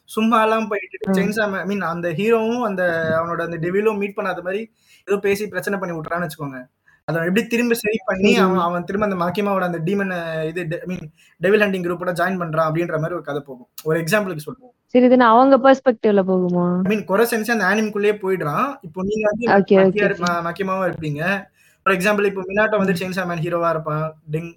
[0.10, 2.84] சும்மா எல்லாம் போயிட்டு செயின்சா ஐ மீன் அந்த ஹீரோவும் அந்த
[3.18, 4.62] அவனோட அந்த டெவிலும் மீட் பண்ணாத மாதிரி
[5.08, 6.60] ஏதோ பேசி பிரச்சனை பண்ணி விட்டுறான்னு வச்சுக்கோங்க.
[7.08, 8.38] அதை எப்படி திரும்ப சரி பண்ணி.
[8.38, 12.96] அவன் அவன் திரும்ப அந்த மாக்கியமாவோட அந்த டீமன் இது மீன் டெவில் ஹண்டிங் குரூப்போட ஜாயின் பண்றான் அப்படின்ற
[12.96, 13.68] மாதிரி ஒரு கதை போகும்.
[13.84, 16.76] ஒரு எக்ஸாம்பிளுக்கு சொல்லுவோம் சரி இது அவங்க பெர்ஸ்பெக்டிவ்ல போகுமா?
[16.76, 18.76] ஐ மீன் கொரசன்சி அந்த ஆனிமுக்குள்ளேயே போயிடுறான்.
[18.82, 20.24] இப்போ நீங்க வந்து Okay, okay, மக்கியா- okay.
[20.24, 21.44] ம- மக்கியமாவா இருப்பீங்க.
[21.84, 24.14] ஃபார் எக்ஸாம்பிள் இப்போ மினாட்டோ வந்து செயின்சா மேன் ஹீரோவா இருப்பான்.
[24.32, 24.54] டெங்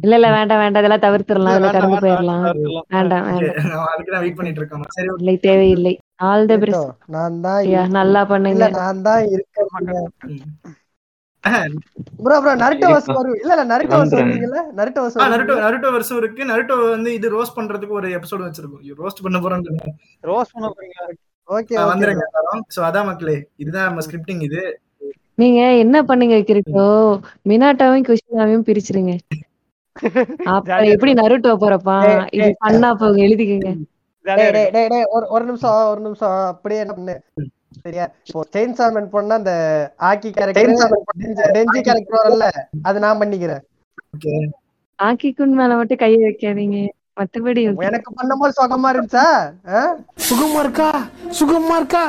[0.00, 0.84] இல்ல இல்ல வேண்டாம் வேண்டாம்.
[0.84, 1.58] இதெல்லாம் தவிர்த்துடலாம்.
[1.58, 2.82] இதுல கடந்து போயிடலாம்.
[2.88, 3.68] வேண்டாம் Okay, வேண்டாம்.
[3.68, 4.82] நான் அதுக்கு வெயிட் பண்ணிட்டு இருக்கேன்.
[4.88, 5.08] சரி.
[5.18, 5.98] இல்லை தேவையில்லை.
[6.16, 8.64] ஆல் த பெஸ்ட் நான் தான் நல்லா பண்ணுங்க.
[8.64, 9.66] இல்ல நான் தான் இருக்கேன்
[12.24, 14.14] ப்ரோ ப்ரோ நருட்டோ வர்ஸ் வரும் இல்ல இல்ல நருட்டோ வர்ஸ்.
[14.18, 16.42] வருவீங்கல்ல நருட்டோ வர்ஸ் நருட்டோ நருட்டோ வருஷம் இருக்கு.
[16.50, 18.82] நருட்டோ வந்து இது ரோஸ்ட் பண்றதுக்கு ஒரு எபிசோட் வச்சிருக்கோம்.
[19.02, 19.66] ரோஸ்ட் பண்ண போறோம்
[20.30, 21.06] ரோஸ் பண்ண போறீங்களா?
[21.48, 22.62] ஓகே வந்துருங்க எல்லாரும்.
[22.74, 24.62] சோ அதான் மக்களே இதுதான் நம்ம ஸ்கிரிப்டிங் இது.
[25.42, 26.86] நீங்க என்ன பண்ணுங்க கிரிட்டோ
[27.50, 29.14] மினாட்டாவையும் குஷினாவையும் பிரிச்சிருங்க.
[30.54, 31.96] அப்ப எப்படி நருட்டோ போறப்பா?
[32.36, 32.48] இது.
[32.64, 33.70] பண்ணா போங்க எழுதிக்கங்க.
[34.24, 36.36] டேய் டேய் டேய் டேய் ஒரு ஒரு நிமிஷம் ஒரு நிமிஷம்.
[36.52, 37.16] அப்படியே என்ன பண்ணு?
[37.82, 38.04] சரியா?
[38.28, 39.54] இப்போ செயின் சாமன் பண்ணா அந்த
[40.10, 42.48] ஆக்கி கேரக்டர் டெஞ்சி கேரக்டர் வரல
[42.88, 43.64] அது நான் பண்ணிக்கிறேன்.
[44.98, 46.80] ஆக்கிக்குன் மேல மட்டும் கையை வைக்காதீங்க.
[47.18, 47.62] மத்தபடி.
[47.88, 49.26] எனக்கு பண்ணும்போது சுகமா இருந்துச்சா?
[50.28, 50.88] சுகமா இருக்கா?
[51.40, 52.02] சுகமா இருக்கா?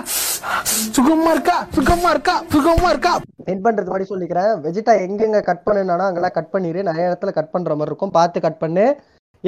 [0.98, 1.58] சுகமா இருக்கா?
[1.78, 2.36] சுகமா இருக்கா?
[2.54, 3.14] சுகமா இருக்கா?
[3.52, 4.54] என் பண்றது மாதிரி சொல்லிக்கிறேன்.
[4.64, 6.82] வெஜிடா எங்கெங்க கட் பண்ணுனாலும் அங்கெல்லாம் கட் பண்ணிரு.
[6.90, 8.16] நிறைய இடத்துல கட் பண்ற மாதிரி இருக்கும்.
[8.18, 8.86] பார்த்து கட் பண்ணு.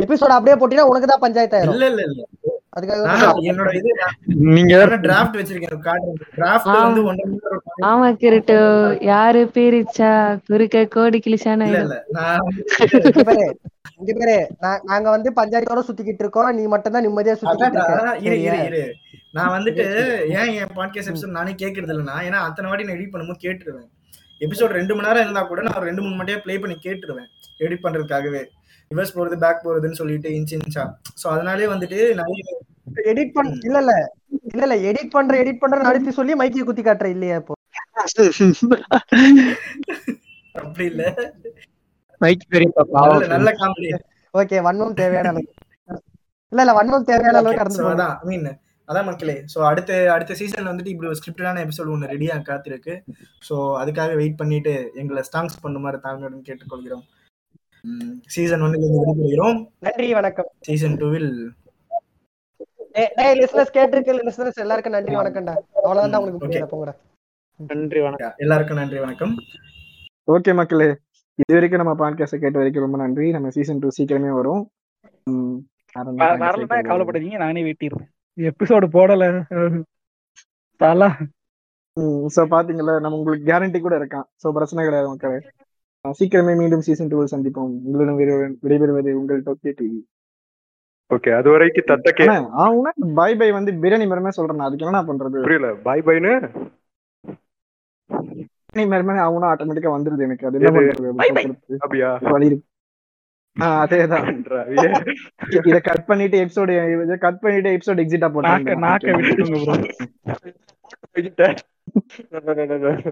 [0.03, 1.75] எபிசோட் அப்படியே போட்டீங்கன்னா உனக்கு தான் பஞ்சாயத்து ஆயிரும்.
[1.77, 2.23] இல்ல இல்ல.
[2.77, 3.91] இல்ல அதுக்காக நான் என்னோட இது
[4.55, 4.73] நீங்க
[5.05, 7.21] டிராஃப்ட் வச்சிருக்கேன் கார்டு டிராஃப்ட் வந்து ஒன்
[7.89, 8.59] ஆமா கிரிட்டோ.
[9.09, 10.11] யாரு பிரிச்சா?
[10.49, 11.19] குறுக்க கோடி
[12.17, 12.47] நான்
[14.01, 14.35] இங்க பாரு
[14.87, 16.49] நாங்க வந்து பஞ்சாயத்தோட சுத்திக்கிட்டு இருக்கோம்.
[16.57, 17.35] நீ மட்டும் தான் நிம்மதியா
[18.65, 18.83] இரு
[19.37, 19.85] நான் வந்துட்டு
[20.39, 23.87] ஏன் என் பாட்காஸ்ட் எபிசோட் நானே கேட்கறது இல்லைன்னா ஏன்னா அத்தனை வாட்டி நான் எடிட் பண்ணும்போது கேட்டுருவேன்.
[24.41, 27.29] எபிசோட் ரெண்டு மணி நேரம் இருந்தா கூட நான் ரெண்டு மூணு மணியே ப்ளே பண்ணி கேட்டுருவேன்.
[27.65, 28.41] எடிட் பண்றதுக்காகவே.
[28.91, 30.83] ரிவர்ஸ் போறது பேக் போறதுன்னு சொல்லிட்டு இன்ச் இன்ச்சா
[31.21, 32.43] சோ அதனாலே வந்துட்டு நிறைய
[33.11, 33.93] எடிட் பண் இல்ல இல்ல
[34.53, 37.53] இல்ல இல்ல எடிட் பண்ற எடிட் பண்ற அழுத்தி சொல்லி மைக்கை குத்தி காட்டுற இல்லையா இப்போ?
[40.55, 41.03] அப்படி இல்ல.
[42.21, 42.45] மைக்
[42.97, 43.89] நல்ல நல்ல காமெடி
[44.33, 45.53] ஓகே வன்மம் தேவையான அளவுக்கு.
[46.51, 47.93] இல்ல இல்ல வன்மம் தேவையான அளவுக்கு கடந்து போகுது.
[47.95, 48.47] அதான் மீன்
[48.89, 49.35] அதான் மக்களே.
[49.53, 52.93] ஸோ அடுத்த அடுத்த சீசன்ல வந்துட்டு இப்படி ஒரு ஸ்கிரிப்டான எபிசோட் ஒன்று ரெடியா காத்திருக்கு.
[53.47, 57.05] ஸோ அதுக்காக வெயிட் பண்ணிட்டு எங்களை ஸ்டாங்ஸ் பண்ணுமாறு தாழ்மையுடன் கேட்டுக்கொள்கிறோம்.
[58.35, 59.57] சீசன் ஒன்னுல இருந்து விடுபடுகிறோம்
[59.87, 60.49] நன்றி வணக்கம்.
[60.67, 61.31] சீசன் டூவில்
[63.03, 65.55] எல்லாருக்கும் நன்றி வணக்கம்டா.
[65.83, 66.47] அவ்வளவுதான் உங்களுக்கு
[67.59, 68.33] நன்றி வணக்கம்.
[68.43, 69.33] எல்லாருக்கும் நன்றி வணக்கம்.
[70.33, 70.89] ஓகே மக்களே
[71.41, 73.27] இது வரைக்கும் நம்ம பாட்காஸ்ட் கேட்ட வரைக்கும் ரொம்ப நன்றி.
[73.35, 74.63] நம்ம சீசன் டூ சீக்கிரமே வரும்?
[75.95, 79.23] கவலைப்படாதீங்க நானே வெட்டிடுவேன் எபிசோடு போடல.
[80.81, 81.09] தலா.
[81.97, 84.27] ம் ஸோ பாத்தீங்களா நம்ம உங்களுக்கு கேரண்டி கூட இருக்கான்.
[84.41, 85.39] ஸோ பிரச்சனை கிடையாது மக்களே.
[86.19, 87.79] சீக்கிரமே மீண்டும் சீசன் டூவில் சந்திப்போம்.
[87.83, 89.99] உங்களிடம் விடை- விடைபெறுவது உங்கள் டோக்கியோ டிவி
[91.13, 95.41] ஓகே அது வரைக்கும் தத்த கே ஆனா பை பை வந்து பிரியாணி மரமே சொல்றேன் அதுக்கு என்ன பண்றது.
[95.41, 95.73] புரியல.
[95.73, 96.49] பாய் பாய்னு
[98.13, 100.47] பிரியாணி மரமே அவனும் ஆட்டோமேட்டிக்கா வந்துருது எனக்கு.
[100.47, 100.79] அது என்ன?
[100.79, 100.83] பண்றது?
[100.83, 101.41] Bye bye.
[101.41, 101.57] சொல்றது?
[101.79, 102.17] அப்படியா?
[102.21, 102.65] வழி இருக்கு.
[103.59, 105.07] ஆஹ் அதேதான்.
[105.67, 109.11] இத கட் பண்ணிட்டு எபிசோடு இத கட் பண்ணிட்டு எபிசோட் எக்ஸிட்டா நாக்க நாக்க
[112.29, 113.11] விட்டுக்கோங்க ப்ரோ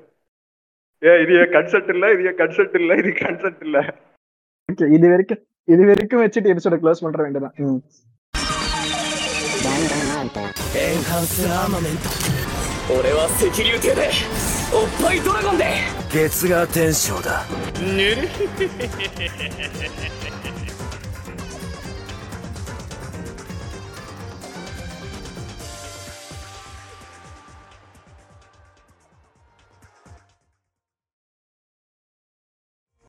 [1.05, 3.78] ஏ இது ஏன் கன்செப்ட் இல்ல இது ஏன் கன்செப்ட் இல்ல இது கன்செப்ட் இல்ல
[4.69, 7.81] ஓகே இது வரைக்கும் இது வரைக்கும் வச்சுட்டு எபிசோட க்ளோஸ் பண்ற வேண்டியதான் ம்.
[10.77, 12.09] エンハンスアーマメント
[12.93, 14.11] 俺は赤竜艇で
[14.73, 15.65] おっぱいドラゴンで
[16.11, 17.45] 月が天章だ
[17.81, 18.28] ぬる